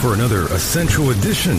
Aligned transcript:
For 0.00 0.14
another 0.14 0.46
essential 0.46 1.10
edition 1.10 1.58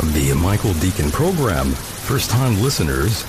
of 0.00 0.14
the 0.14 0.32
Michael 0.34 0.72
Deacon 0.74 1.10
program. 1.10 1.66
First 1.72 2.30
time 2.30 2.58
listeners, 2.62 3.22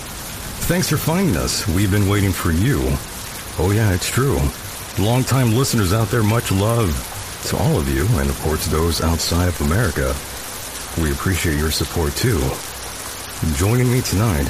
thanks 0.66 0.90
for 0.90 0.96
finding 0.96 1.36
us. 1.36 1.68
We've 1.68 1.92
been 1.92 2.08
waiting 2.08 2.32
for 2.32 2.52
you. 2.52 2.80
Oh, 3.60 3.74
yeah, 3.76 3.94
it's 3.94 4.10
true. 4.10 4.40
Long 4.98 5.26
time 5.26 5.52
listeners 5.52 5.92
out 5.92 6.08
there, 6.08 6.24
much 6.24 6.50
love 6.52 6.90
to 7.50 7.58
all 7.58 7.78
of 7.78 7.90
you, 7.90 8.08
and 8.20 8.30
of 8.30 8.40
course, 8.40 8.66
those 8.68 9.02
outside 9.02 9.50
of 9.50 9.62
America. 9.62 10.16
We 11.02 11.12
appreciate 11.12 11.58
your 11.58 11.72
support 11.72 12.14
too. 12.16 12.40
Joining 13.58 13.92
me 13.92 14.02
tonight, 14.02 14.48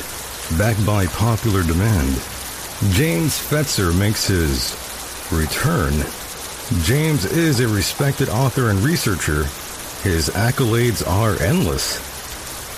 backed 0.60 0.86
by 0.86 1.08
popular 1.08 1.64
demand, 1.64 2.14
James 2.94 3.40
Fetzer 3.40 3.98
makes 3.98 4.28
his 4.28 4.78
return 5.32 5.94
James 6.82 7.26
is 7.26 7.60
a 7.60 7.68
respected 7.68 8.30
author 8.30 8.70
and 8.70 8.80
researcher. 8.80 9.46
His 10.04 10.30
accolades 10.32 11.02
are 11.08 11.42
endless. 11.42 11.98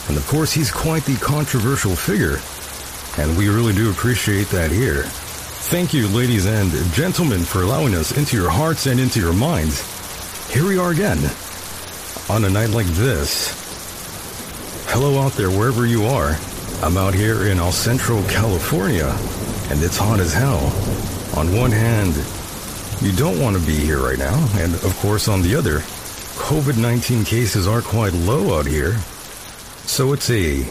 And 0.08 0.16
of 0.16 0.28
course, 0.28 0.54
he's 0.54 0.70
quite 0.70 1.04
the 1.06 1.16
controversial 1.16 1.96
figure. 1.96 2.38
And 3.18 3.36
we 3.36 3.50
really 3.50 3.74
do 3.74 3.90
appreciate 3.90 4.50
that 4.50 4.72
here. 4.72 5.06
Thank 5.66 5.92
you, 5.92 6.08
ladies 6.10 6.46
and 6.46 6.72
gentlemen, 6.94 7.42
for 7.42 7.64
allowing 7.64 7.96
us 7.96 8.16
into 8.16 8.38
your 8.38 8.52
hearts 8.52 8.86
and 8.86 9.00
into 9.00 9.20
your 9.20 9.34
minds. 9.34 9.82
Here 10.54 10.68
we 10.68 10.78
are 10.78 10.92
again. 10.92 11.18
On 12.30 12.46
a 12.46 12.50
night 12.50 12.70
like 12.70 12.86
this. 12.86 13.50
Hello 14.90 15.20
out 15.20 15.32
there, 15.32 15.50
wherever 15.50 15.88
you 15.88 16.06
are. 16.06 16.38
I'm 16.84 16.96
out 16.96 17.16
here 17.16 17.48
in 17.48 17.58
El 17.58 17.72
Centro, 17.72 18.22
California, 18.28 19.08
and 19.72 19.82
it's 19.82 19.98
hot 19.98 20.20
as 20.20 20.32
hell. 20.32 20.62
On 21.36 21.58
one 21.58 21.72
hand, 21.72 22.14
you 23.02 23.12
don't 23.18 23.42
want 23.42 23.58
to 23.58 23.66
be 23.66 23.76
here 23.76 24.00
right 24.00 24.20
now. 24.20 24.48
And 24.54 24.76
of 24.76 24.96
course, 25.00 25.28
on 25.28 25.42
the 25.42 25.56
other, 25.56 25.82
COVID 26.36 26.78
19 26.80 27.26
cases 27.26 27.68
are 27.68 27.82
quite 27.82 28.14
low 28.14 28.60
out 28.60 28.68
here. 28.68 28.94
So 29.88 30.14
it's 30.14 30.30
a 30.30 30.66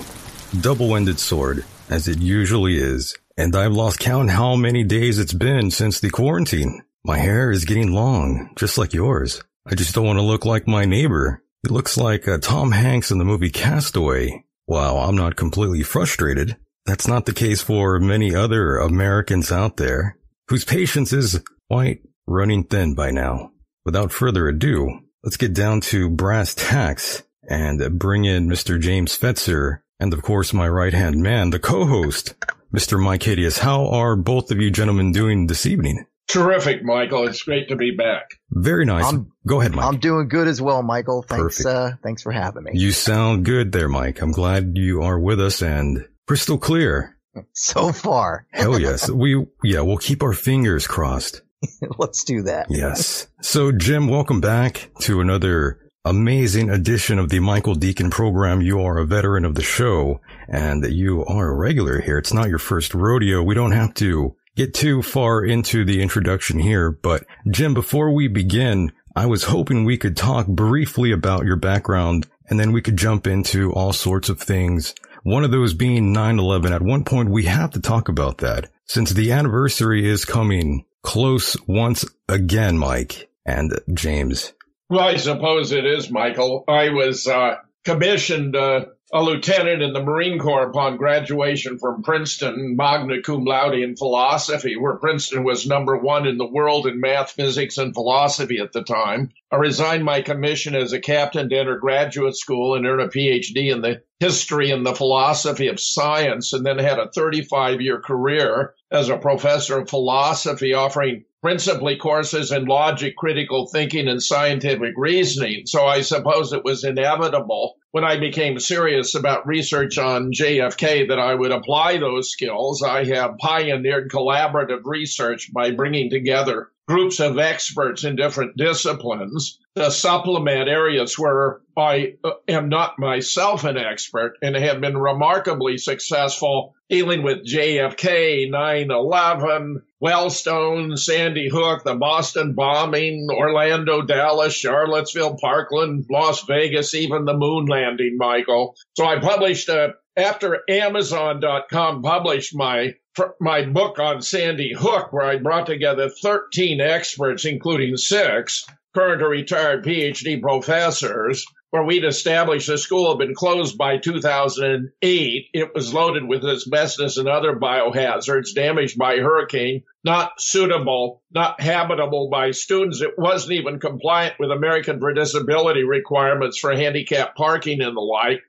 double 0.61 0.95
ended 0.95 1.19
sword, 1.19 1.65
as 1.91 2.07
it 2.07 2.19
usually 2.19 2.77
is. 2.77 3.17
And 3.37 3.57
I've 3.57 3.73
lost 3.73 3.99
count 3.99 4.31
how 4.31 4.55
many 4.55 4.85
days 4.85 5.19
it's 5.19 5.33
been 5.33 5.71
since 5.71 5.99
the 5.99 6.11
quarantine. 6.11 6.83
My 7.05 7.19
hair 7.19 7.51
is 7.51 7.65
getting 7.65 7.93
long, 7.93 8.51
just 8.57 8.79
like 8.79 8.93
yours. 8.93 9.43
I 9.67 9.75
just 9.75 9.95
don't 9.95 10.07
want 10.07 10.19
to 10.19 10.25
look 10.25 10.45
like 10.45 10.69
my 10.69 10.85
neighbor. 10.85 11.43
He 11.67 11.73
looks 11.73 11.97
like 11.97 12.29
uh, 12.29 12.39
Tom 12.39 12.73
Hanks 12.73 13.11
in 13.11 13.19
the 13.19 13.25
movie 13.25 13.51
Castaway. 13.51 14.45
While 14.67 14.99
I'm 14.99 15.17
not 15.17 15.37
completely 15.37 15.83
frustrated, 15.83 16.57
that's 16.87 17.09
not 17.09 17.27
the 17.27 17.33
case 17.33 17.63
for 17.63 17.99
many 17.99 18.35
other 18.35 18.79
Americans 18.79 19.51
out 19.51 19.79
there 19.79 20.19
whose 20.49 20.65
patience 20.65 21.13
is 21.13 21.43
quite 21.71 22.03
running 22.27 22.65
thin 22.65 22.95
by 22.95 23.11
now. 23.11 23.51
Without 23.85 24.13
further 24.13 24.49
ado, 24.49 25.01
let's 25.25 25.37
get 25.37 25.55
down 25.55 25.81
to 25.81 26.09
brass 26.11 26.55
tacks 26.55 27.23
and 27.49 27.99
bring 27.99 28.25
in 28.25 28.49
Mr. 28.49 28.81
James 28.81 29.19
Fetzer 29.19 29.81
and 30.01 30.13
of 30.13 30.23
course 30.23 30.53
my 30.53 30.69
right 30.69 30.93
hand 30.95 31.17
man, 31.23 31.51
the 31.51 31.59
co-host, 31.59 32.35
Mr. 32.75 33.03
Mike 33.03 33.23
Hideous. 33.23 33.59
How 33.59 33.89
are 33.89 34.17
both 34.17 34.51
of 34.51 34.59
you 34.61 34.71
gentlemen 34.71 35.13
doing 35.13 35.47
this 35.47 35.67
evening? 35.67 36.07
Terrific, 36.27 36.83
Michael. 36.83 37.27
It's 37.29 37.43
great 37.43 37.69
to 37.69 37.77
be 37.77 37.91
back. 37.91 38.31
Very 38.51 38.85
nice. 38.87 39.05
I'm- 39.05 39.31
Go 39.47 39.61
ahead, 39.61 39.75
Mike. 39.75 39.85
I'm 39.85 39.99
doing 39.99 40.29
good 40.29 40.49
as 40.49 40.63
well, 40.63 40.83
Michael. 40.83 41.23
Thanks, 41.23 41.59
Perfect. 41.63 41.67
uh, 41.67 41.91
thanks 42.03 42.23
for 42.23 42.33
having 42.33 42.65
me. 42.65 42.71
you 42.75 42.93
sound 42.93 43.45
good 43.45 43.73
there, 43.73 43.91
Mike. 43.91 44.23
I'm 44.23 44.33
glad 44.33 44.73
you 44.79 45.03
are 45.03 45.19
with 45.21 45.39
us 45.39 45.61
and 45.63 46.07
crystal 46.27 46.57
clear. 46.59 47.11
So 47.53 47.91
far, 47.91 48.47
Hell 48.53 48.79
yes. 48.81 49.11
we, 49.11 49.45
yeah, 49.65 49.81
we'll 49.81 49.97
keep 49.97 50.23
our 50.23 50.33
fingers 50.33 50.87
crossed. 50.87 51.43
let's 51.99 52.25
do 52.25 52.43
that. 52.43 52.67
Yes. 52.71 53.29
So, 53.41 53.73
Jim, 53.73 54.09
welcome 54.09 54.41
back 54.41 54.91
to 55.01 55.21
another 55.21 55.81
amazing 56.05 56.69
edition 56.69 57.19
of 57.19 57.31
the 57.31 57.41
Michael 57.41 57.75
Deacon 57.75 58.11
program. 58.11 58.61
You 58.61 58.81
are 58.81 58.99
a 58.99 59.07
veteran 59.07 59.45
of 59.45 59.55
the 59.55 59.63
show 59.63 60.21
and 60.49 60.85
you 60.85 61.25
are 61.25 61.49
a 61.49 61.55
regular 61.55 62.01
here. 62.01 62.19
It's 62.19 62.35
not 62.35 62.49
your 62.49 62.59
first 62.59 62.95
rodeo. 62.95 63.43
We 63.43 63.55
don't 63.55 63.73
have 63.73 63.95
to 63.95 64.37
get 64.55 64.75
too 64.75 65.03
far 65.03 65.43
into 65.43 65.85
the 65.85 66.03
introduction 66.03 66.59
here, 66.59 66.91
but 66.91 67.25
Jim, 67.51 67.73
before 67.73 68.13
we 68.13 68.29
begin, 68.29 68.93
I 69.17 69.27
was 69.27 69.45
hoping 69.45 69.85
we 69.85 69.97
could 69.97 70.17
talk 70.17 70.47
briefly 70.47 71.11
about 71.11 71.47
your 71.47 71.57
background 71.57 72.27
and 72.51 72.61
then 72.61 72.73
we 72.73 72.83
could 72.83 72.99
jump 72.99 73.27
into 73.27 73.73
all 73.73 73.93
sorts 73.93 74.29
of 74.29 74.41
things. 74.41 74.95
One 75.23 75.43
of 75.43 75.51
those 75.51 75.73
being 75.73 76.13
9-11. 76.13 76.71
At 76.71 76.83
one 76.83 77.05
point, 77.05 77.31
we 77.31 77.45
have 77.45 77.71
to 77.71 77.81
talk 77.81 78.11
about 78.11 78.39
that 78.39 78.71
since 78.85 79.11
the 79.11 79.33
anniversary 79.33 80.07
is 80.07 80.27
coming 80.27 80.85
close 81.05 81.57
once 81.69 82.05
again, 82.29 82.77
Mike 82.77 83.29
and 83.47 83.79
James. 83.93 84.53
Well, 84.91 85.01
I 85.01 85.17
suppose 85.17 85.71
it 85.71 85.87
is, 85.87 86.11
Michael. 86.11 86.65
I 86.67 86.89
was 86.89 87.29
uh, 87.29 87.57
commissioned 87.85 88.57
uh, 88.57 88.87
a 89.13 89.23
lieutenant 89.23 89.81
in 89.81 89.93
the 89.93 90.03
Marine 90.03 90.41
Corps 90.41 90.69
upon 90.69 90.97
graduation 90.97 91.79
from 91.79 92.03
Princeton, 92.03 92.75
magna 92.77 93.23
cum 93.23 93.45
laude 93.45 93.77
in 93.77 93.97
philosophy, 93.97 94.77
where 94.77 94.97
Princeton 94.97 95.45
was 95.45 95.69
number 95.69 95.97
one 95.97 96.27
in 96.27 96.37
the 96.37 96.47
world 96.47 96.87
in 96.89 97.01
math, 97.01 97.31
physics, 97.31 97.79
and 97.79 97.95
philosophy 97.95 98.59
at 98.59 98.73
the 98.73 98.83
time. 98.83 99.31
I 99.53 99.57
resigned 99.57 100.05
my 100.05 100.23
commission 100.23 100.75
as 100.75 100.93
a 100.93 101.01
captain 101.01 101.49
to 101.49 101.57
enter 101.57 101.79
graduate 101.79 102.37
school 102.37 102.75
and 102.75 102.85
earn 102.87 102.99
a 102.99 103.07
PhD 103.07 103.71
in 103.71 103.83
the 103.83 104.03
history 104.19 104.71
and 104.73 104.85
the 104.85 104.97
philosophy 104.97 105.69
of 105.69 105.79
science, 105.79 106.53
and 106.53 106.67
then 106.67 106.79
had 106.79 106.99
a 106.99 107.11
35 107.11 107.81
year 107.81 108.01
career 108.01 108.75
as 108.95 109.09
a 109.09 109.17
professor 109.17 109.81
of 109.81 109.89
philosophy, 109.89 110.73
offering 110.73 111.25
principally 111.43 111.97
courses 111.97 112.53
in 112.53 112.65
logic, 112.65 113.17
critical 113.17 113.67
thinking, 113.67 114.09
and 114.09 114.23
scientific 114.23 114.95
reasoning. 114.97 115.67
So 115.67 115.85
I 115.85 116.01
suppose 116.01 116.53
it 116.53 116.65
was 116.65 116.85
inevitable 116.85 117.77
when 117.95 118.03
I 118.03 118.19
became 118.19 118.59
serious 118.59 119.15
about 119.15 119.47
research 119.47 119.99
on 119.99 120.33
JFK 120.33 121.11
that 121.11 121.21
I 121.21 121.33
would 121.33 121.53
apply 121.53 121.99
those 121.99 122.29
skills. 122.29 122.83
I 122.83 123.05
have 123.05 123.39
pioneered 123.39 124.11
collaborative 124.11 124.81
research 124.83 125.53
by 125.53 125.71
bringing 125.71 126.11
together 126.11 126.73
groups 126.89 127.21
of 127.21 127.39
experts 127.39 128.03
in 128.03 128.17
different 128.17 128.57
disciplines 128.57 129.61
to 129.77 129.93
supplement 129.93 130.69
areas 130.69 131.17
where 131.17 131.61
I 131.77 132.17
uh, 132.25 132.33
am 132.49 132.69
not 132.69 132.99
myself 132.99 133.63
an 133.63 133.79
expert 133.79 134.39
and 134.43 134.57
have 134.57 134.81
been 134.81 134.99
remarkably 134.99 135.79
successful 135.79 136.75
dealing 136.89 137.23
with 137.23 137.47
JFK, 137.47 138.51
9-11, 138.51 139.83
Wellstone, 140.05 140.99
Sandy 140.99 141.49
Hook, 141.49 141.83
the 141.85 141.95
Boston 141.95 142.53
bombing, 142.55 143.29
Orlando, 143.31 144.03
Dallas, 144.03 144.55
Charlottesville, 144.55 145.39
Parkland, 145.41 146.05
Las 146.11 146.43
Vegas, 146.43 146.95
even 146.95 147.25
the 147.25 147.37
moon 147.37 147.67
landing, 147.67 148.17
Michael. 148.19 148.77
So 148.97 149.07
I 149.07 149.19
published 149.19 149.69
a, 149.71 149.95
after 150.17 150.61
Amazon.com 150.69 152.03
published 152.03 152.55
my 152.55 152.95
my 153.41 153.65
book 153.65 154.01
on 154.01 154.21
Sandy 154.21 154.75
Hook, 154.77 155.13
where 155.13 155.25
I 155.25 155.37
brought 155.37 155.67
together 155.67 156.11
13 156.11 156.81
experts, 156.81 157.45
including 157.45 157.97
six 157.97 158.67
current 158.95 159.23
or 159.23 159.29
retired 159.29 159.85
PhD 159.85 160.41
professors, 160.41 161.45
where 161.75 161.83
we'd 161.83 162.05
established 162.05 162.69
the 162.69 162.79
school 162.79 163.11
had 163.11 163.19
been 163.19 163.35
closed 163.35 163.77
by 163.77 163.99
2008. 163.99 165.47
It 165.53 165.75
was 165.75 165.93
loaded 165.93 166.23
with 166.23 166.45
asbestos 166.45 167.17
and 167.17 167.27
other 167.27 167.57
biohazards 167.57 168.55
damaged 168.55 168.97
by 168.97 169.17
hurricane, 169.17 169.83
not 170.05 170.41
suitable, 170.41 171.25
not 171.33 171.61
habitable 171.61 172.29
by 172.31 172.53
students. 172.53 173.01
It 173.01 173.19
wasn't 173.19 173.55
even 173.55 173.81
compliant 173.81 174.35
with 174.39 174.53
American 174.53 175.01
for 175.01 175.13
Disability 175.15 175.83
requirements 175.83 176.61
for 176.61 176.73
handicap 176.73 177.35
parking 177.35 177.81
and 177.81 177.97
the 177.97 178.01
like. 178.01 178.43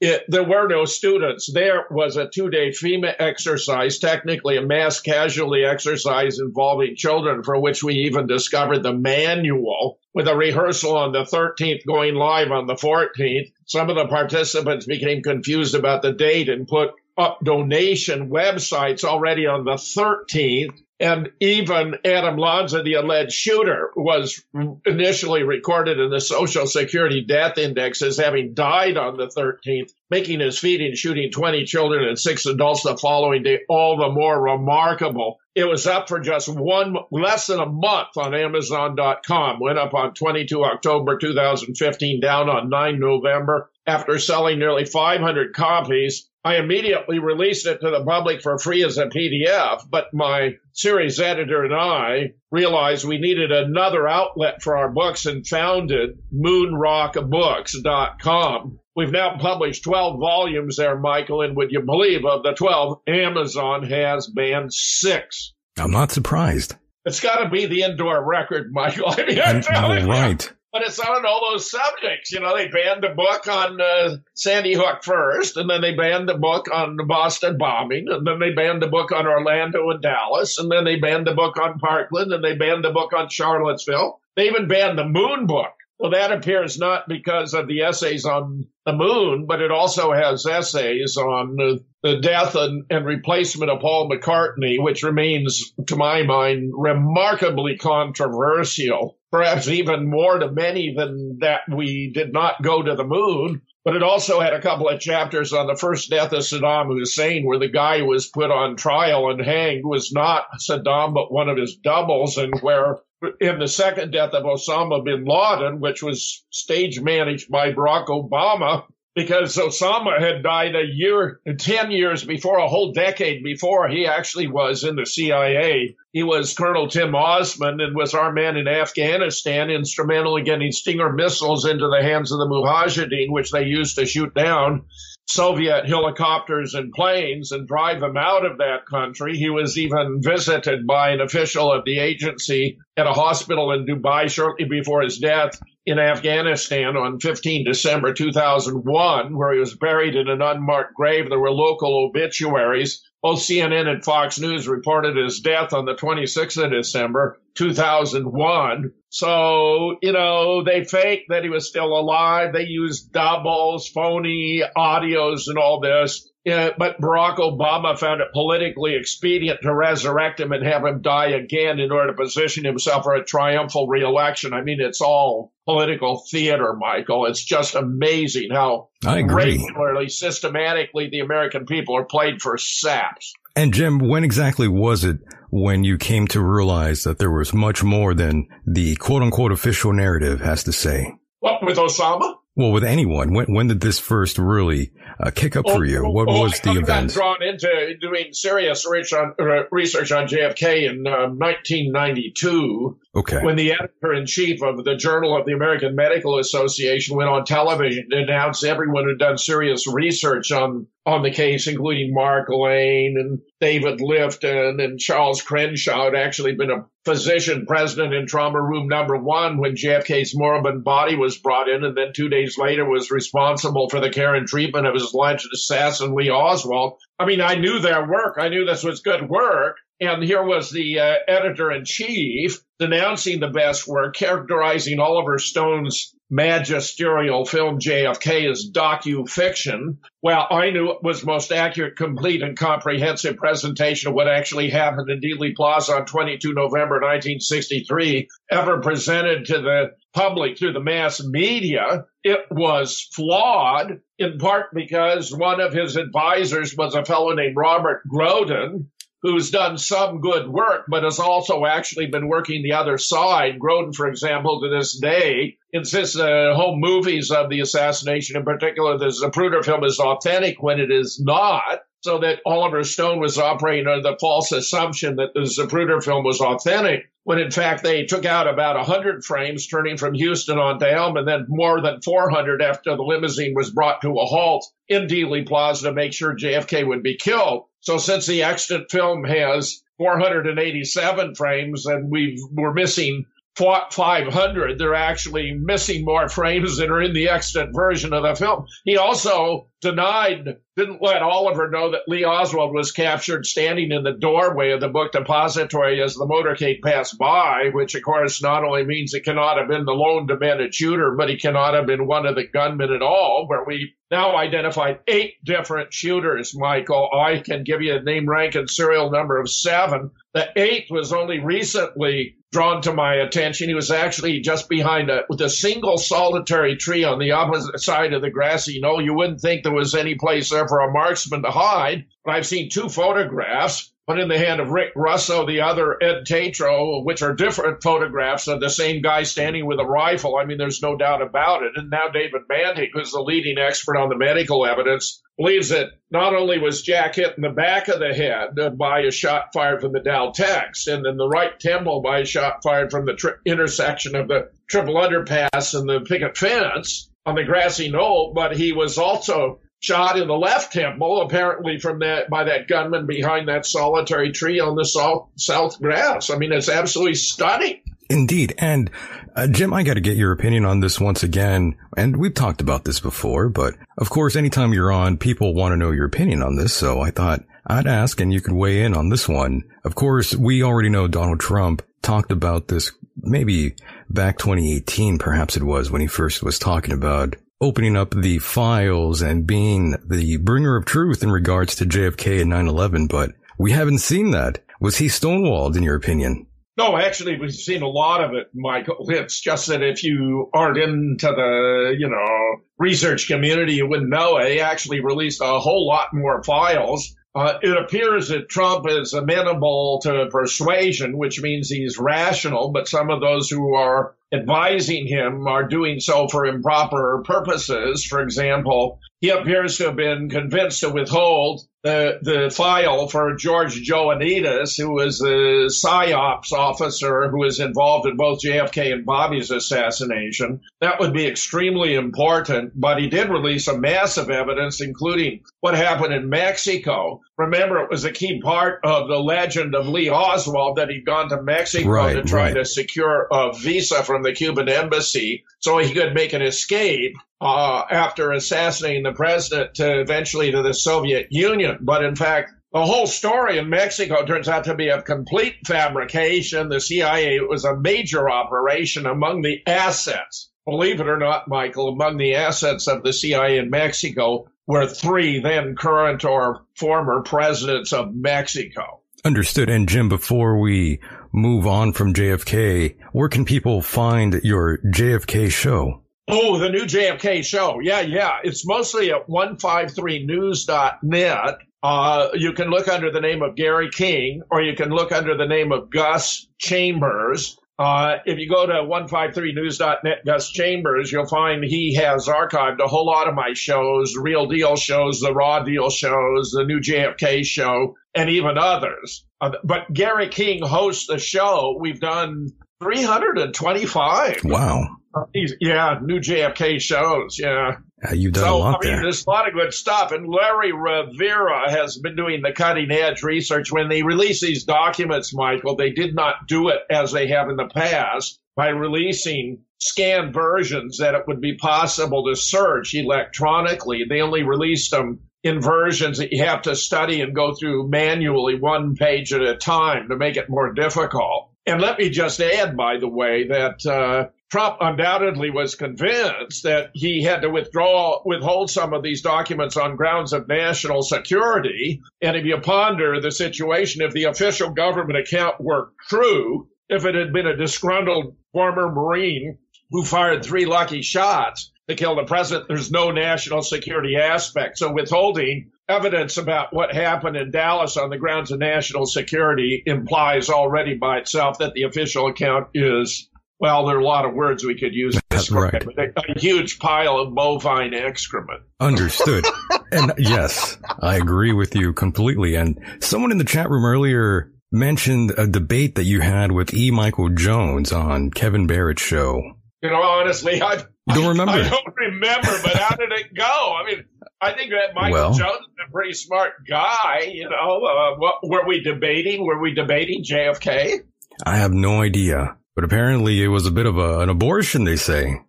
It, 0.00 0.24
there 0.28 0.44
were 0.44 0.68
no 0.68 0.84
students. 0.84 1.50
There 1.52 1.86
was 1.90 2.16
a 2.16 2.28
two 2.28 2.50
day 2.50 2.70
FEMA 2.70 3.14
exercise, 3.18 3.98
technically 3.98 4.56
a 4.56 4.62
mass 4.62 5.00
casualty 5.00 5.64
exercise 5.64 6.38
involving 6.38 6.96
children, 6.96 7.42
for 7.42 7.60
which 7.60 7.82
we 7.82 7.94
even 7.94 8.26
discovered 8.26 8.82
the 8.82 8.92
manual 8.92 9.98
with 10.12 10.28
a 10.28 10.36
rehearsal 10.36 10.96
on 10.96 11.12
the 11.12 11.22
13th 11.22 11.86
going 11.86 12.14
live 12.14 12.50
on 12.50 12.66
the 12.66 12.74
14th. 12.74 13.52
Some 13.66 13.88
of 13.88 13.96
the 13.96 14.08
participants 14.08 14.86
became 14.86 15.22
confused 15.22 15.74
about 15.74 16.02
the 16.02 16.12
date 16.12 16.48
and 16.48 16.68
put 16.68 16.92
up 17.16 17.38
donation 17.44 18.30
websites 18.30 19.04
already 19.04 19.46
on 19.46 19.64
the 19.64 19.74
13th 19.74 20.83
and 21.00 21.30
even 21.40 21.96
Adam 22.04 22.36
Lanza, 22.36 22.82
the 22.82 22.94
alleged 22.94 23.32
shooter, 23.32 23.90
was 23.96 24.44
initially 24.86 25.42
recorded 25.42 25.98
in 25.98 26.10
the 26.10 26.20
Social 26.20 26.66
Security 26.66 27.22
death 27.22 27.58
index 27.58 28.00
as 28.00 28.16
having 28.16 28.54
died 28.54 28.96
on 28.96 29.16
the 29.16 29.26
13th, 29.26 29.92
making 30.08 30.40
his 30.40 30.58
feat 30.58 30.80
in 30.80 30.94
shooting 30.94 31.32
20 31.32 31.64
children 31.64 32.06
and 32.06 32.18
six 32.18 32.46
adults 32.46 32.84
the 32.84 32.96
following 32.96 33.42
day 33.42 33.60
all 33.68 33.96
the 33.96 34.08
more 34.08 34.40
remarkable. 34.40 35.38
It 35.54 35.64
was 35.64 35.86
up 35.86 36.08
for 36.08 36.20
just 36.20 36.48
one, 36.48 36.96
less 37.10 37.48
than 37.48 37.60
a 37.60 37.66
month 37.66 38.16
on 38.16 38.34
Amazon.com, 38.34 39.60
went 39.60 39.78
up 39.78 39.94
on 39.94 40.14
22 40.14 40.64
October 40.64 41.18
2015, 41.18 42.20
down 42.20 42.48
on 42.48 42.68
9 42.68 42.98
November. 43.00 43.70
After 43.86 44.18
selling 44.18 44.58
nearly 44.58 44.86
500 44.86 45.54
copies, 45.54 46.28
I 46.42 46.56
immediately 46.56 47.18
released 47.18 47.66
it 47.66 47.80
to 47.80 47.90
the 47.90 48.02
public 48.04 48.40
for 48.42 48.58
free 48.58 48.84
as 48.84 48.98
a 48.98 49.06
PDF, 49.06 49.88
but 49.90 50.12
my 50.12 50.56
series 50.72 51.18
editor 51.18 51.64
and 51.64 51.74
I 51.74 52.34
realized 52.50 53.06
we 53.06 53.16
needed 53.18 53.50
another 53.50 54.06
outlet 54.06 54.62
for 54.62 54.76
our 54.76 54.90
books 54.90 55.24
and 55.26 55.46
founded 55.46 56.18
moonrockbooks.com. 56.34 58.80
We've 58.96 59.10
now 59.10 59.36
published 59.38 59.84
12 59.84 60.20
volumes 60.20 60.76
there, 60.76 60.98
Michael, 60.98 61.42
and 61.42 61.56
would 61.56 61.72
you 61.72 61.80
believe 61.80 62.24
of 62.24 62.42
the 62.42 62.52
12, 62.52 63.00
Amazon 63.06 63.82
has 63.84 64.28
banned 64.28 64.72
six. 64.72 65.52
I'm 65.78 65.90
not 65.90 66.12
surprised. 66.12 66.76
It's 67.04 67.20
got 67.20 67.42
to 67.42 67.50
be 67.50 67.66
the 67.66 67.82
indoor 67.82 68.24
record, 68.24 68.72
Michael. 68.72 69.06
I 69.08 69.26
mean, 69.26 69.40
I'm, 69.40 69.62
I'm 69.68 70.08
right 70.08 70.50
but 70.74 70.82
it's 70.82 70.98
on 70.98 71.24
all 71.24 71.52
those 71.52 71.70
subjects. 71.70 72.32
You 72.32 72.40
know, 72.40 72.56
they 72.56 72.66
banned 72.66 73.04
the 73.04 73.14
book 73.14 73.46
on 73.46 73.80
uh, 73.80 74.16
Sandy 74.34 74.74
Hook 74.74 75.04
first, 75.04 75.56
and 75.56 75.70
then 75.70 75.80
they 75.80 75.94
banned 75.94 76.28
the 76.28 76.36
book 76.36 76.66
on 76.74 76.96
the 76.96 77.04
Boston 77.04 77.56
bombing, 77.56 78.06
and 78.08 78.26
then 78.26 78.40
they 78.40 78.50
banned 78.50 78.82
the 78.82 78.88
book 78.88 79.12
on 79.12 79.28
Orlando 79.28 79.88
and 79.90 80.02
Dallas, 80.02 80.58
and 80.58 80.72
then 80.72 80.84
they 80.84 80.96
banned 80.96 81.28
the 81.28 81.34
book 81.34 81.56
on 81.58 81.78
Parkland, 81.78 82.32
and 82.32 82.42
they 82.42 82.56
banned 82.56 82.84
the 82.84 82.90
book 82.90 83.12
on 83.12 83.28
Charlottesville. 83.28 84.20
They 84.34 84.48
even 84.48 84.66
banned 84.66 84.98
the 84.98 85.04
moon 85.04 85.46
book. 85.46 85.70
Well, 86.00 86.10
that 86.10 86.32
appears 86.32 86.76
not 86.76 87.08
because 87.08 87.54
of 87.54 87.68
the 87.68 87.82
essays 87.82 88.24
on 88.24 88.66
the 88.84 88.92
moon, 88.92 89.46
but 89.46 89.60
it 89.60 89.70
also 89.70 90.12
has 90.12 90.44
essays 90.44 91.16
on 91.16 91.54
the 92.02 92.18
death 92.20 92.56
and, 92.56 92.84
and, 92.90 93.06
replacement 93.06 93.70
of 93.70 93.80
Paul 93.80 94.10
McCartney, 94.10 94.82
which 94.82 95.04
remains, 95.04 95.72
to 95.86 95.94
my 95.94 96.24
mind, 96.24 96.72
remarkably 96.74 97.78
controversial 97.78 99.16
perhaps 99.34 99.66
even 99.66 100.08
more 100.08 100.38
to 100.38 100.48
many 100.48 100.94
than 100.96 101.38
that 101.40 101.62
we 101.68 102.12
did 102.14 102.32
not 102.32 102.62
go 102.62 102.80
to 102.80 102.94
the 102.94 103.02
moon. 103.02 103.60
But 103.84 103.96
it 103.96 104.02
also 104.04 104.38
had 104.38 104.52
a 104.52 104.62
couple 104.62 104.88
of 104.88 105.00
chapters 105.00 105.52
on 105.52 105.66
the 105.66 105.74
first 105.74 106.08
death 106.08 106.32
of 106.32 106.44
Saddam 106.44 106.86
Hussein, 106.96 107.44
where 107.44 107.58
the 107.58 107.68
guy 107.68 107.98
who 107.98 108.06
was 108.06 108.28
put 108.28 108.52
on 108.52 108.76
trial 108.76 109.28
and 109.30 109.44
hanged 109.44 109.84
was 109.84 110.12
not 110.12 110.44
Saddam, 110.60 111.14
but 111.14 111.32
one 111.32 111.48
of 111.48 111.58
his 111.58 111.74
doubles, 111.74 112.38
and 112.38 112.54
where 112.60 113.00
in 113.40 113.58
the 113.58 113.66
second 113.66 114.12
death 114.12 114.34
of 114.34 114.44
Osama 114.44 115.04
bin 115.04 115.24
Laden, 115.24 115.80
which 115.80 116.00
was 116.00 116.44
stage 116.50 117.00
managed 117.00 117.50
by 117.50 117.72
Barack 117.72 118.06
Obama, 118.06 118.84
because 119.14 119.56
Osama 119.56 120.18
had 120.20 120.42
died 120.42 120.74
a 120.74 120.84
year, 120.84 121.40
10 121.46 121.90
years 121.92 122.24
before, 122.24 122.58
a 122.58 122.68
whole 122.68 122.92
decade 122.92 123.44
before 123.44 123.88
he 123.88 124.06
actually 124.06 124.48
was 124.48 124.82
in 124.82 124.96
the 124.96 125.06
CIA. 125.06 125.96
He 126.12 126.22
was 126.22 126.54
Colonel 126.54 126.88
Tim 126.88 127.14
Osman 127.14 127.80
and 127.80 127.94
was 127.94 128.14
our 128.14 128.32
man 128.32 128.56
in 128.56 128.66
Afghanistan, 128.66 129.70
instrumental 129.70 130.36
in 130.36 130.44
getting 130.44 130.72
Stinger 130.72 131.12
missiles 131.12 131.64
into 131.64 131.88
the 131.88 132.02
hands 132.02 132.32
of 132.32 132.38
the 132.38 132.46
Mujahideen, 132.46 133.30
which 133.30 133.50
they 133.50 133.64
used 133.64 133.96
to 133.96 134.06
shoot 134.06 134.34
down 134.34 134.84
Soviet 135.26 135.86
helicopters 135.86 136.74
and 136.74 136.92
planes 136.92 137.50
and 137.50 137.66
drive 137.66 138.00
them 138.00 138.16
out 138.16 138.44
of 138.44 138.58
that 138.58 138.86
country. 138.86 139.36
He 139.36 139.50
was 139.50 139.78
even 139.78 140.20
visited 140.22 140.86
by 140.86 141.10
an 141.10 141.20
official 141.20 141.72
of 141.72 141.84
the 141.84 141.98
agency 141.98 142.78
at 142.96 143.06
a 143.06 143.12
hospital 143.12 143.72
in 143.72 143.86
Dubai 143.86 144.30
shortly 144.30 144.66
before 144.66 145.02
his 145.02 145.18
death 145.18 145.58
in 145.86 145.98
Afghanistan 145.98 146.96
on 146.96 147.20
15 147.20 147.64
December 147.64 148.12
2001, 148.12 149.36
where 149.36 149.52
he 149.52 149.58
was 149.58 149.74
buried 149.74 150.14
in 150.14 150.28
an 150.28 150.40
unmarked 150.40 150.94
grave. 150.94 151.28
There 151.28 151.38
were 151.38 151.50
local 151.50 152.04
obituaries. 152.04 153.02
Both 153.22 153.40
CNN 153.40 153.88
and 153.88 154.04
Fox 154.04 154.38
News 154.38 154.68
reported 154.68 155.16
his 155.16 155.40
death 155.40 155.72
on 155.72 155.84
the 155.84 155.94
26th 155.94 156.62
of 156.62 156.70
December 156.70 157.38
2001. 157.54 158.92
So, 159.14 159.96
you 160.02 160.10
know, 160.10 160.64
they 160.64 160.82
faked 160.82 161.28
that 161.28 161.44
he 161.44 161.48
was 161.48 161.68
still 161.68 161.96
alive. 161.96 162.52
They 162.52 162.64
used 162.64 163.12
doubles, 163.12 163.86
phony 163.86 164.60
audios 164.76 165.42
and 165.46 165.56
all 165.56 165.78
this. 165.78 166.28
Yeah, 166.44 166.70
but 166.76 167.00
Barack 167.00 167.36
Obama 167.36 167.96
found 167.96 168.20
it 168.22 168.32
politically 168.32 168.96
expedient 168.96 169.60
to 169.62 169.72
resurrect 169.72 170.40
him 170.40 170.50
and 170.50 170.66
have 170.66 170.84
him 170.84 171.00
die 171.00 171.28
again 171.28 171.78
in 171.78 171.92
order 171.92 172.08
to 172.08 172.20
position 172.20 172.64
himself 172.64 173.04
for 173.04 173.14
a 173.14 173.24
triumphal 173.24 173.86
reelection. 173.86 174.52
I 174.52 174.62
mean, 174.62 174.80
it's 174.80 175.00
all 175.00 175.52
political 175.64 176.24
theater, 176.28 176.74
Michael. 176.74 177.26
It's 177.26 177.42
just 177.42 177.76
amazing 177.76 178.50
how 178.50 178.88
I 179.06 179.20
agree. 179.20 179.58
regularly, 179.58 180.08
systematically, 180.08 181.08
the 181.08 181.20
American 181.20 181.66
people 181.66 181.96
are 181.96 182.04
played 182.04 182.42
for 182.42 182.58
saps. 182.58 183.32
And 183.54 183.72
Jim, 183.72 184.00
when 184.00 184.24
exactly 184.24 184.66
was 184.66 185.04
it 185.04 185.18
when 185.54 185.84
you 185.84 185.96
came 185.96 186.26
to 186.26 186.42
realize 186.42 187.04
that 187.04 187.20
there 187.20 187.30
was 187.30 187.54
much 187.54 187.84
more 187.84 188.12
than 188.12 188.48
the 188.66 188.96
quote 188.96 189.22
unquote 189.22 189.52
official 189.52 189.92
narrative 189.92 190.40
has 190.40 190.64
to 190.64 190.72
say? 190.72 191.14
What, 191.38 191.64
with 191.64 191.76
Osama? 191.76 192.34
Well, 192.56 192.72
with 192.72 192.82
anyone, 192.82 193.32
when 193.32 193.54
when 193.54 193.68
did 193.68 193.80
this 193.80 194.00
first 194.00 194.36
really 194.36 194.90
uh, 195.20 195.30
kick 195.30 195.54
up 195.54 195.64
oh, 195.68 195.76
for 195.76 195.84
you? 195.84 196.02
What 196.02 196.28
oh, 196.28 196.42
was 196.42 196.58
the 196.58 196.72
event? 196.72 197.12
I 197.12 197.14
drawn 197.14 197.42
into 197.42 197.94
doing 198.00 198.32
serious 198.32 198.84
research 198.84 199.12
on, 199.12 199.34
uh, 199.38 199.62
research 199.70 200.10
on 200.10 200.26
JFK 200.26 200.90
in 200.90 201.06
uh, 201.06 201.28
1992. 201.28 202.98
Okay. 203.16 203.42
When 203.42 203.56
the 203.56 203.72
editor 203.72 204.12
in 204.12 204.26
chief 204.26 204.62
of 204.62 204.84
the 204.84 204.96
Journal 204.96 205.36
of 205.36 205.46
the 205.46 205.52
American 205.52 205.94
Medical 205.94 206.38
Association 206.38 207.16
went 207.16 207.30
on 207.30 207.44
television 207.44 208.08
to 208.10 208.16
announce 208.16 208.64
everyone 208.64 209.04
who'd 209.04 209.20
done 209.20 209.38
serious 209.38 209.86
research 209.86 210.50
on 210.50 210.88
on 211.06 211.22
the 211.22 211.30
case, 211.30 211.66
including 211.66 212.14
Mark 212.14 212.48
Lane 212.48 213.16
and 213.18 213.40
David 213.60 214.00
Lifton 214.00 214.82
and 214.82 214.98
Charles 214.98 215.42
Crenshaw 215.42 216.04
had 216.04 216.14
actually 216.14 216.54
been 216.54 216.70
a 216.70 216.86
physician 217.04 217.66
president 217.66 218.14
in 218.14 218.26
trauma 218.26 218.60
room 218.60 218.88
number 218.88 219.16
one 219.16 219.58
when 219.58 219.76
JFK's 219.76 220.34
moribund 220.34 220.82
body 220.82 221.14
was 221.14 221.36
brought 221.36 221.68
in, 221.68 221.84
and 221.84 221.96
then 221.96 222.12
two 222.14 222.30
days 222.30 222.56
later 222.56 222.88
was 222.88 223.10
responsible 223.10 223.90
for 223.90 224.00
the 224.00 224.08
care 224.08 224.34
and 224.34 224.48
treatment 224.48 224.86
of 224.86 224.94
his 224.94 225.12
alleged 225.12 225.46
assassin 225.52 226.14
Lee 226.14 226.30
Oswald. 226.30 226.98
I 227.18 227.26
mean, 227.26 227.40
I 227.40 227.54
knew 227.54 227.78
their 227.78 228.06
work. 228.06 228.36
I 228.38 228.48
knew 228.48 228.64
this 228.64 228.84
was 228.84 229.00
good 229.00 229.28
work. 229.28 229.76
And 230.00 230.22
here 230.22 230.42
was 230.42 230.70
the 230.70 230.98
uh, 230.98 231.14
editor 231.28 231.70
in 231.70 231.84
chief 231.84 232.58
denouncing 232.78 233.40
the 233.40 233.48
best 233.48 233.86
work, 233.86 234.16
characterizing 234.16 234.98
Oliver 234.98 235.38
Stone's 235.38 236.13
magisterial 236.34 237.46
film 237.46 237.78
JFK 237.78 238.50
is 238.50 238.72
docu-fiction. 238.72 239.98
Well, 240.20 240.48
I 240.50 240.70
knew 240.70 240.90
it 240.90 240.98
was 241.00 241.24
most 241.24 241.52
accurate, 241.52 241.96
complete, 241.96 242.42
and 242.42 242.56
comprehensive 242.56 243.36
presentation 243.36 244.08
of 244.08 244.14
what 244.14 244.26
actually 244.26 244.68
happened 244.68 245.08
in 245.08 245.20
Dealey 245.20 245.54
Plaza 245.54 245.94
on 245.94 246.06
22 246.06 246.52
November 246.52 246.96
1963 246.96 248.26
ever 248.50 248.80
presented 248.80 249.44
to 249.46 249.60
the 249.60 249.92
public 250.12 250.58
through 250.58 250.72
the 250.72 250.80
mass 250.80 251.22
media. 251.22 252.06
It 252.24 252.46
was 252.50 253.08
flawed 253.14 254.00
in 254.18 254.38
part 254.38 254.74
because 254.74 255.32
one 255.32 255.60
of 255.60 255.72
his 255.72 255.96
advisors 255.96 256.76
was 256.76 256.96
a 256.96 257.04
fellow 257.04 257.32
named 257.34 257.54
Robert 257.56 258.02
Groden, 258.12 258.86
who's 259.24 259.50
done 259.50 259.78
some 259.78 260.20
good 260.20 260.46
work, 260.46 260.84
but 260.86 261.02
has 261.02 261.18
also 261.18 261.64
actually 261.64 262.06
been 262.06 262.28
working 262.28 262.62
the 262.62 262.74
other 262.74 262.98
side. 262.98 263.58
Groden, 263.58 263.94
for 263.94 264.06
example, 264.06 264.60
to 264.60 264.68
this 264.68 265.00
day 265.00 265.56
insists 265.72 266.14
the 266.14 266.52
home 266.54 266.78
movies 266.78 267.30
of 267.30 267.48
the 267.48 267.60
assassination, 267.60 268.36
in 268.36 268.44
particular 268.44 268.98
the 268.98 269.06
Zapruder 269.06 269.64
film, 269.64 269.82
is 269.82 269.98
authentic 269.98 270.62
when 270.62 270.78
it 270.78 270.90
is 270.90 271.18
not. 271.18 271.80
So 272.02 272.18
that 272.18 272.40
Oliver 272.44 272.84
Stone 272.84 273.18
was 273.18 273.38
operating 273.38 273.86
under 273.86 274.02
the 274.02 274.18
false 274.20 274.52
assumption 274.52 275.16
that 275.16 275.32
the 275.32 275.40
Zapruder 275.40 276.04
film 276.04 276.22
was 276.22 276.42
authentic, 276.42 277.10
when 277.22 277.38
in 277.38 277.50
fact 277.50 277.82
they 277.82 278.04
took 278.04 278.26
out 278.26 278.46
about 278.46 278.76
100 278.76 279.24
frames 279.24 279.66
turning 279.66 279.96
from 279.96 280.12
Houston 280.12 280.58
on 280.58 280.82
Elm, 280.82 281.16
and 281.16 281.26
then 281.26 281.46
more 281.48 281.80
than 281.80 282.02
400 282.02 282.60
after 282.60 282.94
the 282.94 283.02
limousine 283.02 283.54
was 283.54 283.70
brought 283.70 284.02
to 284.02 284.10
a 284.10 284.26
halt 284.26 284.66
in 284.86 285.06
Dealey 285.06 285.48
Plaza 285.48 285.88
to 285.88 285.94
make 285.94 286.12
sure 286.12 286.36
JFK 286.36 286.86
would 286.86 287.02
be 287.02 287.16
killed. 287.16 287.64
So 287.84 287.98
since 287.98 288.26
the 288.26 288.42
extant 288.44 288.90
film 288.90 289.24
has 289.24 289.82
487 289.98 291.34
frames 291.34 291.84
and 291.84 292.10
we 292.10 292.42
we're 292.50 292.72
missing 292.72 293.26
500, 293.56 294.78
they're 294.78 294.94
actually 294.94 295.52
missing 295.52 296.04
more 296.04 296.28
frames 296.28 296.78
that 296.78 296.90
are 296.90 297.02
in 297.02 297.14
the 297.14 297.28
extant 297.28 297.74
version 297.74 298.12
of 298.12 298.22
the 298.24 298.34
film. 298.34 298.66
He 298.84 298.96
also 298.96 299.68
denied, 299.80 300.56
didn't 300.76 301.02
let 301.02 301.22
Oliver 301.22 301.70
know 301.70 301.92
that 301.92 302.08
Lee 302.08 302.24
Oswald 302.24 302.74
was 302.74 302.90
captured 302.90 303.46
standing 303.46 303.92
in 303.92 304.02
the 304.02 304.12
doorway 304.12 304.70
of 304.70 304.80
the 304.80 304.88
book 304.88 305.12
depository 305.12 306.02
as 306.02 306.14
the 306.14 306.26
motorcade 306.26 306.82
passed 306.82 307.16
by, 307.18 307.70
which 307.72 307.94
of 307.94 308.02
course 308.02 308.42
not 308.42 308.64
only 308.64 308.84
means 308.84 309.14
it 309.14 309.24
cannot 309.24 309.58
have 309.58 309.68
been 309.68 309.84
the 309.84 309.92
lone 309.92 310.26
demented 310.26 310.74
shooter, 310.74 311.14
but 311.16 311.28
he 311.28 311.36
cannot 311.36 311.74
have 311.74 311.86
been 311.86 312.06
one 312.06 312.26
of 312.26 312.34
the 312.34 312.46
gunmen 312.46 312.92
at 312.92 313.02
all, 313.02 313.44
where 313.46 313.64
we 313.64 313.94
now 314.10 314.36
identified 314.36 315.00
eight 315.06 315.34
different 315.44 315.92
shooters, 315.92 316.56
Michael. 316.56 317.10
I 317.12 317.38
can 317.38 317.62
give 317.62 317.82
you 317.82 317.94
a 317.94 318.02
name, 318.02 318.28
rank, 318.28 318.54
and 318.54 318.68
serial 318.68 319.10
number 319.10 319.38
of 319.38 319.50
seven. 319.50 320.10
The 320.32 320.48
eighth 320.56 320.90
was 320.90 321.12
only 321.12 321.40
recently 321.40 322.36
drawn 322.54 322.80
to 322.82 322.94
my 322.94 323.16
attention. 323.16 323.68
He 323.68 323.74
was 323.74 323.90
actually 323.90 324.40
just 324.40 324.68
behind 324.68 325.10
a, 325.10 325.24
with 325.28 325.40
a 325.40 325.50
single 325.50 325.98
solitary 325.98 326.76
tree 326.76 327.02
on 327.02 327.18
the 327.18 327.32
opposite 327.32 327.80
side 327.80 328.12
of 328.12 328.22
the 328.22 328.30
grassy 328.30 328.80
knoll. 328.80 329.02
You 329.02 329.12
wouldn't 329.12 329.40
think 329.40 329.64
there 329.64 329.72
was 329.72 329.94
any 329.94 330.14
place 330.14 330.50
there 330.50 330.68
for 330.68 330.78
a 330.78 330.92
marksman 330.92 331.42
to 331.42 331.50
hide, 331.50 332.04
but 332.24 332.36
I've 332.36 332.46
seen 332.46 332.70
two 332.70 332.88
photographs 332.88 333.92
one 334.06 334.20
in 334.20 334.28
the 334.28 334.38
hand 334.38 334.60
of 334.60 334.68
Rick 334.68 334.92
Russo, 334.94 335.46
the 335.46 335.62
other 335.62 335.96
Ed 336.02 336.26
Tatro, 336.26 337.02
which 337.02 337.22
are 337.22 337.34
different 337.34 337.82
photographs 337.82 338.48
of 338.48 338.60
the 338.60 338.68
same 338.68 339.00
guy 339.00 339.22
standing 339.22 339.64
with 339.64 339.80
a 339.80 339.86
rifle. 339.86 340.36
I 340.36 340.44
mean, 340.44 340.58
there's 340.58 340.82
no 340.82 340.96
doubt 340.96 341.22
about 341.22 341.62
it. 341.62 341.72
And 341.76 341.88
now 341.88 342.08
David 342.08 342.42
Mantik, 342.50 342.90
who's 342.92 343.12
the 343.12 343.22
leading 343.22 343.56
expert 343.58 343.96
on 343.96 344.10
the 344.10 344.16
medical 344.16 344.66
evidence, 344.66 345.22
believes 345.38 345.70
that 345.70 345.88
not 346.10 346.34
only 346.34 346.58
was 346.58 346.82
Jack 346.82 347.14
hit 347.14 347.34
in 347.36 347.42
the 347.42 347.48
back 347.48 347.88
of 347.88 347.98
the 347.98 348.12
head 348.14 348.76
by 348.76 349.00
a 349.00 349.10
shot 349.10 349.46
fired 349.54 349.80
from 349.80 349.92
the 349.92 350.00
Dal-Tex 350.00 350.86
and 350.86 351.06
in 351.06 351.16
the 351.16 351.28
right 351.28 351.58
temple 351.58 352.02
by 352.02 352.20
a 352.20 352.26
shot 352.26 352.62
fired 352.62 352.90
from 352.90 353.06
the 353.06 353.14
tri- 353.14 353.32
intersection 353.46 354.14
of 354.16 354.28
the 354.28 354.50
triple 354.68 354.96
underpass 354.96 355.74
and 355.74 355.88
the 355.88 356.00
picket 356.06 356.36
fence 356.36 357.10
on 357.26 357.36
the 357.36 357.44
grassy 357.44 357.90
knoll, 357.90 358.32
but 358.34 358.54
he 358.54 358.72
was 358.72 358.98
also 358.98 359.60
shot 359.80 360.18
in 360.18 360.28
the 360.28 360.36
left 360.36 360.72
temple, 360.72 361.22
apparently 361.22 361.78
from 361.78 361.98
that 362.00 362.30
by 362.30 362.44
that 362.44 362.68
gunman 362.68 363.06
behind 363.06 363.48
that 363.48 363.66
solitary 363.66 364.32
tree 364.32 364.60
on 364.60 364.76
the 364.76 364.84
south, 364.84 365.28
south 365.36 365.80
grass. 365.80 366.30
I 366.30 366.36
mean, 366.36 366.52
it's 366.52 366.68
absolutely 366.68 367.14
stunning. 367.14 367.80
Indeed. 368.10 368.54
And 368.58 368.90
uh, 369.34 369.46
Jim, 369.46 369.72
I 369.72 369.82
got 369.82 369.94
to 369.94 370.00
get 370.00 370.16
your 370.16 370.32
opinion 370.32 370.64
on 370.64 370.80
this 370.80 371.00
once 371.00 371.22
again. 371.22 371.76
And 371.96 372.16
we've 372.16 372.34
talked 372.34 372.60
about 372.60 372.84
this 372.84 373.00
before, 373.00 373.48
but 373.48 373.74
of 373.98 374.10
course, 374.10 374.36
anytime 374.36 374.72
you're 374.72 374.92
on, 374.92 375.18
people 375.18 375.54
want 375.54 375.72
to 375.72 375.76
know 375.76 375.90
your 375.90 376.06
opinion 376.06 376.42
on 376.42 376.56
this. 376.56 376.72
So 376.72 377.00
I 377.00 377.10
thought 377.10 377.44
I'd 377.66 377.86
ask 377.86 378.20
and 378.20 378.32
you 378.32 378.40
could 378.40 378.52
weigh 378.52 378.82
in 378.82 378.94
on 378.94 379.08
this 379.08 379.28
one. 379.28 379.62
Of 379.84 379.94
course, 379.94 380.34
we 380.34 380.62
already 380.62 380.90
know 380.90 381.08
Donald 381.08 381.40
Trump 381.40 381.82
talked 382.02 382.30
about 382.30 382.68
this 382.68 382.92
maybe 383.16 383.74
back 384.10 384.38
2018, 384.38 385.18
perhaps 385.18 385.56
it 385.56 385.62
was 385.62 385.90
when 385.90 386.00
he 386.00 386.06
first 386.06 386.42
was 386.42 386.58
talking 386.58 386.92
about 386.92 387.36
opening 387.64 387.96
up 387.96 388.10
the 388.10 388.38
files 388.38 389.22
and 389.22 389.46
being 389.46 389.96
the 390.06 390.36
bringer 390.36 390.76
of 390.76 390.84
truth 390.84 391.22
in 391.22 391.30
regards 391.30 391.74
to 391.76 391.86
JFK 391.86 392.42
and 392.42 392.52
9-11, 392.52 393.08
but 393.08 393.32
we 393.58 393.72
haven't 393.72 393.98
seen 393.98 394.32
that. 394.32 394.62
Was 394.80 394.98
he 394.98 395.06
stonewalled 395.06 395.74
in 395.74 395.82
your 395.82 395.96
opinion? 395.96 396.46
No, 396.76 396.96
actually, 396.96 397.38
we've 397.38 397.54
seen 397.54 397.82
a 397.82 397.88
lot 397.88 398.22
of 398.22 398.34
it, 398.34 398.48
Michael. 398.52 399.06
It's 399.08 399.40
just 399.40 399.68
that 399.68 399.80
if 399.80 400.02
you 400.02 400.50
aren't 400.52 400.76
into 400.76 401.28
the, 401.28 401.94
you 401.96 402.10
know, 402.10 402.64
research 402.78 403.28
community, 403.28 403.74
you 403.74 403.88
wouldn't 403.88 404.10
know. 404.10 404.44
He 404.44 404.60
actually 404.60 405.00
released 405.00 405.40
a 405.40 405.60
whole 405.60 405.86
lot 405.86 406.08
more 406.12 406.42
files. 406.42 407.14
Uh, 407.34 407.58
it 407.62 407.76
appears 407.76 408.28
that 408.28 408.48
Trump 408.48 408.86
is 408.88 409.12
amenable 409.12 410.00
to 410.04 410.28
persuasion, 410.30 411.18
which 411.18 411.42
means 411.42 411.68
he's 411.68 411.98
rational, 411.98 412.70
but 412.70 412.86
some 412.86 413.10
of 413.10 413.20
those 413.20 413.50
who 413.50 413.74
are 413.74 414.14
advising 414.32 415.06
him 415.08 415.46
are 415.48 415.66
doing 415.66 415.98
so 415.98 416.28
for 416.28 416.46
improper 416.46 417.22
purposes. 417.24 418.04
For 418.04 418.20
example, 418.20 419.00
he 419.24 419.30
appears 419.30 419.78
to 419.78 419.84
have 419.84 419.96
been 419.96 420.28
convinced 420.28 420.80
to 420.80 420.90
withhold 420.90 421.62
the, 421.82 422.18
the 422.20 422.54
file 422.54 423.08
for 423.08 423.36
George 423.36 423.82
Joanides, 423.88 424.76
who 424.76 424.92
was 424.92 425.18
the 425.18 425.70
PSYOPs 425.70 426.52
officer 426.52 427.30
who 427.30 427.38
was 427.38 427.58
involved 427.58 428.06
in 428.06 428.18
both 428.18 428.42
JFK 428.42 428.92
and 428.92 429.06
Bobby's 429.06 429.50
assassination. 429.50 430.60
That 430.82 431.00
would 431.00 431.14
be 431.14 431.26
extremely 431.26 431.94
important, 431.94 432.78
but 432.78 432.98
he 432.98 433.08
did 433.08 433.30
release 433.30 433.66
a 433.66 433.78
massive 433.78 434.28
evidence, 434.28 434.82
including 434.82 435.40
what 435.60 435.74
happened 435.74 436.12
in 436.12 436.28
Mexico. 436.28 437.22
Remember, 437.38 437.82
it 437.82 437.90
was 437.90 438.04
a 438.04 438.12
key 438.12 438.42
part 438.42 438.80
of 438.84 439.08
the 439.08 439.18
legend 439.18 439.74
of 439.74 439.88
Lee 439.88 440.10
Oswald 440.10 440.76
that 440.76 440.90
he'd 440.90 441.06
gone 441.06 441.30
to 441.30 441.42
Mexico 441.42 441.88
right, 441.88 442.12
to 442.12 442.22
try 442.22 442.48
right. 442.48 442.54
to 442.54 442.64
secure 442.66 443.26
a 443.32 443.54
visa 443.54 444.02
from 444.04 444.22
the 444.22 444.34
Cuban 444.34 444.68
embassy 444.68 445.44
so 445.60 445.78
he 445.78 445.94
could 445.94 446.12
make 446.12 446.34
an 446.34 446.42
escape 446.42 447.16
uh, 447.40 447.82
after 447.90 448.32
assassinating 448.32 449.02
the 449.02 449.12
president 449.12 449.74
to 449.74 450.00
eventually 450.00 450.50
to 450.52 450.62
the 450.62 450.74
Soviet 450.74 451.28
Union. 451.30 451.78
But 451.80 452.04
in 452.04 452.16
fact, 452.16 452.52
the 452.72 452.84
whole 452.84 453.06
story 453.06 453.58
in 453.58 453.68
Mexico 453.68 454.24
turns 454.24 454.48
out 454.48 454.64
to 454.64 454.74
be 454.74 454.88
a 454.88 455.00
complete 455.00 455.54
fabrication. 455.66 456.68
The 456.68 456.80
CIA 456.80 457.40
was 457.40 457.64
a 457.64 457.76
major 457.76 458.28
operation 458.28 459.06
among 459.06 459.42
the 459.42 459.60
assets. 459.66 460.50
Believe 460.66 461.00
it 461.00 461.08
or 461.08 461.18
not, 461.18 461.46
Michael, 461.46 461.88
among 461.88 462.16
the 462.16 462.34
assets 462.36 462.88
of 462.88 463.02
the 463.02 463.12
CIA 463.12 463.58
in 463.58 463.70
Mexico 463.70 464.46
were 464.66 464.86
three 464.86 465.40
then 465.40 465.76
current 465.76 466.24
or 466.24 466.64
former 466.76 467.22
presidents 467.22 467.92
of 467.92 468.14
Mexico. 468.14 469.02
Understood. 469.24 469.70
And 469.70 469.88
Jim, 469.88 470.08
before 470.08 470.58
we 470.58 471.00
move 471.32 471.66
on 471.66 471.92
from 471.92 472.12
JFK, 472.12 472.96
where 473.12 473.28
can 473.28 473.44
people 473.44 473.82
find 473.82 474.40
your 474.42 474.78
JFK 474.78 475.50
show? 475.50 476.03
Oh, 476.26 476.56
the 476.58 476.70
new 476.70 476.84
JFK 476.84 477.44
show. 477.44 477.80
Yeah, 477.82 478.00
yeah. 478.00 478.38
It's 478.42 478.66
mostly 478.66 479.12
at 479.12 479.28
153news.net. 479.28 481.58
Uh, 481.82 482.28
you 482.32 482.54
can 482.54 482.70
look 482.70 482.88
under 482.88 483.10
the 483.10 483.20
name 483.20 483.42
of 483.42 483.56
Gary 483.56 483.90
King, 483.90 484.40
or 484.50 484.62
you 484.62 484.74
can 484.74 484.88
look 484.88 485.12
under 485.12 485.36
the 485.36 485.44
name 485.46 485.70
of 485.70 485.90
Gus 485.90 486.46
Chambers. 486.58 487.58
Uh, 487.78 488.16
if 488.24 488.38
you 488.38 488.48
go 488.48 488.64
to 488.66 488.72
153news.net, 488.72 490.24
Gus 490.24 490.50
Chambers, 490.50 491.12
you'll 491.12 491.26
find 491.26 491.62
he 491.62 491.94
has 491.96 492.26
archived 492.26 492.80
a 492.80 492.86
whole 492.86 493.04
lot 493.04 493.28
of 493.28 493.34
my 493.34 493.52
shows, 493.52 494.16
Real 494.16 494.46
Deal 494.46 494.76
shows, 494.76 495.20
the 495.20 495.34
Raw 495.34 495.62
Deal 495.62 495.90
shows, 495.90 496.52
the 496.52 496.64
new 496.64 496.80
JFK 496.80 497.44
show, 497.44 497.96
and 498.14 498.30
even 498.30 498.56
others. 498.56 499.26
Uh, 499.40 499.50
but 499.62 499.92
Gary 499.92 500.28
King 500.28 500.62
hosts 500.62 501.06
the 501.08 501.18
show. 501.18 501.76
We've 501.78 502.00
done 502.00 502.48
325. 502.80 504.40
Wow. 504.44 504.88
Yeah, 505.34 505.98
new 506.02 506.20
JFK 506.20 506.80
shows. 506.80 507.38
Yeah. 507.38 507.76
Uh, 508.06 508.12
you've 508.12 508.32
done 508.32 508.44
so, 508.44 508.56
a 508.56 508.58
lot 508.58 508.78
I 508.82 508.86
mean, 508.86 508.94
there. 508.94 509.02
there's 509.02 509.26
a 509.26 509.30
lot 509.30 509.48
of 509.48 509.54
good 509.54 509.72
stuff. 509.72 510.12
And 510.12 510.28
Larry 510.28 510.72
Rivera 510.72 511.70
has 511.70 511.98
been 511.98 512.16
doing 512.16 512.42
the 512.42 512.52
cutting 512.52 512.90
edge 512.90 513.22
research. 513.22 513.72
When 513.72 513.88
they 513.88 514.02
release 514.02 514.40
these 514.40 514.64
documents, 514.64 515.34
Michael, 515.34 515.76
they 515.76 515.90
did 515.90 516.14
not 516.14 516.46
do 516.46 516.68
it 516.68 516.80
as 516.90 517.12
they 517.12 517.28
have 517.28 517.48
in 517.48 517.56
the 517.56 517.68
past 517.68 518.38
by 518.56 518.68
releasing 518.68 519.60
scanned 519.78 520.32
versions 520.32 520.98
that 520.98 521.14
it 521.14 521.26
would 521.26 521.40
be 521.40 521.56
possible 521.56 522.26
to 522.26 522.36
search 522.36 522.94
electronically. 522.94 524.04
They 524.08 524.20
only 524.20 524.42
released 524.42 524.90
them 524.90 525.20
in 525.42 525.60
versions 525.60 526.18
that 526.18 526.32
you 526.32 526.44
have 526.44 526.62
to 526.62 526.74
study 526.74 527.20
and 527.20 527.34
go 527.34 527.54
through 527.54 527.88
manually 527.88 528.58
one 528.58 528.96
page 528.96 529.32
at 529.32 529.42
a 529.42 529.56
time 529.56 530.08
to 530.08 530.16
make 530.16 530.36
it 530.36 530.48
more 530.48 530.72
difficult. 530.72 531.50
And 531.66 531.80
let 531.80 531.98
me 531.98 532.10
just 532.10 532.40
add, 532.40 532.76
by 532.76 532.98
the 532.98 533.08
way, 533.08 533.48
that 533.48 533.86
uh, 533.86 534.28
Trump 534.50 534.76
undoubtedly 534.80 535.50
was 535.50 535.74
convinced 535.74 536.64
that 536.64 536.90
he 536.92 537.22
had 537.22 537.40
to 537.42 537.50
withdraw, 537.50 538.20
withhold 538.24 538.70
some 538.70 538.92
of 538.92 539.02
these 539.02 539.22
documents 539.22 539.76
on 539.76 539.96
grounds 539.96 540.32
of 540.32 540.46
national 540.46 541.02
security. 541.02 542.02
And 542.20 542.36
if 542.36 542.44
you 542.44 542.58
ponder 542.58 543.20
the 543.20 543.32
situation, 543.32 544.02
if 544.02 544.12
the 544.12 544.24
official 544.24 544.70
government 544.70 545.18
account 545.18 545.60
were 545.60 545.92
true, 546.08 546.68
if 546.88 547.06
it 547.06 547.14
had 547.14 547.32
been 547.32 547.46
a 547.46 547.56
disgruntled 547.56 548.36
former 548.52 548.92
Marine 548.92 549.58
who 549.90 550.04
fired 550.04 550.44
three 550.44 550.66
lucky 550.66 551.02
shots 551.02 551.70
to 551.88 551.94
kill 551.94 552.16
the 552.16 552.24
president, 552.24 552.68
there's 552.68 552.90
no 552.90 553.10
national 553.10 553.62
security 553.62 554.16
aspect. 554.16 554.78
So 554.78 554.92
withholding 554.92 555.70
evidence 555.88 556.38
about 556.38 556.72
what 556.72 556.94
happened 556.94 557.36
in 557.36 557.50
Dallas 557.50 557.96
on 557.96 558.10
the 558.10 558.18
grounds 558.18 558.50
of 558.50 558.58
national 558.58 559.06
security 559.06 559.82
implies 559.84 560.48
already 560.48 560.94
by 560.94 561.18
itself 561.18 561.58
that 561.58 561.74
the 561.74 561.82
official 561.82 562.28
account 562.28 562.68
is 562.74 563.28
well, 563.60 563.86
there 563.86 563.96
are 563.96 564.00
a 564.00 564.04
lot 564.04 564.24
of 564.24 564.34
words 564.34 564.64
we 564.64 564.78
could 564.78 564.94
use. 564.94 565.18
That's 565.30 565.50
right. 565.50 565.82
A, 565.96 566.12
a 566.16 566.38
huge 566.38 566.78
pile 566.78 567.18
of 567.18 567.34
bovine 567.34 567.94
excrement. 567.94 568.62
Understood. 568.80 569.46
and 569.92 570.12
yes, 570.18 570.76
I 571.00 571.16
agree 571.16 571.52
with 571.52 571.74
you 571.74 571.92
completely. 571.92 572.56
And 572.56 572.78
someone 573.00 573.30
in 573.30 573.38
the 573.38 573.44
chat 573.44 573.70
room 573.70 573.84
earlier 573.84 574.52
mentioned 574.72 575.32
a 575.38 575.46
debate 575.46 575.94
that 575.94 576.04
you 576.04 576.20
had 576.20 576.50
with 576.52 576.74
E. 576.74 576.90
Michael 576.90 577.30
Jones 577.30 577.92
on 577.92 578.30
Kevin 578.30 578.66
Barrett's 578.66 579.02
show. 579.02 579.40
You 579.84 579.90
know, 579.90 580.00
honestly, 580.00 580.62
I 580.62 580.76
you 580.76 581.14
don't 581.14 581.28
remember. 581.28 581.52
I 581.52 581.68
don't 581.68 581.94
remember, 581.94 582.48
but 582.62 582.74
how 582.74 582.96
did 582.96 583.12
it 583.12 583.34
go? 583.34 583.44
I 583.44 583.84
mean, 583.84 584.04
I 584.40 584.54
think 584.54 584.70
that 584.70 584.94
Michael 584.94 585.12
well, 585.12 585.34
Jones 585.34 585.60
is 585.60 585.86
a 585.86 585.92
pretty 585.92 586.14
smart 586.14 586.52
guy. 586.66 587.30
You 587.30 587.50
know, 587.50 587.84
uh, 587.84 588.16
what 588.16 588.36
were 588.42 588.66
we 588.66 588.80
debating? 588.80 589.44
Were 589.44 589.60
we 589.60 589.74
debating 589.74 590.24
JFK? 590.24 591.00
I 591.44 591.58
have 591.58 591.74
no 591.74 592.00
idea. 592.00 592.56
But 592.74 592.84
apparently 592.84 593.42
it 593.42 593.48
was 593.48 593.66
a 593.66 593.70
bit 593.70 593.84
of 593.84 593.98
a, 593.98 594.20
an 594.20 594.30
abortion, 594.30 594.84
they 594.84 594.96
say. 594.96 595.42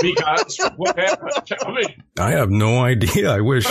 Because 0.00 0.56
what 0.76 0.96
happened? 0.96 1.32
Tell 1.46 1.72
me. 1.72 1.96
I 2.16 2.30
have 2.30 2.48
no 2.48 2.84
idea. 2.84 3.32
I 3.32 3.40
wish. 3.40 3.66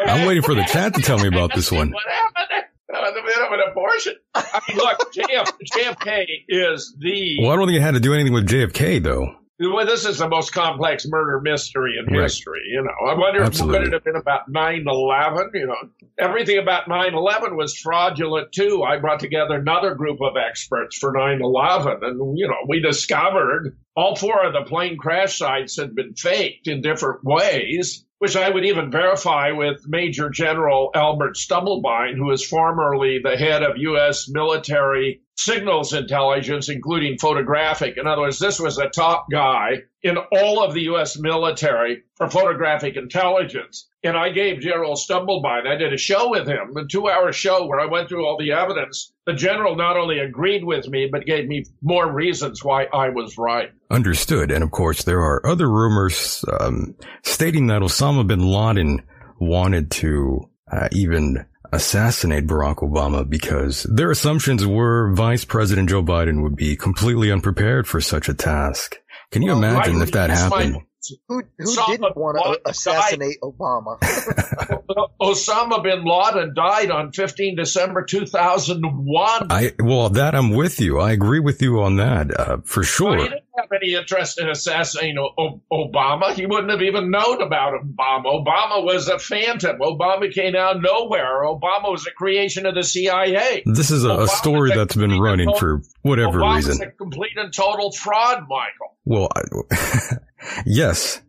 I'm 0.00 0.26
waiting 0.26 0.42
for 0.42 0.54
the 0.54 0.64
chat 0.64 0.94
to 0.94 1.02
tell 1.02 1.18
me 1.18 1.28
about 1.28 1.54
this 1.54 1.70
one. 1.70 1.90
What 1.90 2.08
happened? 2.08 2.64
That 2.88 3.02
was 3.02 3.12
a 3.12 3.26
bit 3.26 3.46
of 3.46 3.52
an 3.52 3.60
abortion. 3.70 4.14
I 4.34 4.60
mean, 4.68 4.78
look, 4.78 5.12
JF, 5.12 5.52
JFK 5.70 6.26
is 6.48 6.96
the. 6.98 7.36
Well, 7.42 7.52
I 7.52 7.56
don't 7.56 7.68
think 7.68 7.78
it 7.78 7.82
had 7.82 7.94
to 7.94 8.00
do 8.00 8.14
anything 8.14 8.32
with 8.32 8.48
JFK, 8.48 9.02
though. 9.02 9.36
Well, 9.60 9.84
this 9.84 10.06
is 10.06 10.18
the 10.18 10.28
most 10.28 10.52
complex 10.54 11.06
murder 11.06 11.38
mystery 11.38 11.96
in 11.98 12.06
right. 12.06 12.22
history. 12.22 12.62
You 12.70 12.82
know, 12.82 13.10
I 13.10 13.14
wonder 13.14 13.42
Absolutely. 13.42 13.76
if 13.76 13.82
it 13.82 13.84
would 13.84 13.92
have 13.92 14.04
been 14.04 14.16
about 14.16 14.50
9-11. 14.50 15.50
You 15.52 15.66
know, 15.66 15.76
everything 16.18 16.56
about 16.56 16.88
9-11 16.88 17.56
was 17.56 17.76
fraudulent 17.76 18.52
too. 18.52 18.82
I 18.82 18.98
brought 18.98 19.20
together 19.20 19.56
another 19.56 19.94
group 19.94 20.22
of 20.22 20.38
experts 20.38 20.96
for 20.96 21.12
9-11 21.12 22.02
and, 22.02 22.38
you 22.38 22.48
know, 22.48 22.66
we 22.66 22.80
discovered 22.80 23.76
all 23.94 24.16
four 24.16 24.46
of 24.46 24.54
the 24.54 24.62
plane 24.62 24.96
crash 24.96 25.36
sites 25.36 25.78
had 25.78 25.94
been 25.94 26.14
faked 26.14 26.66
in 26.66 26.80
different 26.80 27.22
ways 27.22 28.06
which 28.20 28.36
I 28.36 28.50
would 28.50 28.66
even 28.66 28.90
verify 28.90 29.52
with 29.52 29.88
Major 29.88 30.28
General 30.28 30.90
Albert 30.94 31.36
Stubblebine, 31.36 32.18
who 32.18 32.30
is 32.32 32.46
formerly 32.46 33.18
the 33.22 33.34
head 33.34 33.62
of 33.62 33.78
U.S. 33.78 34.28
military 34.28 35.22
signals 35.40 35.94
intelligence, 35.94 36.68
including 36.68 37.18
photographic. 37.18 37.96
In 37.96 38.06
other 38.06 38.22
words, 38.22 38.38
this 38.38 38.60
was 38.60 38.78
a 38.78 38.88
top 38.88 39.26
guy 39.30 39.82
in 40.02 40.16
all 40.16 40.62
of 40.62 40.74
the 40.74 40.82
U.S. 40.82 41.18
military 41.18 42.02
for 42.16 42.28
photographic 42.28 42.96
intelligence. 42.96 43.88
And 44.02 44.16
I 44.16 44.30
gave 44.30 44.60
General 44.60 44.94
Stubblebine, 44.94 45.66
I 45.66 45.76
did 45.76 45.92
a 45.92 45.98
show 45.98 46.30
with 46.30 46.46
him, 46.46 46.76
a 46.76 46.86
two 46.86 47.08
hour 47.08 47.32
show 47.32 47.66
where 47.66 47.80
I 47.80 47.86
went 47.86 48.08
through 48.08 48.26
all 48.26 48.38
the 48.38 48.52
evidence. 48.52 49.12
The 49.26 49.34
general 49.34 49.76
not 49.76 49.96
only 49.96 50.18
agreed 50.18 50.64
with 50.64 50.88
me, 50.88 51.08
but 51.10 51.26
gave 51.26 51.46
me 51.46 51.64
more 51.82 52.10
reasons 52.10 52.64
why 52.64 52.84
I 52.84 53.10
was 53.10 53.36
right. 53.38 53.70
Understood. 53.90 54.50
And 54.50 54.62
of 54.62 54.70
course, 54.70 55.04
there 55.04 55.20
are 55.20 55.46
other 55.46 55.68
rumors 55.68 56.44
um, 56.60 56.94
stating 57.24 57.66
that 57.68 57.82
Osama 57.82 58.26
bin 58.26 58.46
Laden 58.46 59.02
wanted 59.38 59.90
to 59.92 60.48
uh, 60.70 60.88
even 60.92 61.46
assassinate 61.72 62.46
Barack 62.46 62.76
Obama 62.76 63.28
because 63.28 63.84
their 63.84 64.10
assumptions 64.10 64.66
were 64.66 65.12
Vice 65.12 65.44
President 65.44 65.88
Joe 65.88 66.02
Biden 66.02 66.42
would 66.42 66.56
be 66.56 66.76
completely 66.76 67.30
unprepared 67.30 67.86
for 67.86 68.00
such 68.00 68.28
a 68.28 68.34
task. 68.34 68.98
Can 69.30 69.42
you 69.42 69.50
well, 69.50 69.58
imagine 69.58 70.02
if 70.02 70.12
that 70.12 70.30
happened? 70.30 70.72
My, 70.74 70.82
who, 71.28 71.42
who 71.58 71.76
didn't 71.86 72.16
want 72.16 72.38
to 72.38 72.70
assassinate 72.70 73.38
died. 73.40 73.50
Obama? 73.50 73.98
Osama 75.20 75.82
bin 75.82 76.04
Laden 76.04 76.54
died 76.54 76.90
on 76.90 77.12
15 77.12 77.56
December 77.56 78.04
2001. 78.04 79.46
I 79.50 79.72
well, 79.78 80.08
that 80.10 80.34
I'm 80.34 80.50
with 80.50 80.80
you. 80.80 80.98
I 80.98 81.12
agree 81.12 81.40
with 81.40 81.62
you 81.62 81.80
on 81.82 81.96
that 81.96 82.38
uh, 82.38 82.58
for 82.64 82.82
sure. 82.82 83.10
Well, 83.10 83.18
he 83.22 83.28
didn't 83.28 83.42
have 83.56 83.68
any 83.72 83.94
interest 83.94 84.40
in 84.40 84.48
assassinating 84.48 85.18
o- 85.18 85.60
Obama. 85.72 86.32
He 86.32 86.46
wouldn't 86.46 86.70
have 86.70 86.82
even 86.82 87.10
known 87.10 87.42
about 87.42 87.74
Obama. 87.74 88.44
Obama 88.44 88.84
was 88.84 89.08
a 89.08 89.18
phantom. 89.18 89.78
Obama 89.80 90.32
came 90.32 90.54
out 90.56 90.76
of 90.76 90.82
nowhere. 90.82 91.42
Obama 91.44 91.90
was 91.90 92.06
a 92.06 92.12
creation 92.12 92.66
of 92.66 92.74
the 92.74 92.82
CIA. 92.82 93.62
This 93.66 93.90
is 93.90 94.04
a, 94.04 94.20
a 94.20 94.28
story 94.28 94.72
that's 94.74 94.96
been 94.96 95.18
running 95.20 95.48
total, 95.48 95.58
for 95.58 95.82
whatever 96.02 96.40
Obama's 96.40 96.68
reason. 96.68 96.88
a 96.88 96.90
complete 96.92 97.36
and 97.36 97.52
total 97.52 97.92
fraud, 97.92 98.46
Michael. 98.48 98.96
Well, 99.04 99.28
I, 99.34 100.16
yes, 100.66 101.20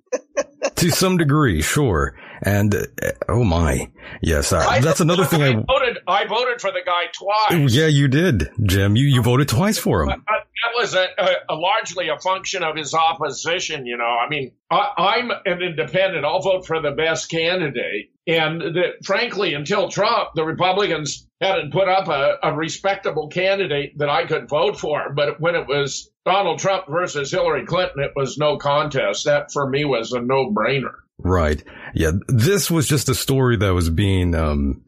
to 0.76 0.89
some 0.89 1.17
degree, 1.17 1.62
sure. 1.62 2.15
And 2.43 2.74
uh, 2.74 2.86
oh 3.30 3.43
my, 3.43 3.91
yes, 4.21 4.52
uh, 4.52 4.80
that's 4.82 5.00
another 5.00 5.26
thing. 5.26 5.41
I, 5.41 5.50
I, 5.50 5.54
voted. 5.54 5.97
I 6.08 6.26
voted 6.26 6.60
for 6.60 6.71
the 6.71 6.82
guy 6.84 7.04
twice. 7.13 7.74
Yeah, 7.74 7.86
you 7.86 8.08
did, 8.08 8.50
Jim. 8.63 8.95
You 8.95 9.06
you 9.06 9.21
voted 9.21 9.47
twice 9.47 9.78
for 9.78 10.02
him. 10.02 10.10
That 10.10 10.71
was 10.76 10.95
a, 10.95 11.06
a, 11.17 11.54
a 11.54 11.56
largely 11.56 12.10
a 12.10 12.17
function 12.17 12.63
of 12.63 12.76
his 12.76 12.95
opposition. 12.95 13.86
You 13.86 13.97
know, 13.97 14.06
I 14.06 14.28
mean, 14.28 14.54
I, 14.71 15.17
am 15.17 15.32
an 15.45 15.62
independent. 15.62 16.26
I'll 16.26 16.41
vote 16.41 16.65
for 16.65 16.82
the 16.82 16.91
best 16.91 17.30
candidate. 17.30 18.12
And 18.28 18.62
the, 18.62 18.94
frankly, 19.04 19.54
until 19.56 19.90
Trump, 19.90 20.30
the 20.36 20.46
Republicans 20.46 21.28
hadn't 21.42 21.74
put 21.74 21.90
up 21.90 22.08
a, 22.08 22.38
a 22.44 22.56
respectable 22.56 23.30
candidate 23.30 23.98
that 23.98 24.10
I 24.10 24.26
could 24.26 24.48
vote 24.48 24.80
for. 24.80 25.12
But 25.14 25.42
when 25.42 25.56
it 25.56 25.68
was 25.68 26.12
Donald 26.24 26.60
Trump 26.60 26.86
versus 26.88 27.32
Hillary 27.32 27.66
Clinton, 27.66 28.04
it 28.04 28.12
was 28.16 28.38
no 28.38 28.58
contest. 28.58 29.26
That 29.26 29.52
for 29.52 29.68
me 29.68 29.86
was 29.86 30.12
a 30.12 30.22
no 30.22 30.52
brainer. 30.52 30.94
Right. 31.18 31.64
Yeah. 31.96 32.12
This 32.28 32.70
was 32.70 32.88
just 32.88 33.10
a 33.10 33.16
story 33.16 33.58
that 33.58 33.74
was 33.74 33.90
being, 33.90 34.36
um, 34.36 34.84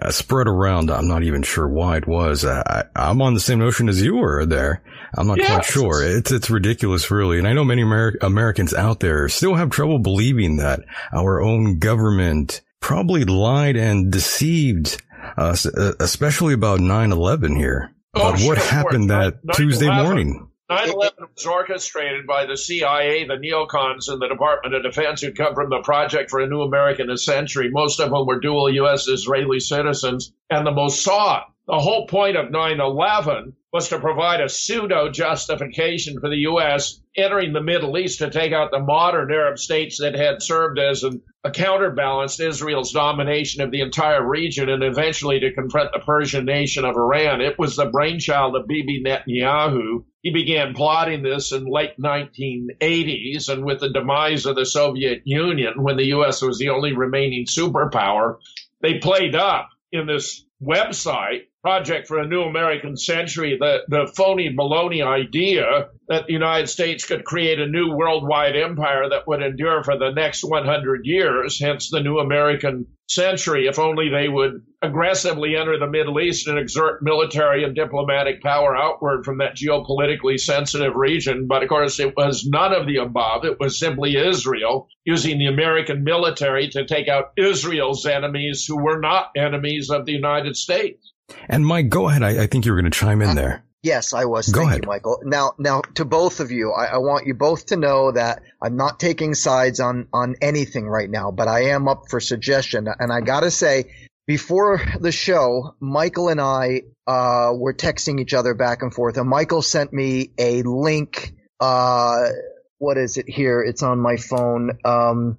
uh, 0.00 0.10
spread 0.10 0.46
around. 0.46 0.90
I'm 0.90 1.08
not 1.08 1.22
even 1.22 1.42
sure 1.42 1.66
why 1.66 1.96
it 1.96 2.06
was. 2.06 2.44
I, 2.44 2.84
am 2.94 3.22
on 3.22 3.34
the 3.34 3.40
same 3.40 3.58
notion 3.58 3.88
as 3.88 4.02
you 4.02 4.16
were 4.16 4.44
there. 4.44 4.82
I'm 5.16 5.26
not 5.26 5.38
quite 5.38 5.64
sure. 5.64 6.04
It's, 6.04 6.30
it's 6.30 6.50
ridiculous, 6.50 7.10
really. 7.10 7.38
And 7.38 7.48
I 7.48 7.52
know 7.52 7.64
many 7.64 7.82
Amer- 7.82 8.18
Americans 8.20 8.74
out 8.74 9.00
there 9.00 9.28
still 9.28 9.54
have 9.54 9.70
trouble 9.70 9.98
believing 9.98 10.56
that 10.56 10.80
our 11.14 11.40
own 11.40 11.78
government 11.78 12.60
probably 12.80 13.24
lied 13.24 13.76
and 13.76 14.10
deceived 14.10 15.02
us, 15.36 15.66
uh, 15.66 15.94
especially 16.00 16.54
about 16.54 16.80
9-11 16.80 17.56
here. 17.56 17.92
About 18.14 18.40
oh, 18.40 18.46
what 18.46 18.58
sure, 18.58 18.70
happened 18.70 19.10
that 19.10 19.38
Tuesday 19.54 19.90
morning. 19.90 20.48
9 20.68 20.90
11 20.90 21.28
was 21.36 21.46
orchestrated 21.46 22.26
by 22.26 22.46
the 22.46 22.56
CIA, 22.56 23.24
the 23.24 23.34
neocons, 23.34 24.08
and 24.08 24.20
the 24.20 24.28
Department 24.28 24.74
of 24.74 24.82
Defense 24.82 25.20
who'd 25.20 25.36
come 25.36 25.54
from 25.54 25.70
the 25.70 25.80
Project 25.82 26.30
for 26.30 26.40
a 26.40 26.46
New 26.46 26.62
American 26.62 27.14
Century. 27.16 27.70
Most 27.70 28.00
of 28.00 28.10
them 28.10 28.26
were 28.26 28.40
dual 28.40 28.72
U.S. 28.74 29.06
Israeli 29.06 29.60
citizens, 29.60 30.32
and 30.50 30.66
the 30.66 30.72
Mossad. 30.72 31.44
The 31.68 31.78
whole 31.78 32.06
point 32.06 32.36
of 32.36 32.50
9 32.50 32.80
11 32.80 33.52
was 33.76 33.90
to 33.90 33.98
provide 33.98 34.40
a 34.40 34.48
pseudo 34.48 35.10
justification 35.10 36.18
for 36.18 36.30
the 36.30 36.48
U.S. 36.48 36.98
entering 37.14 37.52
the 37.52 37.60
Middle 37.60 37.98
East 37.98 38.20
to 38.20 38.30
take 38.30 38.54
out 38.54 38.70
the 38.70 38.78
modern 38.78 39.30
Arab 39.30 39.58
states 39.58 39.98
that 40.00 40.14
had 40.14 40.42
served 40.42 40.78
as 40.78 41.02
an, 41.02 41.20
a 41.44 41.50
counterbalance 41.50 42.38
to 42.38 42.48
Israel's 42.48 42.92
domination 42.92 43.60
of 43.60 43.70
the 43.70 43.82
entire 43.82 44.26
region 44.26 44.70
and 44.70 44.82
eventually 44.82 45.40
to 45.40 45.52
confront 45.52 45.90
the 45.92 45.98
Persian 45.98 46.46
nation 46.46 46.86
of 46.86 46.96
Iran. 46.96 47.42
It 47.42 47.58
was 47.58 47.76
the 47.76 47.84
brainchild 47.84 48.56
of 48.56 48.66
Bibi 48.66 49.04
Netanyahu. 49.04 50.04
He 50.22 50.30
began 50.30 50.72
plotting 50.72 51.22
this 51.22 51.52
in 51.52 51.66
late 51.66 52.00
1980s 52.00 53.50
and 53.50 53.62
with 53.62 53.80
the 53.80 53.90
demise 53.90 54.46
of 54.46 54.56
the 54.56 54.64
Soviet 54.64 55.20
Union 55.26 55.82
when 55.82 55.98
the 55.98 56.06
U.S. 56.16 56.40
was 56.40 56.58
the 56.58 56.70
only 56.70 56.94
remaining 56.94 57.44
superpower, 57.44 58.38
they 58.80 59.00
played 59.00 59.34
up 59.34 59.68
in 59.92 60.06
this 60.06 60.46
website 60.62 61.42
project 61.66 62.06
for 62.06 62.20
a 62.20 62.28
new 62.28 62.42
American 62.42 62.96
century, 62.96 63.56
the, 63.58 63.78
the 63.88 64.06
phony 64.16 64.54
baloney 64.56 65.04
idea 65.04 65.88
that 66.06 66.28
the 66.28 66.32
United 66.32 66.68
States 66.68 67.04
could 67.04 67.24
create 67.24 67.58
a 67.58 67.66
new 67.66 67.90
worldwide 67.90 68.54
empire 68.54 69.08
that 69.08 69.26
would 69.26 69.42
endure 69.42 69.82
for 69.82 69.98
the 69.98 70.12
next 70.12 70.44
100 70.44 71.00
years, 71.04 71.58
hence 71.60 71.90
the 71.90 71.98
new 71.98 72.18
American 72.18 72.86
century, 73.08 73.66
if 73.66 73.80
only 73.80 74.10
they 74.10 74.28
would 74.28 74.62
aggressively 74.80 75.56
enter 75.56 75.76
the 75.76 75.88
Middle 75.88 76.20
East 76.20 76.46
and 76.46 76.56
exert 76.56 77.02
military 77.02 77.64
and 77.64 77.74
diplomatic 77.74 78.44
power 78.44 78.76
outward 78.76 79.24
from 79.24 79.38
that 79.38 79.56
geopolitically 79.56 80.38
sensitive 80.38 80.94
region. 80.94 81.48
But 81.48 81.64
of 81.64 81.68
course, 81.68 81.98
it 81.98 82.16
was 82.16 82.46
none 82.46 82.74
of 82.74 82.86
the 82.86 82.98
above. 82.98 83.44
It 83.44 83.58
was 83.58 83.76
simply 83.76 84.16
Israel 84.16 84.86
using 85.04 85.40
the 85.40 85.46
American 85.46 86.04
military 86.04 86.68
to 86.68 86.86
take 86.86 87.08
out 87.08 87.32
Israel's 87.36 88.06
enemies 88.06 88.64
who 88.68 88.80
were 88.80 89.00
not 89.00 89.30
enemies 89.36 89.90
of 89.90 90.06
the 90.06 90.12
United 90.12 90.56
States. 90.56 91.12
And 91.48 91.66
Mike, 91.66 91.88
go 91.88 92.08
ahead. 92.08 92.22
I, 92.22 92.44
I 92.44 92.46
think 92.46 92.64
you 92.64 92.72
were 92.72 92.80
going 92.80 92.90
to 92.90 92.98
chime 92.98 93.22
in 93.22 93.34
there. 93.36 93.64
Yes, 93.82 94.14
I 94.14 94.24
was. 94.24 94.48
Go 94.48 94.60
Thank 94.60 94.70
ahead. 94.70 94.84
you, 94.84 94.88
Michael. 94.88 95.20
Now, 95.24 95.52
now 95.58 95.80
to 95.94 96.04
both 96.04 96.40
of 96.40 96.50
you, 96.50 96.72
I, 96.72 96.86
I 96.86 96.96
want 96.98 97.26
you 97.26 97.34
both 97.34 97.66
to 97.66 97.76
know 97.76 98.10
that 98.10 98.42
I'm 98.60 98.76
not 98.76 98.98
taking 98.98 99.34
sides 99.34 99.78
on 99.78 100.08
on 100.12 100.34
anything 100.42 100.86
right 100.88 101.08
now, 101.08 101.30
but 101.30 101.46
I 101.46 101.66
am 101.66 101.86
up 101.86 102.04
for 102.10 102.18
suggestion. 102.18 102.88
And 102.98 103.12
I 103.12 103.20
gotta 103.20 103.50
say, 103.50 103.92
before 104.26 104.80
the 105.00 105.12
show, 105.12 105.76
Michael 105.78 106.30
and 106.30 106.40
I 106.40 106.82
uh, 107.06 107.52
were 107.54 107.74
texting 107.74 108.20
each 108.20 108.34
other 108.34 108.54
back 108.54 108.82
and 108.82 108.92
forth, 108.92 109.18
and 109.18 109.28
Michael 109.28 109.62
sent 109.62 109.92
me 109.92 110.32
a 110.36 110.62
link. 110.62 111.32
Uh, 111.60 112.30
what 112.78 112.98
is 112.98 113.18
it 113.18 113.28
here? 113.28 113.62
It's 113.62 113.84
on 113.84 114.00
my 114.00 114.16
phone. 114.16 114.78
Um, 114.84 115.38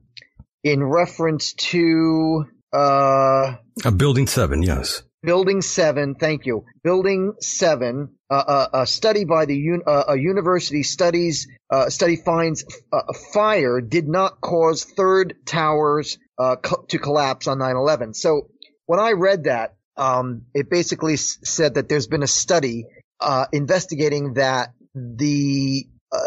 in 0.63 0.84
reference 0.84 1.54
to 1.54 2.45
uh, 2.71 3.56
Uh, 3.84 3.91
building 3.91 4.28
seven, 4.28 4.63
yes. 4.63 5.04
Building 5.24 5.62
7, 5.62 6.16
thank 6.16 6.46
you. 6.46 6.66
Building 6.84 7.34
7, 7.42 8.10
uh, 8.30 8.34
uh, 8.34 8.68
a 8.74 8.88
study 8.88 9.26
by 9.26 9.46
the 9.46 9.56
un- 9.56 9.82
uh, 9.86 10.06
a 10.10 10.18
university 10.18 10.84
studies 10.84 11.48
uh, 11.72 11.90
study 11.90 12.16
finds 12.16 12.64
uh, 12.94 13.02
a 13.10 13.14
fire 13.14 13.82
did 13.82 14.08
not 14.08 14.42
cause 14.42 14.84
third 14.86 15.36
towers 15.46 16.18
uh, 16.40 16.56
co- 16.58 16.86
to 16.90 17.00
collapse 17.00 17.48
on 17.48 17.60
9/11. 17.60 18.16
So 18.16 18.50
when 18.86 19.00
I 19.00 19.12
read 19.14 19.46
that, 19.46 19.76
um, 19.98 20.44
it 20.54 20.70
basically 20.70 21.14
s- 21.16 21.40
said 21.44 21.76
that 21.76 21.90
there's 21.90 22.08
been 22.08 22.24
a 22.24 22.28
study 22.28 22.86
investigating 23.52 24.36
that 24.36 24.74
the 24.96 25.88
uh, 26.12 26.20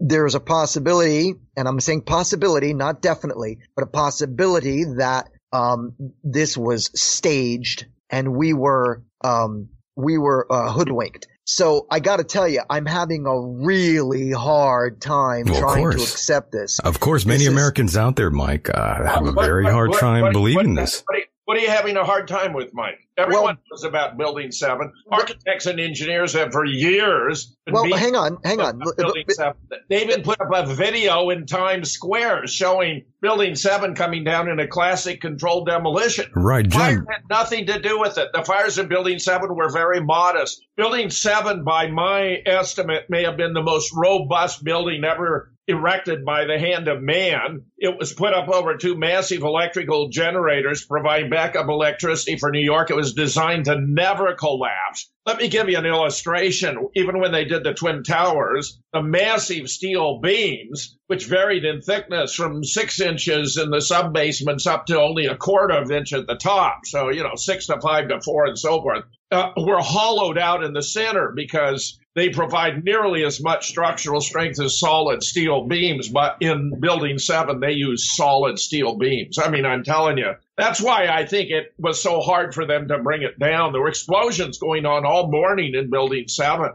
there's 0.00 0.34
a 0.34 0.40
possibility, 0.40 1.34
and 1.56 1.68
I'm 1.68 1.80
saying 1.80 2.02
possibility, 2.02 2.74
not 2.74 3.00
definitely, 3.02 3.58
but 3.76 3.84
a 3.84 3.86
possibility 3.88 4.84
that 4.98 5.28
um, 5.52 5.94
this 6.22 6.56
was 6.56 6.90
staged 7.00 7.86
and 8.12 8.34
we 8.34 8.52
were 8.52 9.02
um, 9.24 9.68
we 9.96 10.18
were 10.18 10.46
uh, 10.50 10.70
hoodwinked. 10.72 11.26
So 11.44 11.86
I 11.90 11.98
got 11.98 12.18
to 12.18 12.24
tell 12.24 12.46
you, 12.46 12.62
I'm 12.70 12.86
having 12.86 13.26
a 13.26 13.36
really 13.66 14.30
hard 14.30 15.00
time 15.00 15.46
Well, 15.46 15.54
of 15.56 15.60
trying 15.60 15.90
to 15.90 15.96
accept 16.02 16.52
this. 16.52 16.78
Of 16.78 17.00
course, 17.00 17.26
many 17.26 17.38
This 17.38 17.48
is- 17.48 17.52
Americans 17.52 17.96
out 17.96 18.14
there, 18.14 18.30
Mike, 18.30 18.70
uh, 18.72 19.04
have 19.08 19.26
a 19.26 19.32
very 19.32 19.64
what- 19.64 19.72
hard 19.72 19.90
what- 19.90 20.00
time 20.00 20.22
what- 20.22 20.32
believing 20.32 20.76
what- 20.76 20.82
this. 20.82 21.02
What 21.06 21.16
are, 21.16 21.18
you, 21.18 21.24
what 21.52 21.60
are 21.60 21.64
you 21.64 21.70
having 21.70 21.98
a 21.98 22.04
hard 22.04 22.28
time 22.28 22.54
with, 22.54 22.72
Mike? 22.72 23.06
Everyone 23.18 23.58
knows 23.70 23.84
about 23.84 24.16
Building 24.16 24.50
7. 24.50 24.90
Architects 25.10 25.66
and 25.66 25.78
engineers 25.78 26.32
have 26.32 26.50
for 26.50 26.64
years 26.64 27.54
been 27.66 27.74
Well, 27.74 27.84
hang 27.92 28.16
on, 28.16 28.38
hang 28.42 28.58
on. 28.58 28.80
about 28.80 28.96
Building 28.96 29.26
7. 29.28 29.52
They 29.90 30.02
even 30.02 30.22
put 30.22 30.40
up 30.40 30.48
a 30.50 30.74
video 30.74 31.28
in 31.28 31.44
Times 31.44 31.90
Square 31.90 32.46
showing 32.46 33.04
Building 33.20 33.54
7 33.54 33.94
coming 33.94 34.24
down 34.24 34.48
in 34.48 34.60
a 34.60 34.66
classic 34.66 35.20
controlled 35.20 35.66
demolition. 35.66 36.30
Right, 36.34 36.72
Fire 36.72 36.94
Jim. 36.94 37.06
had 37.06 37.28
nothing 37.28 37.66
to 37.66 37.78
do 37.78 38.00
with 38.00 38.16
it. 38.16 38.28
The 38.32 38.44
fires 38.44 38.78
in 38.78 38.88
Building 38.88 39.18
7 39.18 39.54
were 39.54 39.68
very 39.68 40.00
modest. 40.00 40.64
Building 40.78 41.10
7, 41.10 41.64
by 41.64 41.88
my 41.88 42.38
estimate, 42.46 43.10
may 43.10 43.24
have 43.24 43.36
been 43.36 43.52
the 43.52 43.62
most 43.62 43.92
robust 43.94 44.64
building 44.64 45.04
ever 45.04 45.51
erected 45.68 46.24
by 46.24 46.44
the 46.44 46.58
hand 46.58 46.88
of 46.88 47.02
man. 47.02 47.62
It 47.78 47.96
was 47.96 48.12
put 48.12 48.34
up 48.34 48.48
over 48.48 48.76
two 48.76 48.96
massive 48.96 49.42
electrical 49.42 50.08
generators 50.08 50.84
providing 50.84 51.30
backup 51.30 51.68
electricity 51.68 52.36
for 52.36 52.50
New 52.50 52.60
York. 52.60 52.90
It 52.90 52.96
was 52.96 53.14
designed 53.14 53.66
to 53.66 53.80
never 53.80 54.34
collapse. 54.34 55.11
Let 55.24 55.38
me 55.38 55.46
give 55.48 55.68
you 55.68 55.78
an 55.78 55.86
illustration. 55.86 56.88
Even 56.96 57.20
when 57.20 57.30
they 57.30 57.44
did 57.44 57.62
the 57.62 57.74
Twin 57.74 58.02
Towers, 58.02 58.80
the 58.92 59.02
massive 59.02 59.68
steel 59.68 60.18
beams, 60.20 60.98
which 61.06 61.26
varied 61.26 61.64
in 61.64 61.80
thickness 61.80 62.34
from 62.34 62.64
six 62.64 63.00
inches 63.00 63.56
in 63.56 63.70
the 63.70 63.76
subbasements 63.76 64.66
up 64.66 64.86
to 64.86 65.00
only 65.00 65.26
a 65.26 65.36
quarter 65.36 65.74
of 65.74 65.90
an 65.90 65.98
inch 65.98 66.12
at 66.12 66.26
the 66.26 66.34
top. 66.34 66.80
So, 66.86 67.10
you 67.10 67.22
know, 67.22 67.36
six 67.36 67.66
to 67.66 67.80
five 67.80 68.08
to 68.08 68.20
four 68.20 68.46
and 68.46 68.58
so 68.58 68.82
forth, 68.82 69.04
uh, 69.30 69.52
were 69.56 69.80
hollowed 69.80 70.38
out 70.38 70.64
in 70.64 70.72
the 70.72 70.82
center 70.82 71.32
because 71.34 72.00
they 72.14 72.28
provide 72.28 72.84
nearly 72.84 73.24
as 73.24 73.40
much 73.40 73.68
structural 73.68 74.20
strength 74.20 74.60
as 74.60 74.78
solid 74.78 75.22
steel 75.22 75.66
beams. 75.68 76.08
But 76.08 76.38
in 76.40 76.80
building 76.80 77.18
seven, 77.18 77.60
they 77.60 77.72
use 77.72 78.14
solid 78.16 78.58
steel 78.58 78.98
beams. 78.98 79.38
I 79.38 79.50
mean, 79.50 79.64
I'm 79.64 79.84
telling 79.84 80.18
you, 80.18 80.32
that's 80.56 80.80
why 80.80 81.06
I 81.06 81.26
think 81.26 81.50
it 81.50 81.72
was 81.78 82.02
so 82.02 82.20
hard 82.20 82.54
for 82.54 82.66
them 82.66 82.88
to 82.88 82.98
bring 82.98 83.22
it 83.22 83.38
down. 83.38 83.72
There 83.72 83.80
were 83.80 83.88
explosions 83.88 84.58
going 84.58 84.86
on 84.86 85.06
all 85.06 85.30
morning 85.30 85.74
in 85.74 85.90
building 85.90 86.28
seven. 86.28 86.70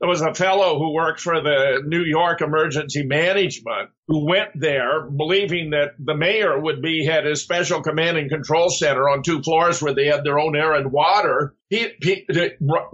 There 0.00 0.08
was 0.08 0.20
a 0.20 0.34
fellow 0.34 0.78
who 0.78 0.92
worked 0.92 1.20
for 1.20 1.40
the 1.40 1.82
New 1.84 2.04
York 2.04 2.40
Emergency 2.40 3.04
Management 3.04 3.90
who 4.08 4.26
went 4.26 4.48
there 4.54 5.02
believing 5.02 5.70
that 5.70 5.90
the 5.98 6.14
mayor 6.14 6.58
would 6.58 6.80
be 6.82 7.04
had 7.04 7.26
his 7.26 7.42
special 7.42 7.82
command 7.82 8.16
and 8.16 8.30
control 8.30 8.70
center 8.70 9.08
on 9.08 9.22
two 9.22 9.42
floors 9.42 9.80
where 9.82 9.94
they 9.94 10.06
had 10.06 10.24
their 10.24 10.38
own 10.38 10.56
air 10.56 10.72
and 10.72 10.90
water. 10.90 11.54
He, 11.68 11.88
he 12.00 12.26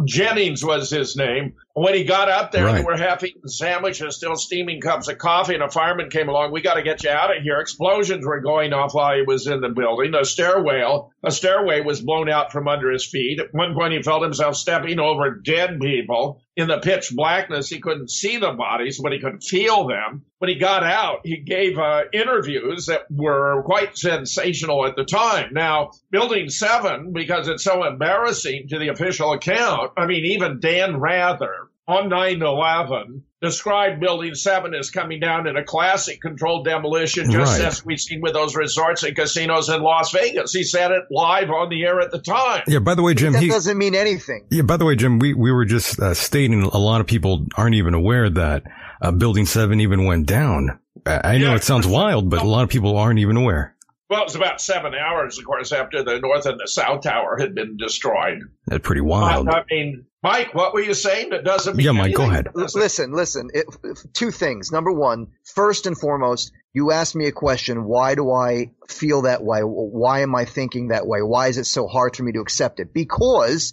Jennings 0.04 0.64
was 0.64 0.90
his 0.90 1.16
name. 1.16 1.54
When 1.74 1.94
he 1.94 2.04
got 2.04 2.28
up 2.28 2.50
there, 2.52 2.66
Right. 2.66 2.76
they 2.78 2.84
were 2.84 2.96
half 2.96 3.22
eaten 3.24 3.48
sandwiches, 3.48 4.16
still 4.16 4.36
steaming 4.36 4.80
cups 4.80 5.08
of 5.08 5.18
coffee, 5.18 5.54
and 5.54 5.62
a 5.62 5.70
fireman 5.70 6.10
came 6.10 6.28
along. 6.28 6.52
We 6.52 6.60
got 6.60 6.74
to 6.74 6.82
get 6.82 7.02
you 7.04 7.10
out 7.10 7.36
of 7.36 7.42
here. 7.42 7.58
Explosions 7.60 8.24
were 8.24 8.40
going 8.40 8.72
off 8.72 8.94
while 8.94 9.16
he 9.16 9.22
was 9.22 9.46
in 9.46 9.60
the 9.60 9.68
building. 9.68 10.14
A 10.14 10.24
stairwell, 10.24 11.12
a 11.24 11.30
stairway 11.30 11.80
was 11.80 12.00
blown 12.00 12.28
out 12.28 12.52
from 12.52 12.68
under 12.68 12.90
his 12.90 13.06
feet. 13.06 13.40
At 13.40 13.52
one 13.52 13.74
point, 13.74 13.92
he 13.92 14.02
felt 14.02 14.22
himself 14.22 14.56
stepping 14.56 14.98
over 15.00 15.30
dead 15.44 15.80
people. 15.80 16.40
In 16.56 16.68
the 16.68 16.78
pitch 16.78 17.10
blackness, 17.12 17.68
he 17.68 17.80
couldn't 17.80 18.10
see 18.10 18.36
the 18.36 18.52
bodies, 18.52 19.00
but 19.02 19.12
he 19.12 19.18
could 19.18 19.42
feel 19.42 19.88
them. 19.88 20.24
When 20.44 20.52
he 20.52 20.56
got 20.60 20.82
out, 20.84 21.20
he 21.24 21.38
gave 21.38 21.78
uh, 21.78 22.02
interviews 22.12 22.84
that 22.86 23.10
were 23.10 23.62
quite 23.62 23.96
sensational 23.96 24.84
at 24.84 24.94
the 24.94 25.02
time. 25.06 25.54
Now, 25.54 25.92
Building 26.10 26.50
7, 26.50 27.14
because 27.14 27.48
it's 27.48 27.64
so 27.64 27.82
embarrassing 27.86 28.68
to 28.68 28.78
the 28.78 28.88
official 28.88 29.32
account, 29.32 29.92
I 29.96 30.04
mean, 30.04 30.26
even 30.26 30.60
Dan 30.60 30.98
Rather 31.00 31.68
on 31.88 32.10
9 32.10 32.42
11 32.42 33.22
described 33.40 34.00
Building 34.00 34.34
7 34.34 34.74
as 34.74 34.90
coming 34.90 35.18
down 35.18 35.46
in 35.46 35.56
a 35.56 35.64
classic 35.64 36.20
controlled 36.20 36.66
demolition, 36.66 37.30
just 37.30 37.58
Right. 37.58 37.66
as 37.66 37.82
we've 37.82 37.98
seen 38.00 38.20
with 38.20 38.34
those 38.34 38.54
resorts 38.54 39.02
and 39.02 39.16
casinos 39.16 39.70
in 39.70 39.80
Las 39.80 40.12
Vegas. 40.12 40.52
He 40.52 40.64
said 40.64 40.90
it 40.90 41.04
live 41.10 41.48
on 41.50 41.70
the 41.70 41.84
air 41.84 42.02
at 42.02 42.10
the 42.10 42.20
time. 42.20 42.64
Yeah, 42.66 42.80
by 42.80 42.94
the 42.94 43.02
way, 43.02 43.14
Jim, 43.14 43.32
that 43.32 43.42
he, 43.42 43.48
doesn't 43.48 43.78
mean 43.78 43.94
anything. 43.94 44.44
yeah, 44.50 44.60
by 44.62 44.76
the 44.76 44.84
way, 44.84 44.94
Jim, 44.94 45.18
we, 45.18 45.32
we 45.32 45.50
were 45.52 45.64
just 45.64 45.98
uh, 45.98 46.12
stating 46.12 46.62
a 46.64 46.78
lot 46.78 47.00
of 47.00 47.06
people 47.06 47.46
aren't 47.56 47.76
even 47.76 47.94
aware 47.94 48.28
that 48.28 48.64
uh, 49.04 49.12
Building 49.12 49.46
7 49.46 49.80
even 49.80 50.04
went 50.04 50.26
down. 50.26 50.78
I, 51.06 51.20
I 51.34 51.38
know 51.38 51.50
Yeah. 51.50 51.56
it 51.56 51.64
sounds 51.64 51.86
wild, 51.86 52.30
but 52.30 52.40
a 52.42 52.46
lot 52.46 52.62
of 52.64 52.70
people 52.70 52.96
aren't 52.96 53.18
even 53.20 53.36
aware. 53.36 53.74
Well, 54.10 54.20
it 54.20 54.24
was 54.24 54.36
about 54.36 54.60
seven 54.60 54.94
hours, 54.94 55.38
of 55.38 55.44
course, 55.46 55.72
after 55.72 56.02
the 56.04 56.18
North 56.20 56.44
and 56.46 56.60
the 56.60 56.68
South 56.68 57.02
Tower 57.02 57.38
had 57.38 57.54
been 57.54 57.76
destroyed. 57.78 58.40
That's 58.66 58.86
pretty 58.86 59.00
wild. 59.00 59.48
I 59.48 59.64
mean, 59.70 60.04
Mike, 60.22 60.54
what 60.54 60.74
were 60.74 60.82
you 60.82 60.92
saying? 60.94 61.30
That 61.30 61.42
doesn't 61.44 61.74
mean 61.76 61.86
Yeah, 61.86 61.92
Mike, 61.92 62.14
go 62.14 62.24
ahead. 62.24 62.48
Listen, 62.54 63.12
listen. 63.12 63.48
It, 63.54 63.66
if- 63.82 64.12
two 64.12 64.30
things. 64.30 64.70
Number 64.70 64.92
one, 64.92 65.28
first 65.54 65.86
and 65.86 65.98
foremost, 65.98 66.52
you 66.74 66.92
asked 66.92 67.16
me 67.16 67.26
a 67.26 67.32
question. 67.32 67.84
Why 67.84 68.14
do 68.14 68.30
I 68.30 68.72
feel 68.88 69.22
that 69.22 69.42
way? 69.42 69.60
Why 69.60 70.20
am 70.20 70.34
I 70.34 70.44
thinking 70.44 70.88
that 70.88 71.06
way? 71.06 71.20
Why 71.22 71.48
is 71.48 71.56
it 71.56 71.64
so 71.64 71.86
hard 71.86 72.14
for 72.14 72.22
me 72.24 72.32
to 72.32 72.40
accept 72.40 72.80
it? 72.80 72.92
Because 72.92 73.72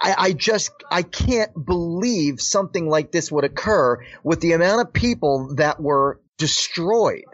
I, 0.00 0.14
I 0.18 0.32
just 0.32 0.70
I 0.90 1.02
can't 1.02 1.52
believe 1.66 2.40
something 2.40 2.88
like 2.88 3.12
this 3.12 3.32
would 3.32 3.44
occur 3.44 4.04
with 4.22 4.40
the 4.40 4.52
amount 4.52 4.86
of 4.86 4.92
people 4.92 5.54
that 5.56 5.80
were 5.80 6.20
destroyed. 6.38 7.24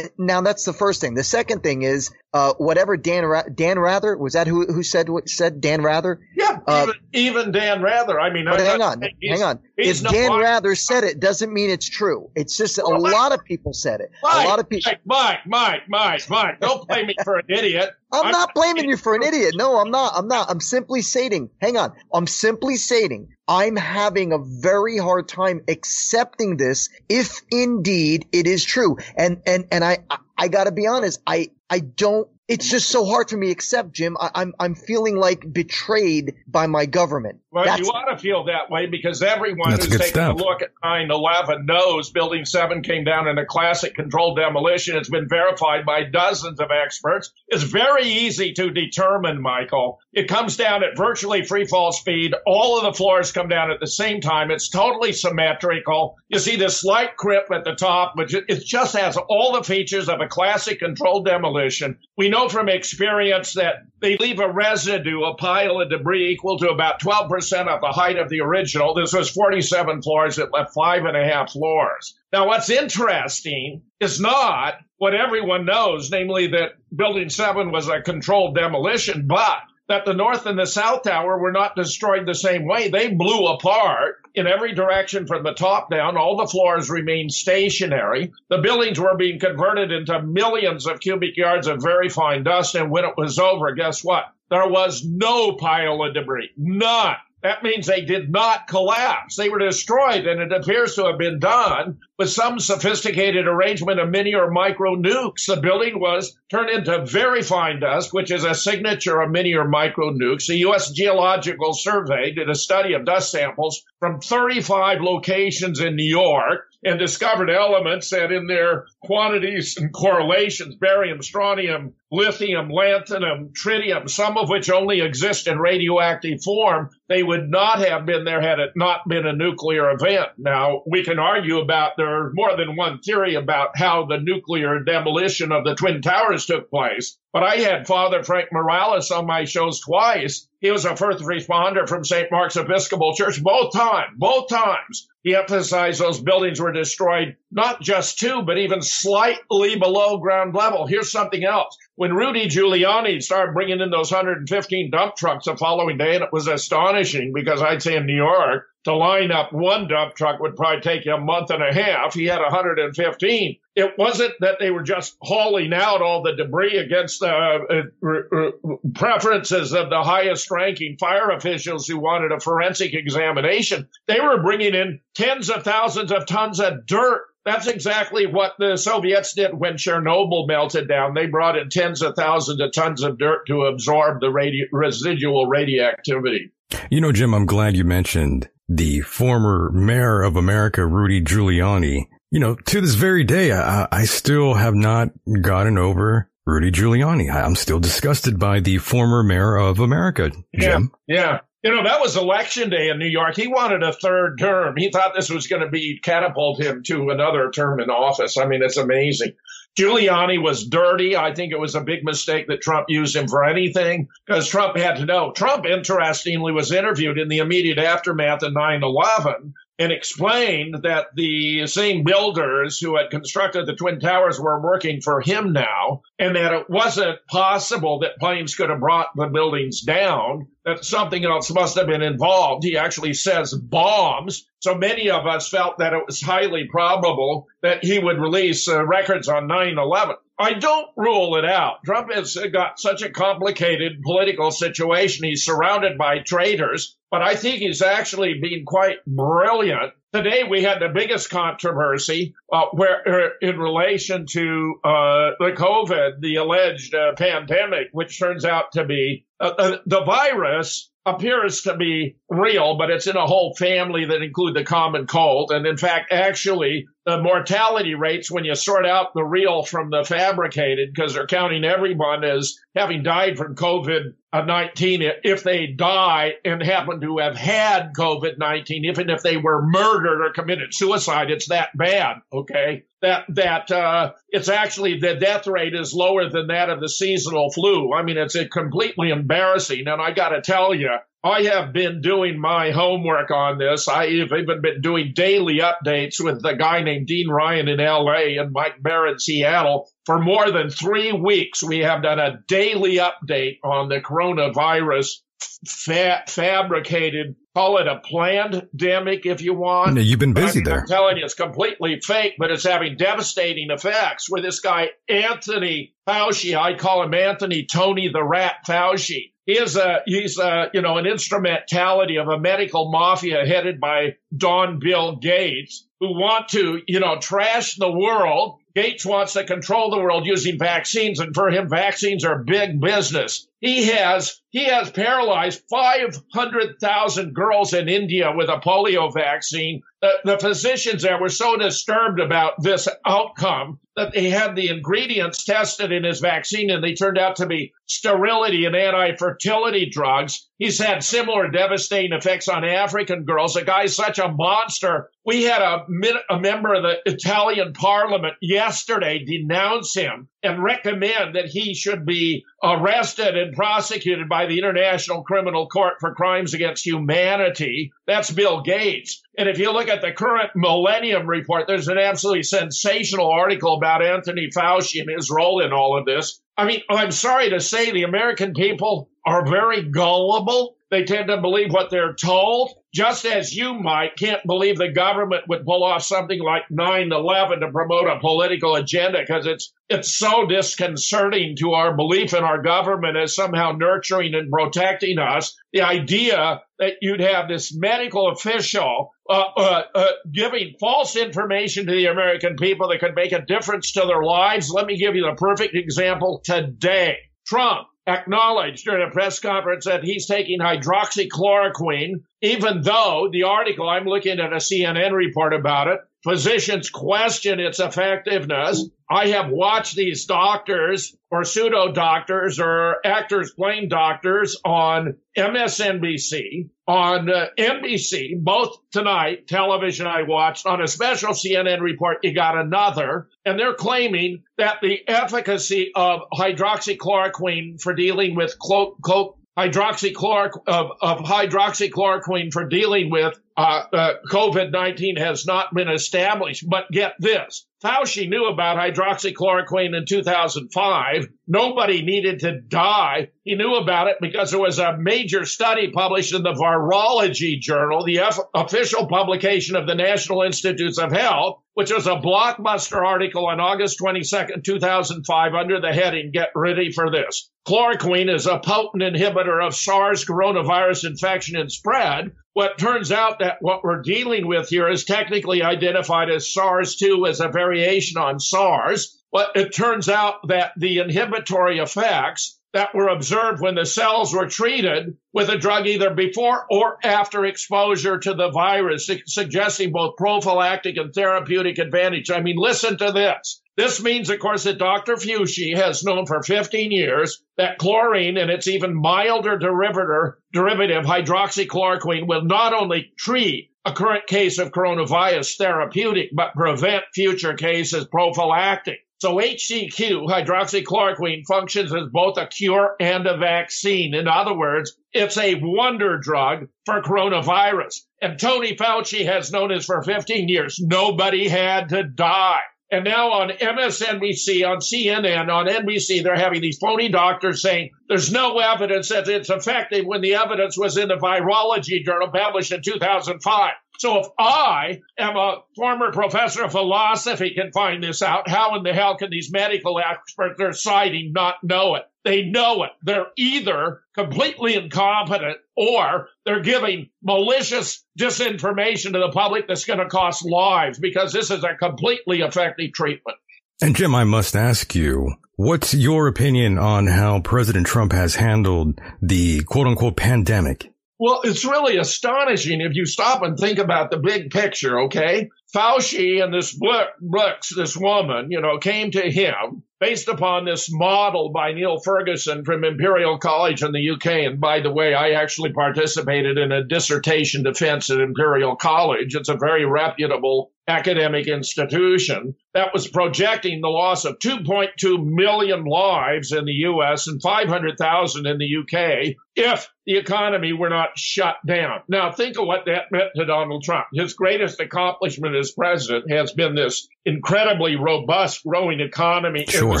Now 0.16 0.40
that's 0.40 0.64
the 0.64 0.72
first 0.72 1.00
thing. 1.00 1.14
The 1.14 1.24
second 1.24 1.62
thing 1.62 1.82
is 1.82 2.10
uh, 2.34 2.54
whatever 2.54 2.96
Dan 2.96 3.24
Ra- 3.26 3.44
Dan 3.54 3.78
Rather 3.78 4.16
was 4.16 4.32
that 4.32 4.46
who 4.46 4.64
who 4.66 4.82
said 4.82 5.08
what 5.08 5.28
said 5.28 5.60
Dan 5.60 5.82
Rather? 5.82 6.20
Yeah, 6.34 6.58
Uh, 6.66 6.86
even, 7.12 7.40
even 7.42 7.52
Dan 7.52 7.82
Rather. 7.82 8.18
I 8.18 8.30
mean, 8.32 8.46
But 8.46 8.60
I'm 8.60 8.66
hang 8.66 8.82
on, 8.82 9.02
hang 9.22 9.42
on. 9.42 9.58
If 9.76 10.02
no 10.02 10.10
Dan 10.10 10.30
liar. 10.30 10.40
Rather 10.40 10.74
said 10.74 11.04
it, 11.04 11.20
doesn't 11.20 11.52
mean 11.52 11.68
it's 11.70 11.88
true. 11.88 12.30
It's 12.34 12.56
just 12.56 12.78
a 12.78 12.82
Well, 12.86 13.00
Mike- 13.00 13.12
lot 13.12 13.32
of 13.32 13.44
people 13.44 13.72
said 13.72 14.00
it. 14.00 14.10
Mike, 14.22 14.46
a 14.46 14.48
lot 14.48 14.58
of 14.60 14.68
people. 14.68 14.92
Mike, 15.04 15.40
Mike, 15.46 15.80
Mike, 15.88 16.30
Mike, 16.30 16.60
don't 16.60 16.86
blame 16.88 17.06
me 17.08 17.14
for 17.22 17.36
an 17.38 17.44
idiot. 17.48 17.90
I'm, 18.14 18.26
I'm 18.26 18.32
not 18.32 18.54
blaming 18.54 18.88
you 18.90 18.96
for 18.98 19.14
an 19.14 19.22
idiot. 19.22 19.54
No, 19.56 19.78
I'm 19.78 19.90
not. 19.90 20.12
I'm 20.16 20.28
not. 20.28 20.50
I'm 20.50 20.60
simply 20.60 21.00
stating. 21.02 21.48
Hang 21.62 21.76
on. 21.78 21.92
I'm 22.12 22.26
simply 22.26 22.76
stating. 22.76 23.28
I'm 23.48 23.74
having 23.76 24.32
a 24.32 24.38
very 24.38 24.98
hard 24.98 25.28
time 25.28 25.62
accepting 25.68 26.56
this 26.58 26.88
if 27.08 27.40
indeed 27.50 28.26
it 28.32 28.46
is 28.46 28.64
true. 28.64 28.96
And 29.16 29.40
and 29.46 29.66
and 29.70 29.82
I 29.84 29.98
I, 30.10 30.18
I 30.38 30.48
got 30.48 30.64
to 30.64 30.72
be 30.72 30.86
honest. 30.86 31.20
I 31.26 31.50
I 31.72 31.80
don't. 31.80 32.28
It's 32.52 32.68
just 32.68 32.90
so 32.90 33.04
hard 33.04 33.30
for 33.30 33.36
me 33.36 33.46
to 33.46 33.52
accept, 33.52 33.92
Jim. 33.92 34.16
I, 34.20 34.26
am 34.26 34.32
I'm, 34.34 34.54
I'm 34.60 34.74
feeling 34.74 35.16
like 35.16 35.50
betrayed 35.52 36.34
by 36.46 36.66
my 36.66 36.86
government. 36.86 37.40
Well, 37.50 37.64
That's, 37.64 37.80
you 37.80 37.86
ought 37.86 38.10
to 38.10 38.18
feel 38.18 38.44
that 38.44 38.70
way 38.70 38.86
because 38.86 39.22
everyone 39.22 39.72
who's 39.72 39.88
taking 39.88 40.06
step. 40.06 40.34
a 40.34 40.36
look 40.36 40.62
at 40.62 40.70
9/11 40.82 41.66
knows 41.66 42.10
Building 42.10 42.44
Seven 42.44 42.82
came 42.82 43.04
down 43.04 43.28
in 43.28 43.36
a 43.36 43.44
classic 43.44 43.94
controlled 43.94 44.38
demolition. 44.38 44.96
It's 44.96 45.10
been 45.10 45.28
verified 45.28 45.84
by 45.84 46.04
dozens 46.04 46.60
of 46.60 46.70
experts. 46.70 47.30
It's 47.48 47.62
very 47.62 48.04
easy 48.04 48.52
to 48.54 48.70
determine, 48.70 49.40
Michael. 49.42 50.00
It 50.12 50.28
comes 50.28 50.56
down 50.56 50.82
at 50.82 50.96
virtually 50.96 51.44
free 51.44 51.66
fall 51.66 51.92
speed. 51.92 52.34
All 52.46 52.78
of 52.78 52.84
the 52.84 52.96
floors 52.96 53.32
come 53.32 53.48
down 53.48 53.70
at 53.70 53.80
the 53.80 53.86
same 53.86 54.20
time. 54.20 54.50
It's 54.50 54.70
totally 54.70 55.12
symmetrical. 55.12 56.16
You 56.28 56.38
see 56.38 56.56
this 56.56 56.80
slight 56.80 57.16
crypt 57.16 57.52
at 57.52 57.64
the 57.64 57.74
top, 57.74 58.14
but 58.16 58.32
it 58.32 58.64
just 58.64 58.96
has 58.96 59.18
all 59.28 59.52
the 59.52 59.62
features 59.62 60.08
of 60.08 60.20
a 60.20 60.26
classic 60.26 60.78
controlled 60.78 61.26
demolition. 61.26 61.98
We 62.16 62.30
know 62.30 62.41
from 62.48 62.68
experience 62.68 63.54
that 63.54 63.76
they 64.00 64.16
leave 64.16 64.38
a 64.38 64.50
residue, 64.50 65.22
a 65.22 65.34
pile 65.34 65.80
of 65.80 65.90
debris 65.90 66.30
equal 66.32 66.58
to 66.58 66.70
about 66.70 67.00
12% 67.00 67.68
of 67.68 67.80
the 67.80 67.92
height 67.92 68.18
of 68.18 68.28
the 68.28 68.40
original. 68.40 68.94
This 68.94 69.12
was 69.12 69.30
47 69.30 70.02
floors. 70.02 70.38
It 70.38 70.52
left 70.52 70.74
five 70.74 71.04
and 71.04 71.16
a 71.16 71.24
half 71.24 71.52
floors. 71.52 72.18
Now, 72.32 72.46
what's 72.46 72.70
interesting 72.70 73.82
is 74.00 74.20
not 74.20 74.74
what 74.98 75.14
everyone 75.14 75.66
knows, 75.66 76.10
namely 76.10 76.48
that 76.48 76.72
Building 76.94 77.28
7 77.28 77.72
was 77.72 77.88
a 77.88 78.00
controlled 78.00 78.54
demolition, 78.54 79.26
but 79.26 79.58
that 79.92 80.06
the 80.06 80.14
North 80.14 80.46
and 80.46 80.58
the 80.58 80.64
South 80.64 81.02
Tower 81.02 81.38
were 81.38 81.52
not 81.52 81.76
destroyed 81.76 82.24
the 82.24 82.34
same 82.34 82.64
way. 82.64 82.88
They 82.88 83.12
blew 83.12 83.46
apart 83.46 84.16
in 84.34 84.46
every 84.46 84.74
direction 84.74 85.26
from 85.26 85.44
the 85.44 85.52
top 85.52 85.90
down. 85.90 86.16
All 86.16 86.38
the 86.38 86.46
floors 86.46 86.88
remained 86.88 87.30
stationary. 87.30 88.32
The 88.48 88.56
buildings 88.56 88.98
were 88.98 89.18
being 89.18 89.38
converted 89.38 89.92
into 89.92 90.22
millions 90.22 90.86
of 90.86 91.00
cubic 91.00 91.36
yards 91.36 91.66
of 91.66 91.82
very 91.82 92.08
fine 92.08 92.42
dust. 92.42 92.74
And 92.74 92.90
when 92.90 93.04
it 93.04 93.18
was 93.18 93.38
over, 93.38 93.74
guess 93.74 94.02
what? 94.02 94.24
There 94.48 94.66
was 94.66 95.04
no 95.04 95.56
pile 95.56 96.02
of 96.02 96.14
debris. 96.14 96.52
None. 96.56 97.16
That 97.42 97.64
means 97.64 97.86
they 97.86 98.02
did 98.02 98.30
not 98.30 98.68
collapse. 98.68 99.34
They 99.34 99.48
were 99.48 99.58
destroyed, 99.58 100.26
and 100.26 100.40
it 100.40 100.52
appears 100.52 100.94
to 100.94 101.06
have 101.06 101.18
been 101.18 101.40
done 101.40 101.98
with 102.16 102.30
some 102.30 102.60
sophisticated 102.60 103.48
arrangement 103.48 103.98
of 103.98 104.10
mini 104.10 104.34
or 104.34 104.48
micro 104.48 104.94
nukes. 104.94 105.46
The 105.46 105.56
building 105.56 105.98
was 105.98 106.38
turned 106.50 106.70
into 106.70 107.04
very 107.04 107.42
fine 107.42 107.80
dust, 107.80 108.12
which 108.12 108.30
is 108.30 108.44
a 108.44 108.54
signature 108.54 109.20
of 109.20 109.32
mini 109.32 109.54
or 109.54 109.66
micro 109.66 110.12
nukes. 110.12 110.46
The 110.46 110.58
U.S. 110.58 110.92
Geological 110.92 111.72
Survey 111.74 112.32
did 112.32 112.48
a 112.48 112.54
study 112.54 112.94
of 112.94 113.04
dust 113.04 113.32
samples 113.32 113.82
from 113.98 114.20
35 114.20 115.00
locations 115.00 115.80
in 115.80 115.96
New 115.96 116.08
York 116.08 116.68
and 116.84 116.98
discovered 116.98 117.50
elements 117.50 118.10
that 118.10 118.32
in 118.32 118.46
their 118.46 118.86
quantities 119.02 119.76
and 119.76 119.92
correlations, 119.92 120.74
barium, 120.74 121.22
strontium, 121.22 121.94
lithium, 122.10 122.70
lanthanum, 122.70 123.52
tritium, 123.52 124.08
some 124.08 124.36
of 124.36 124.48
which 124.48 124.70
only 124.70 125.00
exist 125.00 125.46
in 125.46 125.58
radioactive 125.58 126.42
form, 126.42 126.90
they 127.08 127.22
would 127.22 127.48
not 127.48 127.78
have 127.78 128.04
been 128.04 128.24
there 128.24 128.40
had 128.40 128.58
it 128.58 128.72
not 128.74 129.08
been 129.08 129.26
a 129.26 129.32
nuclear 129.32 129.90
event. 129.90 130.30
Now, 130.38 130.82
we 130.86 131.04
can 131.04 131.18
argue 131.18 131.60
about 131.60 131.92
there's 131.96 132.32
more 132.34 132.56
than 132.56 132.76
one 132.76 133.00
theory 133.00 133.34
about 133.36 133.76
how 133.76 134.06
the 134.06 134.18
nuclear 134.18 134.80
demolition 134.80 135.52
of 135.52 135.64
the 135.64 135.74
Twin 135.74 136.02
Towers 136.02 136.46
took 136.46 136.68
place. 136.68 137.16
But 137.32 137.44
I 137.44 137.56
had 137.56 137.86
Father 137.86 138.22
Frank 138.24 138.48
Morales 138.52 139.10
on 139.10 139.26
my 139.26 139.44
shows 139.44 139.80
twice. 139.80 140.46
He 140.62 140.70
was 140.70 140.84
a 140.84 140.94
first 140.94 141.24
responder 141.24 141.88
from 141.88 142.04
St. 142.04 142.30
Mark's 142.30 142.54
Episcopal 142.54 143.16
Church 143.16 143.42
both 143.42 143.72
times, 143.72 144.14
both 144.16 144.48
times. 144.48 145.08
He 145.24 145.34
emphasized 145.34 146.00
those 146.00 146.20
buildings 146.20 146.60
were 146.60 146.70
destroyed 146.70 147.36
not 147.50 147.80
just 147.80 148.20
to, 148.20 148.42
but 148.42 148.58
even 148.58 148.80
slightly 148.80 149.74
below 149.76 150.18
ground 150.18 150.54
level. 150.54 150.86
Here's 150.86 151.10
something 151.10 151.42
else. 151.42 151.76
When 151.96 152.14
Rudy 152.14 152.46
Giuliani 152.46 153.20
started 153.20 153.54
bringing 153.54 153.80
in 153.80 153.90
those 153.90 154.12
115 154.12 154.92
dump 154.92 155.16
trucks 155.16 155.46
the 155.46 155.56
following 155.56 155.98
day, 155.98 156.14
and 156.14 156.22
it 156.22 156.32
was 156.32 156.46
astonishing 156.46 157.32
because 157.34 157.60
I'd 157.60 157.82
say 157.82 157.96
in 157.96 158.06
New 158.06 158.14
York, 158.14 158.68
to 158.84 158.94
line 158.94 159.32
up 159.32 159.52
one 159.52 159.88
dump 159.88 160.14
truck 160.14 160.38
would 160.38 160.54
probably 160.54 160.80
take 160.80 161.06
you 161.06 161.14
a 161.14 161.20
month 161.20 161.50
and 161.50 161.62
a 161.62 161.74
half. 161.74 162.14
He 162.14 162.26
had 162.26 162.40
115. 162.40 163.58
It 163.74 163.92
wasn't 163.96 164.34
that 164.40 164.56
they 164.60 164.70
were 164.70 164.82
just 164.82 165.16
hauling 165.20 165.72
out 165.72 166.02
all 166.02 166.22
the 166.22 166.36
debris 166.36 166.76
against 166.76 167.20
the 167.20 167.90
uh, 168.02 168.80
preferences 168.94 169.72
of 169.72 169.88
the 169.88 170.02
highest 170.02 170.50
ranking 170.50 170.98
fire 170.98 171.30
officials 171.30 171.86
who 171.86 171.98
wanted 171.98 172.32
a 172.32 172.40
forensic 172.40 172.92
examination. 172.92 173.88
They 174.06 174.20
were 174.20 174.42
bringing 174.42 174.74
in 174.74 175.00
tens 175.14 175.48
of 175.48 175.62
thousands 175.62 176.12
of 176.12 176.26
tons 176.26 176.60
of 176.60 176.86
dirt 176.86 177.22
that's 177.44 177.66
exactly 177.66 178.26
what 178.26 178.52
the 178.58 178.76
Soviets 178.76 179.34
did 179.34 179.52
when 179.52 179.74
Chernobyl 179.74 180.46
melted 180.46 180.88
down. 180.88 181.14
They 181.14 181.26
brought 181.26 181.58
in 181.58 181.70
tens 181.70 182.02
of 182.02 182.14
thousands 182.14 182.60
of 182.60 182.72
tons 182.72 183.02
of 183.02 183.18
dirt 183.18 183.46
to 183.48 183.62
absorb 183.62 184.20
the 184.20 184.28
radi- 184.28 184.68
residual 184.70 185.46
radioactivity. 185.46 186.52
You 186.90 187.00
know, 187.00 187.12
Jim, 187.12 187.34
I'm 187.34 187.46
glad 187.46 187.76
you 187.76 187.84
mentioned 187.84 188.48
the 188.68 189.00
former 189.00 189.70
mayor 189.72 190.22
of 190.22 190.36
America, 190.36 190.86
Rudy 190.86 191.20
Giuliani. 191.20 192.06
You 192.32 192.40
know, 192.40 192.54
to 192.54 192.80
this 192.80 192.94
very 192.94 193.24
day, 193.24 193.52
I, 193.52 193.86
I 193.92 194.04
still 194.06 194.54
have 194.54 194.74
not 194.74 195.10
gotten 195.42 195.76
over 195.76 196.30
Rudy 196.46 196.70
Giuliani. 196.70 197.30
I'm 197.30 197.54
still 197.54 197.78
disgusted 197.78 198.38
by 198.38 198.60
the 198.60 198.78
former 198.78 199.22
mayor 199.22 199.56
of 199.56 199.80
America, 199.80 200.30
Jim. 200.58 200.92
Yeah. 201.06 201.16
yeah. 201.16 201.38
You 201.62 201.76
know, 201.76 201.84
that 201.84 202.00
was 202.00 202.16
election 202.16 202.70
day 202.70 202.88
in 202.88 202.98
New 202.98 203.06
York. 203.06 203.36
He 203.36 203.48
wanted 203.48 203.82
a 203.82 203.92
third 203.92 204.38
term. 204.38 204.76
He 204.78 204.90
thought 204.90 205.12
this 205.14 205.28
was 205.28 205.46
going 205.46 205.60
to 205.60 205.68
be 205.68 206.00
catapult 206.02 206.58
him 206.58 206.82
to 206.84 207.10
another 207.10 207.50
term 207.50 207.80
in 207.80 207.90
office. 207.90 208.38
I 208.38 208.46
mean, 208.46 208.62
it's 208.62 208.78
amazing. 208.78 209.34
Giuliani 209.78 210.42
was 210.42 210.66
dirty. 210.66 211.14
I 211.14 211.34
think 211.34 211.52
it 211.52 211.60
was 211.60 211.74
a 211.74 211.82
big 211.82 212.02
mistake 212.02 212.48
that 212.48 212.62
Trump 212.62 212.86
used 212.88 213.14
him 213.14 213.28
for 213.28 213.44
anything 213.44 214.08
because 214.26 214.48
Trump 214.48 214.76
had 214.78 214.96
to 214.96 215.04
know. 215.04 215.32
Trump, 215.32 215.66
interestingly, 215.66 216.52
was 216.52 216.72
interviewed 216.72 217.18
in 217.18 217.28
the 217.28 217.38
immediate 217.38 217.78
aftermath 217.78 218.42
of 218.42 218.54
9 218.54 218.82
11 218.82 219.54
and 219.82 219.90
explained 219.90 220.76
that 220.84 221.08
the 221.16 221.66
same 221.66 222.04
builders 222.04 222.78
who 222.78 222.96
had 222.96 223.10
constructed 223.10 223.66
the 223.66 223.74
Twin 223.74 223.98
Towers 223.98 224.38
were 224.38 224.62
working 224.62 225.00
for 225.00 225.20
him 225.20 225.52
now, 225.52 226.02
and 226.20 226.36
that 226.36 226.52
it 226.52 226.70
wasn't 226.70 227.18
possible 227.26 227.98
that 227.98 228.20
planes 228.20 228.54
could 228.54 228.70
have 228.70 228.78
brought 228.78 229.08
the 229.16 229.26
buildings 229.26 229.80
down, 229.80 230.46
that 230.64 230.84
something 230.84 231.24
else 231.24 231.50
must 231.50 231.76
have 231.76 231.88
been 231.88 232.00
involved. 232.00 232.62
He 232.62 232.76
actually 232.76 233.14
says 233.14 233.52
bombs. 233.52 234.46
So 234.60 234.76
many 234.76 235.10
of 235.10 235.26
us 235.26 235.48
felt 235.48 235.78
that 235.78 235.94
it 235.94 236.06
was 236.06 236.20
highly 236.20 236.68
probable 236.70 237.48
that 237.62 237.82
he 237.82 237.98
would 237.98 238.20
release 238.20 238.68
uh, 238.68 238.84
records 238.84 239.26
on 239.26 239.48
9 239.48 239.78
11. 239.78 240.14
I 240.38 240.54
don't 240.54 240.88
rule 240.96 241.36
it 241.36 241.44
out. 241.44 241.82
Trump 241.84 242.12
has 242.12 242.36
got 242.52 242.78
such 242.78 243.02
a 243.02 243.10
complicated 243.10 244.02
political 244.02 244.52
situation. 244.52 245.24
He's 245.24 245.44
surrounded 245.44 245.98
by 245.98 246.20
traitors, 246.20 246.96
but 247.12 247.20
I 247.20 247.36
think 247.36 247.58
he's 247.58 247.82
actually 247.82 248.40
been 248.40 248.64
quite 248.64 249.04
brilliant. 249.06 249.92
Today 250.14 250.44
we 250.48 250.62
had 250.62 250.80
the 250.80 250.88
biggest 250.88 251.28
controversy 251.28 252.34
uh, 252.50 252.66
where 252.72 253.06
uh, 253.06 253.28
in 253.42 253.58
relation 253.58 254.24
to 254.30 254.80
uh, 254.82 255.30
the 255.38 255.52
COVID, 255.54 256.20
the 256.20 256.36
alleged 256.36 256.94
uh, 256.94 257.12
pandemic, 257.14 257.88
which 257.92 258.18
turns 258.18 258.46
out 258.46 258.72
to 258.72 258.86
be 258.86 259.26
uh, 259.40 259.52
uh, 259.58 259.78
the 259.86 260.04
virus 260.04 260.90
appears 261.04 261.62
to 261.62 261.76
be 261.76 262.16
real, 262.28 262.76
but 262.76 262.90
it's 262.90 263.08
in 263.08 263.16
a 263.16 263.26
whole 263.26 263.54
family 263.56 264.04
that 264.04 264.22
include 264.22 264.54
the 264.54 264.64
common 264.64 265.06
cold. 265.06 265.50
And 265.50 265.66
in 265.66 265.76
fact, 265.76 266.12
actually, 266.12 266.86
the 267.04 267.20
mortality 267.20 267.94
rates 267.94 268.30
when 268.30 268.44
you 268.44 268.54
sort 268.54 268.86
out 268.86 269.12
the 269.14 269.24
real 269.24 269.64
from 269.64 269.90
the 269.90 270.04
fabricated, 270.04 270.90
because 270.94 271.14
they're 271.14 271.26
counting 271.26 271.64
everyone 271.64 272.22
as 272.22 272.56
having 272.76 273.02
died 273.02 273.36
from 273.36 273.56
COVID 273.56 274.14
19 274.32 275.02
if 275.24 275.42
they 275.42 275.66
die 275.66 276.34
and 276.44 276.62
happen 276.62 277.00
to 277.00 277.18
have 277.18 277.36
had 277.36 277.92
COVID 277.94 278.38
19, 278.38 278.84
even 278.84 279.10
if 279.10 279.22
they 279.22 279.36
were 279.36 279.66
murdered 279.66 280.24
or 280.24 280.32
committed 280.32 280.72
suicide, 280.72 281.30
it's 281.30 281.48
that 281.48 281.76
bad. 281.76 282.18
Okay. 282.32 282.84
That, 283.02 283.24
that, 283.30 283.70
uh, 283.70 284.12
it's 284.28 284.48
actually 284.48 285.00
the 285.00 285.14
death 285.16 285.46
rate 285.46 285.74
is 285.74 285.92
lower 285.92 286.30
than 286.30 286.46
that 286.46 286.70
of 286.70 286.80
the 286.80 286.88
seasonal 286.88 287.50
flu. 287.50 287.92
I 287.92 288.02
mean, 288.02 288.16
it's 288.16 288.36
completely 288.52 289.10
embarrassing. 289.10 289.88
And 289.88 290.00
I 290.00 290.12
got 290.12 290.30
to 290.30 290.40
tell 290.40 290.72
you, 290.72 290.90
I 291.24 291.42
have 291.42 291.72
been 291.72 292.00
doing 292.00 292.40
my 292.40 292.72
homework 292.72 293.30
on 293.30 293.58
this. 293.58 293.86
I 293.86 294.06
have 294.06 294.32
even 294.32 294.60
been 294.60 294.80
doing 294.80 295.12
daily 295.14 295.60
updates 295.60 296.22
with 296.22 296.42
the 296.42 296.54
guy 296.54 296.82
named 296.82 297.06
Dean 297.06 297.28
Ryan 297.28 297.68
in 297.68 297.78
LA 297.78 298.40
and 298.40 298.52
Mike 298.52 298.82
Barrett 298.82 299.12
in 299.12 299.18
Seattle. 299.20 299.88
For 300.04 300.18
more 300.18 300.50
than 300.50 300.70
three 300.70 301.12
weeks, 301.12 301.62
we 301.62 301.78
have 301.78 302.02
done 302.02 302.18
a 302.18 302.40
daily 302.48 302.96
update 302.96 303.58
on 303.62 303.88
the 303.88 304.00
coronavirus 304.00 305.18
fa- 305.66 306.24
fabricated, 306.26 307.36
call 307.54 307.78
it 307.78 307.86
a 307.86 308.00
plandemic 308.00 309.26
if 309.26 309.42
you 309.42 309.54
want. 309.54 309.98
you've 309.98 310.18
been 310.18 310.34
busy 310.34 310.46
I 310.46 310.54
mean, 310.54 310.64
there. 310.64 310.80
I'm 310.80 310.86
telling 310.86 311.16
you, 311.18 311.24
it's 311.24 311.34
completely 311.34 312.00
fake, 312.00 312.34
but 312.38 312.50
it's 312.50 312.64
having 312.64 312.96
devastating 312.96 313.70
effects. 313.70 314.30
Where 314.30 314.42
this 314.42 314.60
guy, 314.60 314.90
Anthony 315.08 315.94
Fauci, 316.08 316.56
I 316.56 316.74
call 316.74 317.02
him 317.02 317.14
Anthony 317.14 317.66
Tony 317.66 318.08
the 318.12 318.24
Rat 318.24 318.56
Fauci 318.66 319.32
he 319.44 319.58
is 319.58 319.76
a 319.76 320.02
he's 320.06 320.38
a 320.38 320.70
you 320.72 320.82
know 320.82 320.98
an 320.98 321.06
instrumentality 321.06 322.16
of 322.16 322.28
a 322.28 322.38
medical 322.38 322.92
mafia 322.92 323.44
headed 323.44 323.80
by 323.80 324.14
Don 324.36 324.78
Bill 324.78 325.16
Gates 325.16 325.84
who 325.98 326.10
want 326.10 326.48
to 326.50 326.80
you 326.86 327.00
know 327.00 327.18
trash 327.18 327.74
the 327.74 327.90
world 327.90 328.60
Gates 328.74 329.04
wants 329.04 329.34
to 329.34 329.44
control 329.44 329.90
the 329.90 329.98
world 329.98 330.26
using 330.26 330.58
vaccines, 330.58 331.20
and 331.20 331.34
for 331.34 331.50
him, 331.50 331.68
vaccines 331.68 332.24
are 332.24 332.42
big 332.42 332.80
business. 332.80 333.46
He 333.62 333.86
has 333.86 334.42
he 334.50 334.64
has 334.64 334.90
paralyzed 334.90 335.62
500,000 335.70 337.32
girls 337.32 337.72
in 337.72 337.88
India 337.88 338.32
with 338.34 338.48
a 338.48 338.58
polio 338.58 339.14
vaccine. 339.14 339.82
The, 340.00 340.10
the 340.24 340.38
physicians 340.38 341.02
there 341.02 341.20
were 341.20 341.28
so 341.28 341.56
disturbed 341.56 342.18
about 342.18 342.54
this 342.60 342.88
outcome 343.06 343.78
that 343.94 344.12
they 344.12 344.30
had 344.30 344.56
the 344.56 344.68
ingredients 344.68 345.44
tested 345.44 345.92
in 345.92 346.02
his 346.02 346.18
vaccine 346.18 346.70
and 346.70 346.82
they 346.82 346.94
turned 346.94 347.18
out 347.18 347.36
to 347.36 347.46
be 347.46 347.72
sterility 347.86 348.64
and 348.64 348.74
anti-fertility 348.74 349.90
drugs. 349.90 350.50
He's 350.58 350.80
had 350.80 351.04
similar 351.04 351.48
devastating 351.48 352.14
effects 352.14 352.48
on 352.48 352.64
African 352.64 353.24
girls. 353.24 353.54
The 353.54 353.62
guy's 353.62 353.94
such 353.94 354.18
a 354.18 354.32
monster. 354.32 355.08
We 355.24 355.44
had 355.44 355.62
a, 355.62 355.86
a 356.28 356.40
member 356.40 356.74
of 356.74 356.82
the 356.82 356.98
Italian 357.06 357.74
parliament 357.74 358.34
yesterday 358.40 359.24
denounce 359.24 359.94
him 359.94 360.28
and 360.42 360.62
recommend 360.62 361.34
that 361.34 361.46
he 361.46 361.74
should 361.74 362.04
be 362.04 362.44
arrested 362.62 363.36
and 363.36 363.54
prosecuted 363.54 364.28
by 364.28 364.46
the 364.46 364.58
International 364.58 365.22
Criminal 365.22 365.68
Court 365.68 365.94
for 366.00 366.14
crimes 366.14 366.54
against 366.54 366.84
humanity. 366.84 367.92
That's 368.06 368.30
Bill 368.30 368.62
Gates. 368.62 369.22
And 369.38 369.48
if 369.48 369.58
you 369.58 369.72
look 369.72 369.88
at 369.88 370.02
the 370.02 370.12
current 370.12 370.50
Millennium 370.54 371.26
Report, 371.26 371.66
there's 371.66 371.88
an 371.88 371.98
absolutely 371.98 372.42
sensational 372.42 373.30
article 373.30 373.74
about 373.74 374.04
Anthony 374.04 374.48
Fauci 374.54 375.00
and 375.00 375.10
his 375.10 375.30
role 375.30 375.60
in 375.60 375.72
all 375.72 375.98
of 375.98 376.06
this. 376.06 376.40
I 376.56 376.66
mean, 376.66 376.82
I'm 376.90 377.12
sorry 377.12 377.50
to 377.50 377.60
say 377.60 377.90
the 377.90 378.02
American 378.02 378.52
people 378.52 379.08
are 379.26 379.48
very 379.48 379.82
gullible. 379.82 380.76
They 380.90 381.04
tend 381.04 381.28
to 381.28 381.40
believe 381.40 381.72
what 381.72 381.90
they're 381.90 382.14
told 382.14 382.74
just 382.92 383.24
as 383.24 383.54
you 383.54 383.74
might 383.74 384.16
can't 384.16 384.46
believe 384.46 384.76
the 384.76 384.88
government 384.88 385.44
would 385.48 385.64
pull 385.64 385.82
off 385.82 386.02
something 386.02 386.40
like 386.40 386.62
9-11 386.70 387.60
to 387.60 387.70
promote 387.70 388.06
a 388.06 388.20
political 388.20 388.74
agenda 388.74 389.18
because 389.20 389.46
it's 389.46 389.72
it's 389.88 390.12
so 390.14 390.46
disconcerting 390.46 391.56
to 391.56 391.72
our 391.72 391.94
belief 391.94 392.32
in 392.34 392.44
our 392.44 392.62
government 392.62 393.16
as 393.16 393.34
somehow 393.34 393.72
nurturing 393.72 394.34
and 394.34 394.50
protecting 394.50 395.18
us. 395.18 395.54
The 395.72 395.82
idea 395.82 396.62
that 396.78 396.94
you'd 397.02 397.20
have 397.20 397.48
this 397.48 397.74
medical 397.74 398.30
official 398.30 399.10
uh, 399.28 399.44
uh, 399.56 399.82
uh, 399.94 400.06
giving 400.32 400.74
false 400.80 401.16
information 401.16 401.86
to 401.86 401.92
the 401.92 402.06
american 402.06 402.56
people 402.56 402.88
that 402.88 403.00
could 403.00 403.14
make 403.14 403.32
a 403.32 403.44
difference 403.44 403.92
to 403.92 404.00
their 404.00 404.22
lives. 404.22 404.70
Let 404.70 404.86
me 404.86 404.98
give 404.98 405.14
you 405.14 405.24
the 405.24 405.36
perfect 405.36 405.74
example. 405.74 406.40
Today 406.44 407.18
trump 407.46 407.88
acknowledged 408.06 408.84
during 408.84 409.06
a 409.06 409.12
press 409.12 409.38
conference 409.38 409.84
that 409.84 410.02
he's 410.02 410.26
taking 410.26 410.58
hydroxychloroquine, 410.60 412.22
even 412.40 412.82
though 412.82 413.28
the 413.30 413.44
article, 413.44 413.88
I'm 413.88 414.04
looking 414.04 414.40
at 414.40 414.52
a 414.52 414.56
CNN 414.56 415.12
report 415.12 415.54
about 415.54 415.88
it, 415.88 416.00
physicians 416.24 416.90
question 416.90 417.60
its 417.60 417.80
effectiveness. 417.80 418.88
I 419.10 419.28
have 419.28 419.50
watched 419.50 419.94
these 419.94 420.24
doctors 420.24 421.14
or 421.30 421.44
pseudo 421.44 421.92
doctors 421.92 422.58
or 422.60 422.96
actors 423.04 423.52
playing 423.52 423.88
doctors 423.88 424.56
on 424.64 425.16
MSNBC, 425.36 426.70
on 426.86 427.30
uh, 427.30 427.46
NBC, 427.58 428.38
both 428.38 428.78
tonight, 428.90 429.48
television 429.48 430.06
I 430.06 430.22
watched, 430.22 430.66
on 430.66 430.80
a 430.80 430.86
special 430.86 431.32
CNN 431.32 431.80
report, 431.80 432.18
you 432.22 432.34
got 432.34 432.56
another, 432.56 433.28
and 433.44 433.58
they're 433.58 433.74
claiming 433.74 434.44
that 434.56 434.78
the 434.80 435.00
efficacy 435.06 435.92
of 435.94 436.20
hydroxychloroquine 436.32 437.80
for 437.80 437.94
dealing 437.94 438.34
with 438.34 438.58
clo- 438.58 438.96
clo- 439.02 439.36
hydroxychloroquine 439.58 440.62
of, 440.66 440.90
of 441.02 441.18
hydroxychloroquine 441.18 442.52
for 442.52 442.66
dealing 442.66 443.10
with 443.10 443.38
uh, 443.56 443.84
uh, 443.92 444.12
COVID 444.30 444.72
19 444.72 445.16
has 445.16 445.46
not 445.46 445.74
been 445.74 445.88
established. 445.88 446.64
But 446.68 446.90
get 446.90 447.14
this 447.18 447.66
Fauci 447.82 448.28
knew 448.28 448.46
about 448.46 448.78
hydroxychloroquine 448.78 449.96
in 449.96 450.06
2005. 450.06 451.28
Nobody 451.48 452.02
needed 452.02 452.40
to 452.40 452.60
die. 452.60 453.30
He 453.42 453.56
knew 453.56 453.74
about 453.74 454.06
it 454.06 454.18
because 454.20 454.52
there 454.52 454.60
was 454.60 454.78
a 454.78 454.96
major 454.96 455.44
study 455.44 455.90
published 455.90 456.32
in 456.32 456.44
the 456.44 456.52
Virology 456.52 457.58
Journal, 457.58 458.04
the 458.04 458.20
F- 458.20 458.38
official 458.54 459.08
publication 459.08 459.74
of 459.74 459.88
the 459.88 459.96
National 459.96 460.42
Institutes 460.42 460.98
of 460.98 461.10
Health, 461.10 461.60
which 461.74 461.92
was 461.92 462.06
a 462.06 462.10
blockbuster 462.10 463.04
article 463.04 463.46
on 463.46 463.58
August 463.58 463.98
22nd, 463.98 464.62
2005, 464.62 465.54
under 465.54 465.80
the 465.80 465.92
heading 465.92 466.30
Get 466.32 466.50
Ready 466.54 466.92
for 466.92 467.10
This. 467.10 467.50
Chloroquine 467.66 468.32
is 468.32 468.46
a 468.46 468.60
potent 468.60 469.02
inhibitor 469.02 469.64
of 469.64 469.74
SARS 469.74 470.24
coronavirus 470.24 471.06
infection 471.06 471.56
and 471.56 471.70
spread. 471.70 472.30
What 472.54 472.76
turns 472.76 473.10
out 473.10 473.38
that 473.38 473.56
what 473.60 473.82
we're 473.82 474.02
dealing 474.02 474.46
with 474.46 474.68
here 474.68 474.88
is 474.88 475.04
technically 475.04 475.62
identified 475.62 476.28
as 476.28 476.52
SARS-2 476.52 477.28
as 477.28 477.40
a 477.40 477.48
variation 477.48 478.20
on 478.20 478.38
SARS. 478.38 479.18
But 479.32 479.52
it 479.56 479.74
turns 479.74 480.10
out 480.10 480.48
that 480.48 480.72
the 480.76 480.98
inhibitory 480.98 481.78
effects 481.78 482.58
that 482.74 482.94
were 482.94 483.08
observed 483.08 483.62
when 483.62 483.74
the 483.74 483.86
cells 483.86 484.34
were 484.34 484.48
treated 484.48 485.16
with 485.32 485.48
a 485.48 485.56
drug 485.56 485.86
either 485.86 486.10
before 486.10 486.66
or 486.70 486.98
after 487.02 487.46
exposure 487.46 488.18
to 488.18 488.34
the 488.34 488.50
virus, 488.50 489.10
suggesting 489.26 489.92
both 489.92 490.16
prophylactic 490.16 490.98
and 490.98 491.14
therapeutic 491.14 491.78
advantage. 491.78 492.30
I 492.30 492.42
mean, 492.42 492.56
listen 492.58 492.98
to 492.98 493.12
this. 493.12 493.61
This 493.76 494.02
means, 494.02 494.28
of 494.28 494.38
course, 494.38 494.64
that 494.64 494.78
Dr. 494.78 495.14
Fauci 495.14 495.74
has 495.74 496.04
known 496.04 496.26
for 496.26 496.42
15 496.42 496.92
years 496.92 497.42
that 497.56 497.78
chlorine 497.78 498.36
and 498.36 498.50
its 498.50 498.68
even 498.68 498.94
milder 498.94 499.56
derivative, 499.56 500.34
derivative 500.52 501.04
hydroxychloroquine 501.04 502.26
will 502.26 502.44
not 502.44 502.74
only 502.74 503.12
treat 503.18 503.70
a 503.84 503.92
current 503.92 504.26
case 504.26 504.58
of 504.58 504.72
coronavirus 504.72 505.56
therapeutic, 505.56 506.30
but 506.34 506.54
prevent 506.54 507.04
future 507.14 507.54
cases 507.54 508.06
prophylactic. 508.06 508.98
So 509.20 509.36
HCQ, 509.36 510.26
hydroxychloroquine, 510.28 511.46
functions 511.46 511.94
as 511.94 512.08
both 512.12 512.36
a 512.38 512.48
cure 512.48 512.96
and 513.00 513.26
a 513.26 513.38
vaccine. 513.38 514.14
In 514.14 514.28
other 514.28 514.52
words, 514.52 514.96
it's 515.12 515.38
a 515.38 515.54
wonder 515.54 516.18
drug 516.18 516.68
for 516.84 517.00
coronavirus. 517.02 518.00
And 518.20 518.38
Tony 518.38 518.76
Fauci 518.76 519.24
has 519.24 519.50
known 519.50 519.68
this 519.68 519.86
for 519.86 520.02
15 520.02 520.48
years. 520.48 520.78
Nobody 520.78 521.48
had 521.48 521.90
to 521.90 522.02
die. 522.02 522.60
And 522.92 523.04
now 523.04 523.30
on 523.30 523.48
MSNBC, 523.48 524.68
on 524.68 524.80
CNN, 524.80 525.48
on 525.48 525.66
NBC, 525.66 526.22
they're 526.22 526.36
having 526.36 526.60
these 526.60 526.76
phony 526.76 527.08
doctors 527.08 527.62
saying 527.62 527.92
there's 528.06 528.30
no 528.30 528.58
evidence 528.58 529.08
that 529.08 529.26
it's 529.28 529.48
effective 529.48 530.04
when 530.04 530.20
the 530.20 530.34
evidence 530.34 530.76
was 530.76 530.98
in 530.98 531.08
the 531.08 531.16
virology 531.16 532.04
journal 532.04 532.28
published 532.30 532.70
in 532.70 532.82
2005. 532.82 533.72
So 533.98 534.18
if 534.18 534.26
I 534.38 535.00
am 535.18 535.36
a 535.36 535.62
former 535.74 536.12
professor 536.12 536.64
of 536.64 536.72
philosophy 536.72 537.54
can 537.54 537.72
find 537.72 538.02
this 538.02 538.20
out, 538.20 538.46
how 538.46 538.76
in 538.76 538.82
the 538.82 538.92
hell 538.92 539.16
can 539.16 539.30
these 539.30 539.50
medical 539.50 539.98
experts 539.98 540.56
they're 540.58 540.72
citing 540.74 541.32
not 541.32 541.64
know 541.64 541.94
it? 541.94 542.02
They 542.24 542.42
know 542.42 542.82
it. 542.82 542.90
They're 543.02 543.28
either 543.38 544.02
completely 544.14 544.74
incompetent 544.74 545.56
or 545.76 546.28
they're 546.44 546.60
giving 546.60 547.10
malicious 547.22 548.04
disinformation 548.18 549.12
to 549.12 549.18
the 549.18 549.30
public 549.32 549.66
that's 549.68 549.84
going 549.84 549.98
to 549.98 550.08
cost 550.08 550.44
lives 550.44 550.98
because 550.98 551.32
this 551.32 551.50
is 551.50 551.64
a 551.64 551.74
completely 551.74 552.40
effective 552.40 552.92
treatment. 552.92 553.38
And 553.80 553.96
Jim, 553.96 554.14
I 554.14 554.24
must 554.24 554.54
ask 554.54 554.94
you, 554.94 555.34
what's 555.56 555.92
your 555.94 556.28
opinion 556.28 556.78
on 556.78 557.06
how 557.06 557.40
President 557.40 557.86
Trump 557.86 558.12
has 558.12 558.36
handled 558.36 559.00
the 559.20 559.62
quote 559.64 559.86
unquote 559.86 560.16
pandemic? 560.16 560.91
Well, 561.22 561.42
it's 561.44 561.64
really 561.64 561.98
astonishing 561.98 562.80
if 562.80 562.96
you 562.96 563.06
stop 563.06 563.44
and 563.44 563.56
think 563.56 563.78
about 563.78 564.10
the 564.10 564.16
big 564.16 564.50
picture, 564.50 565.02
okay? 565.02 565.50
Fauci 565.72 566.42
and 566.42 566.52
this 566.52 566.76
Birx, 566.76 567.72
this 567.76 567.96
woman, 567.96 568.48
you 568.50 568.60
know, 568.60 568.78
came 568.78 569.12
to 569.12 569.30
him 569.30 569.84
based 570.00 570.26
upon 570.26 570.64
this 570.64 570.92
model 570.92 571.52
by 571.52 571.74
Neil 571.74 572.00
Ferguson 572.00 572.64
from 572.64 572.82
Imperial 572.82 573.38
College 573.38 573.84
in 573.84 573.92
the 573.92 574.10
UK. 574.10 574.26
And 574.50 574.60
by 574.60 574.80
the 574.80 574.90
way, 574.90 575.14
I 575.14 575.40
actually 575.40 575.72
participated 575.72 576.58
in 576.58 576.72
a 576.72 576.82
dissertation 576.82 577.62
defense 577.62 578.10
at 578.10 578.18
Imperial 578.18 578.74
College. 578.74 579.36
It's 579.36 579.48
a 579.48 579.56
very 579.56 579.84
reputable 579.84 580.71
academic 580.92 581.48
institution 581.48 582.54
that 582.74 582.92
was 582.92 583.08
projecting 583.08 583.80
the 583.80 583.88
loss 583.88 584.24
of 584.24 584.38
2.2 584.38 585.24
million 585.24 585.84
lives 585.84 586.52
in 586.52 586.64
the 586.64 586.72
US 586.72 587.26
and 587.26 587.40
500,000 587.40 588.46
in 588.46 588.58
the 588.58 588.76
UK 588.80 589.36
if 589.56 589.88
the 590.06 590.16
economy 590.16 590.72
were 590.72 590.88
not 590.88 591.10
shut 591.16 591.56
down. 591.66 592.00
Now, 592.08 592.32
think 592.32 592.58
of 592.58 592.66
what 592.66 592.86
that 592.86 593.10
meant 593.10 593.30
to 593.36 593.44
Donald 593.44 593.84
Trump. 593.84 594.06
His 594.12 594.34
greatest 594.34 594.80
accomplishment 594.80 595.56
as 595.56 595.72
president 595.72 596.30
has 596.30 596.52
been 596.52 596.74
this 596.74 597.08
incredibly 597.24 597.96
robust 597.96 598.62
growing 598.64 599.00
economy 599.00 599.64
sure. 599.68 599.94
the 599.94 600.00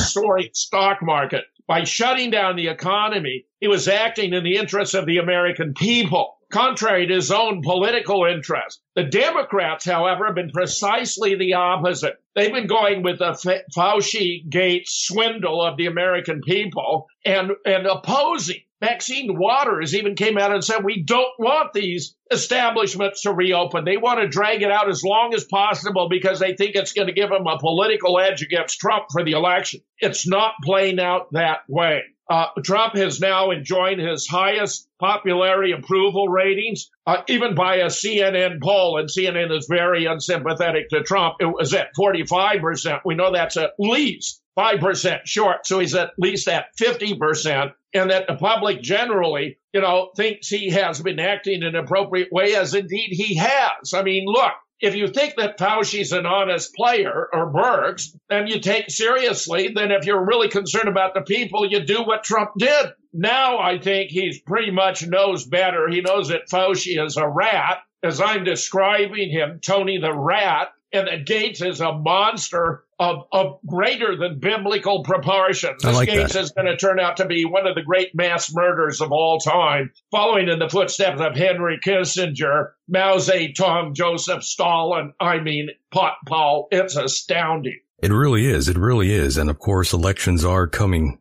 soaring 0.00 0.50
stock 0.52 0.98
market. 1.02 1.44
By 1.68 1.84
shutting 1.84 2.30
down 2.30 2.56
the 2.56 2.68
economy, 2.68 3.46
he 3.60 3.68
was 3.68 3.88
acting 3.88 4.34
in 4.34 4.44
the 4.44 4.56
interests 4.56 4.94
of 4.94 5.06
the 5.06 5.18
American 5.18 5.74
people 5.74 6.36
contrary 6.52 7.06
to 7.06 7.14
his 7.14 7.30
own 7.30 7.62
political 7.62 8.24
interest. 8.24 8.80
The 8.94 9.04
Democrats, 9.04 9.84
however, 9.84 10.26
have 10.26 10.34
been 10.34 10.50
precisely 10.50 11.34
the 11.34 11.54
opposite. 11.54 12.14
They've 12.34 12.52
been 12.52 12.66
going 12.66 13.02
with 13.02 13.18
the 13.18 13.32
Fauci 13.76 14.48
Gates 14.48 15.06
swindle 15.06 15.62
of 15.62 15.76
the 15.76 15.86
American 15.86 16.40
people 16.42 17.06
and, 17.24 17.52
and 17.64 17.86
opposing 17.86 18.60
Maxine 18.82 19.38
Waters 19.38 19.94
even 19.94 20.16
came 20.16 20.36
out 20.36 20.52
and 20.52 20.62
said, 20.62 20.82
we 20.82 21.04
don't 21.04 21.38
want 21.38 21.72
these 21.72 22.16
establishments 22.32 23.22
to 23.22 23.32
reopen. 23.32 23.84
They 23.84 23.96
want 23.96 24.20
to 24.20 24.26
drag 24.26 24.62
it 24.62 24.72
out 24.72 24.88
as 24.88 25.04
long 25.04 25.34
as 25.34 25.44
possible 25.44 26.08
because 26.10 26.40
they 26.40 26.54
think 26.54 26.74
it's 26.74 26.92
going 26.92 27.06
to 27.06 27.14
give 27.14 27.30
them 27.30 27.46
a 27.46 27.60
political 27.60 28.18
edge 28.18 28.42
against 28.42 28.80
Trump 28.80 29.04
for 29.12 29.24
the 29.24 29.32
election. 29.32 29.82
It's 29.98 30.26
not 30.26 30.54
playing 30.64 30.98
out 30.98 31.28
that 31.30 31.60
way. 31.68 32.02
Uh, 32.30 32.46
Trump 32.64 32.94
has 32.96 33.20
now 33.20 33.50
enjoyed 33.50 33.98
his 33.98 34.26
highest 34.26 34.88
popularity 34.98 35.72
approval 35.72 36.28
ratings, 36.28 36.90
uh, 37.06 37.22
even 37.28 37.54
by 37.54 37.76
a 37.76 37.86
CNN 37.86 38.62
poll, 38.62 38.98
and 38.98 39.08
CNN 39.08 39.56
is 39.56 39.66
very 39.68 40.06
unsympathetic 40.06 40.88
to 40.90 41.02
Trump. 41.02 41.36
It 41.40 41.46
was 41.46 41.74
at 41.74 41.88
45%. 41.98 43.00
We 43.04 43.16
know 43.16 43.32
that's 43.32 43.56
at 43.56 43.72
least 43.78 44.40
5% 44.56 45.20
short. 45.24 45.66
So 45.66 45.78
he's 45.78 45.94
at 45.94 46.12
least 46.18 46.48
at 46.48 46.66
50%. 46.80 47.72
And 47.94 48.10
that 48.10 48.26
the 48.26 48.36
public 48.36 48.80
generally, 48.80 49.58
you 49.74 49.80
know, 49.80 50.10
thinks 50.16 50.48
he 50.48 50.70
has 50.70 51.02
been 51.02 51.20
acting 51.20 51.62
in 51.62 51.74
an 51.74 51.76
appropriate 51.76 52.28
way, 52.32 52.54
as 52.54 52.74
indeed 52.74 53.10
he 53.10 53.36
has. 53.36 53.92
I 53.94 54.02
mean, 54.02 54.24
look, 54.26 54.52
if 54.82 54.96
you 54.96 55.06
think 55.06 55.36
that 55.36 55.58
Fauci's 55.58 56.10
an 56.10 56.26
honest 56.26 56.74
player 56.74 57.28
or 57.32 57.52
Birx, 57.52 58.14
and 58.28 58.48
you 58.48 58.58
take 58.58 58.90
seriously, 58.90 59.70
then 59.72 59.92
if 59.92 60.04
you're 60.04 60.26
really 60.26 60.48
concerned 60.48 60.88
about 60.88 61.14
the 61.14 61.20
people, 61.20 61.70
you 61.70 61.84
do 61.84 62.02
what 62.02 62.24
Trump 62.24 62.50
did. 62.58 62.86
Now 63.12 63.58
I 63.60 63.78
think 63.78 64.10
he's 64.10 64.40
pretty 64.40 64.72
much 64.72 65.06
knows 65.06 65.46
better. 65.46 65.88
He 65.88 66.00
knows 66.00 66.28
that 66.28 66.48
Fauci 66.50 67.02
is 67.02 67.16
a 67.16 67.28
rat, 67.28 67.78
as 68.02 68.20
I'm 68.20 68.42
describing 68.42 69.30
him, 69.30 69.60
Tony 69.62 69.98
the 69.98 70.12
rat, 70.12 70.72
and 70.92 71.08
that 71.08 71.26
Gates 71.26 71.62
is 71.62 71.80
a 71.80 71.92
monster 71.92 72.84
of, 72.98 73.24
of 73.32 73.58
greater 73.66 74.16
than 74.16 74.38
biblical 74.38 75.02
proportions. 75.02 75.84
Like 75.84 76.08
Gates 76.08 76.34
that. 76.34 76.42
is 76.42 76.50
going 76.52 76.66
to 76.66 76.76
turn 76.76 77.00
out 77.00 77.16
to 77.18 77.26
be 77.26 77.44
one 77.44 77.66
of 77.66 77.74
the 77.74 77.82
great 77.82 78.14
mass 78.14 78.52
murders 78.54 79.00
of 79.00 79.12
all 79.12 79.38
time, 79.38 79.92
following 80.10 80.48
in 80.48 80.58
the 80.58 80.68
footsteps 80.68 81.20
of 81.20 81.34
Henry 81.34 81.78
Kissinger, 81.84 82.72
Mao 82.88 83.16
Zedong, 83.16 83.94
Joseph 83.94 84.44
Stalin. 84.44 85.12
I 85.18 85.40
mean, 85.40 85.70
pot 85.90 86.14
Paul, 86.26 86.68
it's 86.70 86.96
astounding. 86.96 87.80
It 88.02 88.12
really 88.12 88.46
is. 88.46 88.68
It 88.68 88.76
really 88.76 89.12
is. 89.12 89.36
And 89.36 89.48
of 89.48 89.60
course, 89.60 89.92
elections 89.92 90.44
are 90.44 90.66
coming, 90.66 91.18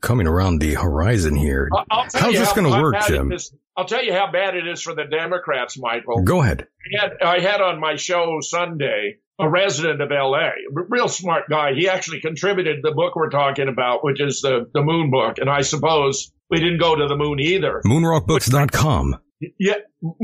coming 0.00 0.26
around 0.26 0.60
the 0.60 0.74
horizon 0.74 1.34
here. 1.36 1.68
I- 1.74 1.84
I'll 1.90 2.06
tell 2.06 2.22
How's 2.22 2.32
this 2.34 2.48
how- 2.48 2.54
going 2.54 2.72
to 2.72 2.80
work, 2.82 2.96
Jim? 3.06 3.32
is- 3.32 3.54
I'll 3.76 3.84
tell 3.86 4.04
you 4.04 4.12
how 4.12 4.30
bad 4.32 4.56
it 4.56 4.66
is 4.66 4.82
for 4.82 4.94
the 4.94 5.04
Democrats, 5.04 5.78
Michael. 5.78 6.22
Go 6.24 6.42
ahead. 6.42 6.66
I 6.98 7.00
had, 7.00 7.12
I 7.22 7.38
had 7.40 7.60
on 7.60 7.78
my 7.78 7.94
show 7.96 8.38
Sunday 8.40 9.18
a 9.38 9.48
resident 9.48 10.02
of 10.02 10.10
LA, 10.10 10.48
a 10.48 10.52
real 10.88 11.06
smart 11.06 11.44
guy. 11.48 11.74
He 11.74 11.88
actually 11.88 12.20
contributed 12.20 12.80
the 12.82 12.90
book 12.90 13.14
we're 13.14 13.30
talking 13.30 13.68
about, 13.68 14.02
which 14.02 14.20
is 14.20 14.40
the, 14.40 14.68
the 14.74 14.82
moon 14.82 15.12
book. 15.12 15.38
And 15.38 15.48
I 15.48 15.60
suppose 15.60 16.32
we 16.50 16.58
didn't 16.58 16.80
go 16.80 16.96
to 16.96 17.06
the 17.06 17.14
moon 17.16 17.38
either. 17.38 17.80
Moonrockbooks.com. 17.86 19.16
Yeah, 19.60 19.74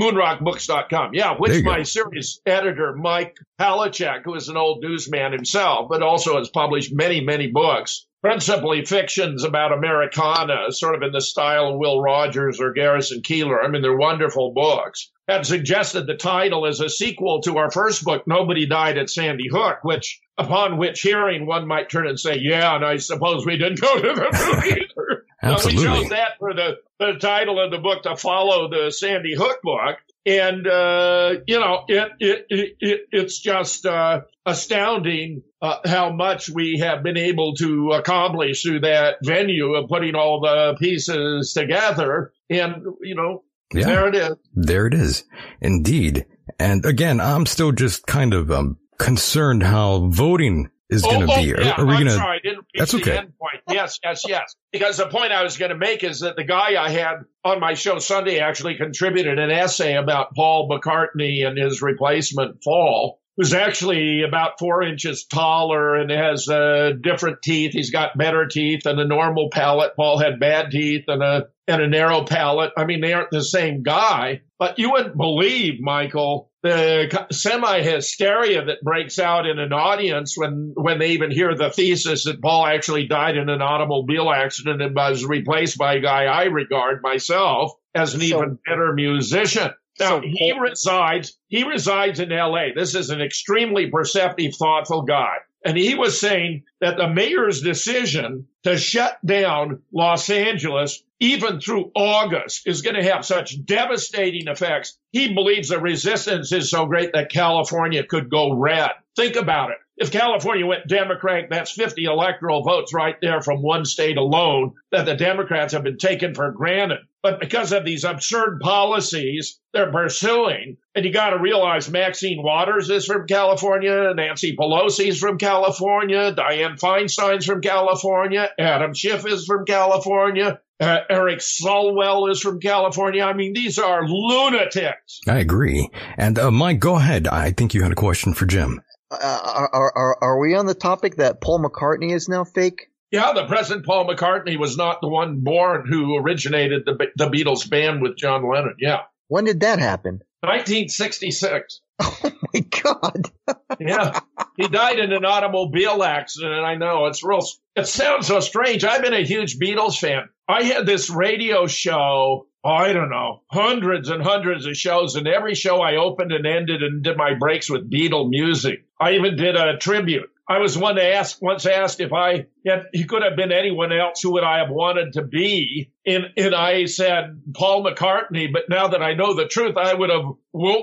moonrockbooks.com. 0.01 1.11
Yeah, 1.15 1.35
which 1.39 1.53
you 1.53 1.63
go. 1.63 1.71
my 1.71 1.83
series 1.83 2.41
editor, 2.47 2.95
Mike 2.97 3.37
Palecek, 3.61 4.23
who 4.25 4.35
is 4.35 4.49
an 4.49 4.57
old 4.57 4.83
newsman 4.83 5.33
himself, 5.33 5.87
but 5.89 6.03
also 6.03 6.39
has 6.39 6.49
published 6.51 6.93
many, 6.95 7.21
many 7.21 7.49
books, 7.51 8.07
principally 8.25 8.87
fictions 8.87 9.45
about 9.45 9.71
Americana, 9.71 10.73
sort 10.73 10.95
of 10.95 11.03
in 11.03 11.13
the 11.13 11.21
style 11.21 11.69
of 11.69 11.79
Will 11.79 12.01
Rogers 12.01 12.59
or 12.59 12.73
Garrison 12.73 13.21
Keillor. 13.21 13.63
I 13.63 13.69
mean, 13.69 13.83
they're 13.83 13.95
wonderful 13.95 14.53
books. 14.55 15.11
Had 15.29 15.45
suggested 15.45 16.07
the 16.07 16.17
title 16.17 16.67
as 16.67 16.81
a 16.81 16.89
sequel 16.89 17.43
to 17.43 17.59
our 17.59 17.71
first 17.71 18.03
book, 18.03 18.23
Nobody 18.27 18.65
Died 18.65 18.97
at 18.97 19.11
Sandy 19.11 19.49
Hook, 19.53 19.81
which, 19.83 20.23
upon 20.39 20.79
which 20.79 21.03
hearing, 21.03 21.45
one 21.45 21.69
might 21.69 21.91
turn 21.91 22.09
and 22.09 22.19
say, 22.19 22.39
yeah, 22.41 22.75
and 22.75 22.83
I 22.83 22.97
suppose 22.97 23.45
we 23.45 23.59
didn't 23.59 23.83
go 23.83 23.95
to 23.95 24.01
the 24.01 24.55
movie 24.55 24.81
either. 24.81 25.25
Now, 25.43 25.59
we 25.63 25.73
chose 25.77 26.09
that 26.09 26.39
for 26.39 26.55
the, 26.55 26.79
the 26.99 27.19
title 27.21 27.63
of 27.63 27.71
the 27.71 27.77
book 27.77 28.05
to 28.05 28.17
follow 28.17 28.71
the 28.71 28.91
Sandy 28.91 29.35
Hook 29.35 29.59
book. 29.63 29.99
And, 30.25 30.67
uh, 30.67 31.35
you 31.47 31.61
know, 31.61 31.85
it, 31.87 32.13
it, 32.19 32.47
it, 32.49 32.77
it 32.81 33.01
it's 33.13 33.39
just, 33.41 33.85
uh, 33.85 34.23
astounding, 34.47 35.43
uh, 35.65 35.79
how 35.87 36.11
much 36.11 36.51
we 36.51 36.79
have 36.79 37.03
been 37.03 37.17
able 37.17 37.55
to 37.55 37.93
accomplish 37.93 38.63
through 38.63 38.81
that 38.81 39.17
venue 39.23 39.75
of 39.75 39.89
putting 39.89 40.15
all 40.15 40.41
the 40.41 40.77
pieces 40.79 41.55
together. 41.55 42.33
And, 42.51 42.85
you 43.01 43.15
know, 43.15 43.45
Yeah. 43.73 43.87
there 43.87 44.09
it 44.09 44.15
is. 44.15 44.37
There 44.53 44.87
it 44.87 44.93
is. 44.93 45.25
Indeed. 45.63 46.27
And 46.59 46.85
again, 46.85 47.19
I'm 47.19 47.47
still 47.47 47.73
just 47.73 48.07
kind 48.07 48.35
of, 48.35 48.51
um, 48.51 48.77
concerned 48.99 49.63
how 49.63 50.09
voting 50.09 50.69
is 50.91 51.01
going 51.01 51.27
to 51.27 51.33
oh, 51.33 51.43
be. 51.43 51.55
Oh, 51.55 51.57
Are- 51.57 51.63
yeah, 51.63 51.75
are, 51.79 51.87
we 51.87 51.95
going 51.95 52.05
to, 52.07 52.11
sorry, 52.13 52.37
I 52.37 52.41
didn't 52.41 52.59
reach 52.59 52.79
That's 52.79 52.95
okay. 52.95 53.23
Yes, 53.71 53.99
yes, 54.05 54.25
yes. 54.29 54.55
Because 54.71 54.99
the 54.99 55.07
point 55.07 55.33
I 55.33 55.43
was 55.43 55.57
going 55.57 55.71
to 55.71 55.79
make 55.79 56.05
is 56.05 56.21
that 56.21 56.37
the 56.37 56.45
guy 56.45 56.81
I 56.81 56.91
had 56.91 57.25
on 57.43 57.59
my 57.59 57.73
show 57.73 57.99
Sunday 57.99 58.39
actually 58.41 58.77
contributed 58.77 59.39
an 59.39 59.51
essay 59.51 59.97
about 59.97 60.35
Paul 60.35 60.69
McCartney 60.69 61.47
and 61.47 61.57
his 61.57 61.81
replacement 61.81 62.63
Paul, 62.63 63.19
who's 63.37 63.55
actually 63.55 64.23
about 64.23 64.59
four 64.59 64.83
inches 64.83 65.25
taller 65.25 65.97
and 65.97 66.11
has 66.11 66.49
uh, 66.49 66.93
different 67.01 67.43
teeth. 67.43 67.73
He's 67.73 67.91
got 67.91 68.17
better 68.17 68.47
teeth 68.47 68.83
than 68.85 68.99
a 68.99 69.05
normal 69.05 69.51
palate. 69.51 69.97
Paul 69.97 70.19
had 70.19 70.41
bad 70.41 70.71
teeth 70.71 71.05
and 71.09 71.23
a 71.23 71.47
and 71.67 71.81
a 71.81 71.89
narrow 71.89 72.25
palate. 72.25 72.73
I 72.77 72.85
mean, 72.85 73.01
they 73.01 73.15
aren't 73.15 73.31
the 73.31 73.43
same 73.43 73.83
guy, 73.83 74.43
but 74.59 74.79
you 74.79 74.91
wouldn't 74.91 75.17
believe, 75.17 75.81
Michael, 75.81 76.51
the 76.63 77.27
semi 77.33 77.81
hysteria 77.81 78.67
that 78.67 78.83
breaks 78.83 79.19
out 79.19 79.47
in 79.47 79.59
an 79.59 79.73
audience 79.73 80.37
when, 80.37 80.73
when 80.75 80.99
they 80.99 81.13
even 81.13 81.31
hear 81.31 81.55
the 81.55 81.71
thesis 81.71 82.25
that 82.25 82.43
Paul 82.43 82.67
actually 82.67 83.07
died 83.07 83.37
in 83.39 83.49
an 83.49 83.63
automobile 83.63 84.31
accident 84.31 84.83
and 84.83 84.95
was 84.95 85.25
replaced 85.25 85.79
by 85.79 85.95
a 85.95 86.01
guy 86.01 86.25
I 86.25 86.45
regard 86.45 87.01
myself 87.03 87.73
as 87.95 88.15
an 88.15 88.21
So- 88.21 88.27
even 88.27 88.59
better 88.67 88.93
musician. 88.93 89.71
Now 89.99 90.21
So 90.21 90.23
he 90.25 90.53
resides, 90.59 91.39
he 91.49 91.65
resides 91.65 92.21
in 92.21 92.31
LA. 92.31 92.67
This 92.75 92.95
is 92.95 93.11
an 93.11 93.21
extremely 93.21 93.91
perceptive, 93.91 94.55
thoughtful 94.57 95.03
guy. 95.03 95.37
And 95.65 95.79
he 95.79 95.95
was 95.95 96.21
saying 96.21 96.65
that 96.81 96.99
the 96.99 97.09
mayor's 97.09 97.63
decision 97.63 98.47
to 98.65 98.77
shut 98.77 99.17
down 99.25 99.83
Los 99.93 100.29
Angeles, 100.29 101.03
even 101.21 101.59
through 101.59 101.91
August, 101.97 102.67
is 102.67 102.83
going 102.83 102.97
to 102.97 103.11
have 103.11 103.25
such 103.25 103.65
devastating 103.65 104.47
effects. 104.49 104.99
He 105.11 105.33
believes 105.33 105.71
the 105.71 105.81
resistance 105.81 106.53
is 106.53 106.71
so 106.71 106.85
great 106.85 107.13
that 107.15 107.31
California 107.31 108.05
could 108.05 108.29
go 108.29 108.53
red. 108.53 108.91
Think 109.17 109.37
about 109.37 109.71
it. 109.71 109.79
If 109.97 110.11
California 110.11 110.67
went 110.67 110.89
Democratic, 110.89 111.51
that's 111.51 111.71
50 111.71 112.05
electoral 112.05 112.65
votes 112.65 112.93
right 112.93 113.15
there 113.21 113.41
from 113.41 113.63
one 113.63 113.85
state 113.85 114.17
alone 114.17 114.73
that 114.91 115.07
the 115.07 115.15
Democrats 115.15 115.73
have 115.73 115.85
been 115.85 115.99
taken 115.99 116.35
for 116.35 116.51
granted. 116.51 116.99
But 117.23 117.39
because 117.39 117.73
of 117.73 117.85
these 117.85 118.05
absurd 118.05 118.61
policies 118.61 119.61
they're 119.73 119.93
pursuing, 119.93 120.77
and 120.95 121.05
you 121.05 121.13
got 121.13 121.31
to 121.31 121.39
realize 121.39 121.91
Maxine 121.91 122.43
Waters 122.43 122.91
is 122.91 123.07
from 123.07 123.27
California, 123.27 124.13
Nancy 124.15 124.57
Pelosi's 124.57 125.19
from 125.19 125.39
California, 125.39 126.35
Dianne 126.35 126.79
Feinstein's 126.79 127.47
from 127.47 127.61
California, 127.61 128.49
Adam 128.59 128.95
Schiff 128.95 129.27
is 129.27 129.47
from 129.47 129.65
California, 129.65 130.61
uh, 130.81 130.99
Eric 131.09 131.39
Swalwell 131.39 132.31
is 132.31 132.41
from 132.41 132.61
California. 132.61 133.23
I 133.23 133.33
mean, 133.33 133.53
these 133.53 133.79
are 133.79 134.07
lunatics. 134.07 135.21
I 135.29 135.39
agree. 135.39 135.89
And, 136.17 136.39
uh, 136.39 136.51
Mike, 136.51 136.81
go 136.81 136.97
ahead. 136.97 137.29
I 137.29 137.53
think 137.53 137.75
you 137.75 137.83
had 137.83 137.93
a 137.93 137.97
question 137.97 138.35
for 138.35 138.47
Jim. 138.47 138.81
Uh, 139.21 139.69
are, 139.73 139.93
are, 139.97 140.19
are 140.21 140.39
we 140.39 140.55
on 140.55 140.67
the 140.67 140.75
topic 140.75 141.17
that 141.17 141.41
Paul 141.41 141.61
McCartney 141.61 142.13
is 142.13 142.29
now 142.29 142.45
fake? 142.45 142.91
Yeah, 143.11 143.33
the 143.33 143.47
present 143.47 143.87
Paul 143.87 144.09
McCartney 144.09 144.59
was 144.59 144.77
not 144.77 145.01
the 145.01 145.09
one 145.09 145.41
born 145.41 145.87
who 145.89 146.17
originated 146.17 146.85
the, 146.85 146.99
the 147.17 147.29
Beatles 147.29 147.69
band 147.69 148.03
with 148.03 148.17
John 148.17 148.49
Lennon. 148.49 148.75
Yeah. 148.81 149.03
When 149.29 149.45
did 149.45 149.61
that 149.61 149.79
happen? 149.79 150.23
1966. 150.41 151.81
Oh 152.01 152.33
my 152.53 152.61
God. 152.83 153.31
Yeah. 153.81 154.21
he 154.57 154.69
died 154.69 154.99
in 154.99 155.13
an 155.13 155.25
automobile 155.25 156.03
accident. 156.03 156.65
I 156.65 156.75
know 156.77 157.07
it's 157.07 157.23
real. 157.25 157.41
It 157.77 157.87
sounds 157.87 158.27
so 158.27 158.41
strange. 158.41 158.85
I've 158.85 159.03
been 159.03 159.15
a 159.15 159.25
huge 159.25 159.59
Beatles 159.59 159.99
fan. 159.99 160.29
I 160.49 160.63
had 160.65 160.87
this 160.87 161.11
radio 161.11 161.67
show. 161.67 162.47
I 162.65 162.95
don't 162.95 163.11
know, 163.11 163.43
hundreds 163.49 164.09
and 164.09 164.23
hundreds 164.23 164.65
of 164.67 164.77
shows, 164.77 165.17
and 165.17 165.29
every 165.29 165.55
show 165.55 165.83
I 165.83 165.97
opened 165.97 166.33
and 166.33 166.47
ended 166.47 166.83
and 166.83 167.03
did 167.03 167.17
my 167.17 167.35
breaks 167.35 167.69
with 167.69 167.91
Beatle 167.91 168.31
music. 168.31 168.85
I 168.99 169.13
even 169.13 169.37
did 169.37 169.55
a 169.57 169.77
tribute. 169.77 170.31
I 170.47 170.59
was 170.59 170.77
one 170.77 170.97
to 170.97 171.03
ask 171.03 171.41
once 171.41 171.65
asked 171.65 172.01
if 172.01 172.13
I 172.13 172.47
if 172.65 172.85
he 172.93 173.05
could 173.05 173.23
have 173.23 173.37
been 173.37 173.51
anyone 173.51 173.93
else, 173.93 174.21
who 174.21 174.33
would 174.33 174.45
I 174.45 174.59
have 174.59 174.71
wanted 174.71 175.15
to 175.15 175.23
be? 175.23 175.91
And 176.07 176.27
and 176.37 176.55
I 176.55 176.85
said 176.85 177.41
Paul 177.55 177.85
McCartney. 177.85 178.53
But 178.53 178.69
now 178.69 178.89
that 178.89 179.03
I 179.03 179.15
know 179.15 179.35
the 179.35 179.47
truth, 179.47 179.77
I 179.79 179.95
would 179.95 180.11
have 180.11 180.25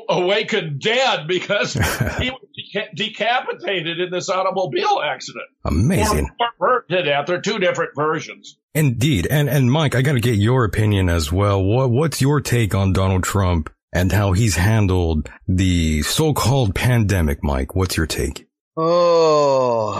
awakened 0.10 0.80
dead 0.82 1.28
because 1.28 1.74
he 2.20 2.32
was 2.32 2.48
decapitated 2.96 4.00
in 4.00 4.12
this 4.12 4.30
automobile 4.30 5.02
accident. 5.04 5.46
Amazing. 5.66 6.30
Or, 6.40 6.48
or 6.48 6.52
Bert 6.60 6.90
did 6.90 7.08
that. 7.08 7.28
They're 7.28 7.42
two 7.42 7.60
different 7.60 7.92
versions. 7.96 8.58
Indeed. 8.74 9.28
And, 9.30 9.50
and 9.50 9.72
Mike, 9.72 9.96
I 9.96 10.02
got 10.02 10.14
to 10.14 10.22
get 10.22 10.36
your 10.36 10.64
opinion 10.66 11.10
as 11.10 11.32
well. 11.32 11.64
What, 11.64 11.92
what's 11.92 12.22
your 12.22 12.42
take 12.42 12.74
on 12.74 12.94
Donald 12.94 13.24
Trump 13.24 13.70
and 13.94 14.12
how 14.12 14.32
he's 14.32 14.56
handled 14.56 15.30
the 15.48 16.02
so-called 16.04 16.74
pandemic, 16.74 17.44
Mike? 17.44 17.76
What's 17.76 17.98
your 17.98 18.08
take? 18.08 18.48
Oh, 18.78 19.92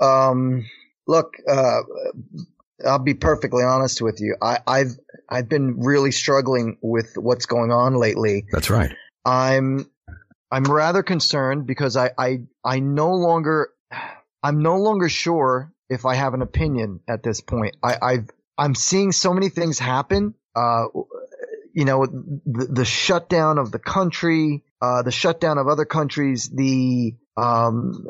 um, 0.00 0.64
look, 1.08 1.34
uh, 1.50 1.80
I'll 2.86 3.00
be 3.00 3.14
perfectly 3.14 3.64
honest 3.64 4.00
with 4.00 4.20
you. 4.20 4.36
I, 4.40 4.60
I've 4.66 4.96
I've 5.28 5.48
been 5.48 5.80
really 5.80 6.12
struggling 6.12 6.78
with 6.80 7.14
what's 7.16 7.46
going 7.46 7.72
on 7.72 7.96
lately. 7.96 8.46
That's 8.52 8.70
right. 8.70 8.92
I'm 9.24 9.90
I'm 10.50 10.64
rather 10.64 11.02
concerned 11.02 11.66
because 11.66 11.96
I 11.96 12.10
I 12.18 12.40
I 12.64 12.80
no 12.80 13.12
longer 13.12 13.70
I'm 14.42 14.62
no 14.62 14.76
longer 14.76 15.08
sure 15.08 15.72
if 15.88 16.04
I 16.06 16.14
have 16.14 16.34
an 16.34 16.42
opinion 16.42 17.00
at 17.08 17.22
this 17.22 17.40
point. 17.40 17.76
I, 17.82 17.96
I've 18.00 18.30
I'm 18.56 18.74
seeing 18.74 19.12
so 19.12 19.32
many 19.32 19.48
things 19.48 19.78
happen. 19.78 20.34
Uh, 20.54 20.86
you 21.72 21.84
know, 21.84 22.06
the, 22.06 22.66
the 22.70 22.84
shutdown 22.84 23.58
of 23.58 23.70
the 23.70 23.78
country, 23.78 24.64
uh, 24.82 25.02
the 25.02 25.12
shutdown 25.12 25.58
of 25.58 25.68
other 25.68 25.84
countries, 25.84 26.48
the 26.48 27.14
um, 27.36 28.04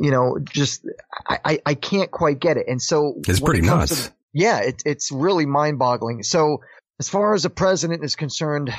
you 0.00 0.10
know, 0.10 0.38
just 0.42 0.84
I, 1.28 1.38
I, 1.44 1.58
I 1.66 1.74
can't 1.74 2.10
quite 2.10 2.40
get 2.40 2.56
it. 2.56 2.66
And 2.68 2.82
so 2.82 3.14
it's 3.28 3.38
pretty 3.38 3.60
it 3.60 3.66
nuts. 3.66 4.06
To, 4.06 4.12
yeah, 4.32 4.58
it, 4.60 4.82
it's 4.84 5.12
really 5.12 5.46
mind 5.46 5.78
boggling. 5.78 6.24
So 6.24 6.62
as 6.98 7.08
far 7.08 7.34
as 7.34 7.44
the 7.44 7.50
president 7.50 8.02
is 8.02 8.16
concerned, 8.16 8.74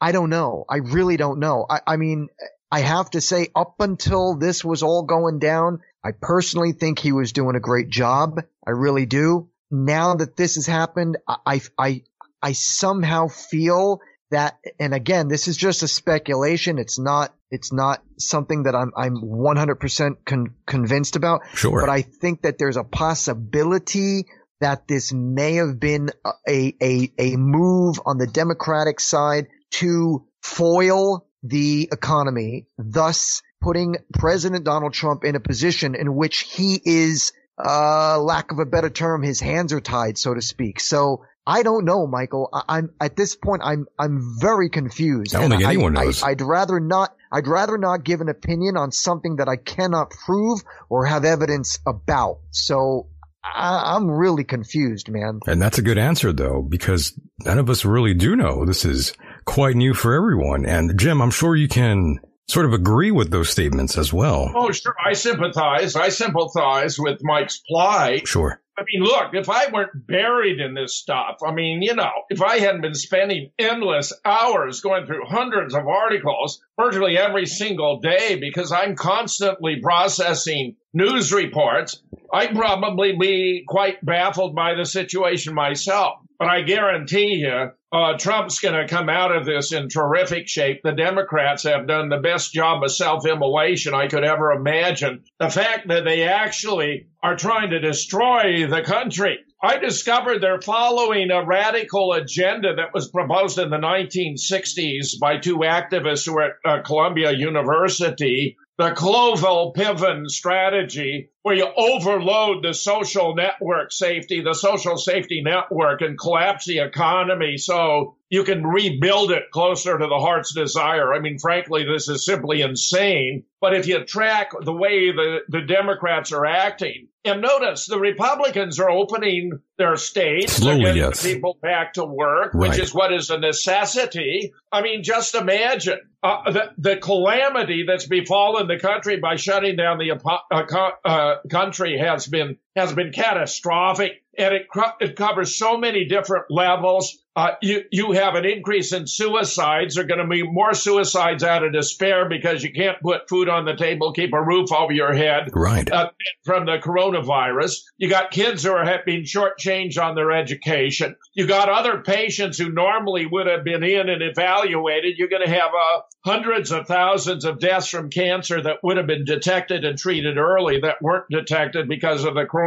I 0.00 0.10
don't 0.10 0.28
know. 0.28 0.64
I 0.68 0.78
really 0.78 1.16
don't 1.16 1.38
know. 1.38 1.66
I, 1.70 1.80
I 1.86 1.96
mean, 1.96 2.28
I 2.74 2.80
have 2.80 3.08
to 3.10 3.20
say, 3.20 3.50
up 3.54 3.76
until 3.78 4.34
this 4.34 4.64
was 4.64 4.82
all 4.82 5.04
going 5.04 5.38
down, 5.38 5.82
I 6.02 6.10
personally 6.10 6.72
think 6.72 6.98
he 6.98 7.12
was 7.12 7.30
doing 7.30 7.54
a 7.54 7.60
great 7.60 7.88
job. 7.88 8.40
I 8.66 8.72
really 8.72 9.06
do. 9.06 9.48
Now 9.70 10.16
that 10.16 10.34
this 10.34 10.56
has 10.56 10.66
happened, 10.66 11.18
I, 11.28 11.60
I, 11.78 12.02
I 12.42 12.50
somehow 12.50 13.28
feel 13.28 14.00
that, 14.32 14.58
and 14.80 14.92
again, 14.92 15.28
this 15.28 15.46
is 15.46 15.56
just 15.56 15.84
a 15.84 15.88
speculation. 15.88 16.80
It's 16.80 16.98
not, 16.98 17.32
it's 17.48 17.72
not 17.72 18.02
something 18.18 18.64
that 18.64 18.74
I'm, 18.74 18.90
I'm 18.96 19.22
100% 19.22 20.16
con- 20.24 20.56
convinced 20.66 21.14
about. 21.14 21.42
Sure. 21.54 21.80
But 21.80 21.90
I 21.90 22.02
think 22.02 22.42
that 22.42 22.58
there's 22.58 22.76
a 22.76 22.82
possibility 22.82 24.26
that 24.60 24.88
this 24.88 25.12
may 25.12 25.54
have 25.54 25.78
been 25.78 26.10
a, 26.48 26.74
a, 26.82 27.12
a 27.18 27.36
move 27.36 28.00
on 28.04 28.18
the 28.18 28.26
Democratic 28.26 28.98
side 28.98 29.46
to 29.74 30.26
foil 30.42 31.28
the 31.44 31.88
economy, 31.92 32.66
thus 32.78 33.42
putting 33.60 33.96
President 34.12 34.64
Donald 34.64 34.94
Trump 34.94 35.24
in 35.24 35.36
a 35.36 35.40
position 35.40 35.94
in 35.94 36.16
which 36.16 36.40
he 36.40 36.80
is, 36.84 37.32
uh, 37.62 38.18
lack 38.18 38.50
of 38.50 38.58
a 38.58 38.66
better 38.66 38.90
term, 38.90 39.22
his 39.22 39.40
hands 39.40 39.72
are 39.72 39.80
tied, 39.80 40.18
so 40.18 40.34
to 40.34 40.42
speak. 40.42 40.80
So 40.80 41.22
I 41.46 41.62
don't 41.62 41.84
know, 41.84 42.06
Michael. 42.06 42.48
I, 42.52 42.78
am 42.78 42.90
at 43.00 43.16
this 43.16 43.36
point, 43.36 43.62
I'm 43.62 43.86
I'm 43.98 44.38
very 44.40 44.70
confused. 44.70 45.34
I 45.34 45.42
don't 45.42 45.50
think 45.50 45.64
anyone 45.64 45.96
I, 45.96 46.04
knows. 46.04 46.22
I, 46.22 46.30
I'd 46.30 46.40
rather 46.40 46.80
not. 46.80 47.14
I'd 47.30 47.46
rather 47.46 47.76
not 47.76 48.02
give 48.04 48.22
an 48.22 48.30
opinion 48.30 48.76
on 48.76 48.92
something 48.92 49.36
that 49.36 49.48
I 49.48 49.56
cannot 49.56 50.10
prove 50.10 50.60
or 50.88 51.04
have 51.04 51.24
evidence 51.24 51.78
about. 51.86 52.38
So 52.50 53.08
I, 53.44 53.96
am 53.96 54.10
really 54.10 54.44
confused, 54.44 55.10
man. 55.10 55.40
And 55.46 55.60
that's 55.60 55.78
a 55.78 55.82
good 55.82 55.98
answer, 55.98 56.32
though, 56.32 56.62
because 56.62 57.12
none 57.44 57.58
of 57.58 57.68
us 57.68 57.84
really 57.84 58.14
do 58.14 58.36
know. 58.36 58.64
This 58.64 58.84
is 58.84 59.12
quite 59.44 59.76
new 59.76 59.94
for 59.94 60.14
everyone. 60.14 60.66
And 60.66 60.98
Jim, 60.98 61.20
I'm 61.20 61.30
sure 61.30 61.56
you 61.56 61.68
can 61.68 62.20
sort 62.48 62.66
of 62.66 62.72
agree 62.72 63.10
with 63.10 63.30
those 63.30 63.48
statements 63.50 63.96
as 63.96 64.12
well. 64.12 64.50
Oh, 64.54 64.70
sure. 64.70 64.94
I 65.02 65.14
sympathize. 65.14 65.96
I 65.96 66.10
sympathize 66.10 66.98
with 66.98 67.20
Mike's 67.22 67.62
plight. 67.66 68.28
Sure. 68.28 68.60
I 68.76 68.82
mean, 68.92 69.04
look, 69.04 69.34
if 69.34 69.48
I 69.48 69.70
weren't 69.70 70.06
buried 70.06 70.58
in 70.60 70.74
this 70.74 70.96
stuff, 70.96 71.38
I 71.46 71.52
mean, 71.52 71.80
you 71.80 71.94
know, 71.94 72.10
if 72.28 72.42
I 72.42 72.58
hadn't 72.58 72.80
been 72.80 72.94
spending 72.94 73.50
endless 73.56 74.12
hours 74.24 74.80
going 74.80 75.06
through 75.06 75.26
hundreds 75.26 75.74
of 75.74 75.86
articles 75.86 76.60
virtually 76.76 77.16
every 77.16 77.46
single 77.46 78.00
day 78.00 78.36
because 78.40 78.72
I'm 78.72 78.96
constantly 78.96 79.76
processing 79.80 80.74
news 80.92 81.32
reports, 81.32 82.02
I'd 82.32 82.56
probably 82.56 83.16
be 83.16 83.64
quite 83.66 84.04
baffled 84.04 84.56
by 84.56 84.74
the 84.74 84.86
situation 84.86 85.54
myself. 85.54 86.18
But 86.36 86.48
I 86.48 86.62
guarantee 86.62 87.44
you, 87.46 87.70
uh, 87.94 88.18
Trump's 88.18 88.58
going 88.58 88.74
to 88.74 88.92
come 88.92 89.08
out 89.08 89.34
of 89.34 89.46
this 89.46 89.72
in 89.72 89.88
terrific 89.88 90.48
shape. 90.48 90.80
The 90.82 90.92
Democrats 90.92 91.62
have 91.62 91.86
done 91.86 92.08
the 92.08 92.18
best 92.18 92.52
job 92.52 92.82
of 92.82 92.90
self 92.90 93.24
immolation 93.24 93.94
I 93.94 94.08
could 94.08 94.24
ever 94.24 94.50
imagine. 94.50 95.22
The 95.38 95.48
fact 95.48 95.86
that 95.88 96.04
they 96.04 96.24
actually 96.24 97.06
are 97.22 97.36
trying 97.36 97.70
to 97.70 97.78
destroy 97.78 98.66
the 98.66 98.82
country. 98.82 99.38
I 99.62 99.78
discovered 99.78 100.42
they're 100.42 100.60
following 100.60 101.30
a 101.30 101.46
radical 101.46 102.12
agenda 102.12 102.74
that 102.74 102.92
was 102.92 103.10
proposed 103.10 103.58
in 103.58 103.70
the 103.70 103.78
1960s 103.78 105.20
by 105.20 105.38
two 105.38 105.58
activists 105.58 106.26
who 106.26 106.34
were 106.34 106.42
at 106.42 106.52
uh, 106.64 106.82
Columbia 106.82 107.30
University 107.30 108.56
the 108.76 108.90
Cloward 108.90 109.76
Piven 109.76 110.28
strategy, 110.28 111.30
where 111.44 111.54
you 111.54 111.68
overload 111.76 112.64
the 112.64 112.72
social 112.72 113.34
network 113.34 113.92
safety, 113.92 114.40
the 114.40 114.54
social 114.54 114.96
safety 114.96 115.42
network, 115.44 116.00
and 116.00 116.18
collapse 116.18 116.64
the 116.64 116.78
economy 116.78 117.58
so 117.58 118.16
you 118.30 118.44
can 118.44 118.66
rebuild 118.66 119.30
it 119.30 119.50
closer 119.52 119.98
to 119.98 120.06
the 120.06 120.18
heart's 120.18 120.54
desire. 120.54 121.12
I 121.12 121.20
mean, 121.20 121.38
frankly, 121.38 121.84
this 121.84 122.08
is 122.08 122.24
simply 122.24 122.62
insane. 122.62 123.44
But 123.60 123.74
if 123.74 123.86
you 123.86 124.06
track 124.06 124.52
the 124.58 124.72
way 124.72 125.12
the, 125.12 125.40
the 125.48 125.60
Democrats 125.60 126.32
are 126.32 126.46
acting, 126.46 127.08
and 127.26 127.40
notice 127.40 127.86
the 127.86 127.98
Republicans 127.98 128.78
are 128.78 128.90
opening 128.90 129.60
their 129.78 129.96
states, 129.96 130.54
Slowly, 130.54 130.92
yes. 130.92 131.22
people 131.22 131.58
back 131.62 131.94
to 131.94 132.04
work, 132.04 132.52
right. 132.52 132.70
which 132.70 132.78
is 132.78 132.92
what 132.92 133.12
is 133.12 133.30
a 133.30 133.38
necessity. 133.38 134.52
I 134.70 134.82
mean, 134.82 135.02
just 135.02 135.34
imagine 135.34 136.00
uh, 136.22 136.50
the, 136.50 136.72
the 136.76 136.96
calamity 136.96 137.84
that's 137.86 138.06
befallen 138.06 138.66
the 138.66 138.78
country 138.78 139.18
by 139.18 139.36
shutting 139.36 139.76
down 139.76 139.98
the 139.98 140.10
uh, 140.12 140.92
uh, 141.04 141.33
country 141.50 141.98
has 141.98 142.26
been 142.26 142.58
has 142.76 142.92
been 142.92 143.12
catastrophic, 143.12 144.22
and 144.36 144.54
it, 144.54 144.66
it 145.00 145.16
covers 145.16 145.56
so 145.56 145.76
many 145.76 146.06
different 146.06 146.46
levels 146.50 147.18
uh, 147.36 147.50
you 147.60 147.82
you 147.90 148.12
have 148.12 148.36
an 148.36 148.44
increase 148.44 148.92
in 148.92 149.08
suicides. 149.08 149.96
There 149.96 150.04
are 150.04 150.06
going 150.06 150.20
to 150.20 150.26
be 150.26 150.44
more 150.44 150.72
suicides 150.72 151.42
out 151.42 151.64
of 151.64 151.72
despair 151.72 152.28
because 152.28 152.62
you 152.62 152.72
can't 152.72 153.00
put 153.00 153.28
food 153.28 153.48
on 153.48 153.64
the 153.64 153.74
table, 153.74 154.12
keep 154.12 154.32
a 154.32 154.40
roof 154.40 154.70
over 154.72 154.92
your 154.92 155.12
head, 155.12 155.50
right? 155.52 155.90
Uh, 155.90 156.10
from 156.44 156.64
the 156.64 156.78
coronavirus, 156.78 157.82
you 157.96 158.08
got 158.08 158.30
kids 158.30 158.62
who 158.62 158.70
are 158.70 159.02
being 159.04 159.24
shortchanged 159.24 160.00
on 160.00 160.14
their 160.14 160.30
education. 160.30 161.16
You 161.32 161.48
got 161.48 161.68
other 161.68 162.02
patients 162.02 162.56
who 162.56 162.70
normally 162.70 163.26
would 163.26 163.48
have 163.48 163.64
been 163.64 163.82
in 163.82 164.08
and 164.08 164.22
evaluated. 164.22 165.18
You're 165.18 165.28
going 165.28 165.44
to 165.44 165.52
have 165.52 165.72
uh, 165.74 166.02
hundreds 166.24 166.70
of 166.70 166.86
thousands 166.86 167.44
of 167.44 167.58
deaths 167.58 167.88
from 167.88 168.10
cancer 168.10 168.62
that 168.62 168.84
would 168.84 168.96
have 168.96 169.08
been 169.08 169.24
detected 169.24 169.84
and 169.84 169.98
treated 169.98 170.38
early 170.38 170.80
that 170.82 171.02
weren't 171.02 171.28
detected 171.30 171.88
because 171.88 172.24
of 172.24 172.34
the 172.34 172.44
coronavirus 172.44 172.63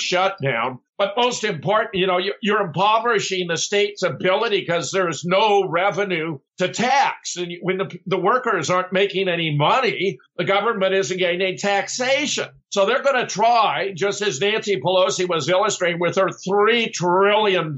shutdown. 0.00 0.78
But 0.96 1.14
most 1.16 1.42
important, 1.42 1.94
you 1.94 2.06
know, 2.06 2.20
you're 2.40 2.62
impoverishing 2.62 3.48
the 3.48 3.56
state's 3.56 4.04
ability 4.04 4.60
because 4.60 4.92
there's 4.92 5.24
no 5.24 5.68
revenue 5.68 6.38
to 6.58 6.68
tax. 6.68 7.36
And 7.36 7.52
when 7.62 7.78
the, 7.78 7.98
the 8.06 8.18
workers 8.20 8.70
aren't 8.70 8.92
making 8.92 9.28
any 9.28 9.56
money, 9.56 10.18
the 10.36 10.44
government 10.44 10.94
isn't 10.94 11.18
getting 11.18 11.42
any 11.42 11.56
taxation. 11.56 12.48
So 12.68 12.86
they're 12.86 13.02
going 13.02 13.20
to 13.20 13.26
try, 13.26 13.92
just 13.94 14.22
as 14.22 14.40
Nancy 14.40 14.80
Pelosi 14.80 15.28
was 15.28 15.48
illustrating 15.48 16.00
with 16.00 16.16
her 16.16 16.28
$3 16.28 16.92
trillion, 16.92 17.76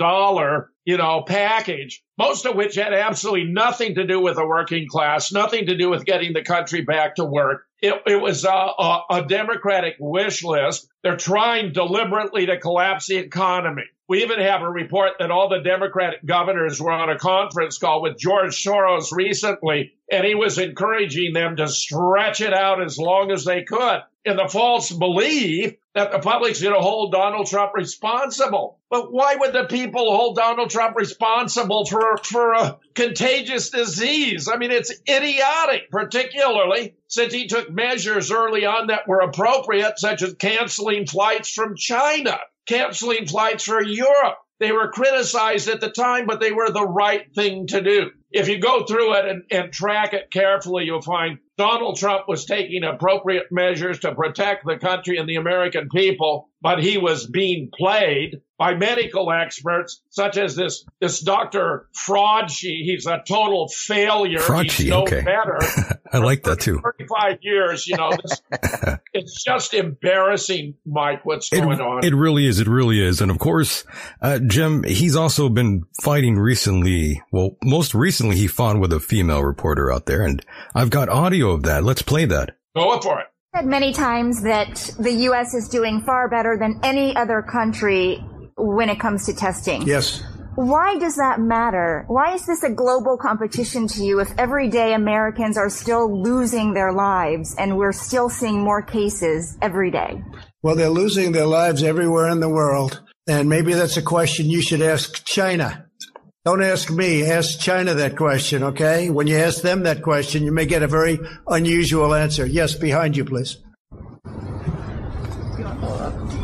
you 0.85 0.97
know, 0.97 1.23
package, 1.27 2.03
most 2.19 2.47
of 2.47 2.55
which 2.55 2.77
had 2.77 2.95
absolutely 2.95 3.51
nothing 3.51 3.95
to 3.97 4.07
do 4.07 4.21
with 4.21 4.37
the 4.37 4.47
working 4.47 4.87
class, 4.89 5.33
nothing 5.33 5.67
to 5.67 5.77
do 5.77 5.91
with 5.91 6.05
getting 6.05 6.33
the 6.33 6.43
country 6.43 6.83
back 6.83 7.17
to 7.17 7.25
work. 7.25 7.63
It, 7.83 7.95
it 8.07 8.21
was 8.21 8.45
a, 8.45 8.49
a, 8.49 9.01
a 9.11 9.25
Democratic 9.27 9.97
wish 10.01 10.43
list. 10.43 10.89
They're 11.03 11.17
trying 11.17 11.73
deliberately 11.73 12.47
to 12.47 12.59
collapse 12.59 13.06
the 13.07 13.17
economy. 13.17 13.85
We 14.09 14.23
even 14.23 14.39
have 14.41 14.63
a 14.63 14.69
report 14.69 15.13
that 15.19 15.31
all 15.31 15.49
the 15.49 15.63
Democratic 15.63 16.25
governors 16.25 16.81
were 16.81 16.93
on 16.93 17.11
a 17.11 17.19
conference 17.19 17.79
call 17.79 18.03
with 18.03 18.19
George 18.19 18.63
Soros 18.63 19.11
recently, 19.11 19.95
and 20.11 20.25
he 20.25 20.35
was 20.35 20.59
encouraging 20.59 21.33
them 21.33 21.57
to 21.57 21.67
stretch 21.67 22.41
it 22.41 22.53
out 22.53 22.83
as 22.83 22.99
long 22.99 23.33
as 23.33 23.45
they 23.45 23.65
could 23.65 24.03
in 24.27 24.37
the 24.37 24.49
false 24.49 24.91
belief 24.91 25.75
that 25.95 26.13
the 26.13 26.19
public's 26.19 26.61
going 26.61 26.75
to 26.75 26.81
hold 26.81 27.13
Donald 27.13 27.47
Trump 27.47 27.73
responsible. 27.75 28.81
But 28.91 29.13
why 29.13 29.37
would 29.37 29.53
the 29.53 29.65
people 29.65 30.15
hold 30.15 30.37
Donald 30.37 30.69
Trump 30.69 30.97
responsible 30.97 31.87
for, 31.87 32.19
for 32.19 32.53
a 32.53 32.79
contagious 32.95 33.71
disease? 33.71 34.49
I 34.49 34.57
mean, 34.57 34.73
it's 34.73 34.93
idiotic, 35.09 35.91
particularly 35.91 36.97
since 37.07 37.33
he 37.33 37.47
took 37.47 37.71
measures 37.71 38.31
early 38.31 38.67
on 38.67 38.89
that 38.89 39.09
were 39.09 39.21
appropriate, 39.21 39.99
such 39.99 40.23
as 40.23 40.35
canceling 40.35 41.07
flights 41.07 41.51
from 41.51 41.77
China 41.77 42.39
canceling 42.67 43.27
flights 43.27 43.65
for 43.65 43.83
Europe. 43.83 44.39
They 44.59 44.73
were 44.73 44.91
criticized 44.91 45.69
at 45.69 45.81
the 45.81 45.91
time, 45.91 46.27
but 46.27 46.41
they 46.41 46.53
were 46.53 46.71
the 46.71 46.87
right 46.87 47.33
thing 47.35 47.67
to 47.69 47.81
do. 47.81 48.11
If 48.37 48.49
you 48.49 48.59
go 48.59 48.85
through 48.85 49.15
it 49.15 49.25
and, 49.27 49.43
and 49.51 49.73
track 49.73 50.13
it 50.13 50.31
carefully, 50.31 50.85
you'll 50.85 51.03
find 51.03 51.39
Donald 51.57 51.97
Trump 51.97 52.29
was 52.29 52.45
taking 52.45 52.85
appropriate 52.85 53.47
measures 53.51 54.01
to 54.01 54.15
protect 54.15 54.67
the 54.67 54.77
country 54.77 55.17
and 55.17 55.29
the 55.29 55.37
American 55.37 55.89
people, 55.89 56.51
but 56.61 56.83
he 56.83 56.99
was 56.99 57.27
being 57.27 57.71
played 57.77 58.43
by 58.59 58.75
medical 58.75 59.31
experts 59.33 60.03
such 60.11 60.37
as 60.37 60.55
this 60.57 60.85
this 61.01 61.21
Dr. 61.21 61.89
Fraudchi. 61.95 62.83
He's 62.85 63.07
a 63.07 63.23
total 63.27 63.69
failure. 63.69 64.39
Fraudchi, 64.39 64.71
He's 64.83 64.89
no 64.89 65.03
okay. 65.03 65.23
better. 65.23 65.59
I 66.13 66.19
like 66.19 66.43
that 66.45 66.61
too. 66.61 66.81
35 66.83 67.39
years, 67.43 67.87
you 67.87 67.97
know, 67.97 68.11
this, 68.11 68.43
it's 69.15 69.43
just 69.45 69.75
embarrassing, 69.75 70.75
Mike, 70.85 71.25
what's 71.25 71.53
It, 71.53 71.61
going 71.61 71.81
on. 71.81 72.05
it 72.05 72.15
really 72.15 72.47
is. 72.47 72.61
It 72.61 72.69
really 72.69 73.03
is. 73.03 73.21
And 73.21 73.31
of 73.31 73.39
course, 73.39 73.85
uh, 74.21 74.39
Jim, 74.47 74.83
he's 74.85 75.17
also 75.17 75.49
been 75.49 75.85
fighting 76.03 76.37
recently. 76.39 77.23
Well, 77.31 77.57
most 77.63 77.95
recently 77.95 78.26
he 78.31 78.47
fought 78.47 78.79
with 78.79 78.93
a 78.93 79.01
female 79.01 79.43
reporter 79.43 79.93
out 79.93 80.07
there 80.07 80.23
and 80.23 80.45
I've 80.75 80.91
got 80.91 81.09
audio 81.09 81.51
of 81.51 81.63
that. 81.65 81.85
Let's 81.85 82.03
play 82.03 82.25
that. 82.27 82.57
Go 82.75 82.91
up 82.93 83.03
for 83.03 83.21
it. 83.21 83.27
said 83.55 83.67
many 83.67 83.93
times 83.93 84.43
that 84.43 84.95
the 84.99 85.13
U.S. 85.13 85.55
is 85.55 85.69
doing 85.69 86.03
far 86.03 86.29
better 86.29 86.57
than 86.59 86.81
any 86.83 87.17
other 87.17 87.43
country 87.43 88.25
when 88.57 88.89
it 88.89 89.01
comes 89.01 89.27
to 89.27 89.35
testing. 89.35 89.83
Yes. 89.83 90.23
Why 90.57 90.99
does 90.99 91.17
that 91.17 91.39
matter? 91.39 92.07
Why 92.09 92.33
is 92.33 92.47
this 92.47 92.63
a 92.63 92.71
global 92.71 93.19
competition 93.19 93.87
to 93.89 94.03
you 94.03 94.21
if 94.21 94.31
every 94.39 94.69
day 94.69 94.95
Americans 94.95 95.59
are 95.59 95.69
still 95.69 96.23
losing 96.23 96.73
their 96.73 96.93
lives 96.95 97.55
and 97.59 97.77
we're 97.77 97.93
still 97.93 98.31
seeing 98.31 98.63
more 98.63 98.81
cases 98.81 99.59
every 99.61 99.91
day? 99.91 100.23
Well, 100.63 100.75
they're 100.75 100.89
losing 100.89 101.33
their 101.33 101.45
lives 101.47 101.83
everywhere 101.83 102.29
in 102.29 102.41
the 102.41 102.49
world. 102.49 103.03
And 103.29 103.51
maybe 103.51 103.75
that's 103.75 103.99
a 103.99 104.03
question 104.03 104.47
you 104.49 104.63
should 104.63 104.81
ask 104.81 105.27
China. 105.27 105.86
Don't 106.47 106.63
ask 106.63 106.93
me, 106.93 107.29
ask 107.29 107.59
China 107.59 107.95
that 107.95 108.17
question, 108.17 108.63
okay? 108.63 109.11
When 109.11 109.27
you 109.27 109.37
ask 109.37 109.63
them 109.63 109.83
that 109.83 110.03
question, 110.03 110.45
you 110.45 110.53
may 110.53 110.65
get 110.65 110.81
a 110.85 110.87
very 110.87 111.19
unusual 111.49 112.15
answer. 112.15 112.47
Yes, 112.47 112.77
behind 112.77 113.17
you, 113.17 113.25
please. 113.25 113.57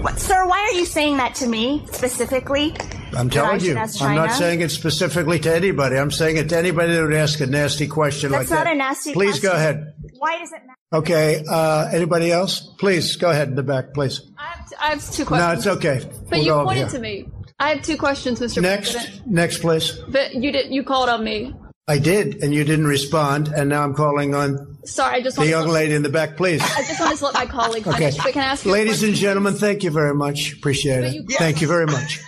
What, 0.03 0.19
sir, 0.19 0.45
why 0.49 0.59
are 0.59 0.77
you 0.77 0.87
saying 0.87 1.19
that 1.19 1.37
to 1.37 1.47
me 1.47 1.87
specifically? 1.93 2.75
I'm 3.17 3.31
telling 3.31 3.61
you. 3.61 3.79
I'm 3.79 4.17
not 4.17 4.33
saying 4.33 4.63
it 4.63 4.73
specifically 4.73 5.39
to 5.39 5.55
anybody. 5.55 5.97
I'm 5.97 6.11
saying 6.11 6.37
it 6.37 6.49
to 6.49 6.59
anybody 6.59 6.95
that 6.95 7.03
would 7.05 7.15
ask 7.15 7.39
a 7.39 7.47
nasty 7.47 7.87
question 7.87 8.33
That's 8.33 8.51
like 8.51 8.59
that. 8.59 8.65
That's 8.65 8.67
not 8.67 8.75
a 8.75 8.79
nasty 8.79 9.13
question. 9.13 9.33
Please 9.33 9.41
go 9.41 9.53
ahead. 9.53 9.95
Why 10.19 10.41
does 10.41 10.51
it 10.51 10.63
matter? 10.67 10.79
Okay. 10.95 11.45
Uh, 11.49 11.89
anybody 11.93 12.33
else? 12.33 12.75
Please 12.81 13.15
go 13.15 13.31
ahead 13.31 13.51
in 13.51 13.55
the 13.55 13.63
back, 13.63 13.95
please. 13.95 14.21
I 14.37 14.47
have, 14.47 14.69
t- 14.69 14.77
I 14.81 14.87
have 14.91 15.11
two 15.13 15.25
No, 15.31 15.53
it's 15.53 15.69
okay. 15.69 16.01
But 16.29 16.39
We'll 16.39 16.45
you 16.45 16.53
pointed 16.55 16.89
to 16.89 16.99
me. 16.99 17.29
I 17.63 17.69
have 17.75 17.83
two 17.83 17.97
questions, 17.97 18.41
Mr. 18.41 18.61
Next, 18.61 18.93
President. 18.93 19.27
next, 19.27 19.59
please. 19.59 19.93
But 20.09 20.35
you 20.35 20.51
did. 20.51 20.73
You 20.73 20.83
called 20.83 21.09
on 21.09 21.23
me. 21.23 21.55
I 21.87 21.99
did, 21.99 22.43
and 22.43 22.53
you 22.53 22.65
didn't 22.65 22.87
respond, 22.89 23.49
and 23.49 23.69
now 23.69 23.83
I'm 23.85 23.95
calling 23.95 24.35
on 24.35 24.79
Sorry, 24.85 25.17
I 25.17 25.21
just 25.23 25.37
the 25.37 25.47
young 25.47 25.67
to, 25.67 25.73
lady 25.73 25.95
in 25.95 26.03
the 26.03 26.09
back, 26.09 26.37
please. 26.37 26.61
I 26.61 26.83
just 26.83 26.99
wanted 27.01 27.19
to 27.19 27.25
let 27.27 27.35
my 27.35 27.47
colleague 27.47 27.87
Okay. 27.87 27.99
finish. 28.11 28.17
But 28.17 28.33
can 28.33 28.43
I 28.43 28.47
ask 28.47 28.65
you 28.65 28.73
a 28.73 28.75
Ladies 28.75 29.03
and 29.05 29.15
gentlemen, 29.15 29.55
thank 29.55 29.85
you 29.85 29.91
very 29.93 30.15
much. 30.15 30.55
Appreciate 30.55 31.01
But 31.03 31.05
it. 31.11 31.15
you- 31.15 31.37
Thank 31.39 31.61
you 31.61 31.69
very 31.69 31.87
much. 31.87 32.21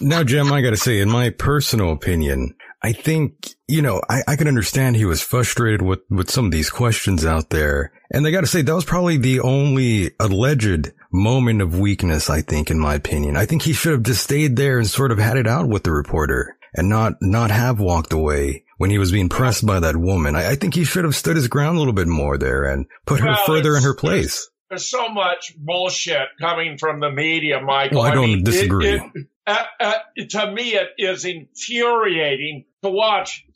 Now, 0.00 0.22
Jim, 0.22 0.52
I 0.52 0.60
gotta 0.62 0.76
say, 0.76 1.00
in 1.00 1.08
my 1.10 1.30
personal 1.30 1.90
opinion, 1.92 2.54
I 2.82 2.92
think, 2.92 3.54
you 3.68 3.82
know, 3.82 4.00
I, 4.08 4.22
I 4.26 4.36
can 4.36 4.48
understand 4.48 4.96
he 4.96 5.04
was 5.04 5.20
frustrated 5.20 5.82
with, 5.82 6.00
with 6.08 6.30
some 6.30 6.46
of 6.46 6.50
these 6.50 6.70
questions 6.70 7.26
out 7.26 7.50
there. 7.50 7.92
And 8.10 8.26
I 8.26 8.30
gotta 8.30 8.46
say, 8.46 8.62
that 8.62 8.74
was 8.74 8.84
probably 8.86 9.18
the 9.18 9.40
only 9.40 10.12
alleged 10.18 10.92
moment 11.12 11.60
of 11.60 11.78
weakness, 11.78 12.30
I 12.30 12.40
think, 12.40 12.70
in 12.70 12.78
my 12.78 12.94
opinion. 12.94 13.36
I 13.36 13.44
think 13.46 13.62
he 13.62 13.72
should 13.74 13.92
have 13.92 14.02
just 14.02 14.24
stayed 14.24 14.56
there 14.56 14.78
and 14.78 14.88
sort 14.88 15.12
of 15.12 15.18
had 15.18 15.36
it 15.36 15.46
out 15.46 15.68
with 15.68 15.82
the 15.84 15.92
reporter 15.92 16.56
and 16.74 16.88
not, 16.88 17.14
not 17.20 17.50
have 17.50 17.80
walked 17.80 18.12
away 18.12 18.64
when 18.78 18.90
he 18.90 18.96
was 18.98 19.12
being 19.12 19.28
pressed 19.28 19.66
by 19.66 19.80
that 19.80 19.96
woman. 19.96 20.34
I, 20.34 20.52
I 20.52 20.54
think 20.54 20.74
he 20.74 20.84
should 20.84 21.04
have 21.04 21.14
stood 21.14 21.36
his 21.36 21.48
ground 21.48 21.76
a 21.76 21.78
little 21.80 21.92
bit 21.92 22.08
more 22.08 22.38
there 22.38 22.64
and 22.64 22.86
put 23.06 23.20
her 23.20 23.36
further 23.44 23.76
in 23.76 23.82
her 23.82 23.94
place. 23.94 24.48
There's 24.70 24.88
so 24.88 25.08
much 25.08 25.52
bullshit 25.58 26.28
coming 26.40 26.78
from 26.78 27.00
the 27.00 27.10
media, 27.10 27.60
Michael. 27.60 27.98
Well, 27.98 28.06
I 28.06 28.14
don't 28.14 28.26
mean, 28.26 28.38
it- 28.38 28.44
disagree. 28.44 28.88
it- 28.94 29.26
uh, 29.46 29.64
uh, 29.80 29.94
to 30.28 30.52
me, 30.52 30.74
it 30.74 30.88
is 30.98 31.24
infuriating 31.24 32.64
to 32.82 32.90
watch 32.90 33.46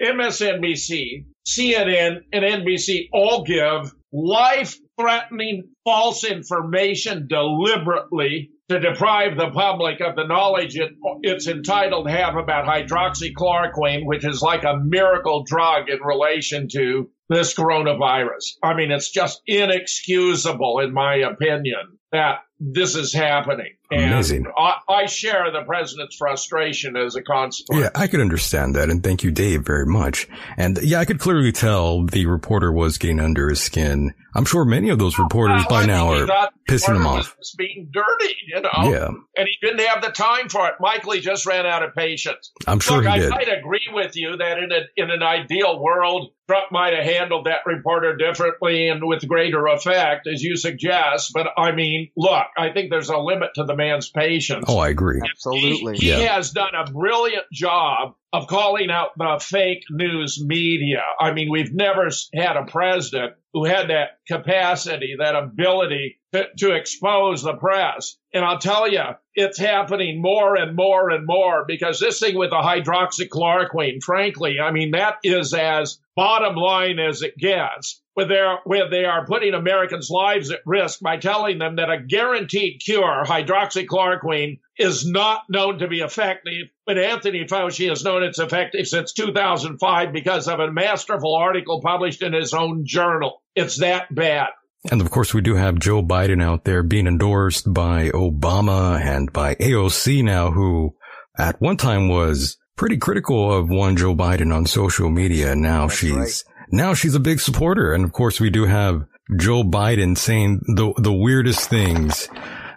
MSNBC, 0.00 1.26
CNN, 1.46 2.22
and 2.32 2.44
NBC 2.44 3.08
all 3.12 3.44
give 3.44 3.92
life-threatening 4.12 5.68
false 5.84 6.24
information 6.24 7.26
deliberately 7.28 8.50
to 8.68 8.78
deprive 8.78 9.36
the 9.36 9.50
public 9.50 10.00
of 10.00 10.16
the 10.16 10.26
knowledge 10.26 10.76
it, 10.76 10.92
it's 11.22 11.46
entitled 11.46 12.06
to 12.06 12.12
have 12.12 12.36
about 12.36 12.64
hydroxychloroquine, 12.64 14.06
which 14.06 14.24
is 14.24 14.40
like 14.40 14.64
a 14.64 14.78
miracle 14.78 15.44
drug 15.44 15.88
in 15.88 16.00
relation 16.00 16.68
to 16.68 17.10
this 17.28 17.54
coronavirus. 17.54 18.56
I 18.62 18.74
mean, 18.74 18.90
it's 18.90 19.10
just 19.10 19.42
inexcusable, 19.46 20.80
in 20.80 20.92
my 20.92 21.16
opinion, 21.16 21.98
that 22.12 22.40
this 22.64 22.94
is 22.94 23.12
happening. 23.12 23.72
Amazing. 23.90 24.46
And 24.46 24.54
I, 24.56 24.76
I 24.88 25.06
share 25.06 25.50
the 25.50 25.62
president's 25.62 26.16
frustration 26.16 26.96
as 26.96 27.16
a 27.16 27.22
consequence. 27.22 27.82
Yeah, 27.82 27.90
I 27.94 28.06
could 28.06 28.20
understand 28.20 28.76
that. 28.76 28.88
And 28.88 29.02
thank 29.02 29.22
you, 29.22 29.30
Dave, 29.30 29.66
very 29.66 29.84
much. 29.84 30.28
And 30.56 30.78
yeah, 30.82 31.00
I 31.00 31.04
could 31.04 31.18
clearly 31.18 31.52
tell 31.52 32.06
the 32.06 32.26
reporter 32.26 32.72
was 32.72 32.98
getting 32.98 33.20
under 33.20 33.50
his 33.50 33.60
skin. 33.60 34.14
I'm 34.34 34.46
sure 34.46 34.64
many 34.64 34.88
of 34.88 34.98
those 34.98 35.18
reporters 35.18 35.66
by 35.68 35.82
I 35.82 35.86
now 35.86 36.12
are 36.12 36.50
pissing 36.66 36.96
him 36.96 37.06
off. 37.06 37.36
Was 37.36 37.54
being 37.58 37.90
dirty, 37.92 38.34
you 38.46 38.62
know. 38.62 38.90
Yeah. 38.90 39.08
And 39.36 39.48
he 39.48 39.54
didn't 39.60 39.86
have 39.86 40.02
the 40.02 40.10
time 40.10 40.48
for 40.48 40.66
it. 40.68 40.74
Michael, 40.80 41.12
he 41.12 41.20
just 41.20 41.44
ran 41.44 41.66
out 41.66 41.82
of 41.82 41.94
patience. 41.94 42.50
I'm 42.66 42.80
sure 42.80 42.96
Look, 43.02 43.04
he 43.04 43.10
I 43.10 43.18
did. 43.18 43.30
might 43.30 43.48
agree 43.52 43.88
with 43.92 44.16
you 44.16 44.38
that 44.38 44.58
in 44.58 44.72
a 44.72 44.80
in 44.96 45.10
an 45.10 45.22
ideal 45.22 45.82
world, 45.82 46.32
Trump 46.48 46.72
might 46.72 46.94
have 46.94 47.04
handled 47.04 47.46
that 47.46 47.60
reporter 47.66 48.16
differently 48.16 48.88
and 48.88 49.06
with 49.06 49.28
greater 49.28 49.66
effect, 49.66 50.26
as 50.26 50.42
you 50.42 50.56
suggest. 50.56 51.32
But 51.34 51.48
I 51.58 51.72
mean, 51.72 52.10
look, 52.16 52.46
I 52.56 52.72
think 52.72 52.90
there's 52.90 53.08
a 53.08 53.18
limit 53.18 53.50
to 53.54 53.64
the 53.64 53.74
man's 53.76 54.10
patience. 54.10 54.64
Oh, 54.68 54.78
I 54.78 54.88
agree. 54.88 55.20
Absolutely. 55.30 55.96
He, 55.96 56.06
he 56.06 56.10
Yeah. 56.10 56.34
has 56.36 56.50
done 56.50 56.74
a 56.74 56.90
brilliant 56.90 57.44
job 57.52 58.14
of 58.32 58.46
calling 58.46 58.90
out 58.90 59.10
the 59.16 59.38
fake 59.42 59.84
news 59.90 60.42
media. 60.44 61.02
I 61.20 61.32
mean, 61.32 61.50
we've 61.50 61.72
never 61.72 62.08
had 62.34 62.56
a 62.56 62.64
president 62.64 63.34
who 63.52 63.64
had 63.64 63.88
that 63.90 64.18
capacity, 64.26 65.16
that 65.18 65.34
ability 65.36 66.18
to, 66.32 66.46
to 66.58 66.72
expose 66.72 67.42
the 67.42 67.54
press. 67.54 68.16
And 68.32 68.44
I'll 68.44 68.58
tell 68.58 68.90
you, 68.90 69.02
it's 69.34 69.58
happening 69.58 70.20
more 70.20 70.56
and 70.56 70.74
more 70.74 71.10
and 71.10 71.26
more 71.26 71.64
because 71.66 72.00
this 72.00 72.20
thing 72.20 72.36
with 72.36 72.50
the 72.50 72.56
hydroxychloroquine, 72.56 74.02
frankly, 74.02 74.58
I 74.60 74.70
mean, 74.72 74.92
that 74.92 75.16
is 75.22 75.54
as 75.54 75.98
bottom 76.16 76.56
line 76.56 76.98
as 76.98 77.22
it 77.22 77.36
gets. 77.36 78.00
Where 78.14 78.28
they're, 78.28 78.58
where 78.64 78.90
they 78.90 79.06
are 79.06 79.24
putting 79.24 79.54
Americans' 79.54 80.10
lives 80.10 80.50
at 80.50 80.60
risk 80.66 81.00
by 81.00 81.16
telling 81.16 81.58
them 81.58 81.76
that 81.76 81.88
a 81.88 81.98
guaranteed 81.98 82.82
cure, 82.84 83.24
hydroxychloroquine, 83.24 84.58
is 84.78 85.08
not 85.08 85.44
known 85.48 85.78
to 85.78 85.88
be 85.88 86.00
effective, 86.00 86.68
but 86.84 86.98
Anthony 86.98 87.46
Fauci 87.46 87.88
has 87.88 88.04
known 88.04 88.22
it's 88.22 88.38
effective 88.38 88.86
since 88.86 89.14
2005 89.14 90.12
because 90.12 90.46
of 90.46 90.60
a 90.60 90.70
masterful 90.70 91.34
article 91.34 91.80
published 91.80 92.22
in 92.22 92.34
his 92.34 92.52
own 92.52 92.84
journal. 92.84 93.40
It's 93.54 93.78
that 93.78 94.14
bad. 94.14 94.48
And 94.90 95.00
of 95.00 95.10
course, 95.10 95.32
we 95.32 95.40
do 95.40 95.54
have 95.54 95.78
Joe 95.78 96.02
Biden 96.02 96.42
out 96.42 96.64
there 96.64 96.82
being 96.82 97.06
endorsed 97.06 97.72
by 97.72 98.10
Obama 98.10 99.00
and 99.00 99.32
by 99.32 99.54
AOC 99.56 100.24
now, 100.24 100.50
who 100.50 100.94
at 101.38 101.60
one 101.60 101.76
time 101.76 102.08
was 102.08 102.56
pretty 102.76 102.96
critical 102.96 103.52
of 103.52 103.68
one 103.68 103.96
Joe 103.96 104.14
Biden 104.14 104.54
on 104.54 104.66
social 104.66 105.08
media. 105.08 105.52
And 105.52 105.62
now 105.62 105.88
she's, 105.88 106.12
right. 106.12 106.44
now 106.72 106.94
she's 106.94 107.14
a 107.14 107.20
big 107.20 107.38
supporter. 107.38 107.92
And 107.92 108.04
of 108.04 108.12
course, 108.12 108.40
we 108.40 108.50
do 108.50 108.64
have 108.64 109.04
Joe 109.38 109.62
Biden 109.62 110.18
saying 110.18 110.60
the, 110.74 110.92
the 110.98 111.12
weirdest 111.12 111.70
things. 111.70 112.28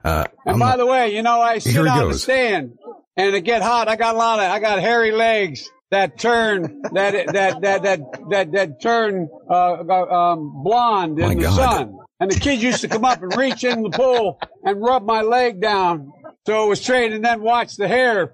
Uh, 0.03 0.25
And 0.45 0.53
I'm 0.53 0.59
by 0.59 0.77
the 0.77 0.85
way, 0.85 1.15
you 1.15 1.23
know, 1.23 1.41
I 1.41 1.57
sit 1.57 1.75
on 1.87 2.09
the 2.09 2.19
stand 2.19 2.77
and 3.17 3.35
it 3.35 3.41
get 3.41 3.63
hot. 3.63 3.87
I 3.87 3.95
got 3.95 4.13
a 4.13 4.17
lot 4.17 4.39
of, 4.39 4.51
I 4.51 4.59
got 4.59 4.79
hairy 4.79 5.11
legs 5.11 5.67
that 5.91 6.19
turn, 6.19 6.81
that, 6.93 7.27
that, 7.27 7.61
that, 7.61 7.83
that, 7.83 7.99
that, 8.29 8.51
that 8.51 8.81
turn, 8.81 9.29
uh, 9.49 9.73
um, 9.83 10.63
blonde 10.63 11.19
in 11.19 11.27
My 11.27 11.35
the 11.35 11.41
God. 11.41 11.55
sun. 11.55 11.97
And 12.19 12.31
the 12.31 12.39
kids 12.39 12.63
used 12.63 12.81
to 12.81 12.87
come 12.87 13.03
up 13.03 13.21
and 13.21 13.35
reach 13.35 13.63
in 13.63 13.83
the 13.83 13.89
pool 13.89 14.39
and 14.63 14.81
rub 14.81 15.05
my 15.05 15.21
leg 15.21 15.61
down. 15.61 16.11
So 16.47 16.65
it 16.65 16.69
was 16.69 16.81
straight 16.81 17.11
and 17.11 17.23
then 17.25 17.41
watch 17.41 17.75
the 17.75 17.87
hair 17.87 18.33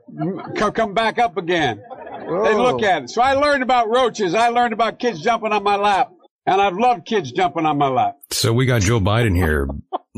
come, 0.55 0.71
come 0.71 0.93
back 0.93 1.17
up 1.17 1.37
again. 1.37 1.81
They 2.21 2.53
look 2.53 2.83
at 2.83 3.03
it. 3.03 3.09
So 3.09 3.21
I 3.21 3.33
learned 3.33 3.63
about 3.63 3.89
roaches. 3.89 4.35
I 4.35 4.49
learned 4.49 4.73
about 4.73 4.99
kids 4.99 5.21
jumping 5.21 5.51
on 5.51 5.63
my 5.63 5.77
lap. 5.77 6.11
And 6.45 6.59
I've 6.61 6.75
loved 6.77 7.05
kids 7.05 7.31
jumping 7.31 7.65
on 7.65 7.77
my 7.77 7.87
lap. 7.87 8.17
so 8.31 8.51
we 8.51 8.65
got 8.65 8.81
Joe 8.81 8.99
Biden 8.99 9.35
here 9.35 9.67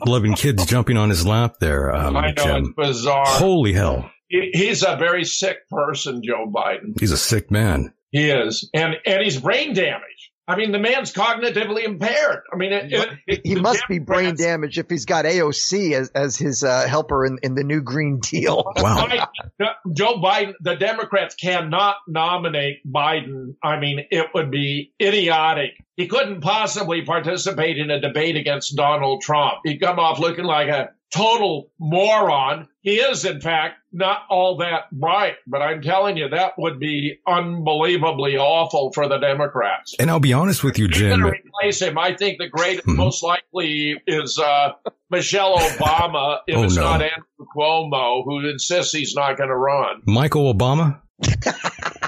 loving 0.05 0.34
kids 0.36 0.65
jumping 0.65 0.97
on 0.97 1.09
his 1.09 1.25
lap 1.25 1.55
there. 1.59 1.93
Um, 1.93 2.15
I 2.15 2.31
know 2.31 2.43
Jim. 2.43 2.65
it's 2.65 2.73
bizarre. 2.75 3.25
Holy 3.25 3.73
hell. 3.73 4.09
He- 4.34 4.49
he's 4.53 4.84
a 4.84 4.95
very 4.97 5.23
sick 5.25 5.69
person, 5.69 6.21
Joe 6.23 6.51
Biden. 6.53 6.99
He's 6.99 7.11
a 7.11 7.17
sick 7.17 7.51
man. 7.51 7.93
He 8.11 8.29
is, 8.29 8.69
and 8.73 8.95
and 9.05 9.21
he's 9.23 9.39
brain 9.39 9.73
damaged. 9.73 10.29
I 10.45 10.57
mean, 10.57 10.73
the 10.73 10.79
man's 10.79 11.13
cognitively 11.13 11.86
impaired. 11.86 12.41
I 12.51 12.57
mean, 12.57 12.73
it, 12.73 12.91
it, 12.91 13.09
it, 13.27 13.41
He 13.45 13.53
the 13.53 13.61
must 13.61 13.88
be 13.88 13.99
brain 13.99 14.36
Democrats- 14.36 14.41
damaged 14.43 14.77
if 14.77 14.89
he's 14.89 15.05
got 15.05 15.23
AOC 15.23 15.93
as, 15.93 16.09
as 16.09 16.36
his 16.36 16.65
uh, 16.65 16.86
helper 16.86 17.25
in, 17.25 17.38
in 17.43 17.55
the 17.55 17.63
new 17.63 17.79
Green 17.81 18.19
Deal. 18.19 18.65
Wow. 18.75 19.07
Biden- 19.07 19.73
Joe 19.95 20.15
Biden, 20.19 20.53
the 20.59 20.75
Democrats 20.75 21.36
cannot 21.36 21.95
nominate 22.09 22.79
Biden. 22.86 23.55
I 23.63 23.79
mean, 23.79 24.05
it 24.11 24.27
would 24.34 24.51
be 24.51 24.91
idiotic. 25.01 25.71
He 25.95 26.07
couldn't 26.07 26.41
possibly 26.41 27.03
participate 27.03 27.77
in 27.77 27.89
a 27.89 28.01
debate 28.01 28.36
against 28.36 28.75
Donald 28.75 29.21
Trump. 29.21 29.59
He'd 29.63 29.77
come 29.79 29.97
off 29.99 30.19
looking 30.19 30.43
like 30.45 30.67
a 30.67 30.89
total 31.14 31.72
moron. 31.80 32.68
He 32.82 32.95
is, 32.95 33.24
in 33.24 33.39
fact, 33.39 33.76
not 33.93 34.24
all 34.30 34.57
that 34.57 34.91
bright, 34.91 35.36
but 35.47 35.61
I'm 35.61 35.82
telling 35.82 36.18
you, 36.18 36.28
that 36.30 36.53
would 36.57 36.80
be 36.80 37.20
unbelievably 37.28 38.38
awful 38.38 38.91
for 38.91 39.07
the 39.07 39.18
Democrats. 39.20 39.95
And 39.99 40.09
I'll 40.09 40.20
be 40.20 40.34
honest 40.34 40.64
with 40.64 40.78
you, 40.78 40.88
Jim. 40.88 41.22
to 41.22 41.28
replace 41.28 41.82
him? 41.82 41.97
I 41.97 42.16
think 42.16 42.39
the 42.39 42.49
greatest, 42.49 42.86
Mhm. 42.88 42.95
most 42.97 43.24
likely 43.24 44.01
is 44.07 44.38
uh, 44.39 44.74
Michelle 45.09 45.57
Obama. 45.57 46.39
If 46.47 46.57
Oh, 46.57 46.64
it's 46.64 46.76
no. 46.76 46.82
not 46.84 47.01
Andrew 47.01 47.45
Cuomo, 47.55 48.24
who 48.26 48.49
insists 48.49 48.91
he's 48.93 49.16
not 49.16 49.38
going 49.38 49.49
to 49.49 49.55
run. 49.55 50.01
Michael 50.05 50.53
Obama? 50.53 50.99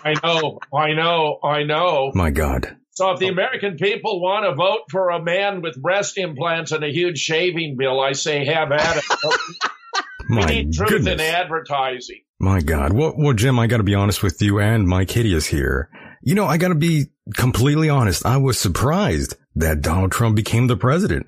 I 0.03 0.13
know, 0.23 0.59
I 0.73 0.93
know, 0.93 1.39
I 1.43 1.63
know. 1.63 2.11
My 2.15 2.31
God. 2.31 2.75
So 2.95 3.11
if 3.11 3.19
the 3.19 3.27
American 3.27 3.75
people 3.75 4.21
want 4.21 4.45
to 4.45 4.55
vote 4.55 4.83
for 4.89 5.09
a 5.09 5.21
man 5.21 5.61
with 5.61 5.81
breast 5.81 6.17
implants 6.17 6.71
and 6.71 6.81
a 6.83 6.91
huge 6.91 7.19
shaving 7.19 7.75
bill, 7.77 7.99
I 7.99 8.13
say 8.13 8.45
have 8.45 8.71
at 8.71 8.97
it. 8.97 9.03
we 10.29 10.35
My 10.37 10.45
need 10.45 10.73
truth 10.73 11.05
in 11.05 11.19
advertising. 11.19 12.21
My 12.39 12.61
God. 12.61 12.93
Well, 12.93 13.13
well, 13.17 13.33
Jim, 13.33 13.59
I 13.59 13.67
got 13.67 13.77
to 13.77 13.83
be 13.83 13.95
honest 13.95 14.23
with 14.23 14.41
you 14.41 14.59
and 14.59 14.87
Mike 14.87 15.11
Hideous 15.11 15.45
here. 15.45 15.89
You 16.21 16.35
know, 16.35 16.45
I 16.45 16.57
got 16.57 16.69
to 16.69 16.75
be 16.75 17.07
completely 17.33 17.89
honest. 17.89 18.25
I 18.25 18.37
was 18.37 18.57
surprised 18.57 19.35
that 19.55 19.81
Donald 19.81 20.13
Trump 20.13 20.37
became 20.37 20.67
the 20.67 20.77
president. 20.77 21.27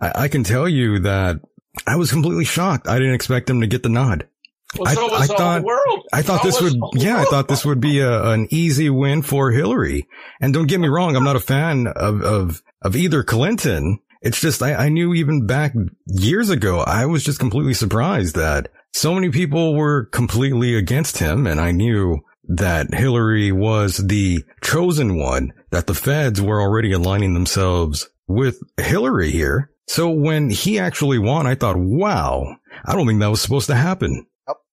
I, 0.00 0.12
I 0.14 0.28
can 0.28 0.44
tell 0.44 0.68
you 0.68 0.98
that 1.00 1.40
I 1.86 1.96
was 1.96 2.10
completely 2.10 2.44
shocked. 2.44 2.88
I 2.88 2.98
didn't 2.98 3.14
expect 3.14 3.48
him 3.48 3.62
to 3.62 3.66
get 3.66 3.82
the 3.82 3.88
nod. 3.88 4.28
Well, 4.78 4.88
I- 4.88 4.94
so 4.94 5.08
I 5.14 5.26
thought-. 5.36 5.62
I 6.12 6.22
thought 6.22 6.42
So 6.42 6.48
this 6.48 6.60
would, 6.62 6.74
yeah, 6.94 7.18
I 7.18 7.24
thought 7.24 7.48
this 7.48 7.64
would 7.64 7.80
be 7.80 8.00
a, 8.00 8.30
an 8.30 8.48
easy 8.50 8.90
win 8.90 9.22
for 9.22 9.50
Hillary. 9.50 10.06
And 10.40 10.52
don't 10.54 10.66
get 10.68 10.80
me 10.80 10.88
wrong, 10.88 11.16
I'm 11.16 11.24
not 11.24 11.36
a 11.36 11.40
fan 11.40 11.86
of, 11.88 12.22
of, 12.22 12.62
of 12.82 12.96
either 12.96 13.22
Clinton. 13.22 13.98
It's 14.22 14.40
just, 14.40 14.62
I, 14.62 14.74
I 14.74 14.88
knew 14.88 15.14
even 15.14 15.46
back 15.46 15.72
years 16.06 16.50
ago, 16.50 16.80
I 16.80 17.06
was 17.06 17.22
just 17.24 17.38
completely 17.38 17.74
surprised 17.74 18.34
that 18.36 18.68
so 18.92 19.14
many 19.14 19.30
people 19.30 19.74
were 19.74 20.06
completely 20.06 20.74
against 20.74 21.18
him. 21.18 21.46
And 21.46 21.60
I 21.60 21.70
knew 21.72 22.20
that 22.48 22.94
Hillary 22.94 23.52
was 23.52 23.96
the 23.98 24.42
chosen 24.62 25.18
one, 25.18 25.52
that 25.70 25.86
the 25.86 25.94
feds 25.94 26.40
were 26.40 26.60
already 26.60 26.92
aligning 26.92 27.34
themselves 27.34 28.08
with 28.26 28.58
Hillary 28.78 29.30
here. 29.30 29.70
So 29.88 30.10
when 30.10 30.50
he 30.50 30.78
actually 30.78 31.18
won, 31.18 31.46
I 31.46 31.54
thought, 31.54 31.76
wow, 31.78 32.56
I 32.84 32.94
don't 32.94 33.06
think 33.06 33.20
that 33.20 33.30
was 33.30 33.40
supposed 33.40 33.66
to 33.68 33.76
happen. 33.76 34.26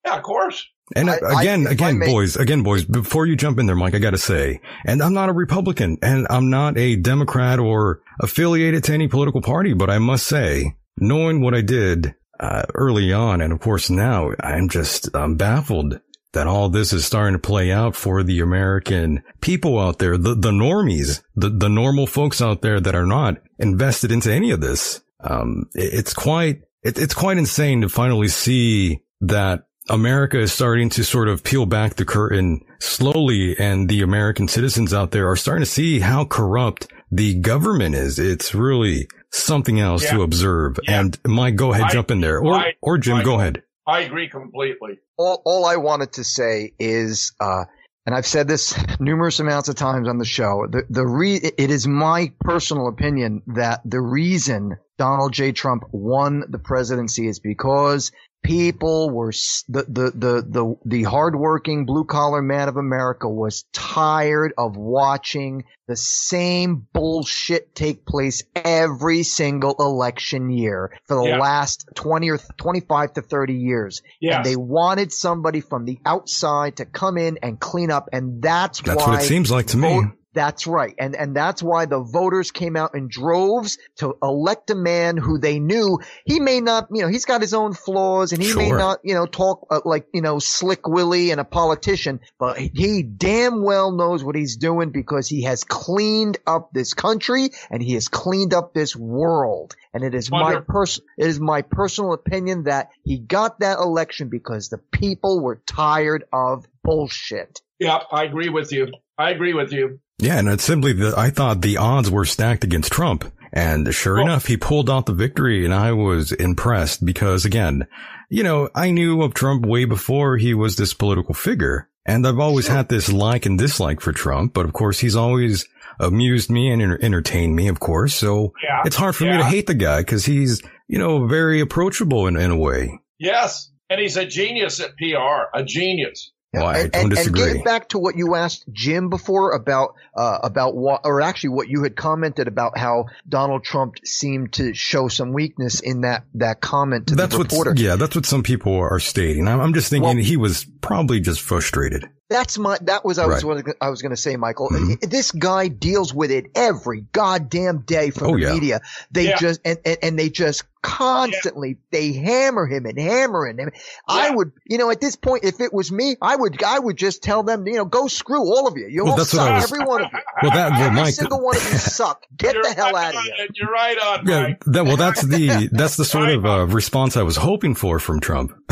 Yeah, 0.06 0.18
of 0.18 0.24
course. 0.24 0.66
And 0.95 1.10
I- 1.10 1.20
I- 1.26 1.41
again, 1.41 1.68
I 1.68 1.72
again, 1.72 1.97
may- 1.99 2.08
boys, 2.12 2.36
again, 2.36 2.62
boys, 2.64 2.84
before 2.84 3.26
you 3.26 3.36
jump 3.36 3.58
in 3.60 3.66
there, 3.66 3.76
Mike, 3.76 3.95
I 3.95 3.99
gotta 3.99 4.18
say, 4.18 4.60
and 4.86 5.01
I'm 5.01 5.14
not 5.14 5.30
a 5.30 5.34
Republican 5.34 5.97
and 6.01 6.28
I'm 6.30 6.49
not 6.49 6.78
a 6.78 6.95
Democrat 6.97 7.60
or 7.60 8.01
affiliated 8.22 8.84
to 8.86 8.93
any 8.93 9.08
political 9.08 9.41
party, 9.41 9.74
but 9.74 9.89
I 9.89 9.99
must 9.99 10.28
say, 10.28 10.76
knowing 10.97 11.41
what 11.41 11.54
I 11.56 11.62
did, 11.62 12.14
uh, 12.39 12.64
early 12.76 13.14
on, 13.14 13.39
and 13.41 13.54
of 13.54 13.60
course 13.62 13.89
now, 13.89 14.32
I'm 14.41 14.68
just, 14.68 15.14
um, 15.16 15.36
baffled 15.36 15.99
that 16.34 16.47
all 16.47 16.68
this 16.68 16.91
is 16.91 17.06
starting 17.06 17.34
to 17.36 17.39
play 17.39 17.72
out 17.72 17.95
for 17.95 18.24
the 18.24 18.39
American 18.39 19.22
people 19.39 19.80
out 19.80 19.99
there, 19.99 20.18
the, 20.18 20.34
the 20.36 20.51
normies, 20.51 21.22
the, 21.36 21.49
the 21.49 21.70
normal 21.70 22.08
folks 22.08 22.41
out 22.41 22.62
there 22.62 22.80
that 22.82 22.95
are 22.95 23.06
not 23.06 23.38
invested 23.60 24.12
into 24.12 24.34
any 24.34 24.51
of 24.51 24.60
this. 24.60 24.99
Um, 25.24 25.70
it- 25.76 25.93
it's 25.93 26.14
quite, 26.14 26.62
it, 26.84 26.97
it's 26.99 27.14
quite 27.14 27.38
insane 27.38 27.82
to 27.82 27.89
finally 27.89 28.28
see 28.28 28.99
that 29.22 29.64
America 29.90 30.40
is 30.40 30.54
starting 30.54 30.90
to 30.92 31.04
sort 31.04 31.28
of 31.28 31.44
peel 31.44 31.66
back 31.66 31.96
the 31.96 32.06
curtain 32.06 32.62
slowly 32.80 33.58
and 33.58 33.90
the 33.90 34.02
American 34.02 34.48
citizens 34.48 34.94
out 34.94 35.12
there 35.12 35.30
are 35.30 35.36
starting 35.36 35.64
to 35.64 35.70
see 35.70 36.00
how 36.00 36.26
corrupt 36.26 36.88
the 37.12 37.36
government 37.36 37.96
is. 37.96 38.18
It's 38.18 38.56
really 38.56 39.08
something 39.32 39.80
else 39.80 40.04
to 40.10 40.22
observe. 40.22 40.80
Yeah. 40.84 41.02
And 41.02 41.20
Mike, 41.26 41.56
go 41.56 41.74
ahead, 41.74 41.86
I- 41.88 41.92
jump 41.92 42.12
in 42.12 42.22
there. 42.22 42.40
Or, 42.40 42.54
I- 42.54 42.74
or 42.82 42.98
Jim, 42.98 43.18
I- 43.18 43.24
go 43.24 43.40
ahead. 43.40 43.64
I 43.86 44.02
agree 44.02 44.30
completely. 44.30 45.00
all, 45.18 45.42
all 45.46 45.66
I 45.66 45.76
wanted 45.76 46.14
to 46.14 46.24
say 46.24 46.72
is, 46.80 47.34
uh, 47.42 47.66
and 48.06 48.16
I've 48.16 48.26
said 48.26 48.48
this 48.48 48.78
numerous 49.02 49.42
amounts 49.42 49.68
of 49.68 49.76
times 49.76 50.08
on 50.08 50.18
the 50.18 50.26
show. 50.26 50.66
The 50.72 50.84
the 50.90 51.06
re 51.06 51.36
it 51.36 51.70
is 51.70 51.86
my 51.88 52.32
personal 52.42 52.88
opinion 52.88 53.42
that 53.56 53.82
the 53.84 54.00
reason 54.02 54.78
Donald 54.98 55.34
J. 55.34 55.52
Trump 55.52 55.84
won 55.92 56.44
the 56.50 56.60
presidency 56.60 57.28
is 57.28 57.40
because 57.40 58.12
people 58.44 59.10
were 59.10 59.32
the 59.70 59.84
the 59.88 60.12
the 60.14 60.46
the, 60.48 60.76
the 60.86 61.04
hardworking 61.04 61.86
blue 61.86 62.04
collar 62.04 62.41
man 62.41 62.68
of 62.68 62.78
America 62.78 63.28
was 63.28 63.64
tired 63.72 64.54
of 64.58 64.76
watching 64.76 65.64
the 65.88 65.96
same 65.96 66.86
bullshit 66.94 67.74
take 67.76 68.06
place 68.06 68.44
every 68.56 69.24
single 69.24 69.76
election 69.80 70.50
year 70.50 70.91
for 71.06 71.16
the 71.24 71.30
Yeah. 71.30 71.39
last 71.39 71.89
20 71.96 72.30
or 72.30 72.38
25 72.58 73.14
to 73.14 73.22
30 73.22 73.54
years. 73.56 74.02
Yes. 74.22 74.36
And 74.38 74.46
they 74.46 74.56
wanted 74.56 75.12
somebody 75.12 75.62
from 75.62 75.86
the 75.86 76.00
outside 76.06 76.78
to 76.78 76.86
come 76.86 77.18
in 77.18 77.39
and 77.41 77.60
clean 77.60 77.91
up. 77.91 78.10
And 78.14 78.41
that's, 78.41 78.82
That's 78.82 78.98
why 79.06 79.14
what 79.14 79.24
it 79.24 79.28
seems 79.28 79.52
like 79.52 79.68
to 79.68 79.78
me. 79.78 80.04
Vote- 80.34 80.42
That's 80.44 80.68
right. 80.68 80.96
And, 80.98 81.16
and 81.16 81.36
that's 81.36 81.62
why 81.64 81.86
the 81.86 82.00
voters 82.00 82.52
came 82.52 82.76
out 82.76 82.96
in 82.96 83.08
droves 83.08 83.78
to 83.98 84.18
elect 84.22 84.70
a 84.70 84.76
man 84.76 85.18
who 85.18 85.38
they 85.40 85.60
knew 85.60 86.00
he 86.26 86.40
may 86.40 86.60
not, 86.62 86.88
you 86.92 87.02
know, 87.02 87.08
he's 87.08 87.26
got 87.26 87.42
his 87.42 87.54
own 87.54 87.74
flaws 87.74 88.34
and 88.34 88.42
he 88.42 88.54
may 88.56 88.70
not, 88.72 89.00
you 89.04 89.14
know, 89.14 89.26
talk 89.26 89.68
uh, 89.70 89.82
like, 89.86 90.08
you 90.14 90.22
know, 90.22 90.40
slick 90.40 90.88
Willie 90.88 91.32
and 91.32 91.40
a 91.40 91.44
politician, 91.46 92.20
but 92.40 92.58
he 92.58 93.04
damn 93.04 93.64
well 93.64 93.92
knows 93.92 94.24
what 94.24 94.36
he's 94.36 94.58
doing 94.58 94.92
because 94.92 95.28
he 95.28 95.44
has 95.44 95.64
cleaned 95.64 96.38
up 96.46 96.72
this 96.74 96.94
country 96.94 97.50
and 97.70 97.82
he 97.82 97.94
has 97.94 98.08
cleaned 98.08 98.54
up 98.54 98.74
this 98.74 98.96
world. 98.96 99.76
And 99.94 100.04
it 100.04 100.16
is 100.16 100.32
my 100.32 100.42
Wonderful. 100.42 100.74
pers- 100.74 101.02
it 101.18 101.28
is 101.28 101.40
my 101.40 101.62
personal 101.62 102.14
opinion 102.14 102.64
that 102.64 102.90
he 103.04 103.20
got 103.20 103.60
that 103.60 103.78
election 103.78 104.30
because 104.30 104.70
the 104.70 104.80
people 104.80 105.42
were 105.42 105.62
tired 105.68 106.24
of 106.34 106.66
bullshit. 106.84 107.62
Yeah, 107.80 108.00
I 108.12 108.24
agree 108.24 108.50
with 108.50 108.72
you. 108.72 108.88
I 109.18 109.30
agree 109.32 109.54
with 109.54 109.72
you. 109.72 110.00
Yeah, 110.24 110.39
and 110.39 110.47
it's 110.49 110.63
simply 110.63 110.93
that 110.93 111.17
I 111.17 111.30
thought 111.30 111.61
the 111.61 111.78
odds 111.78 112.09
were 112.09 112.26
stacked 112.26 112.63
against 112.63 112.91
Trump. 112.91 113.32
And 113.51 113.93
sure 113.93 114.19
enough, 114.19 114.47
he 114.47 114.57
pulled 114.57 114.89
out 114.89 115.05
the 115.05 115.13
victory 115.13 115.63
and 115.63 115.74
I 115.74 115.91
was 115.91 116.32
impressed 116.32 117.05
because 117.05 117.45
again, 117.45 117.86
you 118.30 118.41
know, 118.41 118.69
I 118.74 118.89
knew 118.89 119.21
of 119.21 119.36
Trump 119.36 119.63
way 119.65 119.86
before 119.86 120.38
he 120.38 120.55
was 120.55 120.76
this 120.76 120.93
political 120.95 121.36
figure. 121.36 121.88
And 122.05 122.26
I've 122.26 122.39
always 122.39 122.67
had 122.67 122.89
this 122.89 123.11
like 123.13 123.45
and 123.45 123.59
dislike 123.59 124.01
for 124.01 124.11
Trump, 124.11 124.53
but 124.53 124.65
of 124.65 124.74
course 124.74 124.97
he's 124.99 125.15
always 125.15 125.67
amused 125.99 126.49
me 126.49 126.71
and 126.71 126.82
enter- 126.82 126.99
entertained 127.03 127.55
me, 127.55 127.67
of 127.67 127.80
course. 127.80 128.15
So 128.15 128.53
Yeah. 128.63 128.82
it's 128.86 128.95
hard 128.95 129.15
for 129.15 129.26
me 129.26 129.38
to 129.38 129.45
hate 129.45 129.67
the 129.67 129.76
guy 129.76 129.99
because 129.99 130.26
he's, 130.26 130.63
you 130.88 130.97
know, 130.97 131.28
very 131.28 131.59
approachable 131.59 132.26
in, 132.26 132.36
in 132.38 132.49
a 132.49 132.57
way. 132.57 132.99
Yes. 133.19 133.69
And 133.89 134.01
he's 134.01 134.17
a 134.17 134.26
genius 134.26 134.80
at 134.80 134.97
PR, 134.97 135.43
a 135.53 135.63
genius. 135.63 136.32
Well, 136.54 136.68
I 136.68 136.78
and, 136.80 136.91
don't 136.91 137.04
and, 137.18 137.28
and 137.28 137.36
getting 137.36 137.64
back 137.64 137.89
to 137.89 137.99
what 137.99 138.16
you 138.16 138.36
asked 138.36 138.66
Jim 138.72 139.10
before 139.10 139.54
about 139.54 139.95
uh, 140.16 140.39
about 140.43 140.76
what, 140.76 141.01
or 141.04 141.22
actually 141.22 141.49
what 141.49 141.68
you 141.68 141.82
had 141.84 141.95
commented 141.95 142.47
about 142.47 142.78
how 142.78 143.08
Donald 143.28 143.64
Trump 143.64 143.95
seemed 144.06 144.54
to 144.54 144.74
show 144.76 145.08
some 145.08 145.34
weakness 145.34 145.80
in 145.80 146.01
that 146.01 146.26
that 146.36 146.62
comment 146.62 147.08
to 147.08 147.16
That's 147.16 147.32
the 147.32 147.39
what, 147.39 147.51
reporter. 147.51 147.74
yeah, 147.76 147.95
that's 147.95 148.16
what 148.16 148.26
some 148.28 148.43
people 148.43 148.76
are 148.76 148.99
stating. 148.99 149.47
I'm, 149.47 149.60
I'm 149.60 149.74
just 149.74 149.89
thinking 149.89 150.18
Well- 150.18 150.26
he 150.26 150.38
was 150.38 150.66
probably 150.82 151.20
just 151.20 151.41
frustrated. 151.41 152.08
That's 152.34 152.58
my 152.58 152.78
that 152.82 153.06
was 153.06 153.20
I 153.20 153.28
was 153.28 153.44
Right. 153.44 153.64
what 153.66 153.76
I 153.80 153.90
was 153.90 154.02
going 154.02 154.10
to 154.10 154.18
say, 154.18 154.36
Michael. 154.38 154.70
Mhm. 154.70 155.08
This 155.08 155.32
guy 155.32 155.68
deals 155.68 156.14
with 156.16 156.32
it 156.32 156.48
every 156.56 157.02
goddamn 157.12 157.84
day 157.86 158.10
from 158.10 158.28
Oh, 158.32 158.34
the 158.36 158.42
yeah. 158.42 158.54
media. 158.54 158.82
They 159.12 159.26
Yeah. 159.28 159.38
just 159.38 159.62
and, 159.64 159.78
and, 159.86 159.98
and 160.02 160.20
they 160.20 160.30
just 160.30 160.64
constantly 160.82 161.78
they 161.92 162.12
hammer 162.14 162.66
him 162.66 162.86
and 162.88 162.98
hammer 163.00 163.48
him. 163.48 163.70
I 164.08 164.32
would, 164.32 164.52
you 164.66 164.78
know, 164.80 164.90
at 164.90 165.00
this 165.00 165.16
point, 165.16 165.44
if 165.46 165.62
it 165.62 165.72
was 165.72 165.92
me, 165.92 166.16
I 166.22 166.36
would 166.36 166.62
I 166.64 166.80
would 166.80 166.98
just 166.98 167.22
tell 167.22 167.44
them, 167.44 167.68
you 167.68 167.76
know, 167.76 167.86
go 167.86 168.08
screw 168.08 168.42
all 168.42 168.68
of 168.68 168.78
you. 168.78 168.88
You 168.90 169.04
Well, 169.06 169.14
all 169.14 169.26
suck, 169.26 169.50
was- 169.54 169.72
every 169.72 169.86
one 169.86 170.04
of 170.06 170.12
you. 170.12 170.20
Well, 170.42 170.52
that, 170.52 170.72
well, 170.72 170.82
Every 170.82 170.96
Mike, 171.04 171.14
single 171.14 171.40
one 171.42 171.56
of 171.56 171.64
you 171.72 171.78
suck. 171.78 172.24
Get 172.36 172.56
the 172.62 172.74
hell 172.74 172.92
right 172.92 173.16
out 173.16 173.16
of 173.16 173.22
here. 173.24 173.48
You're 173.54 173.72
right 173.72 173.98
on, 173.98 174.28
Yeah, 174.28 174.42
Mike. 174.42 174.64
that, 174.66 174.84
well, 174.86 174.98
that's 174.98 175.22
the 175.22 175.70
that's 175.72 175.96
the 175.96 176.04
sort 176.04 176.30
of 176.30 176.46
uh, 176.46 176.66
response 176.66 177.16
I 177.16 177.22
was 177.24 177.38
hoping 177.38 177.76
for 177.76 178.00
from 178.00 178.20
Trump. 178.20 178.52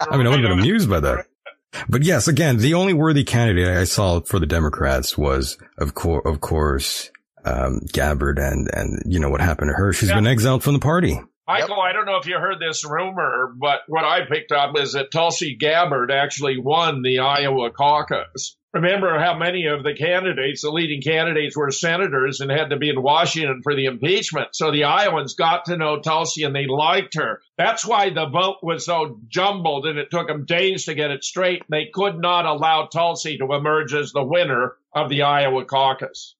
I 0.00 0.16
mean, 0.16 0.26
I 0.26 0.30
would 0.30 0.40
have 0.40 0.42
been 0.42 0.52
amused 0.58 0.88
by 0.88 1.00
that. 1.00 1.26
But 1.88 2.02
yes, 2.02 2.28
again, 2.28 2.58
the 2.58 2.74
only 2.74 2.92
worthy 2.94 3.24
candidate 3.24 3.68
I 3.68 3.84
saw 3.84 4.20
for 4.20 4.38
the 4.38 4.46
Democrats 4.46 5.16
was, 5.18 5.58
of 5.76 5.94
course, 5.94 6.22
of 6.24 6.40
course, 6.40 7.10
um, 7.44 7.80
Gabbard, 7.92 8.38
and 8.38 8.68
and 8.72 9.02
you 9.06 9.20
know 9.20 9.30
what 9.30 9.40
happened 9.40 9.70
to 9.70 9.74
her. 9.74 9.92
She's 9.92 10.08
Yeah. 10.08 10.16
been 10.16 10.26
exiled 10.26 10.62
from 10.62 10.74
the 10.74 10.80
party. 10.80 11.20
Michael, 11.46 11.80
I 11.80 11.92
don't 11.94 12.04
know 12.04 12.16
if 12.18 12.26
you 12.26 12.36
heard 12.38 12.58
this 12.60 12.84
rumor, 12.84 13.54
but 13.58 13.80
what 13.88 14.04
I 14.04 14.26
picked 14.26 14.52
up 14.52 14.78
is 14.78 14.92
that 14.92 15.10
Tulsi 15.10 15.56
Gabbard 15.56 16.10
actually 16.10 16.58
won 16.58 17.00
the 17.00 17.20
Iowa 17.20 17.70
caucus. 17.70 18.57
Remember 18.74 19.18
how 19.18 19.36
many 19.36 19.66
of 19.66 19.82
the 19.82 19.94
candidates, 19.94 20.60
the 20.62 20.70
leading 20.70 21.00
candidates, 21.00 21.56
were 21.56 21.70
senators 21.70 22.40
and 22.40 22.50
had 22.50 22.68
to 22.70 22.76
be 22.76 22.90
in 22.90 23.02
Washington 23.02 23.62
for 23.62 23.74
the 23.74 23.86
impeachment. 23.86 24.48
So 24.52 24.70
the 24.70 24.84
Iowans 24.84 25.34
got 25.34 25.64
to 25.66 25.76
know 25.78 26.00
Tulsi 26.00 26.42
and 26.42 26.54
they 26.54 26.66
liked 26.66 27.14
her. 27.14 27.40
That's 27.56 27.86
why 27.86 28.10
the 28.10 28.26
vote 28.26 28.56
was 28.62 28.84
so 28.84 29.20
jumbled 29.28 29.86
and 29.86 29.98
it 29.98 30.10
took 30.10 30.26
them 30.28 30.44
days 30.44 30.84
to 30.84 30.94
get 30.94 31.10
it 31.10 31.24
straight. 31.24 31.62
They 31.70 31.86
could 31.92 32.18
not 32.20 32.44
allow 32.44 32.86
Tulsi 32.86 33.38
to 33.38 33.54
emerge 33.54 33.94
as 33.94 34.12
the 34.12 34.22
winner 34.24 34.74
of 34.94 35.08
the 35.08 35.22
Iowa 35.22 35.64
caucus. 35.64 36.34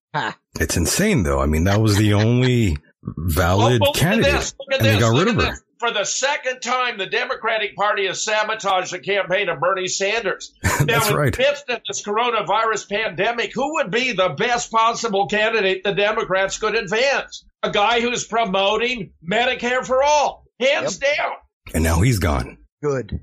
It's 0.61 0.77
insane, 0.77 1.23
though. 1.23 1.41
I 1.41 1.47
mean, 1.47 1.65
that 1.65 1.81
was 1.81 1.97
the 1.97 2.15
only 2.15 2.77
valid 3.03 3.81
Well, 3.81 3.93
candidate, 3.95 4.33
this. 4.33 4.55
Look 4.59 4.73
at 4.81 4.87
and 4.87 4.97
they 4.97 5.01
got 5.01 5.17
rid 5.19 5.29
of 5.29 5.37
her. 5.37 5.51
this. 5.53 5.63
For 5.79 5.93
the 5.93 6.05
second 6.05 6.61
time, 6.61 6.99
the 6.99 7.07
Democratic 7.07 7.77
Party 7.77 8.07
has 8.07 8.25
sabotaged 8.25 8.93
the 8.93 8.99
campaign 8.99 9.49
of 9.49 9.61
Bernie 9.61 9.87
Sanders. 9.87 10.53
now, 10.65 10.85
That's 10.85 11.11
in 11.11 11.17
right. 11.17 11.33
the 11.33 11.39
midst 11.39 11.71
of 11.71 11.81
this 11.87 12.03
coronavirus 12.03 12.89
pandemic, 12.89 13.53
who 13.55 13.75
would 13.75 13.91
be 13.91 14.13
the 14.13 14.31
best 14.31 14.73
possible 14.73 15.29
candidate 15.29 15.85
the 15.85 15.95
Democrats 15.95 16.59
could 16.59 16.75
advance? 16.75 17.45
A 17.63 17.71
guy 17.71 18.01
who's 18.01 18.25
promoting 18.25 19.13
Medicare 19.29 19.85
for 19.87 20.03
all, 20.03 20.45
hands 20.59 20.99
down. 20.99 21.33
And 21.73 21.85
now 21.85 22.01
he's 22.01 22.19
gone. 22.19 22.59
Good. 22.83 23.21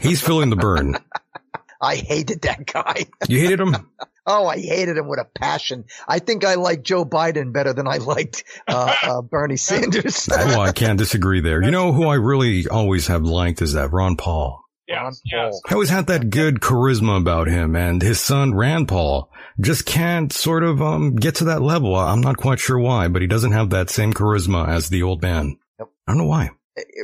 He's 0.00 0.20
feeling 0.20 0.50
the 0.50 0.56
burn. 0.56 0.96
I 1.80 1.96
hated 1.96 2.42
that 2.42 2.66
guy. 2.66 3.06
You 3.28 3.40
hated 3.40 3.60
him? 3.60 3.74
Oh, 4.26 4.46
I 4.46 4.58
hated 4.58 4.96
him 4.96 5.06
with 5.06 5.20
a 5.20 5.24
passion. 5.24 5.84
I 6.08 6.18
think 6.18 6.44
I 6.44 6.54
liked 6.54 6.84
Joe 6.84 7.04
Biden 7.04 7.52
better 7.52 7.72
than 7.72 7.86
I 7.86 7.98
liked 7.98 8.44
uh, 8.66 8.94
uh, 9.02 9.22
Bernie 9.30 9.56
Sanders. 9.56 10.28
well, 10.30 10.60
I 10.60 10.72
can't 10.72 10.98
disagree 10.98 11.40
there. 11.40 11.62
You 11.62 11.70
know 11.70 11.92
who 11.92 12.06
I 12.08 12.14
really 12.14 12.66
always 12.66 13.06
have 13.08 13.22
liked 13.22 13.60
is 13.60 13.74
that 13.74 13.92
Ron 13.92 14.16
Paul. 14.16 14.64
Yes, 14.88 15.20
yes. 15.24 15.60
I 15.68 15.74
always 15.74 15.88
had 15.88 16.06
that 16.08 16.30
good 16.30 16.60
charisma 16.60 17.18
about 17.18 17.48
him 17.48 17.74
and 17.74 18.02
his 18.02 18.20
son 18.20 18.54
Rand 18.54 18.88
Paul 18.88 19.30
just 19.58 19.86
can't 19.86 20.30
sort 20.32 20.62
of 20.62 20.82
um 20.82 21.16
get 21.16 21.36
to 21.36 21.44
that 21.44 21.62
level. 21.62 21.96
I'm 21.96 22.20
not 22.20 22.36
quite 22.36 22.60
sure 22.60 22.78
why, 22.78 23.08
but 23.08 23.22
he 23.22 23.28
doesn't 23.28 23.52
have 23.52 23.70
that 23.70 23.88
same 23.88 24.12
charisma 24.12 24.68
as 24.68 24.90
the 24.90 25.02
old 25.02 25.22
man. 25.22 25.58
Yep. 25.78 25.88
I 26.06 26.12
don't 26.12 26.18
know 26.18 26.26
why. 26.26 26.50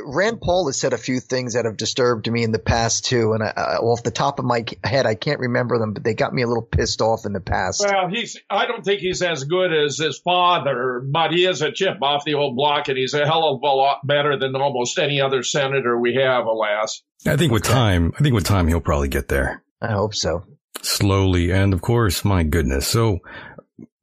Rand 0.03 0.41
Paul 0.41 0.67
has 0.67 0.77
said 0.77 0.91
a 0.91 0.97
few 0.97 1.21
things 1.21 1.53
that 1.53 1.63
have 1.63 1.77
disturbed 1.77 2.29
me 2.29 2.43
in 2.43 2.51
the 2.51 2.59
past 2.59 3.05
too, 3.05 3.31
and 3.31 3.41
I, 3.41 3.47
uh, 3.47 3.77
off 3.81 4.03
the 4.03 4.11
top 4.11 4.39
of 4.39 4.45
my 4.45 4.65
head, 4.83 5.05
I 5.05 5.15
can't 5.15 5.39
remember 5.39 5.79
them, 5.79 5.93
but 5.93 6.03
they 6.03 6.13
got 6.13 6.33
me 6.33 6.41
a 6.41 6.47
little 6.47 6.63
pissed 6.63 7.01
off 7.01 7.25
in 7.25 7.31
the 7.31 7.39
past. 7.39 7.85
Well, 7.85 8.09
he's. 8.09 8.37
I 8.49 8.65
don't 8.65 8.83
think 8.83 8.99
he's 8.99 9.21
as 9.21 9.45
good 9.45 9.71
as 9.73 9.97
his 9.97 10.19
father, 10.19 11.01
but 11.05 11.31
he 11.31 11.45
is 11.45 11.61
a 11.61 11.71
chip 11.71 12.01
off 12.01 12.25
the 12.25 12.33
old 12.33 12.57
block, 12.57 12.89
and 12.89 12.97
he's 12.97 13.13
a 13.13 13.25
hell 13.25 13.45
of 13.45 13.63
a 13.63 13.65
lot 13.67 14.05
better 14.05 14.37
than 14.37 14.55
almost 14.57 14.99
any 14.99 15.21
other 15.21 15.41
senator 15.41 15.97
we 15.97 16.15
have, 16.15 16.45
alas. 16.45 17.01
I 17.25 17.37
think 17.37 17.53
with 17.53 17.63
time, 17.63 18.11
I 18.19 18.23
think 18.23 18.35
with 18.35 18.45
time 18.45 18.67
he'll 18.67 18.81
probably 18.81 19.07
get 19.07 19.29
there. 19.29 19.63
I 19.81 19.93
hope 19.93 20.15
so. 20.15 20.43
Slowly, 20.81 21.51
and 21.51 21.73
of 21.73 21.81
course, 21.81 22.25
my 22.25 22.43
goodness. 22.43 22.87
So 22.87 23.19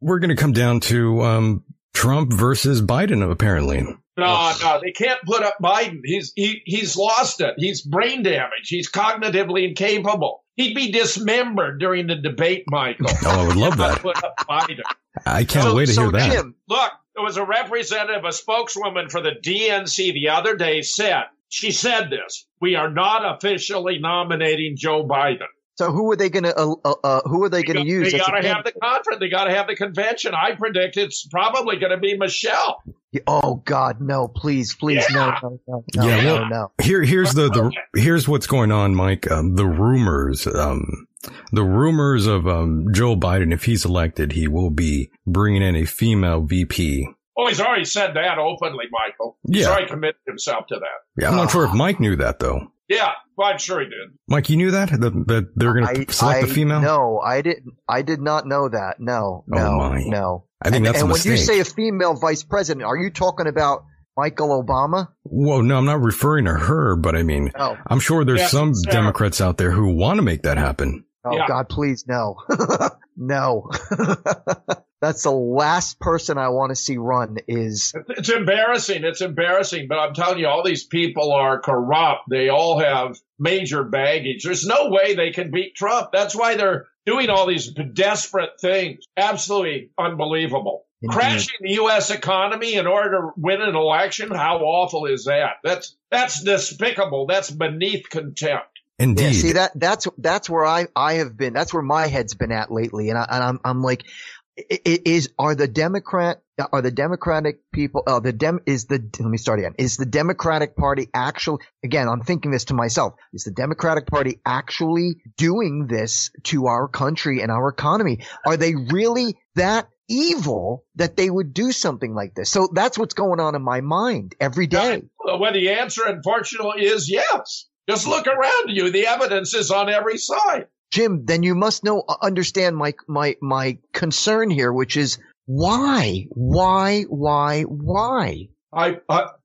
we're 0.00 0.18
going 0.18 0.34
to 0.34 0.40
come 0.40 0.52
down 0.52 0.80
to 0.80 1.22
um 1.22 1.64
Trump 1.92 2.32
versus 2.32 2.80
Biden, 2.80 3.28
apparently. 3.28 3.84
No, 4.18 4.52
no, 4.62 4.80
they 4.82 4.90
can't 4.90 5.20
put 5.24 5.42
up 5.42 5.56
Biden. 5.62 6.00
He's 6.04 6.32
he, 6.34 6.62
he's 6.64 6.96
lost 6.96 7.40
it. 7.40 7.54
He's 7.56 7.82
brain 7.82 8.22
damaged. 8.22 8.68
He's 8.68 8.90
cognitively 8.90 9.68
incapable. 9.68 10.44
He'd 10.56 10.74
be 10.74 10.90
dismembered 10.90 11.78
during 11.78 12.08
the 12.08 12.16
debate, 12.16 12.64
Michael. 12.68 13.06
Oh, 13.24 13.44
I 13.44 13.46
would 13.46 13.56
love 13.56 13.76
that. 13.76 14.00
Put 14.00 14.22
up 14.24 14.36
Biden. 14.38 14.80
I 15.24 15.44
can't 15.44 15.64
so, 15.64 15.74
wait 15.74 15.86
to 15.86 15.92
so 15.92 16.02
hear 16.02 16.12
that. 16.12 16.32
Jim, 16.32 16.54
Look, 16.68 16.92
there 17.14 17.24
was 17.24 17.36
a 17.36 17.44
representative, 17.44 18.24
a 18.24 18.32
spokeswoman 18.32 19.08
for 19.08 19.20
the 19.20 19.30
DNC 19.30 20.12
the 20.14 20.30
other 20.30 20.56
day 20.56 20.82
said, 20.82 21.24
she 21.48 21.70
said 21.70 22.10
this, 22.10 22.46
we 22.60 22.74
are 22.74 22.90
not 22.90 23.36
officially 23.36 23.98
nominating 23.98 24.76
Joe 24.76 25.06
Biden. 25.06 25.46
So 25.78 25.92
who 25.92 26.10
are 26.10 26.16
they 26.16 26.28
going 26.28 26.42
to 26.42 26.56
uh, 26.58 26.74
uh, 26.84 26.94
uh, 27.04 27.20
who 27.24 27.44
are 27.44 27.48
they 27.48 27.62
going 27.62 27.78
to 27.78 27.86
use? 27.86 28.10
They 28.10 28.18
got 28.18 28.32
to 28.32 28.48
have 28.48 28.64
the 28.64 28.72
conference. 28.72 29.20
They 29.20 29.28
got 29.28 29.44
to 29.44 29.54
have 29.54 29.68
the 29.68 29.76
convention. 29.76 30.34
I 30.34 30.56
predict 30.56 30.96
it's 30.96 31.24
probably 31.28 31.76
going 31.76 31.92
to 31.92 31.98
be 31.98 32.16
Michelle. 32.18 32.82
Oh 33.28 33.62
God, 33.64 34.00
no! 34.00 34.26
Please, 34.26 34.74
please, 34.74 35.04
Yeah. 35.08 35.38
no, 35.40 35.48
no, 35.50 35.60
no, 35.68 35.84
no, 35.94 36.08
Yeah, 36.08 36.20
no, 36.24 36.34
well- 36.34 36.48
no. 36.48 36.72
Here, 36.82 37.02
here's 37.04 37.32
the, 37.32 37.48
the 37.48 37.72
here's 38.00 38.26
what's 38.28 38.48
going 38.48 38.72
on, 38.72 38.96
Mike. 38.96 39.30
Um, 39.30 39.54
the 39.54 39.66
rumors, 39.66 40.48
um, 40.48 41.06
the 41.52 41.62
rumors 41.62 42.26
of 42.26 42.48
um, 42.48 42.88
Joe 42.92 43.14
Biden, 43.14 43.52
if 43.54 43.62
he's 43.64 43.84
elected, 43.84 44.32
he 44.32 44.48
will 44.48 44.70
be 44.70 45.10
bringing 45.28 45.62
in 45.62 45.76
a 45.76 45.84
female 45.84 46.42
VP. 46.42 47.06
Oh, 47.36 47.46
he's 47.46 47.60
already 47.60 47.84
said 47.84 48.14
that 48.14 48.38
openly, 48.38 48.86
Michael. 48.90 49.38
He's 49.48 49.62
Yeah. 49.62 49.68
already 49.68 49.86
committed 49.86 50.16
himself 50.26 50.66
to 50.70 50.74
that. 50.80 51.22
Yeah, 51.22 51.30
I'm 51.30 51.36
not 51.36 51.52
sure 51.52 51.64
if 51.64 51.72
Mike 51.72 52.00
knew 52.00 52.16
that 52.16 52.40
though. 52.40 52.72
Yeah, 52.88 53.10
well, 53.36 53.48
I'm 53.48 53.58
sure 53.58 53.80
he 53.80 53.86
did. 53.86 54.16
Mike, 54.28 54.48
you 54.48 54.56
knew 54.56 54.70
that 54.70 54.88
that, 54.90 54.98
that 55.26 55.48
they're 55.56 55.74
going 55.74 56.06
to 56.06 56.12
select 56.12 56.44
I, 56.44 56.46
a 56.46 56.50
female. 56.50 56.80
No, 56.80 57.18
I 57.20 57.42
didn't. 57.42 57.74
I 57.88 58.00
did 58.02 58.20
not 58.20 58.46
know 58.46 58.68
that. 58.68 58.96
No, 58.98 59.44
Oh, 59.52 59.56
no, 59.56 59.78
my. 59.78 60.02
no. 60.06 60.44
I 60.62 60.70
think 60.70 60.76
and, 60.78 60.86
that's 60.86 60.98
a 60.98 61.00
and 61.04 61.12
when 61.12 61.20
you 61.22 61.36
say 61.36 61.60
a 61.60 61.64
female 61.64 62.14
vice 62.14 62.42
president, 62.44 62.84
are 62.86 62.96
you 62.96 63.10
talking 63.10 63.46
about 63.46 63.84
Michael 64.16 64.60
Obama? 64.64 65.08
Well, 65.24 65.62
no, 65.62 65.76
I'm 65.76 65.84
not 65.84 66.00
referring 66.00 66.46
to 66.46 66.54
her, 66.54 66.96
but 66.96 67.14
I 67.14 67.22
mean, 67.22 67.52
Oh, 67.58 67.76
I'm 67.86 68.00
sure 68.00 68.24
there's 68.24 68.40
Yeah, 68.40 68.46
some 68.48 68.74
Sarah. 68.74 68.90
Uh, 68.96 69.00
Democrats 69.02 69.40
out 69.40 69.58
there 69.58 69.70
who 69.70 69.94
want 69.94 70.16
to 70.18 70.22
make 70.22 70.42
that 70.42 70.56
happen. 70.58 71.04
oh 71.24 71.36
Yeah. 71.36 71.46
God, 71.46 71.68
please, 71.68 72.06
no, 72.08 72.36
no. 73.16 73.70
That's 75.00 75.22
the 75.22 75.30
last 75.32 76.00
person 76.00 76.38
I 76.38 76.48
want 76.48 76.70
to 76.70 76.76
see 76.76 76.96
run. 76.98 77.38
Is 77.46 77.92
It's 78.08 78.28
embarrassing. 78.30 79.04
It's 79.04 79.20
embarrassing, 79.20 79.86
but 79.88 79.98
I'm 79.98 80.14
telling 80.14 80.38
you, 80.38 80.48
all 80.48 80.64
these 80.64 80.84
people 80.84 81.32
are 81.32 81.60
corrupt. 81.60 82.22
They 82.28 82.48
all 82.48 82.80
have 82.80 83.16
major 83.38 83.84
baggage. 83.84 84.42
There's 84.44 84.66
no 84.66 84.88
way 84.90 85.14
they 85.14 85.30
can 85.30 85.50
beat 85.52 85.76
Trump. 85.76 86.10
That's 86.12 86.34
why 86.34 86.56
they're 86.56 86.86
doing 87.06 87.30
all 87.30 87.46
these 87.46 87.68
desperate 87.92 88.60
things. 88.60 89.04
Absolutely 89.16 89.90
unbelievable. 89.98 90.84
Indeed. 91.00 91.14
Crashing 91.14 91.58
the 91.60 91.72
U.S. 91.74 92.10
economy 92.10 92.74
in 92.74 92.88
order 92.88 93.10
to 93.10 93.30
win 93.36 93.62
an 93.62 93.76
election. 93.76 94.32
How 94.34 94.58
awful 94.58 95.06
is 95.06 95.26
that? 95.26 95.58
That's 95.62 95.96
that's 96.10 96.42
despicable. 96.42 97.26
That's 97.26 97.50
beneath 97.52 98.10
contempt. 98.10 98.66
Indeed. 98.98 99.22
yeah, 99.22 99.30
see 99.32 99.52
that 99.52 99.70
that's 99.76 100.08
that's 100.18 100.50
where 100.50 100.66
I 100.66 100.88
I 100.96 101.14
have 101.14 101.36
been. 101.36 101.52
That's 101.52 101.72
where 101.72 101.84
my 101.84 102.08
head's 102.08 102.34
been 102.34 102.50
at 102.50 102.72
lately, 102.72 103.10
and 103.10 103.18
I 103.18 103.26
and 103.30 103.44
I'm 103.44 103.60
I'm 103.64 103.80
like, 103.80 104.02
i- 104.02 104.06
i- 104.08 104.37
is 104.84 105.30
are 105.38 105.54
the 105.54 105.68
Democrat 105.68 106.42
are 106.72 106.82
the 106.82 106.90
Democratic 106.90 107.60
people 107.72 108.02
uh, 108.06 108.20
the 108.20 108.32
dem 108.32 108.60
is 108.66 108.86
the 108.86 108.98
let 109.20 109.28
me 109.28 109.38
start 109.38 109.60
again 109.60 109.74
is 109.78 109.96
the 109.96 110.06
Democratic 110.06 110.76
Party 110.76 111.08
actually 111.14 111.62
again 111.84 112.08
I'm 112.08 112.22
thinking 112.22 112.50
this 112.50 112.66
to 112.66 112.74
myself 112.74 113.14
is 113.32 113.44
the 113.44 113.52
Democratic 113.52 114.06
Party 114.06 114.40
actually 114.44 115.22
doing 115.36 115.86
this 115.86 116.30
to 116.44 116.66
our 116.66 116.88
country 116.88 117.40
and 117.40 117.50
our 117.50 117.68
economy? 117.68 118.24
Are 118.46 118.56
they 118.56 118.74
really 118.74 119.38
that 119.54 119.88
evil 120.08 120.84
that 120.96 121.16
they 121.16 121.28
would 121.30 121.52
do 121.52 121.72
something 121.72 122.14
like 122.14 122.34
this? 122.34 122.50
So 122.50 122.68
that's 122.72 122.98
what's 122.98 123.14
going 123.14 123.40
on 123.40 123.54
in 123.54 123.62
my 123.62 123.80
mind 123.80 124.34
every 124.40 124.66
day. 124.66 125.02
Well, 125.18 125.52
the 125.52 125.70
answer, 125.70 126.02
unfortunately, 126.06 126.84
is 126.84 127.10
yes. 127.10 127.66
Just 127.88 128.06
look 128.06 128.26
around 128.26 128.68
you. 128.68 128.90
The 128.90 129.06
evidence 129.06 129.54
is 129.54 129.70
on 129.70 129.88
every 129.88 130.18
side. 130.18 130.66
Jim, 130.90 131.24
then 131.24 131.42
you 131.42 131.54
must 131.54 131.84
know, 131.84 132.02
uh, 132.08 132.16
understand 132.22 132.76
my, 132.76 132.94
my, 133.06 133.36
my 133.40 133.78
concern 133.92 134.50
here, 134.50 134.72
which 134.72 134.96
is 134.96 135.18
why, 135.46 136.26
why, 136.30 137.02
why, 137.02 137.62
why? 137.62 138.48
I, 138.72 138.98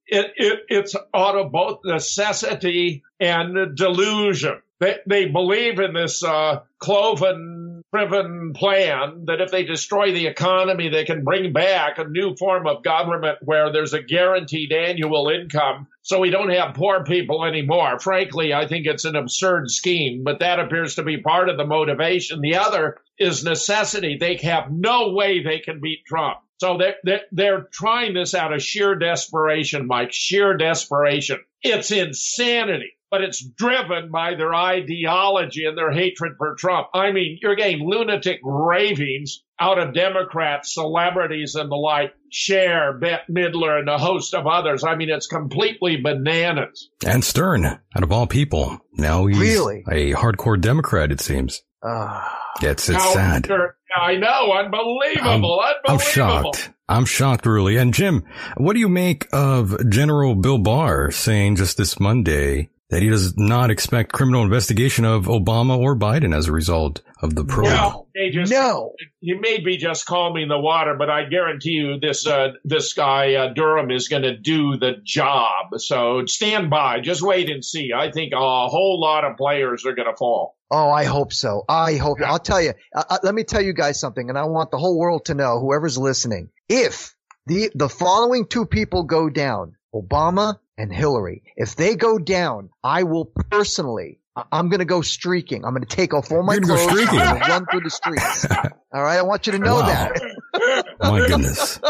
it, 0.06 0.32
it, 0.36 0.60
it's 0.68 0.96
out 1.14 1.38
of 1.38 1.52
both 1.52 1.80
necessity 1.86 3.04
and 3.20 3.76
delusion. 3.76 4.62
They, 4.80 4.98
they 5.08 5.26
believe 5.26 5.80
in 5.80 5.94
this 5.94 6.24
uh, 6.24 6.62
cloven 6.80 7.63
driven 7.94 8.54
plan 8.54 9.26
that 9.26 9.42
if 9.42 9.52
they 9.52 9.64
destroy 9.64 10.12
the 10.12 10.28
economy, 10.28 10.90
they 10.90 11.06
can 11.06 11.24
bring 11.24 11.54
back 11.54 11.98
a 11.98 12.06
new 12.06 12.36
form 12.36 12.66
of 12.68 12.84
government 12.84 13.38
where 13.42 13.72
there's 13.72 13.94
a 13.94 14.02
guaranteed 14.02 14.72
annual 14.72 15.30
income 15.30 15.88
so 16.02 16.20
we 16.20 16.32
don't 16.32 16.52
have 16.52 16.76
poor 16.76 17.04
people 17.04 17.46
anymore. 17.46 18.00
Frankly, 18.00 18.54
I 18.54 18.68
think 18.68 18.86
it's 18.86 19.06
an 19.06 19.16
absurd 19.16 19.70
scheme, 19.70 20.24
but 20.24 20.40
that 20.40 20.60
appears 20.60 20.96
to 20.96 21.04
be 21.04 21.22
part 21.22 21.50
of 21.50 21.58
the 21.58 21.66
motivation. 21.66 22.42
The 22.42 22.56
other 22.56 22.98
is 23.18 23.44
necessity. 23.44 24.18
They 24.20 24.36
have 24.38 24.72
no 24.72 25.14
way 25.14 25.42
they 25.42 25.60
can 25.60 25.80
beat 25.80 26.06
Trump. 26.06 26.40
So 26.58 26.78
they're, 26.78 26.96
they're, 27.04 27.22
they're 27.32 27.68
trying 27.72 28.14
this 28.14 28.34
out 28.34 28.54
of 28.54 28.62
sheer 28.62 28.96
desperation, 28.96 29.88
Mike, 29.88 30.12
sheer 30.12 30.56
desperation. 30.58 31.40
It's 31.62 31.92
insanity, 31.92 32.94
but 33.14 33.22
it's 33.22 33.46
driven 33.46 34.10
by 34.10 34.34
their 34.34 34.56
ideology 34.56 35.66
and 35.66 35.78
their 35.78 35.92
hatred 35.92 36.34
for 36.40 36.56
Trump. 36.56 36.88
I 36.96 37.12
mean, 37.12 37.38
you're 37.44 37.54
getting 37.56 37.88
lunatic 37.88 38.40
ravings 38.44 39.44
out 39.60 39.78
of 39.78 39.94
Democrats, 39.94 40.74
celebrities, 40.74 41.54
and 41.54 41.70
the 41.70 41.76
like, 41.76 42.16
Cher, 42.32 42.92
Bette 42.94 43.32
Midler, 43.32 43.78
and 43.78 43.88
a 43.88 44.00
host 44.00 44.34
of 44.34 44.48
others. 44.48 44.84
I 44.84 44.96
mean, 44.96 45.12
it's 45.12 45.28
completely 45.28 45.98
bananas. 45.98 46.90
And 47.06 47.24
Stern, 47.24 47.66
out 47.68 48.02
of 48.02 48.12
all 48.12 48.26
people. 48.26 48.80
Now 48.94 49.28
he's 49.28 49.38
Really? 49.38 49.84
a 49.92 50.14
hardcore 50.14 50.60
Democrat, 50.60 51.12
it 51.12 51.22
seems. 51.22 51.62
Uh, 51.84 52.20
it's, 52.64 52.90
it's 52.90 52.98
Howard 52.98 53.14
sad. 53.14 53.46
Stern, 53.46 53.70
I 53.96 54.16
know, 54.16 54.54
unbelievable, 54.54 55.24
I'm, 55.24 55.36
unbelievable. 55.36 55.72
I'm 55.88 56.00
shocked. 56.00 56.72
I'm 56.90 57.06
shocked, 57.06 57.46
really. 57.46 57.78
And 57.78 57.94
Jim, 57.94 58.24
what 58.58 58.74
do 58.74 58.80
you 58.80 58.90
make 58.90 59.28
of 59.32 59.88
General 59.92 60.34
Bill 60.34 60.58
Barr 60.58 61.12
saying 61.12 61.58
just 61.58 61.78
this 61.78 62.00
Monday 62.00 62.72
that 62.90 63.02
he 63.02 63.10
does 63.10 63.36
not 63.38 63.72
expect 63.72 64.12
criminal 64.12 64.44
investigation 64.44 65.06
of 65.06 65.26
Obama 65.26 65.78
or 65.78 65.96
Biden 65.96 66.36
as 66.36 66.48
a 66.48 66.52
result 66.52 67.02
of 67.22 67.34
the 67.36 67.44
probe? 67.46 67.70
No, 67.70 68.08
they 68.14 68.30
just, 68.30 68.52
No. 68.52 68.94
He 69.20 69.34
may 69.34 69.62
be 69.62 69.78
just 69.78 70.06
calming 70.06 70.48
the 70.50 70.60
water, 70.60 70.96
but 70.98 71.10
I 71.10 71.26
guarantee 71.26 71.72
you 71.72 72.00
this 72.00 72.28
uh, 72.28 72.50
this 72.64 72.94
guy 72.94 73.36
uh, 73.36 73.54
Durham 73.54 73.90
is 73.90 74.10
going 74.10 74.24
to 74.24 74.38
do 74.38 74.78
the 74.78 74.94
job. 75.04 75.78
So 75.78 76.26
stand 76.26 76.70
by, 76.70 77.00
just 77.00 77.22
wait 77.22 77.50
and 77.50 77.64
see. 77.64 77.92
I 77.96 78.12
think 78.12 78.34
a 78.34 78.38
whole 78.38 79.00
lot 79.02 79.24
of 79.24 79.38
players 79.38 79.86
are 79.86 79.96
going 79.96 80.10
to 80.10 80.16
fall. 80.16 80.58
Oh, 80.70 80.90
I 80.90 81.06
hope 81.06 81.34
so. 81.34 81.64
I 81.70 81.96
hope. 81.96 82.18
I'll 82.26 82.40
tell 82.40 82.62
you. 82.62 82.74
Uh, 82.96 83.04
uh, 83.10 83.18
let 83.24 83.34
me 83.36 83.44
tell 83.44 83.62
you 83.62 83.74
guys 83.74 84.00
something, 84.00 84.30
and 84.30 84.38
I 84.38 84.44
want 84.46 84.72
the 84.72 84.78
whole 84.78 84.98
world 84.98 85.26
to 85.26 85.36
know, 85.36 85.60
whoever's 85.60 85.98
listening, 85.98 86.50
if 86.68 87.16
the 87.46 87.72
the 87.76 87.90
following 87.90 88.48
two 88.48 88.66
people 88.66 89.04
go 89.04 89.30
down, 89.30 89.76
Obama 89.94 90.58
and 90.78 90.92
Hillary, 90.94 91.44
if 91.56 91.76
they 91.76 91.96
go 91.96 92.18
down, 92.20 92.70
I 92.84 93.04
will 93.04 93.26
personally. 93.26 94.20
I- 94.36 94.46
I'm 94.52 94.70
going 94.70 94.80
to 94.80 94.86
go 94.86 95.02
streaking. 95.02 95.64
I'm 95.66 95.74
going 95.74 95.86
to 95.86 95.96
take 95.96 96.14
off 96.14 96.32
all 96.32 96.42
my 96.44 96.54
You're 96.54 96.62
gonna 96.62 96.76
go 96.76 96.88
clothes 96.88 97.02
streaking? 97.08 97.20
and 97.22 97.40
run 97.48 97.66
through 97.68 97.82
the 97.82 97.90
streets. 97.92 98.46
all 98.94 99.04
right, 99.04 99.18
I 99.20 99.22
want 99.22 99.46
you 99.46 99.52
to 99.54 99.60
know 99.60 99.76
Wow. 99.76 99.88
that. 99.88 100.86
My 101.02 101.20
goodness. 101.28 101.80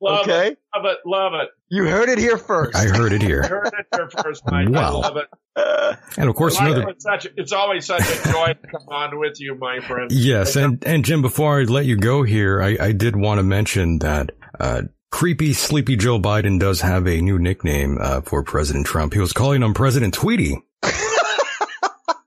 Love 0.00 0.20
Okay, 0.28 0.48
it, 0.52 0.58
love 0.74 0.84
it, 0.84 0.98
love 1.04 1.32
it. 1.34 1.48
you 1.70 1.84
heard 1.84 2.08
it 2.08 2.18
here 2.18 2.38
first. 2.38 2.76
I 2.76 2.84
heard 2.86 3.12
it 3.12 3.20
here. 3.20 3.42
Heard 3.42 3.66
it 3.76 3.86
here 3.92 4.08
first, 4.22 4.44
Mike. 4.46 4.68
I 4.68 4.70
Wow. 4.70 5.00
love 5.00 5.16
it. 5.16 5.98
And 6.16 6.28
of 6.30 6.36
course, 6.36 6.54
Mike, 6.60 6.70
another. 6.70 6.88
it's, 6.90 7.02
such, 7.02 7.26
it's 7.36 7.52
always 7.52 7.84
such 7.84 8.02
a 8.02 8.30
joy 8.32 8.54
to 8.54 8.68
come 8.70 8.88
on 8.88 9.18
with 9.18 9.40
you, 9.40 9.56
my 9.56 9.80
friend. 9.80 10.10
Yes, 10.12 10.54
and 10.54 10.82
and 10.86 11.04
Jim, 11.04 11.20
before 11.20 11.58
I 11.60 11.64
let 11.64 11.84
you 11.84 11.96
go 11.96 12.22
here, 12.22 12.62
I, 12.62 12.76
I 12.80 12.92
did 12.92 13.16
want 13.16 13.38
to 13.38 13.42
mention 13.42 13.98
that 13.98 14.30
uh, 14.60 14.82
creepy, 15.10 15.52
sleepy 15.52 15.96
Joe 15.96 16.18
Biden 16.18 16.58
does 16.58 16.80
have 16.80 17.06
a 17.06 17.20
new 17.20 17.38
nickname 17.38 17.98
uh, 18.00 18.20
for 18.22 18.42
President 18.42 18.86
Trump. 18.86 19.12
He 19.14 19.20
was 19.20 19.32
calling 19.32 19.62
him 19.62 19.74
President 19.74 20.14
Tweety 20.14 20.56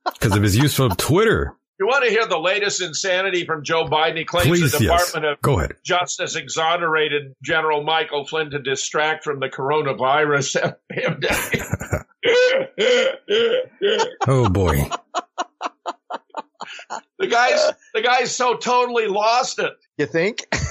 because 0.06 0.36
of 0.36 0.44
his 0.44 0.58
use 0.58 0.80
of 0.80 0.98
Twitter. 0.98 1.56
You 1.80 1.88
want 1.88 2.04
to 2.06 2.12
hear 2.12 2.28
the 2.28 2.38
latest 2.38 2.80
insanity 2.80 3.44
from 3.44 3.64
Joe 3.64 3.86
Biden? 3.86 4.18
He 4.18 4.24
claims 4.26 4.48
Please, 4.48 4.72
the 4.72 4.84
yes. 4.84 5.08
Department 5.08 5.34
of 5.34 5.42
Go 5.42 5.58
ahead. 5.58 5.72
Justice 5.84 6.36
exonerated 6.36 7.34
General 7.42 7.84
Michael 7.84 8.24
Flynn 8.28 8.52
to 8.52 8.60
distract 8.60 9.24
from 9.24 9.40
the 9.40 9.50
coronavirus 9.50 10.76
pandemic. 10.92 11.62
Oh 14.28 14.48
boy. 14.48 14.88
the 17.18 17.28
guy's 17.28 17.72
the 17.96 18.02
guy's 18.04 18.36
so 18.36 18.56
totally 18.58 19.08
lost 19.08 19.58
it. 19.58 19.74
You 19.98 20.06
think? 20.06 20.46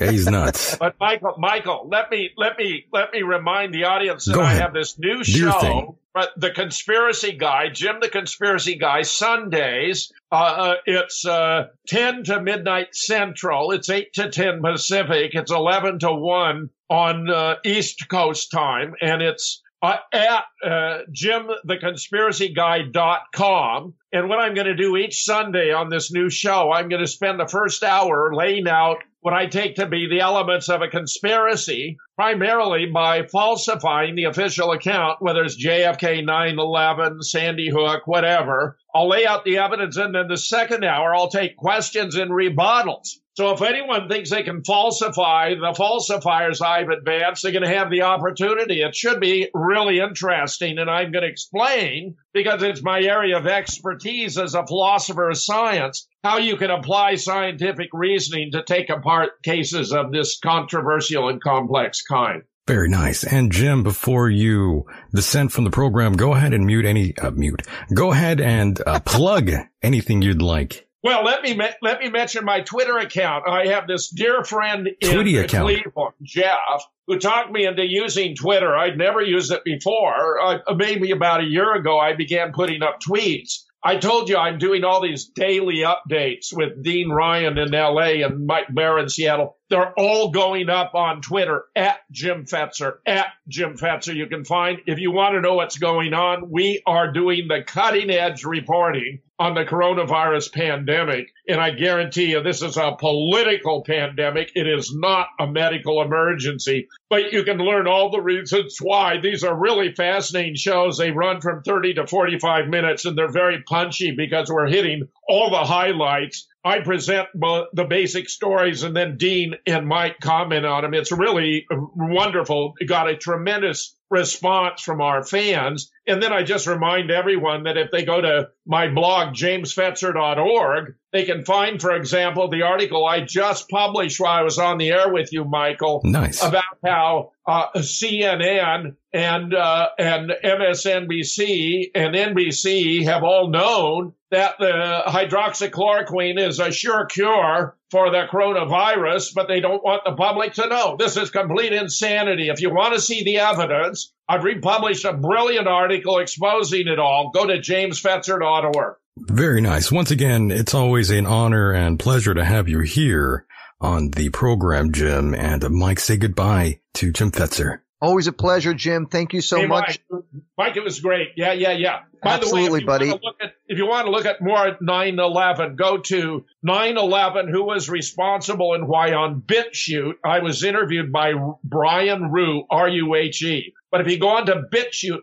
Yeah, 0.00 0.10
he's 0.10 0.26
nuts. 0.26 0.76
But 0.78 0.96
Michael, 1.00 1.34
Michael, 1.38 1.88
let 1.90 2.10
me 2.10 2.30
let 2.36 2.58
me 2.58 2.86
let 2.92 3.12
me 3.12 3.22
remind 3.22 3.72
the 3.72 3.84
audience 3.84 4.26
that 4.26 4.38
I 4.38 4.54
have 4.54 4.74
this 4.74 4.98
new 4.98 5.22
Do 5.22 5.24
show. 5.24 5.98
But 6.12 6.30
the 6.36 6.52
conspiracy 6.52 7.32
guy, 7.32 7.70
Jim 7.70 7.96
the 8.00 8.08
conspiracy 8.08 8.76
guy, 8.76 9.02
Sundays. 9.02 10.12
Uh, 10.30 10.34
uh, 10.34 10.74
it's 10.86 11.26
uh, 11.26 11.68
ten 11.88 12.22
to 12.24 12.40
midnight 12.40 12.94
Central. 12.94 13.72
It's 13.72 13.90
eight 13.90 14.12
to 14.14 14.30
ten 14.30 14.62
Pacific. 14.62 15.32
It's 15.34 15.50
eleven 15.50 15.98
to 16.00 16.12
one 16.12 16.70
on 16.88 17.30
uh, 17.30 17.56
East 17.64 18.08
Coast 18.08 18.52
time, 18.52 18.94
and 19.00 19.22
it's 19.22 19.62
uh, 19.84 19.96
at 20.12 20.44
uh, 20.64 20.98
jimtheconspiracyguy.com. 21.12 23.94
And 24.12 24.28
what 24.28 24.38
I'm 24.38 24.54
going 24.54 24.66
to 24.66 24.76
do 24.76 24.96
each 24.96 25.24
Sunday 25.24 25.72
on 25.72 25.88
this 25.90 26.12
new 26.12 26.30
show, 26.30 26.72
I'm 26.72 26.88
going 26.88 27.02
to 27.02 27.08
spend 27.08 27.38
the 27.38 27.46
first 27.46 27.82
hour 27.82 28.34
laying 28.34 28.66
out 28.68 28.98
what 29.24 29.32
I 29.32 29.46
take 29.46 29.76
to 29.76 29.86
be 29.86 30.06
the 30.06 30.20
elements 30.20 30.68
of 30.68 30.82
a 30.82 30.88
conspiracy, 30.88 31.96
primarily 32.16 32.86
by 32.86 33.26
falsifying 33.26 34.14
the 34.14 34.24
official 34.24 34.70
account, 34.70 35.20
whether 35.20 35.42
it's 35.42 35.62
JFK 35.62 36.24
9-11, 36.24 37.22
Sandy 37.22 37.70
Hook, 37.70 38.06
whatever. 38.06 38.76
I'll 38.94 39.08
lay 39.08 39.26
out 39.26 39.44
the 39.44 39.58
evidence, 39.58 39.96
and 39.96 40.14
then 40.14 40.28
the 40.28 40.36
second 40.36 40.84
hour, 40.84 41.14
I'll 41.14 41.30
take 41.30 41.56
questions 41.56 42.14
and 42.14 42.30
rebuttals. 42.30 43.08
So 43.36 43.50
if 43.50 43.62
anyone 43.62 44.08
thinks 44.08 44.30
they 44.30 44.44
can 44.44 44.62
falsify 44.62 45.54
the 45.56 45.74
falsifiers 45.76 46.60
I've 46.60 46.88
advanced, 46.88 47.42
they're 47.42 47.50
going 47.50 47.64
to 47.64 47.76
have 47.76 47.90
the 47.90 48.02
opportunity. 48.02 48.80
It 48.80 48.94
should 48.94 49.18
be 49.18 49.50
really 49.52 49.98
interesting, 49.98 50.78
and 50.78 50.88
I'm 50.88 51.10
going 51.10 51.24
to 51.24 51.30
explain 51.30 52.14
because 52.32 52.62
it's 52.62 52.84
my 52.84 53.00
area 53.00 53.36
of 53.36 53.48
expertise 53.48 54.38
as 54.38 54.54
a 54.54 54.64
philosopher 54.64 55.30
of 55.30 55.36
science, 55.36 56.06
how 56.22 56.38
you 56.38 56.56
can 56.56 56.70
apply 56.70 57.16
scientific 57.16 57.88
reasoning 57.92 58.52
to 58.52 58.62
take 58.62 58.88
apart 58.88 59.42
cases 59.42 59.92
of 59.92 60.12
this 60.12 60.38
controversial 60.38 61.28
and 61.28 61.42
complex 61.42 62.02
kind. 62.04 62.42
Very 62.66 62.88
nice. 62.88 63.24
And 63.24 63.52
Jim, 63.52 63.82
before 63.82 64.30
you 64.30 64.86
descend 65.14 65.52
from 65.52 65.64
the 65.64 65.70
program, 65.70 66.14
go 66.14 66.32
ahead 66.32 66.54
and 66.54 66.64
mute 66.64 66.86
any 66.86 67.16
uh, 67.18 67.30
mute. 67.30 67.62
Go 67.92 68.12
ahead 68.12 68.40
and 68.40 68.80
uh, 68.86 69.00
plug 69.04 69.50
anything 69.82 70.22
you'd 70.22 70.40
like. 70.40 70.88
Well, 71.02 71.22
let 71.22 71.42
me 71.42 71.60
let 71.82 72.00
me 72.00 72.08
mention 72.08 72.46
my 72.46 72.62
Twitter 72.62 72.96
account. 72.96 73.46
I 73.46 73.66
have 73.66 73.86
this 73.86 74.08
dear 74.08 74.42
friend 74.42 74.88
in 74.88 75.10
Twitty 75.10 75.44
account. 75.44 75.66
Cleveland, 75.66 76.14
Jeff, 76.22 76.82
who 77.06 77.18
talked 77.18 77.52
me 77.52 77.66
into 77.66 77.84
using 77.86 78.34
Twitter. 78.34 78.74
I'd 78.74 78.96
never 78.96 79.20
used 79.20 79.52
it 79.52 79.62
before. 79.64 80.40
Uh, 80.40 80.74
maybe 80.74 81.10
about 81.10 81.40
a 81.40 81.46
year 81.46 81.74
ago, 81.74 81.98
I 81.98 82.14
began 82.14 82.52
putting 82.54 82.82
up 82.82 83.00
tweets. 83.06 83.64
I 83.86 83.96
told 83.96 84.30
you 84.30 84.38
I'm 84.38 84.56
doing 84.56 84.82
all 84.82 85.02
these 85.02 85.26
daily 85.26 85.84
updates 85.84 86.56
with 86.56 86.82
Dean 86.82 87.10
Ryan 87.10 87.58
in 87.58 87.74
L.A. 87.74 88.22
and 88.22 88.46
Mike 88.46 88.74
Bear 88.74 88.98
in 88.98 89.10
Seattle. 89.10 89.58
They're 89.70 89.98
all 89.98 90.30
going 90.30 90.68
up 90.68 90.94
on 90.94 91.22
Twitter 91.22 91.64
at 91.74 92.00
Jim 92.10 92.44
Fetzer, 92.44 92.98
at 93.06 93.28
Jim 93.48 93.76
Fetzer. 93.76 94.14
You 94.14 94.26
can 94.26 94.44
find, 94.44 94.80
if 94.86 94.98
you 94.98 95.10
want 95.10 95.34
to 95.34 95.40
know 95.40 95.54
what's 95.54 95.78
going 95.78 96.12
on, 96.12 96.50
we 96.50 96.82
are 96.86 97.12
doing 97.12 97.48
the 97.48 97.62
cutting 97.62 98.10
edge 98.10 98.44
reporting 98.44 99.20
on 99.38 99.54
the 99.54 99.64
coronavirus 99.64 100.52
pandemic. 100.52 101.28
And 101.48 101.60
I 101.60 101.70
guarantee 101.70 102.30
you, 102.30 102.42
this 102.42 102.62
is 102.62 102.76
a 102.76 102.96
political 102.98 103.82
pandemic. 103.82 104.52
It 104.54 104.68
is 104.68 104.94
not 104.94 105.28
a 105.40 105.46
medical 105.46 106.02
emergency, 106.02 106.88
but 107.10 107.32
you 107.32 107.42
can 107.42 107.58
learn 107.58 107.88
all 107.88 108.10
the 108.10 108.20
reasons 108.20 108.78
why. 108.80 109.18
These 109.18 109.42
are 109.42 109.56
really 109.58 109.92
fascinating 109.92 110.56
shows. 110.56 110.98
They 110.98 111.10
run 111.10 111.40
from 111.40 111.62
30 111.62 111.94
to 111.94 112.06
45 112.06 112.68
minutes 112.68 113.06
and 113.06 113.18
they're 113.18 113.32
very 113.32 113.62
punchy 113.62 114.14
because 114.14 114.50
we're 114.50 114.68
hitting 114.68 115.08
all 115.28 115.50
the 115.50 115.64
highlights. 115.64 116.46
I 116.64 116.80
present 116.80 117.28
the 117.34 117.86
basic 117.88 118.30
stories 118.30 118.82
and 118.84 118.96
then 118.96 119.18
Dean 119.18 119.54
and 119.66 119.86
Mike 119.86 120.18
comment 120.20 120.64
on 120.64 120.82
them. 120.82 120.94
It's 120.94 121.12
really 121.12 121.66
wonderful. 121.70 122.74
It 122.80 122.86
got 122.86 123.08
a 123.08 123.16
tremendous 123.16 123.94
response 124.10 124.80
from 124.80 125.00
our 125.00 125.24
fans. 125.24 125.90
And 126.06 126.22
then 126.22 126.32
I 126.32 126.42
just 126.42 126.66
remind 126.66 127.10
everyone 127.10 127.64
that 127.64 127.76
if 127.76 127.90
they 127.90 128.04
go 128.04 128.20
to 128.20 128.48
my 128.66 128.88
blog, 128.88 129.34
jamesfetzer.org, 129.34 130.94
they 131.12 131.24
can 131.24 131.44
find, 131.44 131.80
for 131.80 131.94
example, 131.94 132.48
the 132.48 132.62
article 132.62 133.04
I 133.06 133.20
just 133.20 133.68
published 133.68 134.20
while 134.20 134.38
I 134.38 134.42
was 134.42 134.58
on 134.58 134.78
the 134.78 134.90
air 134.90 135.12
with 135.12 135.32
you, 135.32 135.44
Michael, 135.44 136.00
Nice. 136.04 136.42
about 136.42 136.64
how 136.84 137.32
uh, 137.46 137.66
CNN 137.76 138.96
and 139.12 139.54
uh, 139.54 139.88
and 139.98 140.32
MSNBC 140.44 141.90
and 141.94 142.14
NBC 142.14 143.04
have 143.04 143.22
all 143.22 143.48
known 143.48 144.14
that 144.34 144.56
the 144.58 145.02
hydroxychloroquine 145.06 146.38
is 146.38 146.60
a 146.60 146.70
sure 146.70 147.06
cure 147.06 147.76
for 147.90 148.10
the 148.10 148.26
coronavirus, 148.30 149.34
but 149.34 149.48
they 149.48 149.60
don't 149.60 149.82
want 149.82 150.02
the 150.04 150.12
public 150.12 150.54
to 150.54 150.68
know. 150.68 150.96
This 150.98 151.16
is 151.16 151.30
complete 151.30 151.72
insanity. 151.72 152.48
If 152.48 152.60
you 152.60 152.70
want 152.70 152.94
to 152.94 153.00
see 153.00 153.24
the 153.24 153.38
evidence, 153.38 154.12
I've 154.28 154.44
republished 154.44 155.04
a 155.04 155.12
brilliant 155.12 155.68
article 155.68 156.18
exposing 156.18 156.88
it 156.88 156.98
all. 156.98 157.30
Go 157.32 157.46
to 157.46 157.58
jamesfetzer.org. 157.58 158.96
Very 159.18 159.60
nice. 159.60 159.92
Once 159.92 160.10
again, 160.10 160.50
it's 160.50 160.74
always 160.74 161.10
an 161.10 161.26
honor 161.26 161.70
and 161.70 162.00
pleasure 162.00 162.34
to 162.34 162.44
have 162.44 162.68
you 162.68 162.80
here 162.80 163.46
on 163.80 164.10
the 164.10 164.30
program, 164.30 164.92
Jim. 164.92 165.34
And 165.34 165.62
uh, 165.62 165.68
Mike, 165.68 166.00
say 166.00 166.16
goodbye 166.16 166.80
to 166.94 167.12
Jim 167.12 167.30
Fetzer. 167.30 167.83
Always 168.04 168.26
a 168.26 168.32
pleasure, 168.32 168.74
Jim. 168.74 169.06
Thank 169.06 169.32
you 169.32 169.40
so 169.40 169.56
Hey, 169.60 169.66
much. 169.66 169.98
Mike, 170.10 170.22
Mike, 170.58 170.76
it 170.76 170.84
was 170.84 171.00
great. 171.00 171.28
Yeah, 171.36 171.52
yeah, 171.52 171.72
yeah. 171.72 172.00
By 172.22 172.36
the 172.36 172.46
way, 172.52 172.64
Absolutely, 172.66 172.80
if 172.80 172.86
buddy. 172.86 173.10
at- 173.10 173.54
if 173.66 173.78
you 173.78 173.86
want 173.86 174.04
to 174.06 174.10
look 174.10 174.26
at 174.26 174.42
more 174.42 174.66
at 174.66 174.80
9-11, 174.82 175.76
go 175.76 175.96
to 175.98 176.44
9-11, 176.66 177.48
who 177.50 177.64
was 177.64 177.88
responsible 177.88 178.74
and 178.74 178.86
why 178.86 179.14
on 179.14 179.40
BitChute. 179.40 180.16
I 180.24 180.40
was 180.40 180.62
interviewed 180.64 181.12
by 181.12 181.32
Brian 181.64 182.30
Ruhe, 182.30 182.64
R-U-H-E. 182.70 183.72
But 183.94 184.00
if 184.00 184.10
you 184.10 184.18
go 184.18 184.30
on 184.30 184.46
to 184.46 184.62
BitChute, 184.72 185.20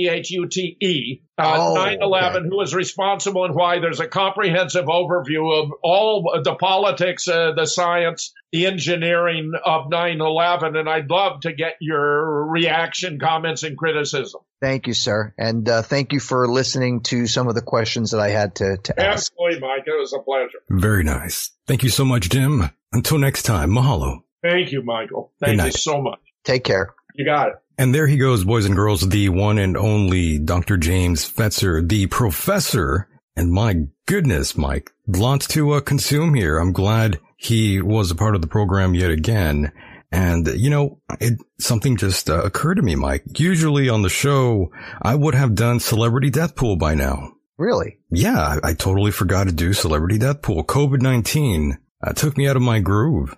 B-I-T-C-H-U-T-E, 0.00 1.22
uh, 1.38 1.54
Oh, 1.56 1.74
9/11, 1.76 2.48
who 2.48 2.60
is 2.62 2.74
responsible 2.74 3.44
and 3.44 3.54
why, 3.54 3.78
there's 3.78 4.00
a 4.00 4.08
comprehensive 4.08 4.86
overview 4.86 5.62
of 5.62 5.70
all 5.80 6.40
the 6.42 6.56
politics, 6.56 7.28
uh, 7.28 7.52
the 7.54 7.66
science, 7.66 8.32
the 8.50 8.66
engineering 8.66 9.52
of 9.64 9.88
9/11, 9.88 10.76
and 10.76 10.88
I'd 10.88 11.08
love 11.08 11.42
to 11.42 11.52
get 11.52 11.74
your 11.80 12.44
reaction, 12.50 13.20
comments, 13.20 13.62
and 13.62 13.78
criticism. 13.78 14.40
Thank 14.60 14.88
you, 14.88 14.92
sir, 14.92 15.32
and 15.38 15.68
uh, 15.68 15.82
thank 15.82 16.12
you 16.12 16.18
for 16.18 16.48
listening 16.48 17.02
to 17.04 17.28
some 17.28 17.46
of 17.46 17.54
the 17.54 17.62
questions 17.62 18.10
that 18.10 18.18
I 18.18 18.30
had 18.30 18.56
to 18.56 18.78
to 18.78 19.00
ask. 19.00 19.32
Absolutely, 19.32 19.60
Mike. 19.60 19.84
It 19.86 19.96
was 19.96 20.12
a 20.12 20.18
pleasure. 20.18 20.58
Very 20.68 21.04
nice. 21.04 21.52
Thank 21.68 21.84
you 21.84 21.88
so 21.90 22.04
much, 22.04 22.30
Jim. 22.30 22.68
Until 22.92 23.18
next 23.18 23.44
time, 23.44 23.70
mahalo. 23.70 24.24
Thank 24.42 24.72
you, 24.72 24.82
Michael. 24.82 25.30
Good 25.38 25.46
Thank 25.46 25.58
you 25.58 25.64
night. 25.66 25.74
so 25.74 26.02
much. 26.02 26.18
Take 26.42 26.64
care. 26.64 26.94
You 27.20 27.26
got 27.26 27.48
it. 27.48 27.54
And 27.76 27.94
there 27.94 28.06
he 28.06 28.16
goes, 28.16 28.44
boys 28.44 28.64
and 28.64 28.74
girls, 28.74 29.06
the 29.06 29.28
one 29.28 29.58
and 29.58 29.76
only 29.76 30.38
Dr. 30.38 30.78
James 30.78 31.30
Fetzer, 31.30 31.86
the 31.86 32.06
professor. 32.06 33.10
And 33.36 33.52
my 33.52 33.88
goodness, 34.06 34.56
Mike, 34.56 34.90
lots 35.06 35.46
to 35.48 35.72
uh, 35.72 35.80
consume 35.82 36.32
here. 36.32 36.56
I'm 36.56 36.72
glad 36.72 37.20
he 37.36 37.82
was 37.82 38.10
a 38.10 38.14
part 38.14 38.34
of 38.34 38.40
the 38.40 38.46
program 38.46 38.94
yet 38.94 39.10
again. 39.10 39.70
And, 40.10 40.46
you 40.46 40.70
know, 40.70 41.02
it, 41.20 41.38
something 41.58 41.98
just 41.98 42.30
uh, 42.30 42.40
occurred 42.42 42.76
to 42.76 42.82
me, 42.82 42.96
Mike. 42.96 43.38
Usually 43.38 43.90
on 43.90 44.00
the 44.00 44.08
show, 44.08 44.72
I 45.02 45.14
would 45.14 45.34
have 45.34 45.54
done 45.54 45.78
Celebrity 45.78 46.30
Death 46.30 46.56
Pool 46.56 46.76
by 46.76 46.94
now. 46.94 47.34
Really? 47.58 47.98
Yeah, 48.10 48.38
I, 48.64 48.70
I 48.70 48.72
totally 48.72 49.10
forgot 49.10 49.44
to 49.44 49.52
do 49.52 49.74
Celebrity 49.74 50.16
Death 50.16 50.40
Pool. 50.40 50.64
COVID-19 50.64 51.76
uh, 52.02 52.14
took 52.14 52.38
me 52.38 52.48
out 52.48 52.56
of 52.56 52.62
my 52.62 52.80
groove. 52.80 53.36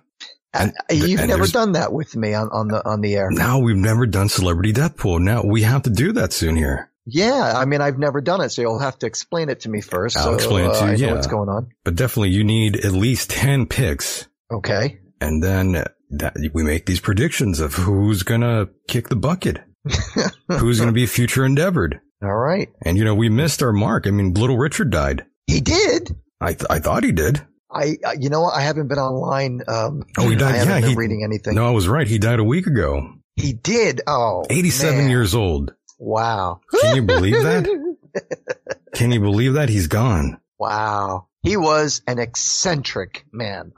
And, 0.53 0.71
Uh, 0.89 0.93
You've 0.93 1.19
and 1.19 1.29
never 1.29 1.47
done 1.47 1.71
that 1.73 1.91
with 1.91 2.15
me 2.15 2.33
on, 2.33 2.49
on 2.49 2.67
the 2.67 2.87
on 2.87 3.01
the 3.01 3.15
air. 3.15 3.29
Now 3.31 3.59
we've 3.59 3.75
never 3.75 4.05
done 4.05 4.29
Celebrity 4.29 4.71
Death 4.71 4.97
Pool. 4.97 5.19
Now 5.19 5.43
we 5.43 5.63
have 5.63 5.83
to 5.83 5.89
do 5.89 6.11
that 6.13 6.31
soon 6.33 6.55
here. 6.55 6.91
Yeah, 7.05 7.53
I 7.55 7.65
mean 7.65 7.81
I've 7.81 7.97
never 7.97 8.21
done 8.21 8.41
it, 8.41 8.49
so 8.49 8.61
you'll 8.61 8.79
have 8.79 8.97
to 8.99 9.05
explain 9.07 9.49
it 9.49 9.61
to 9.61 9.69
me 9.69 9.81
1st 9.81 10.17
I'll 10.17 10.23
so, 10.23 10.33
explain 10.35 10.65
it 10.69 10.73
to 10.73 10.85
uh, 10.85 10.91
you, 10.91 11.05
yeah. 11.07 11.13
what's 11.13 11.27
going 11.27 11.49
on. 11.49 11.69
But 11.83 11.95
definitely 11.95 12.29
you 12.29 12.43
need 12.43 12.77
at 12.85 12.93
least 12.93 13.29
10 13.31 13.65
picks. 13.65 14.27
Okay. 14.51 14.99
And 15.19 15.43
then 15.43 15.83
that 16.11 16.35
we 16.53 16.63
make 16.63 16.85
these 16.85 16.99
predictions 16.99 17.59
of 17.59 17.73
who's 17.73 18.23
going 18.23 18.41
to 18.41 18.69
kick 18.87 19.09
the 19.09 19.15
bucket. 19.15 19.59
who's 20.47 20.77
going 20.79 20.87
to 20.87 20.93
be 20.93 21.05
future 21.05 21.43
endeavored. 21.43 21.99
All 22.21 22.35
right. 22.35 22.69
And 22.85 22.97
you 22.97 23.03
know, 23.03 23.15
we 23.15 23.27
missed 23.27 23.61
our 23.61 23.73
mark. 23.73 24.07
I 24.07 24.11
mean, 24.11 24.33
little 24.33 24.57
Richard 24.57 24.89
died. 24.91 25.25
He 25.47 25.59
did. 25.59 26.15
I, 26.39 26.53
th- 26.53 26.67
I 26.69 26.79
thought 26.79 27.03
he 27.03 27.11
did. 27.11 27.41
I, 27.73 27.97
uh, 28.05 28.11
you 28.19 28.29
know. 28.29 28.45
I 28.45 28.61
haven't 28.61 28.87
been 28.87 28.99
online. 28.99 29.61
Um, 29.67 30.03
Oh, 30.17 30.29
he 30.29 30.35
died. 30.35 30.55
I 30.55 30.57
haven't 30.57 30.73
yeah, 30.73 30.79
been 30.81 30.89
he, 30.91 30.95
reading 30.95 31.23
anything. 31.23 31.55
No, 31.55 31.67
I 31.67 31.71
was 31.71 31.87
right. 31.87 32.07
He 32.07 32.17
died 32.19 32.39
a 32.39 32.43
week 32.43 32.67
ago. 32.67 33.13
He 33.35 33.53
did. 33.53 34.01
Oh, 34.07 34.45
87 34.49 34.97
man. 34.97 35.09
years 35.09 35.33
old. 35.33 35.73
Wow. 35.97 36.61
Can 36.81 36.95
you 36.95 37.01
believe 37.03 37.41
that? 37.43 37.65
Can 38.93 39.11
you 39.11 39.19
believe 39.19 39.53
that? 39.53 39.69
He's 39.69 39.87
gone. 39.87 40.39
Wow. 40.59 41.27
He 41.41 41.57
was 41.57 42.01
an 42.07 42.19
eccentric 42.19 43.25
man. 43.31 43.73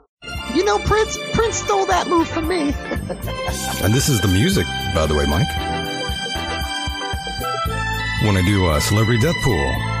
You 0.54 0.64
know, 0.64 0.78
Prince, 0.80 1.16
Prince 1.32 1.56
stole 1.56 1.86
that 1.86 2.08
move 2.08 2.28
from 2.28 2.48
me. 2.48 2.74
And 3.82 3.94
this 3.94 4.08
is 4.08 4.20
the 4.20 4.28
music, 4.28 4.66
by 4.94 5.06
the 5.06 5.14
way, 5.14 5.26
Mike. 5.26 5.46
When 8.24 8.36
I 8.36 8.42
do 8.44 8.66
uh, 8.66 8.80
Celebrity 8.80 9.20
Death 9.20 9.36
Pool. 9.44 9.95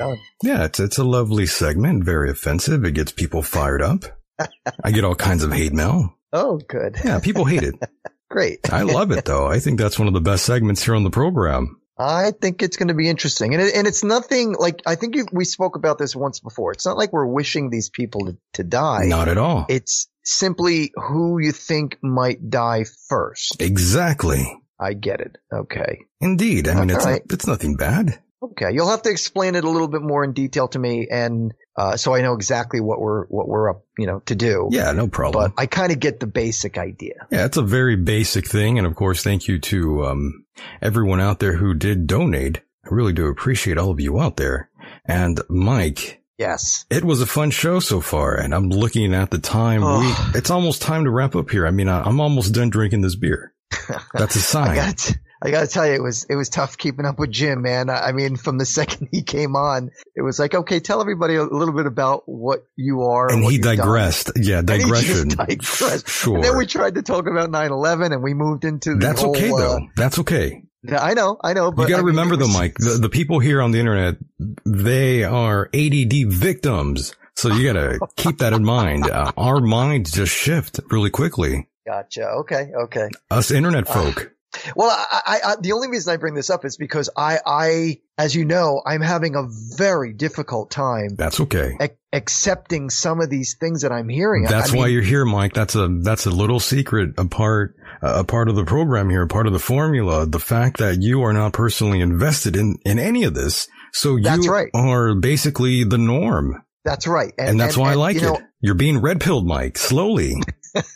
On. 0.00 0.18
Yeah, 0.42 0.64
it's 0.64 0.80
it's 0.80 0.98
a 0.98 1.04
lovely 1.04 1.46
segment, 1.46 2.04
very 2.04 2.30
offensive. 2.30 2.84
It 2.84 2.92
gets 2.92 3.12
people 3.12 3.42
fired 3.42 3.82
up. 3.82 4.04
I 4.84 4.90
get 4.90 5.04
all 5.04 5.14
kinds 5.14 5.44
of 5.44 5.52
hate 5.52 5.72
mail. 5.72 6.16
Oh, 6.32 6.58
good. 6.58 6.96
Yeah, 7.04 7.20
people 7.20 7.44
hate 7.44 7.62
it. 7.62 7.74
Great. 8.30 8.72
I 8.72 8.82
love 8.82 9.10
it 9.10 9.24
though. 9.24 9.46
I 9.46 9.58
think 9.58 9.78
that's 9.78 9.98
one 9.98 10.08
of 10.08 10.14
the 10.14 10.20
best 10.20 10.44
segments 10.44 10.84
here 10.84 10.94
on 10.94 11.02
the 11.02 11.10
program. 11.10 11.80
I 11.98 12.30
think 12.30 12.62
it's 12.62 12.78
going 12.78 12.88
to 12.88 12.94
be 12.94 13.10
interesting. 13.10 13.52
And 13.52 13.62
it, 13.62 13.74
and 13.74 13.86
it's 13.86 14.02
nothing 14.02 14.54
like, 14.58 14.80
I 14.86 14.94
think 14.94 15.16
you, 15.16 15.26
we 15.32 15.44
spoke 15.44 15.76
about 15.76 15.98
this 15.98 16.16
once 16.16 16.40
before. 16.40 16.72
It's 16.72 16.86
not 16.86 16.96
like 16.96 17.12
we're 17.12 17.26
wishing 17.26 17.68
these 17.68 17.90
people 17.90 18.26
to, 18.26 18.38
to 18.54 18.64
die. 18.64 19.04
Not 19.04 19.28
at 19.28 19.36
all. 19.36 19.66
It's 19.68 20.08
simply 20.24 20.92
who 20.94 21.38
you 21.38 21.52
think 21.52 21.98
might 22.02 22.48
die 22.48 22.84
first. 23.08 23.60
Exactly. 23.60 24.50
I 24.78 24.94
get 24.94 25.20
it. 25.20 25.36
Okay. 25.52 25.98
Indeed. 26.22 26.68
I 26.68 26.80
mean, 26.80 26.88
it's 26.88 27.04
right. 27.04 27.20
it's 27.28 27.46
nothing 27.46 27.76
bad. 27.76 28.18
Okay. 28.42 28.72
You'll 28.72 28.88
have 28.90 29.02
to 29.02 29.10
explain 29.10 29.54
it 29.54 29.64
a 29.64 29.70
little 29.70 29.88
bit 29.88 30.02
more 30.02 30.24
in 30.24 30.32
detail 30.32 30.68
to 30.68 30.78
me. 30.78 31.08
And, 31.10 31.52
uh, 31.76 31.96
so 31.96 32.14
I 32.14 32.22
know 32.22 32.34
exactly 32.34 32.80
what 32.80 33.00
we're, 33.00 33.26
what 33.26 33.48
we're 33.48 33.70
up, 33.70 33.84
you 33.98 34.06
know, 34.06 34.20
to 34.26 34.34
do. 34.34 34.68
Yeah, 34.70 34.92
no 34.92 35.08
problem. 35.08 35.52
But 35.54 35.60
I 35.62 35.66
kind 35.66 35.92
of 35.92 36.00
get 36.00 36.20
the 36.20 36.26
basic 36.26 36.78
idea. 36.78 37.26
Yeah, 37.30 37.44
it's 37.44 37.56
a 37.56 37.62
very 37.62 37.96
basic 37.96 38.46
thing. 38.46 38.78
And 38.78 38.86
of 38.86 38.94
course, 38.96 39.22
thank 39.22 39.46
you 39.48 39.58
to 39.60 40.06
um, 40.06 40.44
everyone 40.82 41.20
out 41.20 41.38
there 41.38 41.54
who 41.56 41.74
did 41.74 42.06
donate. 42.06 42.58
I 42.84 42.94
really 42.94 43.12
do 43.12 43.26
appreciate 43.26 43.78
all 43.78 43.90
of 43.90 44.00
you 44.00 44.18
out 44.20 44.36
there. 44.36 44.70
And 45.04 45.40
Mike, 45.48 46.22
Yes. 46.38 46.86
it 46.90 47.04
was 47.04 47.20
a 47.20 47.26
fun 47.26 47.50
show 47.50 47.80
so 47.80 48.00
far. 48.00 48.34
And 48.34 48.54
I'm 48.54 48.70
looking 48.70 49.12
at 49.14 49.30
the 49.30 49.38
time. 49.38 49.82
Oh. 49.84 50.00
We, 50.32 50.38
it's 50.38 50.50
almost 50.50 50.80
time 50.80 51.04
to 51.04 51.10
wrap 51.10 51.36
up 51.36 51.50
here. 51.50 51.66
I 51.66 51.70
mean, 51.70 51.88
I, 51.88 52.02
I'm 52.02 52.20
almost 52.20 52.54
done 52.54 52.70
drinking 52.70 53.02
this 53.02 53.16
beer. 53.16 53.52
That's 54.14 54.36
a 54.36 54.40
sign. 54.40 54.74
got 54.74 55.12
I 55.42 55.50
got 55.50 55.60
to 55.60 55.66
tell 55.66 55.86
you, 55.86 55.94
it 55.94 56.02
was 56.02 56.24
it 56.24 56.34
was 56.36 56.48
tough 56.48 56.76
keeping 56.76 57.06
up 57.06 57.18
with 57.18 57.30
Jim, 57.30 57.62
man. 57.62 57.88
I 57.88 58.08
I 58.08 58.12
mean, 58.12 58.36
from 58.36 58.58
the 58.58 58.66
second 58.78 59.08
he 59.10 59.22
came 59.22 59.56
on, 59.56 59.90
it 60.14 60.22
was 60.22 60.38
like, 60.38 60.54
okay, 60.54 60.80
tell 60.80 61.00
everybody 61.00 61.36
a 61.36 61.44
little 61.44 61.74
bit 61.74 61.86
about 61.86 62.22
what 62.26 62.66
you 62.76 63.02
are. 63.04 63.30
and 63.30 63.42
what 63.42 63.50
he 63.50 63.56
you've 63.56 63.64
done. 63.64 63.76
digressed. 63.78 64.32
Yeah, 64.36 64.58
And 64.58 64.66
digression. 64.66 65.28
digressed. 65.28 66.08
Sure. 66.08 66.34
And 66.36 66.44
then 66.44 66.56
we 66.58 66.66
tried 66.66 66.94
to 66.96 67.02
talk 67.02 67.26
about 67.26 67.50
9/11, 67.50 68.12
and 68.12 68.22
we 68.22 68.34
moved 68.34 68.64
into 68.64 68.90
the 68.94 69.00
That's 69.06 69.22
whole, 69.22 69.36
okay 69.36 69.50
uh, 69.50 69.56
though. 69.56 69.78
That's 69.96 70.18
okay. 70.20 70.62
I 70.90 71.12
know, 71.12 71.36
I 71.44 71.52
know, 71.52 71.70
but 71.70 71.82
you 71.82 71.88
got 71.90 71.98
to 71.98 72.04
remember 72.04 72.34
it 72.34 72.38
though, 72.38 72.48
Mike, 72.48 72.74
the, 72.78 72.98
the 73.00 73.10
people 73.10 73.38
here 73.38 73.60
on 73.60 73.70
the 73.70 73.78
internet, 73.78 74.16
they 74.64 75.24
are 75.24 75.68
ADD 75.74 76.32
victims. 76.32 77.14
So 77.36 77.52
you 77.52 77.70
got 77.72 77.80
to 77.80 77.98
keep 78.16 78.38
that 78.38 78.52
in 78.54 78.64
mind. 78.64 79.08
Uh, 79.10 79.30
our 79.36 79.60
minds 79.60 80.10
just 80.10 80.34
shift 80.34 80.80
really 80.90 81.10
quickly. 81.10 81.68
Gotcha. 81.86 82.26
Okay. 82.40 82.70
Okay. 82.84 83.08
Us 83.30 83.50
internet 83.50 83.88
folk. 83.88 84.32
Well, 84.74 84.90
I, 84.90 85.20
I, 85.24 85.40
I, 85.52 85.56
the 85.60 85.72
only 85.72 85.88
reason 85.88 86.12
I 86.12 86.16
bring 86.16 86.34
this 86.34 86.50
up 86.50 86.64
is 86.64 86.76
because 86.76 87.08
I, 87.16 87.38
I, 87.46 88.00
as 88.18 88.34
you 88.34 88.44
know, 88.44 88.82
I'm 88.84 89.00
having 89.00 89.36
a 89.36 89.44
very 89.76 90.12
difficult 90.12 90.70
time 90.70 91.14
That's 91.16 91.40
okay. 91.40 91.76
ac- 91.80 91.94
accepting 92.12 92.90
some 92.90 93.20
of 93.20 93.30
these 93.30 93.56
things 93.60 93.82
that 93.82 93.92
I'm 93.92 94.08
hearing. 94.08 94.44
That's 94.44 94.72
I 94.72 94.76
why 94.76 94.84
mean, 94.86 94.94
you're 94.94 95.02
here, 95.02 95.24
Mike. 95.24 95.54
That's 95.54 95.76
a, 95.76 95.88
that's 96.02 96.26
a 96.26 96.30
little 96.30 96.58
secret, 96.58 97.14
a 97.16 97.26
part, 97.26 97.76
a 98.02 98.24
part 98.24 98.48
of 98.48 98.56
the 98.56 98.64
program 98.64 99.08
here, 99.08 99.22
a 99.22 99.28
part 99.28 99.46
of 99.46 99.52
the 99.52 99.58
formula. 99.60 100.26
The 100.26 100.40
fact 100.40 100.78
that 100.78 101.00
you 101.00 101.22
are 101.22 101.32
not 101.32 101.52
personally 101.52 102.00
invested 102.00 102.56
in, 102.56 102.76
in 102.84 102.98
any 102.98 103.24
of 103.24 103.34
this. 103.34 103.68
So 103.92 104.16
you 104.16 104.22
That's 104.24 104.48
right. 104.48 104.70
are 104.74 105.14
basically 105.14 105.84
the 105.84 105.98
norm. 105.98 106.62
That's 106.84 107.06
right. 107.06 107.32
And, 107.38 107.60
that's 107.60 107.76
why 107.76 107.92
I 107.92 107.94
like 107.94 108.16
you 108.16 108.22
it. 108.22 108.24
know, 108.24 108.40
You're 108.60 108.74
being 108.74 108.98
red 109.00 109.20
pilled, 109.20 109.46
Mike, 109.46 109.76
slowly. 109.78 110.34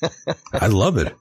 I 0.53 0.69
love 0.69 0.97
it. 0.97 1.15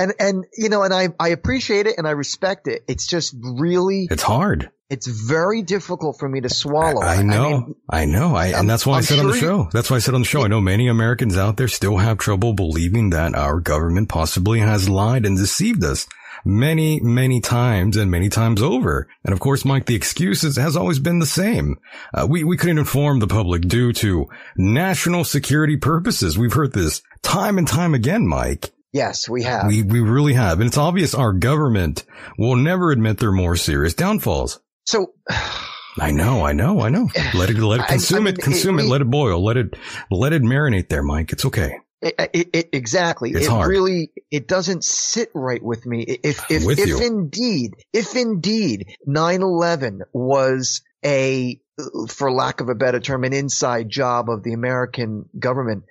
And, 0.00 0.14
and, 0.18 0.44
you 0.56 0.68
know, 0.68 0.82
and 0.82 0.92
I, 0.94 1.08
I 1.18 1.28
appreciate 1.28 1.86
it 1.86 1.94
and 1.98 2.06
I 2.06 2.12
respect 2.12 2.66
it. 2.68 2.84
It's 2.88 3.06
just 3.06 3.34
really, 3.42 4.08
It's 4.10 4.22
hard. 4.22 4.70
it's 4.88 5.06
very 5.06 5.62
difficult 5.62 6.18
for 6.18 6.28
me 6.28 6.40
to 6.40 6.48
swallow. 6.48 7.02
I 7.02 7.22
know, 7.22 7.74
I, 7.88 8.06
mean, 8.06 8.12
know, 8.12 8.34
I, 8.34 8.48
and 8.48 8.68
that's 8.68 8.86
why 8.86 8.94
i 8.94 8.96
I'm 8.98 9.02
said 9.02 9.18
on 9.18 9.28
the 9.28 9.36
show. 9.36 9.68
That's 9.72 9.90
why 9.90 9.96
I 9.96 10.00
said 10.00 10.14
on 10.14 10.22
the 10.22 10.26
show. 10.26 10.42
I 10.42 10.48
know 10.48 10.60
many 10.60 10.88
Americans 10.88 11.36
out 11.36 11.56
there 11.56 11.68
still 11.68 11.98
have 11.98 12.18
trouble 12.18 12.52
believing 12.54 13.10
that 13.10 13.34
our 13.34 13.60
government 13.60 14.08
possibly 14.08 14.60
has 14.60 14.88
lied 14.88 15.26
and 15.26 15.36
deceived 15.36 15.84
us 15.84 16.06
many, 16.44 17.00
many 17.00 17.40
times 17.40 17.96
and 17.96 18.10
many 18.10 18.28
times 18.28 18.62
over. 18.62 19.08
And 19.24 19.32
of 19.32 19.40
course, 19.40 19.64
Mike, 19.64 19.86
the 19.86 19.94
excuses 19.94 20.56
has 20.56 20.76
always 20.76 20.98
been 20.98 21.18
the 21.18 21.26
same. 21.26 21.78
Uh, 22.14 22.26
we 22.28 22.44
we 22.44 22.56
couldn't 22.56 22.78
inform 22.78 23.18
the 23.18 23.26
public 23.26 23.62
due 23.62 23.92
to 23.94 24.26
national 24.56 25.24
security 25.24 25.76
purposes. 25.76 26.38
We've 26.38 26.52
heard 26.52 26.72
this 26.72 27.02
time 27.22 27.58
and 27.58 27.68
time 27.68 27.94
again, 27.94 28.26
Mike. 28.26 28.72
Yes, 28.92 29.28
we 29.28 29.42
have. 29.44 29.66
We 29.66 29.82
we 29.82 30.00
really 30.00 30.34
have, 30.34 30.60
and 30.60 30.66
it's 30.68 30.78
obvious 30.78 31.14
our 31.14 31.32
government 31.32 32.04
will 32.38 32.56
never 32.56 32.90
admit 32.90 33.18
their 33.18 33.32
more 33.32 33.56
serious 33.56 33.94
downfalls. 33.94 34.60
so 34.86 35.12
I 35.98 36.12
know, 36.12 36.44
I 36.46 36.52
know, 36.52 36.80
I 36.82 36.88
know. 36.88 37.08
Let 37.34 37.50
it, 37.50 37.56
let 37.58 37.80
it 37.80 37.82
I- 37.82 37.84
I 37.86 37.88
consume 37.88 38.24
mean, 38.24 38.34
it, 38.34 38.38
consume 38.40 38.78
it- 38.78 38.84
it, 38.84 38.88
let 38.88 39.00
it 39.00 39.10
boil, 39.10 39.44
let 39.44 39.56
it, 39.56 39.74
let 40.10 40.32
it 40.32 40.42
marinate 40.42 40.88
there, 40.88 41.02
Mike. 41.02 41.32
It's 41.32 41.44
okay. 41.44 41.78
It, 42.00 42.14
it, 42.32 42.48
it, 42.54 42.68
exactly. 42.72 43.30
It's 43.32 43.46
it 43.46 43.50
hard. 43.50 43.68
really, 43.68 44.10
it 44.30 44.46
doesn't 44.48 44.84
sit 44.84 45.28
right 45.34 45.62
with 45.62 45.84
me. 45.84 46.02
If, 46.04 46.50
if, 46.50 46.64
with 46.64 46.78
if 46.78 46.86
you. 46.88 46.98
indeed, 47.04 47.72
if 47.92 48.16
indeed 48.16 48.86
9-11 49.06 49.98
was 50.14 50.80
a, 51.04 51.60
for 52.08 52.32
lack 52.32 52.60
of 52.60 52.68
a 52.70 52.74
better 52.74 53.00
term, 53.00 53.24
an 53.24 53.32
inside 53.34 53.88
job 53.90 54.30
of 54.30 54.42
the 54.42 54.52
American 54.54 55.24
government, 55.38 55.84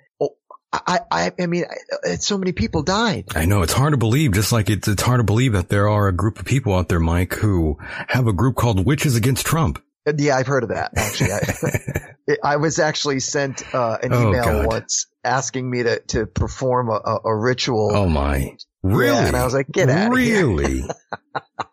I, 0.72 1.00
I, 1.10 1.32
I 1.40 1.46
mean, 1.46 1.64
I- 2.04 2.14
so 2.16 2.38
many 2.38 2.52
people 2.52 2.82
died. 2.82 3.24
I 3.34 3.44
know 3.44 3.62
it's 3.62 3.72
hard 3.72 3.92
to 3.92 3.96
believe, 3.96 4.32
just 4.32 4.52
like 4.52 4.70
it's, 4.70 4.86
it's 4.86 5.02
hard 5.02 5.18
to 5.18 5.24
believe 5.24 5.52
that 5.54 5.68
there 5.68 5.88
are 5.88 6.06
a 6.08 6.12
group 6.12 6.38
of 6.38 6.44
people 6.44 6.74
out 6.74 6.88
there, 6.88 7.00
Mike, 7.00 7.34
who 7.34 7.76
have 8.08 8.26
a 8.28 8.32
group 8.32 8.54
called 8.56 8.84
Witches 8.86 9.16
Against 9.16 9.44
Trump. 9.46 9.82
Yeah, 10.16 10.36
I've 10.36 10.46
heard 10.46 10.62
of 10.62 10.68
that. 10.70 10.92
Actually, 10.96 11.32
I, 11.32 12.36
I 12.52 12.56
was 12.56 12.78
actually 12.78 13.20
sent 13.20 13.74
uh, 13.74 13.98
an 14.02 14.12
Oh, 14.12 14.28
email 14.28 14.44
God. 14.44 14.66
once 14.66 15.06
asking 15.24 15.68
me 15.70 15.82
to 15.82 16.00
to 16.08 16.26
perform 16.26 16.88
a, 16.88 17.00
a, 17.04 17.18
a 17.26 17.36
ritual 17.36 17.90
Oh 17.92 18.08
my. 18.08 18.56
Really? 18.82 19.14
Yeah, 19.14 19.26
and 19.26 19.36
I 19.36 19.44
was 19.44 19.52
like, 19.52 19.70
get 19.70 19.90
out 19.90 20.12
Really? 20.12 20.82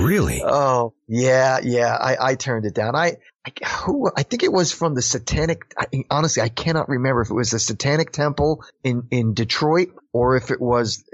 really? 0.00 0.42
Oh 0.44 0.94
yeah, 1.06 1.58
yeah. 1.62 1.94
I, 1.94 2.30
I 2.30 2.34
turned 2.34 2.66
it 2.66 2.74
down. 2.74 2.94
I, 2.94 3.16
I 3.46 3.66
who 3.84 4.10
I 4.14 4.22
think 4.22 4.42
it 4.42 4.52
was 4.52 4.72
from 4.72 4.94
the 4.94 5.02
Satanic. 5.02 5.62
I, 5.78 5.86
honestly, 6.10 6.42
I 6.42 6.48
cannot 6.48 6.88
remember 6.88 7.22
if 7.22 7.30
it 7.30 7.34
was 7.34 7.50
the 7.50 7.58
Satanic 7.58 8.12
Temple 8.12 8.64
in 8.82 9.08
in 9.10 9.34
Detroit 9.34 9.88
or 10.12 10.36
if 10.36 10.50
it 10.50 10.60
was 10.60 11.04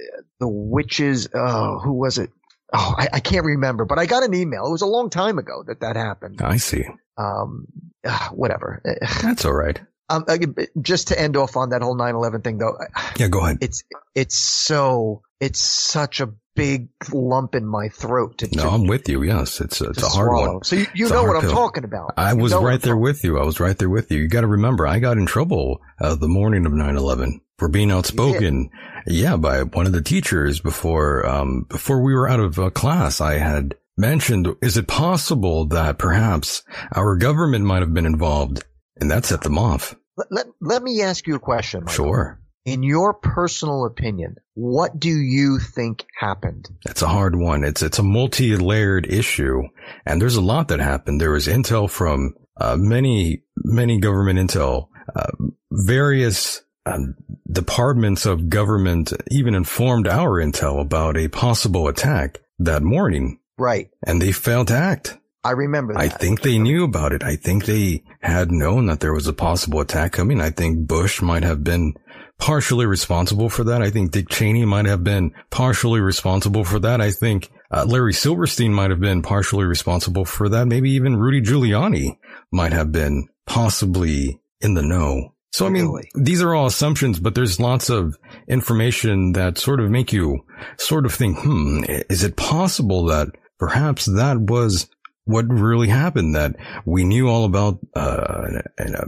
the 0.40 0.48
witches. 0.48 1.28
Oh, 1.34 1.78
who 1.78 1.92
was 1.92 2.18
it? 2.18 2.30
Oh, 2.72 2.94
I, 2.96 3.08
I 3.14 3.20
can't 3.20 3.44
remember. 3.44 3.84
But 3.84 3.98
I 3.98 4.06
got 4.06 4.22
an 4.22 4.34
email. 4.34 4.66
It 4.66 4.70
was 4.70 4.82
a 4.82 4.86
long 4.86 5.10
time 5.10 5.38
ago 5.38 5.62
that 5.66 5.80
that 5.80 5.96
happened. 5.96 6.40
I 6.42 6.56
see. 6.56 6.84
Um, 7.18 7.66
uh, 8.04 8.28
whatever. 8.30 8.82
That's 9.22 9.44
all 9.44 9.52
right. 9.52 9.78
Um, 10.08 10.24
uh, 10.28 10.36
just 10.80 11.08
to 11.08 11.20
end 11.20 11.36
off 11.36 11.56
on 11.56 11.70
that 11.70 11.82
whole 11.82 11.96
9/11 11.96 12.44
thing, 12.44 12.58
though. 12.58 12.76
Yeah, 13.16 13.28
go 13.28 13.40
ahead. 13.40 13.58
It's 13.60 13.84
it's 14.14 14.36
so 14.36 15.22
it's 15.40 15.60
such 15.60 16.20
a 16.20 16.32
big 16.54 16.88
lump 17.12 17.54
in 17.54 17.66
my 17.66 17.88
throat 17.88 18.38
to. 18.38 18.48
No, 18.54 18.64
to, 18.64 18.68
I'm 18.70 18.86
with 18.86 19.08
you. 19.08 19.22
Yes, 19.22 19.60
it's 19.60 19.80
a, 19.80 19.90
it's 19.90 20.02
a 20.02 20.08
hard 20.08 20.28
swallow. 20.28 20.52
one. 20.54 20.64
So 20.64 20.76
you, 20.76 20.86
you 20.94 21.08
know 21.08 21.22
what 21.24 21.34
hard 21.34 21.44
I'm 21.44 21.50
talking 21.50 21.84
about. 21.84 22.14
I 22.16 22.32
You 22.32 22.38
was 22.38 22.54
right 22.54 22.80
there 22.80 22.96
with 22.96 23.24
you. 23.24 23.38
I 23.38 23.44
was 23.44 23.60
right 23.60 23.76
there 23.76 23.90
with 23.90 24.10
you. 24.10 24.18
You 24.18 24.28
got 24.28 24.42
to 24.42 24.46
remember, 24.46 24.86
I 24.86 24.98
got 24.98 25.18
in 25.18 25.26
trouble 25.26 25.80
uh, 26.00 26.14
the 26.14 26.28
morning 26.28 26.66
of 26.66 26.72
9/11 26.72 27.40
for 27.58 27.68
being 27.68 27.90
outspoken. 27.90 28.70
Yeah, 29.06 29.36
by 29.36 29.62
one 29.62 29.86
of 29.86 29.92
the 29.92 30.02
teachers 30.02 30.60
before 30.60 31.26
um, 31.26 31.66
before 31.68 32.02
we 32.02 32.14
were 32.14 32.28
out 32.28 32.40
of 32.40 32.58
uh, 32.58 32.70
class. 32.70 33.20
I 33.20 33.38
had 33.38 33.74
mentioned, 33.96 34.48
is 34.62 34.76
it 34.76 34.88
possible 34.88 35.66
that 35.66 35.98
perhaps 35.98 36.62
our 36.94 37.16
government 37.16 37.64
might 37.64 37.82
have 37.82 37.94
been 37.94 38.06
involved, 38.06 38.64
and 39.00 39.10
that 39.10 39.24
set 39.24 39.42
them 39.42 39.58
off? 39.58 39.94
Let, 40.16 40.26
let, 40.30 40.46
let 40.60 40.82
me 40.82 41.02
ask 41.02 41.26
you 41.26 41.34
a 41.34 41.40
question. 41.40 41.84
Michael. 41.84 41.94
Sure, 41.94 42.40
In 42.64 42.82
your 42.84 43.12
personal 43.14 43.84
opinion, 43.86 44.36
what 44.54 45.00
do 45.00 45.10
you 45.10 45.58
think 45.58 46.04
happened? 46.18 46.68
it's 46.86 47.02
a 47.02 47.08
hard 47.08 47.34
one. 47.34 47.64
It's 47.64 47.82
it's 47.82 47.98
a 47.98 48.02
multi-layered 48.04 49.06
issue, 49.12 49.62
and 50.06 50.22
there's 50.22 50.36
a 50.36 50.40
lot 50.40 50.68
that 50.68 50.78
happened. 50.78 51.20
There 51.20 51.32
was 51.32 51.48
intel 51.48 51.90
from 51.90 52.34
uh, 52.60 52.76
many 52.78 53.42
many 53.56 53.98
government 53.98 54.38
intel, 54.38 54.88
uh, 55.16 55.30
various 55.72 56.62
um, 56.86 57.14
departments 57.50 58.26
of 58.26 58.48
government 58.48 59.12
even 59.30 59.54
informed 59.56 60.06
our 60.06 60.40
intel 60.40 60.80
about 60.80 61.16
a 61.16 61.28
possible 61.28 61.88
attack 61.88 62.38
that 62.60 62.82
morning, 62.82 63.40
Right. 63.58 63.88
and 64.06 64.22
they 64.22 64.30
failed 64.32 64.68
to 64.68 64.74
act. 64.76 65.18
I 65.44 65.50
remember 65.50 65.94
that. 65.94 66.00
I 66.00 66.08
think 66.08 66.42
they 66.42 66.58
knew 66.58 66.84
about 66.84 67.12
it. 67.12 67.24
I 67.24 67.34
think 67.34 67.64
they 67.64 68.04
had 68.20 68.52
known 68.52 68.86
that 68.86 69.00
there 69.00 69.12
was 69.12 69.26
a 69.26 69.32
possible 69.32 69.80
attack 69.80 70.12
coming. 70.12 70.40
I 70.40 70.50
think 70.50 70.86
Bush 70.86 71.20
might 71.20 71.42
have 71.42 71.64
been 71.64 71.94
partially 72.42 72.86
responsible 72.86 73.48
for 73.48 73.62
that. 73.62 73.82
I 73.82 73.90
think 73.90 74.10
Dick 74.10 74.28
Cheney 74.28 74.64
might 74.64 74.86
have 74.86 75.04
been 75.04 75.32
partially 75.50 76.00
responsible 76.00 76.64
for 76.64 76.80
that. 76.80 77.00
I 77.00 77.12
think 77.12 77.48
uh, 77.70 77.84
Larry 77.86 78.12
Silverstein 78.12 78.74
might 78.74 78.90
have 78.90 78.98
been 78.98 79.22
partially 79.22 79.64
responsible 79.64 80.24
for 80.24 80.48
that. 80.48 80.66
Maybe 80.66 80.90
even 80.90 81.14
Rudy 81.14 81.40
Giuliani 81.40 82.18
might 82.50 82.72
have 82.72 82.90
been 82.90 83.28
possibly 83.46 84.40
in 84.60 84.74
the 84.74 84.82
know. 84.82 85.34
So, 85.52 85.66
I 85.66 85.68
mean, 85.68 85.84
Really? 85.84 86.10
these 86.16 86.42
are 86.42 86.52
all 86.52 86.66
assumptions, 86.66 87.20
but 87.20 87.36
there's 87.36 87.60
lots 87.60 87.90
of 87.90 88.16
information 88.48 89.34
that 89.34 89.56
sort 89.56 89.78
of 89.78 89.88
make 89.88 90.12
you 90.12 90.40
sort 90.78 91.06
of 91.06 91.14
think, 91.14 91.38
hmm, 91.38 91.84
is 92.10 92.24
it 92.24 92.36
possible 92.36 93.04
that 93.04 93.28
perhaps 93.60 94.06
that 94.06 94.40
was 94.40 94.88
what 95.26 95.44
really 95.48 95.88
happened? 95.88 96.34
That 96.34 96.56
we 96.84 97.04
knew 97.04 97.28
all 97.28 97.44
about, 97.44 97.78
uh, 97.94 98.58
an, 98.78 98.94
a, 98.96 99.04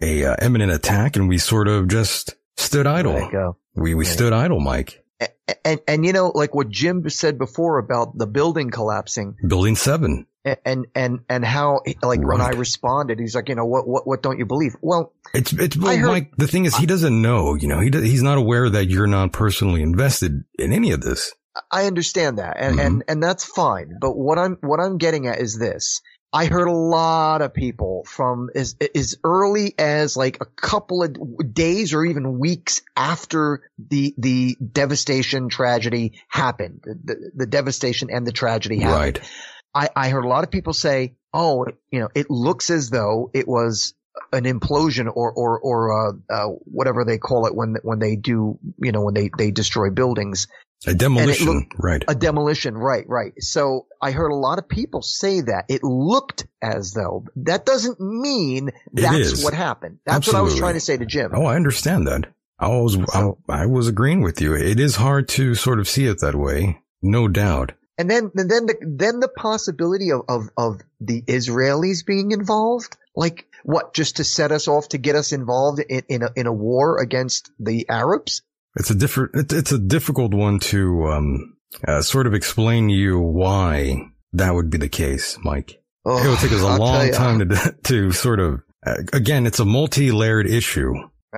a, 0.00 0.24
uh, 0.32 0.36
imminent 0.40 0.72
attack 0.72 1.16
and 1.16 1.28
we 1.28 1.36
sort 1.36 1.68
of 1.68 1.88
just 1.88 2.34
stood 2.58 2.86
idle. 2.86 3.12
There 3.12 3.24
you 3.24 3.30
go. 3.32 3.56
We, 3.74 3.94
we 3.94 4.04
stood 4.04 4.32
idle, 4.32 4.60
Mike. 4.60 5.04
A- 5.20 5.28
And, 5.66 5.80
and 5.88 6.04
you 6.06 6.12
know, 6.12 6.30
like 6.34 6.54
what 6.54 6.68
Jim 6.68 7.08
said 7.10 7.38
before 7.38 7.78
about 7.78 8.16
the 8.16 8.26
building 8.26 8.70
collapsing 8.70 9.36
Building 9.46 9.76
seven. 9.76 10.26
and, 10.64 10.86
and, 10.94 11.20
and 11.28 11.44
how, 11.44 11.80
like 12.02 12.20
when 12.26 12.40
I 12.40 12.50
responded, 12.50 13.18
he's 13.18 13.34
like, 13.34 13.48
you 13.48 13.54
know, 13.54 13.66
what, 13.66 13.86
what, 13.86 14.06
what 14.06 14.22
don't 14.22 14.38
you 14.38 14.46
believe? 14.46 14.76
Well, 14.80 15.12
It's, 15.34 15.52
it's, 15.52 15.76
well, 15.76 15.96
heard- 15.96 16.06
Mike, 16.06 16.32
the 16.36 16.46
thing 16.46 16.64
is, 16.64 16.76
he 16.76 16.86
doesn't 16.86 17.20
know, 17.20 17.54
you 17.54 17.68
know, 17.68 17.80
he, 17.80 17.90
he's 17.90 18.22
not 18.22 18.38
aware 18.38 18.68
that 18.70 18.86
you're 18.88 19.06
not 19.08 19.32
personally 19.32 19.82
invested 19.82 20.44
in 20.58 20.72
any 20.72 20.92
of 20.92 21.00
this. 21.00 21.34
I 21.72 21.86
understand 21.86 22.38
that, 22.38 22.56
and, 22.60 22.78
Mhm. 22.78 22.86
and 22.86 23.04
and 23.08 23.22
that's 23.22 23.44
fine. 23.44 23.98
But 24.00 24.16
what 24.16 24.38
I'm 24.38 24.58
what 24.60 24.78
I'm 24.78 24.96
getting 24.96 25.26
at 25.26 25.40
is 25.40 25.58
this: 25.58 26.00
I 26.32 26.46
heard 26.46 26.68
a 26.68 26.72
lot 26.72 27.40
of 27.40 27.54
people 27.54 28.04
from 28.06 28.50
as 28.54 28.76
as 28.94 29.16
early 29.24 29.74
as 29.78 30.16
like 30.16 30.38
a 30.40 30.44
couple 30.44 31.02
of 31.02 31.54
days 31.54 31.94
or 31.94 32.04
even 32.04 32.38
weeks 32.38 32.82
after 32.94 33.62
the 33.78 34.14
the 34.18 34.56
devastation 34.56 35.48
tragedy 35.48 36.20
happened, 36.28 36.82
the 36.84 37.30
the 37.34 37.46
devastation 37.46 38.10
and 38.10 38.26
the 38.26 38.32
tragedy 38.32 38.78
happened. 38.80 39.18
Right. 39.18 39.30
I, 39.74 39.88
I 39.94 40.08
heard 40.10 40.24
a 40.24 40.28
lot 40.28 40.44
of 40.44 40.50
people 40.50 40.74
say, 40.74 41.14
"Oh, 41.32 41.66
you 41.90 42.00
know, 42.00 42.08
it 42.14 42.30
looks 42.30 42.68
as 42.68 42.90
though 42.90 43.30
it 43.32 43.48
was 43.48 43.94
an 44.32 44.44
implosion 44.44 45.10
or 45.14 45.32
or 45.32 45.58
or 45.58 46.08
uh, 46.08 46.12
uh, 46.28 46.46
whatever 46.64 47.04
they 47.04 47.18
call 47.18 47.46
it 47.46 47.54
when 47.54 47.76
when 47.82 48.00
they 48.00 48.16
do, 48.16 48.58
you 48.82 48.92
know, 48.92 49.02
when 49.02 49.14
they 49.14 49.30
they 49.36 49.50
destroy 49.50 49.88
buildings." 49.90 50.46
A 50.86 50.94
demolition. 50.94 51.46
looked- 51.46 51.74
right. 51.78 52.04
A 52.06 52.14
demolition, 52.14 52.76
right, 52.76 53.04
right. 53.08 53.32
So 53.38 53.86
I 54.00 54.12
heard 54.12 54.30
a 54.30 54.36
lot 54.36 54.58
of 54.58 54.68
people 54.68 55.02
say 55.02 55.40
that 55.40 55.64
it 55.68 55.82
looked 55.82 56.46
as 56.62 56.92
though 56.92 57.24
that 57.36 57.66
doesn't 57.66 58.00
mean 58.00 58.70
that's 58.92 59.42
what 59.42 59.54
happened. 59.54 59.98
That's 60.06 60.26
what 60.26 60.36
I 60.36 60.42
was 60.42 60.54
trying 60.56 60.74
to 60.74 60.80
say 60.80 60.96
to 60.96 61.06
Jim. 61.06 61.32
Oh, 61.34 61.44
I 61.44 61.56
understand 61.56 62.06
that. 62.06 62.26
I 62.60 62.68
was, 62.68 62.94
So- 63.12 63.38
I, 63.48 63.62
I 63.62 63.66
was 63.66 63.88
agreeing 63.88 64.22
with 64.22 64.40
you. 64.40 64.54
It 64.54 64.78
is 64.80 64.96
hard 64.96 65.28
to 65.30 65.54
sort 65.54 65.78
of 65.80 65.88
see 65.88 66.06
it 66.06 66.20
that 66.20 66.34
way. 66.34 66.80
No 67.02 67.28
doubt. 67.28 67.72
And 67.96 68.08
then, 68.08 68.30
and 68.36 68.48
then 68.48 68.66
the, 68.66 68.76
then 68.80 69.18
the 69.18 69.28
possibility 69.28 70.12
of, 70.12 70.20
of, 70.28 70.48
of 70.56 70.80
the 71.00 71.22
Israelis 71.22 72.06
being 72.06 72.30
involved, 72.30 72.96
like 73.16 73.46
what, 73.64 73.92
just 73.94 74.16
to 74.18 74.24
set 74.24 74.52
us 74.52 74.68
off 74.68 74.90
to 74.90 74.98
get 74.98 75.16
us 75.16 75.32
involved 75.32 75.80
in, 75.80 76.02
in 76.08 76.22
a, 76.22 76.28
in 76.36 76.46
a 76.46 76.52
war 76.52 77.00
against 77.02 77.50
the 77.58 77.88
Arabs? 77.88 78.42
It's 78.78 78.90
a 78.90 78.94
different, 78.94 79.32
it's, 79.34 79.52
it's 79.52 79.72
a 79.72 79.78
difficult 79.78 80.32
one 80.32 80.58
to, 80.60 81.06
um, 81.08 81.56
uh, 81.86 82.00
sort 82.00 82.26
of 82.26 82.34
explain 82.34 82.88
to 82.88 82.94
you 82.94 83.18
why 83.18 83.96
that 84.32 84.54
would 84.54 84.70
be 84.70 84.78
the 84.78 84.88
case, 84.88 85.36
Mike. 85.42 85.82
Oh, 86.04 86.24
it 86.24 86.28
would 86.28 86.38
take 86.38 86.52
us 86.52 86.62
a 86.62 86.66
I'll 86.66 86.78
long 86.78 87.12
time 87.12 87.40
to, 87.40 87.76
to 87.84 88.12
sort 88.12 88.40
of, 88.40 88.62
uh, 88.86 88.94
again, 89.12 89.46
it's 89.46 89.60
a 89.60 89.64
multi-layered 89.64 90.46
issue. 90.46 90.94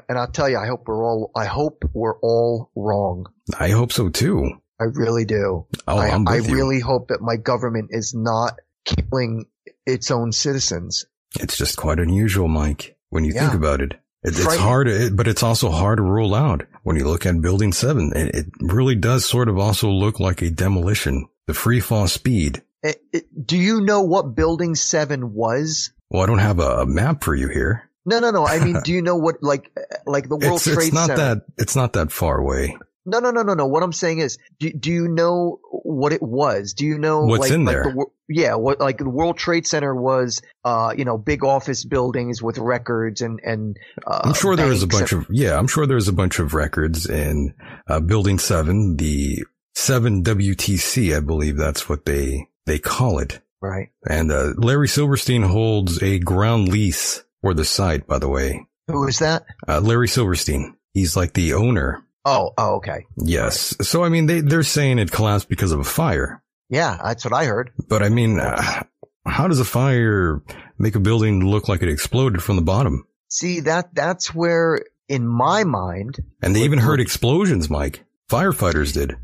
And 0.09 0.19
I'll 0.19 0.31
tell 0.31 0.49
you, 0.49 0.59
I 0.59 0.67
hope 0.67 0.87
we're 0.87 1.05
all, 1.05 1.33
I 1.35 1.47
hope 1.47 1.85
we're 1.93 2.19
all 2.21 2.71
wrong. 2.77 3.27
I 3.59 3.71
hope 3.71 3.93
so 3.93 4.09
too. 4.09 4.53
I 4.81 4.85
really 4.85 5.25
do. 5.25 5.67
Oh, 5.89 5.99
I, 5.99 6.09
I'm 6.09 6.29
I 6.29 6.37
with 6.37 6.49
you. 6.49 6.55
really 6.55 6.81
hope 6.81 7.09
that 7.09 7.21
my 7.21 7.37
government 7.37 7.89
is 7.91 8.15
not 8.15 8.59
killing 8.85 9.47
its 9.85 10.11
own 10.11 10.33
citizens. 10.33 11.07
It's 11.39 11.57
just 11.57 11.77
quite 11.77 11.99
unusual, 11.99 12.49
Mike, 12.49 12.97
when 13.11 13.25
you 13.25 13.33
think 13.33 13.55
about 13.55 13.81
it. 13.81 14.01
It, 14.23 14.39
it's 14.39 14.57
hard, 14.57 14.89
it, 14.89 15.17
but 15.17 15.27
it's 15.27 15.43
also 15.43 15.71
hard 15.71 15.97
to 15.97 16.03
rule 16.03 16.35
out 16.35 16.65
when 16.83 16.97
you 16.97 17.07
look 17.07 17.25
at 17.25 17.41
Building 17.41 17.73
7. 17.73 18.13
It, 18.15 18.35
it 18.35 18.47
really 18.61 18.95
does 18.95 19.25
sort 19.25 19.49
of 19.49 19.59
also 19.59 19.89
look 19.89 20.21
like 20.21 20.43
a 20.43 20.51
demolition. 20.51 21.27
The 21.47 21.55
free 21.55 21.81
fall 21.81 22.07
speed. 22.07 22.63
Eh, 22.85 22.93
eh, 23.15 23.21
do 23.45 23.57
you 23.57 23.81
know 23.81 24.03
what 24.03 24.35
Building 24.35 24.75
7 24.75 25.33
was? 25.33 25.93
Well, 26.11 26.23
I 26.23 26.27
don't 26.27 26.39
have 26.39 26.59
a, 26.59 26.81
a 26.81 26.87
map 26.87 27.25
for 27.25 27.35
you 27.35 27.49
here. 27.49 27.91
No, 28.05 28.19
no, 28.19 28.31
no. 28.31 28.47
I 28.47 28.63
mean, 28.63 28.81
do 28.85 28.93
you 28.93 29.01
know 29.01 29.17
what, 29.17 29.43
like, 29.43 29.71
eh, 29.77 29.97
like 30.07 30.29
the 30.29 30.37
World 30.37 30.57
It's, 30.57 30.65
Trade 30.65 30.89
it's 30.89 30.93
not 30.93 31.07
Center? 31.07 31.17
that, 31.17 31.45
it's 31.57 31.77
not 31.77 31.95
that 31.95 32.13
far 32.13 32.39
away. 32.39 32.77
No, 33.11 33.19
no, 33.19 33.31
no, 33.31 33.43
no, 33.43 33.55
no. 33.55 33.67
What 33.67 33.83
I'm 33.83 33.93
saying 33.93 34.21
is, 34.21 34.39
do, 34.59 34.71
do 34.73 34.91
you 34.91 35.09
know 35.09 35.61
what 35.71 36.13
it 36.13 36.23
was? 36.23 36.73
Do 36.73 36.87
you 36.87 36.99
know 36.99 37.23
What's 37.23 37.43
like, 37.43 37.53
in 37.53 37.65
like 37.65 37.75
there? 37.75 37.83
The, 37.85 38.07
yeah, 38.29 38.55
what 38.55 38.81
like 38.81 38.99
the 38.99 39.11
World 39.11 39.37
Trade 39.37 39.67
Center 39.67 39.95
was, 39.95 40.41
uh, 40.65 40.95
you 40.97 41.05
know, 41.05 41.19
big 41.19 41.45
office 41.45 41.85
buildings 41.85 42.43
with 42.43 42.59
records 42.59 43.21
and 43.21 43.41
and. 43.45 43.77
Uh, 44.07 44.21
I'm 44.25 44.35
sure 44.35 44.57
there 44.57 44.67
was 44.67 44.83
a 44.83 44.87
bunch 44.87 45.13
of, 45.13 45.27
yeah, 45.31 45.59
I'm 45.59 45.67
sure 45.67 45.87
there's 45.87 46.09
a 46.09 46.13
bunch 46.13 46.39
of 46.39 46.55
records 46.55 47.09
in 47.09 47.55
uh, 47.89 48.01
Building 48.01 48.39
7, 48.39 48.97
the 48.97 49.45
7 49.75 50.23
WTC, 50.23 51.17
I 51.17 51.21
believe 51.21 51.57
that's 51.57 51.89
what 51.89 52.05
they, 52.05 52.49
they 52.67 52.79
call 52.79 53.19
it. 53.19 53.41
right. 53.61 53.89
And 54.09 54.31
uh, 54.31 54.53
Larry 54.57 54.89
Silverstein 54.89 55.43
holds 55.43 56.03
a 56.03 56.19
ground 56.19 56.69
lease 56.69 57.23
for 57.43 57.55
the 57.55 57.65
site, 57.65 58.07
by 58.07 58.19
the 58.19 58.29
way. 58.29 58.67
Who 58.89 59.07
is 59.07 59.19
that? 59.21 59.45
Uh, 59.67 59.81
Larry 59.81 60.09
Silverstein. 60.09 60.77
He's 60.93 61.17
like 61.17 61.33
the 61.35 61.55
owner. 61.55 62.05
Oh, 62.25 62.51
oh, 62.59 62.75
okay. 62.77 63.07
Yes. 63.17 63.75
So, 63.81 64.05
I 64.05 64.09
mean, 64.11 64.27
they, 64.27 64.41
they're 64.41 64.63
saying 64.63 64.99
it 64.99 65.11
collapsed 65.11 65.49
because 65.49 65.73
of 65.73 65.81
a 65.81 65.85
fire. 65.85 66.43
Yeah, 66.69 66.99
that's 67.03 67.25
what 67.25 67.33
I 67.35 67.47
heard. 67.47 67.71
But 67.89 68.03
I 68.03 68.09
mean, 68.11 68.39
uh, 68.39 68.83
how 69.27 69.49
does 69.49 69.59
a 69.61 69.65
fire 69.65 70.43
make 70.79 70.95
a 70.95 71.01
building 71.01 71.45
look 71.45 71.69
like 71.69 71.83
it 71.83 71.89
exploded 71.89 72.43
from 72.43 72.57
the 72.57 72.63
bottom? 72.63 73.07
See 73.29 73.61
that 73.61 73.95
that's 73.95 74.35
where, 74.35 74.81
in 75.09 75.27
my 75.27 75.65
mind, 75.65 76.19
And 76.43 76.55
they 76.55 76.63
even 76.63 76.79
heard 76.79 77.01
explosions, 77.01 77.69
Mike. 77.71 78.05
Firefighters 78.31 78.93
did. 78.93 79.17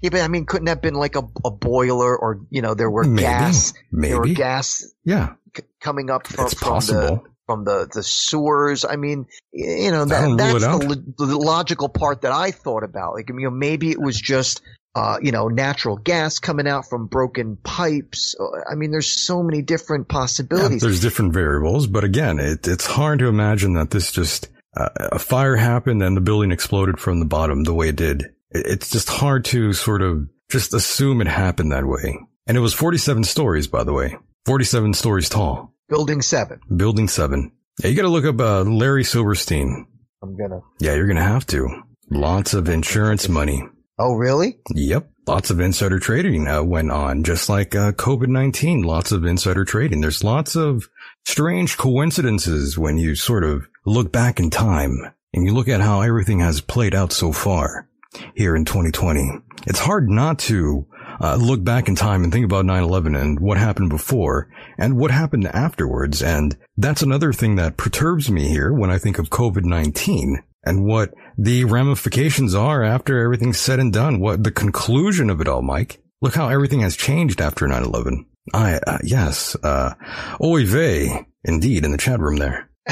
yeah, 0.00 0.10
but 0.10 0.20
I 0.22 0.28
mean, 0.28 0.46
couldn't 0.46 0.64
that 0.66 0.76
have 0.76 0.82
been 0.82 0.94
like 0.94 1.16
a, 1.16 1.22
a 1.44 1.50
boiler 1.50 2.16
or 2.16 2.40
you 2.50 2.62
know 2.62 2.72
there 2.74 2.90
were 2.90 3.04
Maybe. 3.04 3.22
gas, 3.22 3.74
there 3.92 4.18
were 4.18 4.26
gas 4.28 4.84
Yeah. 5.04 5.34
c- 5.54 5.62
coming 5.80 6.08
up 6.08 6.26
from, 6.26 6.46
It's 6.46 6.54
from 6.54 6.68
possible. 6.68 7.26
From 7.46 7.64
the, 7.64 7.88
the 7.92 8.02
sewers. 8.02 8.84
I 8.84 8.96
mean, 8.96 9.26
you 9.52 9.90
know, 9.90 10.04
that, 10.04 10.36
that's 10.38 10.64
the, 10.64 11.26
the 11.26 11.36
logical 11.38 11.88
part 11.88 12.22
that 12.22 12.32
I 12.32 12.50
thought 12.50 12.82
about. 12.84 13.14
Like, 13.14 13.28
you 13.28 13.34
know, 13.40 13.50
maybe 13.50 13.90
it 13.90 14.00
was 14.00 14.20
just, 14.20 14.62
uh, 14.94 15.18
you 15.20 15.32
know, 15.32 15.48
natural 15.48 15.96
gas 15.96 16.38
coming 16.38 16.66
out 16.68 16.88
from 16.88 17.06
broken 17.06 17.56
pipes. 17.56 18.34
Uh, 18.38 18.44
I 18.70 18.74
mean, 18.76 18.90
there's 18.90 19.10
so 19.10 19.42
many 19.42 19.60
different 19.62 20.06
Yeah, 20.08 20.14
possibilities. 20.18 20.82
there's 20.82 21.00
different 21.00 21.32
variables, 21.32 21.86
but 21.86 22.04
again, 22.04 22.38
it, 22.38 22.66
it's 22.66 22.86
hard 22.86 23.18
to 23.18 23.26
imagine 23.26 23.74
that 23.74 23.90
this 23.90 24.10
just 24.12 24.48
uh, 24.76 24.88
a 25.12 25.18
fire 25.18 25.56
happened 25.56 26.02
and 26.02 26.16
the 26.16 26.20
building 26.20 26.50
exploded 26.52 26.98
from 26.98 27.18
the 27.20 27.26
bottom 27.26 27.64
the 27.64 27.74
way 27.74 27.88
it 27.88 27.96
did. 27.96 28.22
It, 28.50 28.66
it's 28.66 28.90
just 28.90 29.08
hard 29.08 29.44
to 29.46 29.72
sort 29.72 30.02
of 30.02 30.28
just 30.50 30.72
assume 30.74 31.20
it 31.20 31.26
happened 31.26 31.72
that 31.72 31.84
way. 31.86 32.18
And 32.46 32.56
it 32.56 32.60
was 32.60 32.74
47 32.74 33.24
stories, 33.24 33.66
by 33.66 33.84
the 33.84 33.92
way, 33.92 34.16
47 34.46 34.94
stories 34.94 35.28
tall, 35.28 35.73
Building 35.88 36.22
seven. 36.22 36.60
building 36.76 37.08
seven. 37.08 37.52
Yeah, 37.82 37.88
you 37.90 37.96
got 37.96 38.02
to 38.02 38.08
look 38.08 38.24
up 38.24 38.40
uh, 38.40 38.62
Larry 38.62 39.04
Silverstein. 39.04 39.86
I'm 40.22 40.36
gonna. 40.36 40.60
Yeah, 40.80 40.94
you're 40.94 41.06
gonna 41.06 41.22
have 41.22 41.46
to. 41.48 41.82
Lots 42.10 42.54
of 42.54 42.68
insurance 42.68 43.28
money. 43.28 43.62
Oh, 43.98 44.14
really? 44.14 44.58
Yep. 44.74 45.10
Lots 45.26 45.50
of 45.50 45.60
insider 45.60 45.98
trading 45.98 46.48
uh, 46.48 46.62
went 46.62 46.90
on, 46.90 47.22
just 47.24 47.48
like 47.48 47.74
uh, 47.74 47.92
COVID-19. 47.92 48.84
Lots 48.84 49.12
of 49.12 49.24
insider 49.24 49.64
trading. 49.64 50.00
There's 50.00 50.24
lots 50.24 50.56
of 50.56 50.88
strange 51.24 51.76
coincidences 51.76 52.76
when 52.78 52.98
you 52.98 53.14
sort 53.14 53.44
of 53.44 53.66
look 53.86 54.12
back 54.12 54.38
in 54.40 54.50
time 54.50 54.98
and 55.32 55.46
you 55.46 55.54
look 55.54 55.68
at 55.68 55.80
how 55.80 56.00
everything 56.00 56.40
has 56.40 56.60
played 56.60 56.94
out 56.94 57.12
so 57.12 57.32
far 57.32 57.88
here 58.34 58.54
in 58.56 58.64
2020. 58.64 59.28
It's 59.66 59.78
hard 59.78 60.08
not 60.10 60.38
to 60.40 60.86
uh, 61.20 61.36
look 61.36 61.64
back 61.64 61.88
in 61.88 61.94
time 61.94 62.24
and 62.24 62.32
think 62.32 62.44
about 62.44 62.64
9-11 62.64 63.20
and 63.20 63.40
what 63.40 63.58
happened 63.58 63.90
before 63.90 64.48
and 64.78 64.96
what 64.96 65.10
happened 65.10 65.46
afterwards. 65.46 66.22
And 66.22 66.56
that's 66.76 67.02
another 67.02 67.32
thing 67.32 67.56
that 67.56 67.76
perturbs 67.76 68.30
me 68.30 68.48
here 68.48 68.72
when 68.72 68.90
I 68.90 68.98
think 68.98 69.18
of 69.18 69.30
COVID-19 69.30 70.36
and 70.64 70.86
what 70.86 71.12
the 71.36 71.64
ramifications 71.64 72.54
are 72.54 72.82
after 72.82 73.22
everything's 73.22 73.60
said 73.60 73.80
and 73.80 73.92
done. 73.92 74.20
What 74.20 74.44
the 74.44 74.50
conclusion 74.50 75.30
of 75.30 75.40
it 75.40 75.48
all, 75.48 75.62
Mike. 75.62 76.00
Look 76.22 76.34
how 76.34 76.48
everything 76.48 76.80
has 76.80 76.96
changed 76.96 77.40
after 77.40 77.66
9-11. 77.66 78.24
I, 78.52 78.78
uh, 78.86 78.98
yes, 79.02 79.56
uh, 79.62 79.94
oy 80.42 80.66
vey, 80.66 81.26
indeed, 81.44 81.84
in 81.84 81.92
the 81.92 81.98
chat 81.98 82.20
room 82.20 82.36
there. 82.36 82.68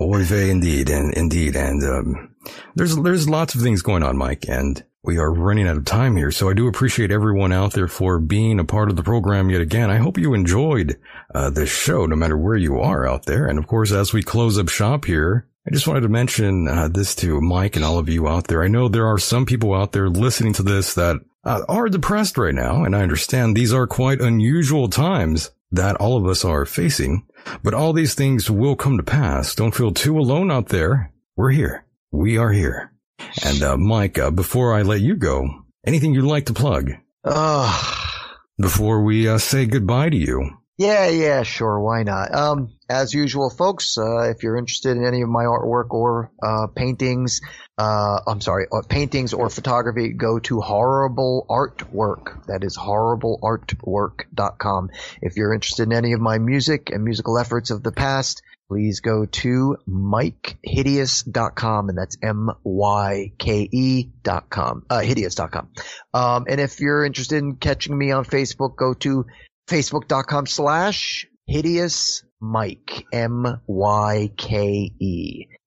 oy 0.00 0.24
vey, 0.24 0.50
indeed, 0.50 0.90
and 0.90 1.14
indeed, 1.14 1.56
and, 1.56 1.82
um, 1.84 2.34
there's, 2.74 2.96
there's 2.96 3.28
lots 3.28 3.54
of 3.54 3.62
things 3.62 3.82
going 3.82 4.02
on, 4.02 4.16
Mike, 4.16 4.48
and 4.48 4.84
we 5.06 5.18
are 5.18 5.32
running 5.32 5.68
out 5.68 5.76
of 5.76 5.84
time 5.84 6.16
here. 6.16 6.32
So 6.32 6.50
I 6.50 6.54
do 6.54 6.66
appreciate 6.66 7.12
everyone 7.12 7.52
out 7.52 7.72
there 7.72 7.88
for 7.88 8.18
being 8.18 8.58
a 8.58 8.64
part 8.64 8.90
of 8.90 8.96
the 8.96 9.02
program 9.02 9.48
yet 9.48 9.60
again. 9.60 9.90
I 9.90 9.98
hope 9.98 10.18
you 10.18 10.34
enjoyed, 10.34 10.98
uh, 11.34 11.50
this 11.50 11.70
show, 11.70 12.06
no 12.06 12.16
matter 12.16 12.36
where 12.36 12.56
you 12.56 12.80
are 12.80 13.06
out 13.06 13.24
there. 13.24 13.46
And 13.46 13.58
of 13.58 13.66
course, 13.68 13.92
as 13.92 14.12
we 14.12 14.22
close 14.22 14.58
up 14.58 14.68
shop 14.68 15.04
here, 15.04 15.48
I 15.66 15.72
just 15.72 15.86
wanted 15.86 16.02
to 16.02 16.08
mention 16.08 16.68
uh, 16.68 16.88
this 16.88 17.14
to 17.16 17.40
Mike 17.40 17.76
and 17.76 17.84
all 17.84 17.98
of 17.98 18.08
you 18.08 18.28
out 18.28 18.48
there. 18.48 18.62
I 18.62 18.68
know 18.68 18.88
there 18.88 19.06
are 19.06 19.18
some 19.18 19.46
people 19.46 19.74
out 19.74 19.92
there 19.92 20.08
listening 20.08 20.52
to 20.54 20.62
this 20.62 20.94
that 20.94 21.16
uh, 21.44 21.62
are 21.68 21.88
depressed 21.88 22.36
right 22.36 22.54
now, 22.54 22.84
and 22.84 22.94
I 22.94 23.02
understand 23.02 23.56
these 23.56 23.72
are 23.72 23.86
quite 23.86 24.20
unusual 24.20 24.88
times 24.88 25.50
that 25.70 25.96
all 25.96 26.16
of 26.16 26.26
us 26.26 26.44
are 26.44 26.64
facing. 26.64 27.26
But 27.62 27.74
all 27.74 27.92
these 27.92 28.14
things 28.14 28.50
will 28.50 28.74
come 28.74 28.96
to 28.96 29.02
pass. 29.04 29.54
Don't 29.54 29.74
feel 29.74 29.92
too 29.92 30.18
alone 30.18 30.50
out 30.50 30.68
there. 30.68 31.12
We're 31.36 31.50
here. 31.50 31.84
We 32.10 32.38
are 32.38 32.50
here. 32.50 32.92
And 33.44 33.62
uh, 33.62 33.76
Mike, 33.76 34.18
uh, 34.18 34.30
before 34.30 34.74
I 34.74 34.82
let 34.82 35.00
you 35.00 35.16
go, 35.16 35.48
anything 35.86 36.14
you'd 36.14 36.24
like 36.24 36.46
to 36.46 36.54
plug 36.54 36.90
Ugh. 37.24 37.96
before 38.58 39.02
we 39.04 39.28
uh, 39.28 39.38
say 39.38 39.66
goodbye 39.66 40.10
to 40.10 40.16
you? 40.16 40.50
Yeah, 40.78 41.08
yeah, 41.08 41.42
sure. 41.42 41.80
Why 41.80 42.02
not? 42.02 42.34
Um, 42.34 42.70
as 42.90 43.14
usual, 43.14 43.48
folks, 43.48 43.96
uh, 43.96 44.28
if 44.30 44.42
you're 44.42 44.58
interested 44.58 44.94
in 44.94 45.06
any 45.06 45.22
of 45.22 45.28
my 45.30 45.44
artwork 45.44 45.88
or, 45.90 46.30
uh, 46.42 46.66
paintings, 46.66 47.40
uh, 47.78 48.20
I'm 48.26 48.42
sorry, 48.42 48.66
uh, 48.70 48.82
paintings 48.86 49.32
or 49.32 49.48
photography, 49.48 50.12
go 50.12 50.38
to 50.40 50.60
horrible 50.60 51.46
artwork. 51.48 52.44
That 52.46 52.62
is 52.62 52.76
horribleartwork.com. 52.76 54.90
If 55.22 55.36
you're 55.36 55.54
interested 55.54 55.84
in 55.84 55.94
any 55.94 56.12
of 56.12 56.20
my 56.20 56.36
music 56.36 56.90
and 56.90 57.04
musical 57.04 57.38
efforts 57.38 57.70
of 57.70 57.82
the 57.82 57.92
past, 57.92 58.42
please 58.68 59.00
go 59.00 59.26
to 59.26 59.76
mykehideous.com 59.88 61.88
and 61.88 61.98
that's 61.98 62.16
M-Y-K-E 62.22 64.10
dot 64.22 64.48
com, 64.50 64.84
uh, 64.90 65.00
hideous.com. 65.00 65.68
Um, 66.14 66.44
and 66.48 66.60
if 66.60 66.80
you're 66.80 67.04
interested 67.04 67.38
in 67.38 67.56
catching 67.56 67.96
me 67.96 68.12
on 68.12 68.24
Facebook, 68.24 68.76
go 68.76 68.94
to 68.94 69.26
facebook.com 69.68 70.46
slash 70.46 71.26
hideous 71.46 72.22
Myke, 72.42 73.04
M-Y-K-E. 73.12 73.48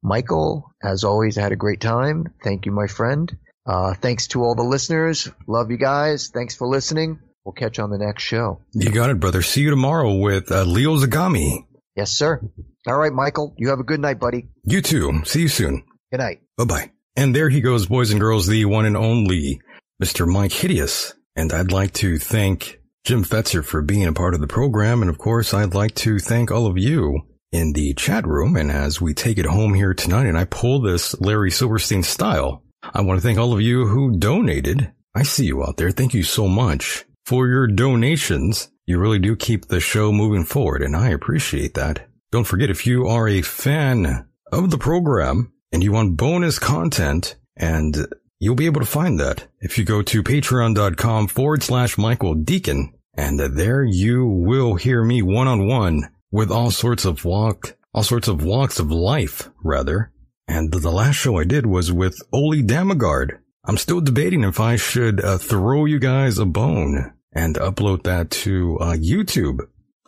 Michael, 0.01 0.71
as 0.81 1.03
always, 1.03 1.35
had 1.35 1.51
a 1.51 1.57
great 1.57 1.81
time. 1.81 2.27
Thank 2.43 2.65
you, 2.65 2.71
my 2.71 2.88
friend. 2.88 3.38
Uh, 3.65 3.93
thanks 3.95 4.27
to 4.27 4.43
all 4.43 4.55
the 4.55 4.63
listeners. 4.63 5.30
Love 5.47 5.71
you 5.71 5.77
guys. 5.77 6.30
Thanks 6.30 6.55
for 6.55 6.67
listening. 6.67 7.19
We'll 7.43 7.53
catch 7.53 7.77
you 7.77 7.84
on 7.84 7.89
the 7.89 7.97
next 7.97 8.23
show. 8.23 8.61
You 8.73 8.91
got 8.91 9.09
it, 9.09 9.19
brother. 9.19 9.41
See 9.41 9.61
you 9.61 9.69
tomorrow 9.69 10.15
with 10.15 10.51
uh, 10.51 10.63
Leo 10.63 10.97
Zagami. 10.97 11.65
Yes, 11.99 12.11
sir. 12.11 12.41
All 12.88 12.97
right, 12.97 13.11
Michael. 13.11 13.53
You 13.57 13.67
have 13.71 13.81
a 13.81 13.84
good 13.84 13.99
night, 13.99 14.21
buddy. 14.21 14.47
You 14.63 14.81
too. 14.81 15.21
See 15.26 15.41
you 15.41 15.47
soon. 15.49 15.84
Good 16.13 16.21
night. 16.21 16.39
Bye 16.55 16.63
bye. 16.63 16.91
And 17.17 17.35
there 17.35 17.49
he 17.49 17.59
goes, 17.59 17.88
boys 17.88 18.11
and 18.11 18.21
girls, 18.21 18.47
the 18.47 18.63
one 18.63 18.85
and 18.85 18.95
only 18.95 19.59
Mr. 20.01 20.26
Myke 20.26 20.53
Hideous. 20.53 21.13
And 21.35 21.51
I'd 21.51 21.73
like 21.73 21.91
to 21.95 22.17
thank 22.17 22.80
Jim 23.03 23.26
Fetzer 23.26 23.65
for 23.65 23.81
being 23.81 24.05
a 24.05 24.13
part 24.13 24.34
of 24.34 24.39
the 24.39 24.47
program. 24.47 25.01
And 25.01 25.09
of 25.09 25.17
course, 25.17 25.53
I'd 25.53 25.76
like 25.76 25.93
to 25.95 26.19
thank 26.19 26.51
all 26.51 26.67
of 26.67 26.77
you 26.77 27.19
in 27.51 27.73
the 27.73 27.93
chat 27.95 28.26
room. 28.26 28.55
And 28.55 28.71
as 28.71 29.01
we 29.01 29.13
take 29.13 29.38
it 29.38 29.45
home 29.45 29.73
here 29.73 29.93
tonight 29.93 30.27
and 30.27 30.38
I 30.38 30.45
pull 30.45 30.80
this 30.80 31.19
Larry 31.19 31.51
Silverstein 31.51 32.03
style, 32.03 32.63
I 32.81 33.01
want 33.01 33.19
to 33.19 33.27
thank 33.27 33.38
all 33.38 33.51
of 33.51 33.59
you 33.59 33.88
who 33.88 34.17
donated. 34.17 34.93
I 35.13 35.23
see 35.23 35.47
you 35.47 35.65
out 35.65 35.76
there. 35.76 35.91
Thank 35.91 36.13
you 36.13 36.23
so 36.23 36.47
much 36.47 37.03
for 37.26 37.49
your 37.49 37.67
donations. 37.67 38.69
You 38.90 38.98
really 38.98 39.20
do 39.20 39.36
keep 39.36 39.68
the 39.68 39.80
show 39.80 40.11
moving 40.11 40.45
forward 40.45 40.82
and 40.82 40.95
I 40.95 41.10
appreciate 41.10 41.76
that. 41.76 42.07
Don't 42.32 42.48
forget 42.48 42.72
if 42.72 42.88
you 42.88 43.06
are 43.06 43.28
a 43.28 43.44
fan 43.44 44.26
of 44.52 44.72
the 44.72 44.80
program 44.80 45.53
and 45.72 45.84
you 45.84 45.91
want 45.91 46.18
bonus 46.18 46.57
content 46.57 47.36
and 47.56 48.07
you'll 48.40 48.56
be 48.56 48.66
able 48.66 48.82
to 48.82 48.88
find 48.88 49.20
that 49.20 49.45
if 49.60 49.78
you 49.78 49.86
go 49.86 50.02
to 50.02 50.24
patreon.com 50.24 51.28
forward 51.28 51.61
slash 51.61 51.99
Michael 51.99 52.34
Decon 52.34 52.94
and 53.14 53.40
there 53.40 53.84
you 53.84 54.26
will 54.26 54.74
hear 54.74 55.03
me 55.03 55.22
one 55.22 55.48
on 55.48 55.68
one 55.68 56.10
with 56.32 56.49
all 56.49 56.72
sorts 56.72 57.06
of 57.06 57.24
walk, 57.24 57.78
all 57.94 58.02
sorts 58.02 58.28
of 58.28 58.44
walks 58.44 58.80
of 58.80 58.91
life 58.91 59.52
rather. 59.64 60.11
And 60.48 60.74
the 60.74 60.90
last 60.90 61.18
show 61.18 61.38
I 61.38 61.44
did 61.44 61.68
was 61.68 61.91
with 61.91 62.20
Ole 62.34 62.64
Dammegard. 62.64 63.38
I'm 63.66 63.78
still 63.78 64.02
debating 64.02 64.44
if 64.44 64.60
I 64.60 64.78
should 64.78 65.24
uh, 65.24 65.38
throw 65.38 65.86
you 65.86 65.99
guys 65.99 66.40
a 66.40 66.45
bone 66.48 67.14
and 67.34 67.56
upload 67.56 68.03
that 68.03 68.30
to 68.31 68.77
uh, 68.80 68.93
YouTube. 68.95 69.60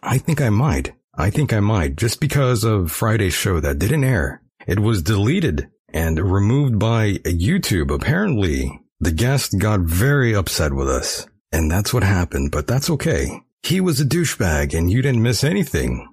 I 0.01 0.17
think 0.17 0.41
I 0.41 0.49
might. 0.49 0.93
I 1.15 1.29
think 1.29 1.53
I 1.53 1.59
might 1.59 1.95
just 1.95 2.19
because 2.19 2.63
of 2.63 2.91
Friday's 2.91 3.33
show 3.33 3.59
that 3.59 3.79
didn't 3.79 4.03
air. 4.03 4.41
It 4.65 4.79
was 4.79 5.01
deleted 5.01 5.69
and 5.89 6.19
removed 6.19 6.79
by 6.79 7.13
YouTube. 7.23 7.93
Apparently, 7.93 8.79
the 8.99 9.11
guest 9.11 9.59
got 9.59 9.81
very 9.81 10.33
upset 10.33 10.73
with 10.73 10.87
us. 10.87 11.27
And 11.51 11.69
that's 11.69 11.93
what 11.93 12.03
happened, 12.03 12.51
but 12.51 12.67
that's 12.67 12.89
okay. 12.89 13.41
He 13.63 13.81
was 13.81 13.99
a 13.99 14.05
douchebag 14.05 14.77
and 14.77 14.89
you 14.89 15.01
didn't 15.01 15.21
miss 15.21 15.43
anything. 15.43 16.07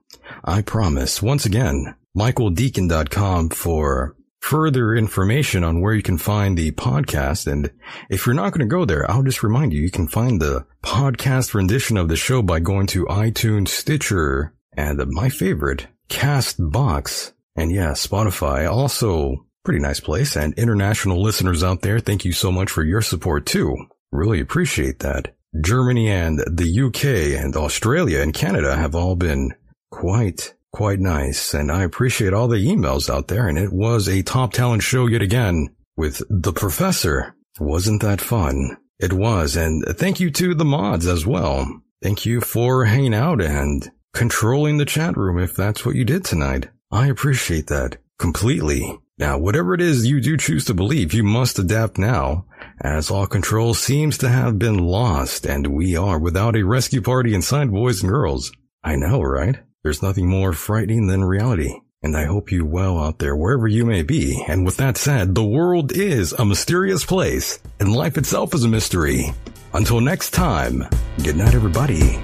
I 0.45 0.63
promise. 0.63 1.23
Once 1.23 1.47
again, 1.47 1.95
michaeldeacon.com 2.17 3.51
for 3.51 4.17
further 4.41 4.95
information 4.95 5.65
on 5.65 5.81
where 5.81 5.95
you 5.95 6.03
can 6.03 6.19
find 6.19 6.57
the 6.57 6.71
podcast. 6.73 7.51
And 7.51 7.71
if 8.11 8.27
you're 8.27 8.35
not 8.35 8.53
going 8.53 8.67
to 8.69 8.77
go 8.77 8.85
there, 8.85 9.11
I'll 9.11 9.23
just 9.23 9.43
remind 9.43 9.73
you, 9.73 9.81
you 9.81 9.91
can 9.91 10.09
find 10.09 10.41
the 10.41 10.67
podcast 10.83 11.55
rendition 11.55 11.97
of 11.97 12.09
the 12.09 12.17
show 12.17 12.43
by 12.43 12.61
going 12.61 12.87
to 12.89 13.05
iTunes, 13.07 13.69
Stitcher, 13.69 14.55
and 14.77 15.03
my 15.09 15.29
favorite, 15.29 15.89
Castbox. 16.09 17.33
And 17.57 17.73
yeah, 17.73 17.91
Spotify 17.91 18.71
also 18.71 19.45
pretty 19.65 19.81
nice 19.81 20.01
place. 20.01 20.35
And 20.35 20.55
international 20.55 21.21
listeners 21.21 21.63
out 21.63 21.83
there, 21.83 22.01
thank 22.01 22.25
you 22.25 22.33
so 22.33 22.51
much 22.51 22.71
for 22.71 22.83
your 22.83 23.03
support 23.03 23.45
too. 23.45 23.77
Really 24.11 24.41
appreciate 24.41 25.01
that. 25.01 25.35
Germany 25.63 26.09
and 26.09 26.39
the 26.39 26.81
UK 26.87 27.39
and 27.39 27.55
Australia 27.55 28.21
and 28.23 28.33
Canada 28.33 28.77
have 28.77 28.95
all 28.95 29.15
been 29.15 29.53
quite, 29.91 30.55
quite 30.73 31.01
nice. 31.01 31.55
And 31.55 31.71
I 31.71 31.83
appreciate 31.83 32.33
all 32.33 32.49
the 32.49 32.57
emails 32.57 33.09
out 33.09 33.29
there. 33.29 33.49
And 33.49 33.59
it 33.59 33.73
was 33.73 34.09
a 34.09 34.23
top 34.23 34.53
talent 34.53 34.83
show 34.83 35.07
yet 35.07 35.23
again 35.23 35.69
with 35.97 36.23
the 36.29 36.53
professor. 36.53 37.35
Wasn't 37.61 38.03
that 38.03 38.21
fun? 38.21 38.77
It 38.99 39.13
was. 39.13 39.57
And 39.57 39.85
thank 39.97 40.21
you 40.21 40.31
to 40.33 40.55
the 40.55 40.65
mods 40.65 41.07
as 41.07 41.27
well. 41.27 41.67
Thank 42.03 42.27
you 42.27 42.41
for 42.41 42.85
hanging 42.85 43.15
out 43.15 43.43
and 43.43 43.91
controlling 44.15 44.79
the 44.79 44.85
chat 44.85 45.17
room 45.17 45.39
if 45.39 45.55
that's 45.55 45.85
what 45.85 45.95
you 45.95 46.05
did 46.05 46.25
tonight. 46.25 46.69
I 46.91 47.09
appreciate 47.09 47.67
that 47.69 47.99
completely. 48.19 48.99
Now, 49.19 49.37
whatever 49.37 49.75
it 49.75 49.81
is 49.81 50.07
you 50.07 50.21
do 50.21 50.37
choose 50.37 50.65
to 50.67 50.75
believe, 50.75 51.13
you 51.13 51.25
must 51.25 51.59
adapt 51.59 51.99
now, 51.99 52.47
as 52.81 53.11
all 53.11 53.27
control 53.27 53.75
seems 53.75 54.17
to 54.19 54.29
have 54.29 54.59
been 54.59 54.79
lost 54.79 55.45
and 55.45 55.67
we 55.67 55.97
are 55.97 56.21
without 56.21 56.55
a 56.55 56.65
rescue 56.65 57.03
party 57.03 57.35
inside 57.35 57.73
boys 57.73 58.03
and 58.03 58.13
girls. 58.13 58.53
I 58.85 58.95
know, 58.95 59.21
right? 59.21 59.59
There's 59.83 60.03
nothing 60.03 60.29
more 60.29 60.53
frightening 60.53 61.07
than 61.07 61.25
reality. 61.25 61.81
And 62.03 62.17
I 62.17 62.25
hope 62.25 62.53
you 62.53 62.65
well 62.65 62.99
out 62.99 63.19
there 63.19 63.37
wherever 63.37 63.67
you 63.67 63.85
may 63.85 64.03
be. 64.03 64.45
And 64.49 64.65
with 64.65 64.77
that 64.77 64.97
said, 64.97 65.35
the 65.35 65.45
world 65.45 65.93
is 65.93 66.33
a 66.33 66.45
mysterious 66.45 67.05
place 67.05 67.59
and 67.81 67.95
life 67.95 68.17
itself 68.17 68.55
is 68.55 68.65
a 68.65 68.69
mystery. 68.69 69.33
Until 69.75 70.01
next 70.01 70.31
time, 70.31 70.85
good 71.23 71.37
night 71.37 71.55
everybody. 71.55 72.19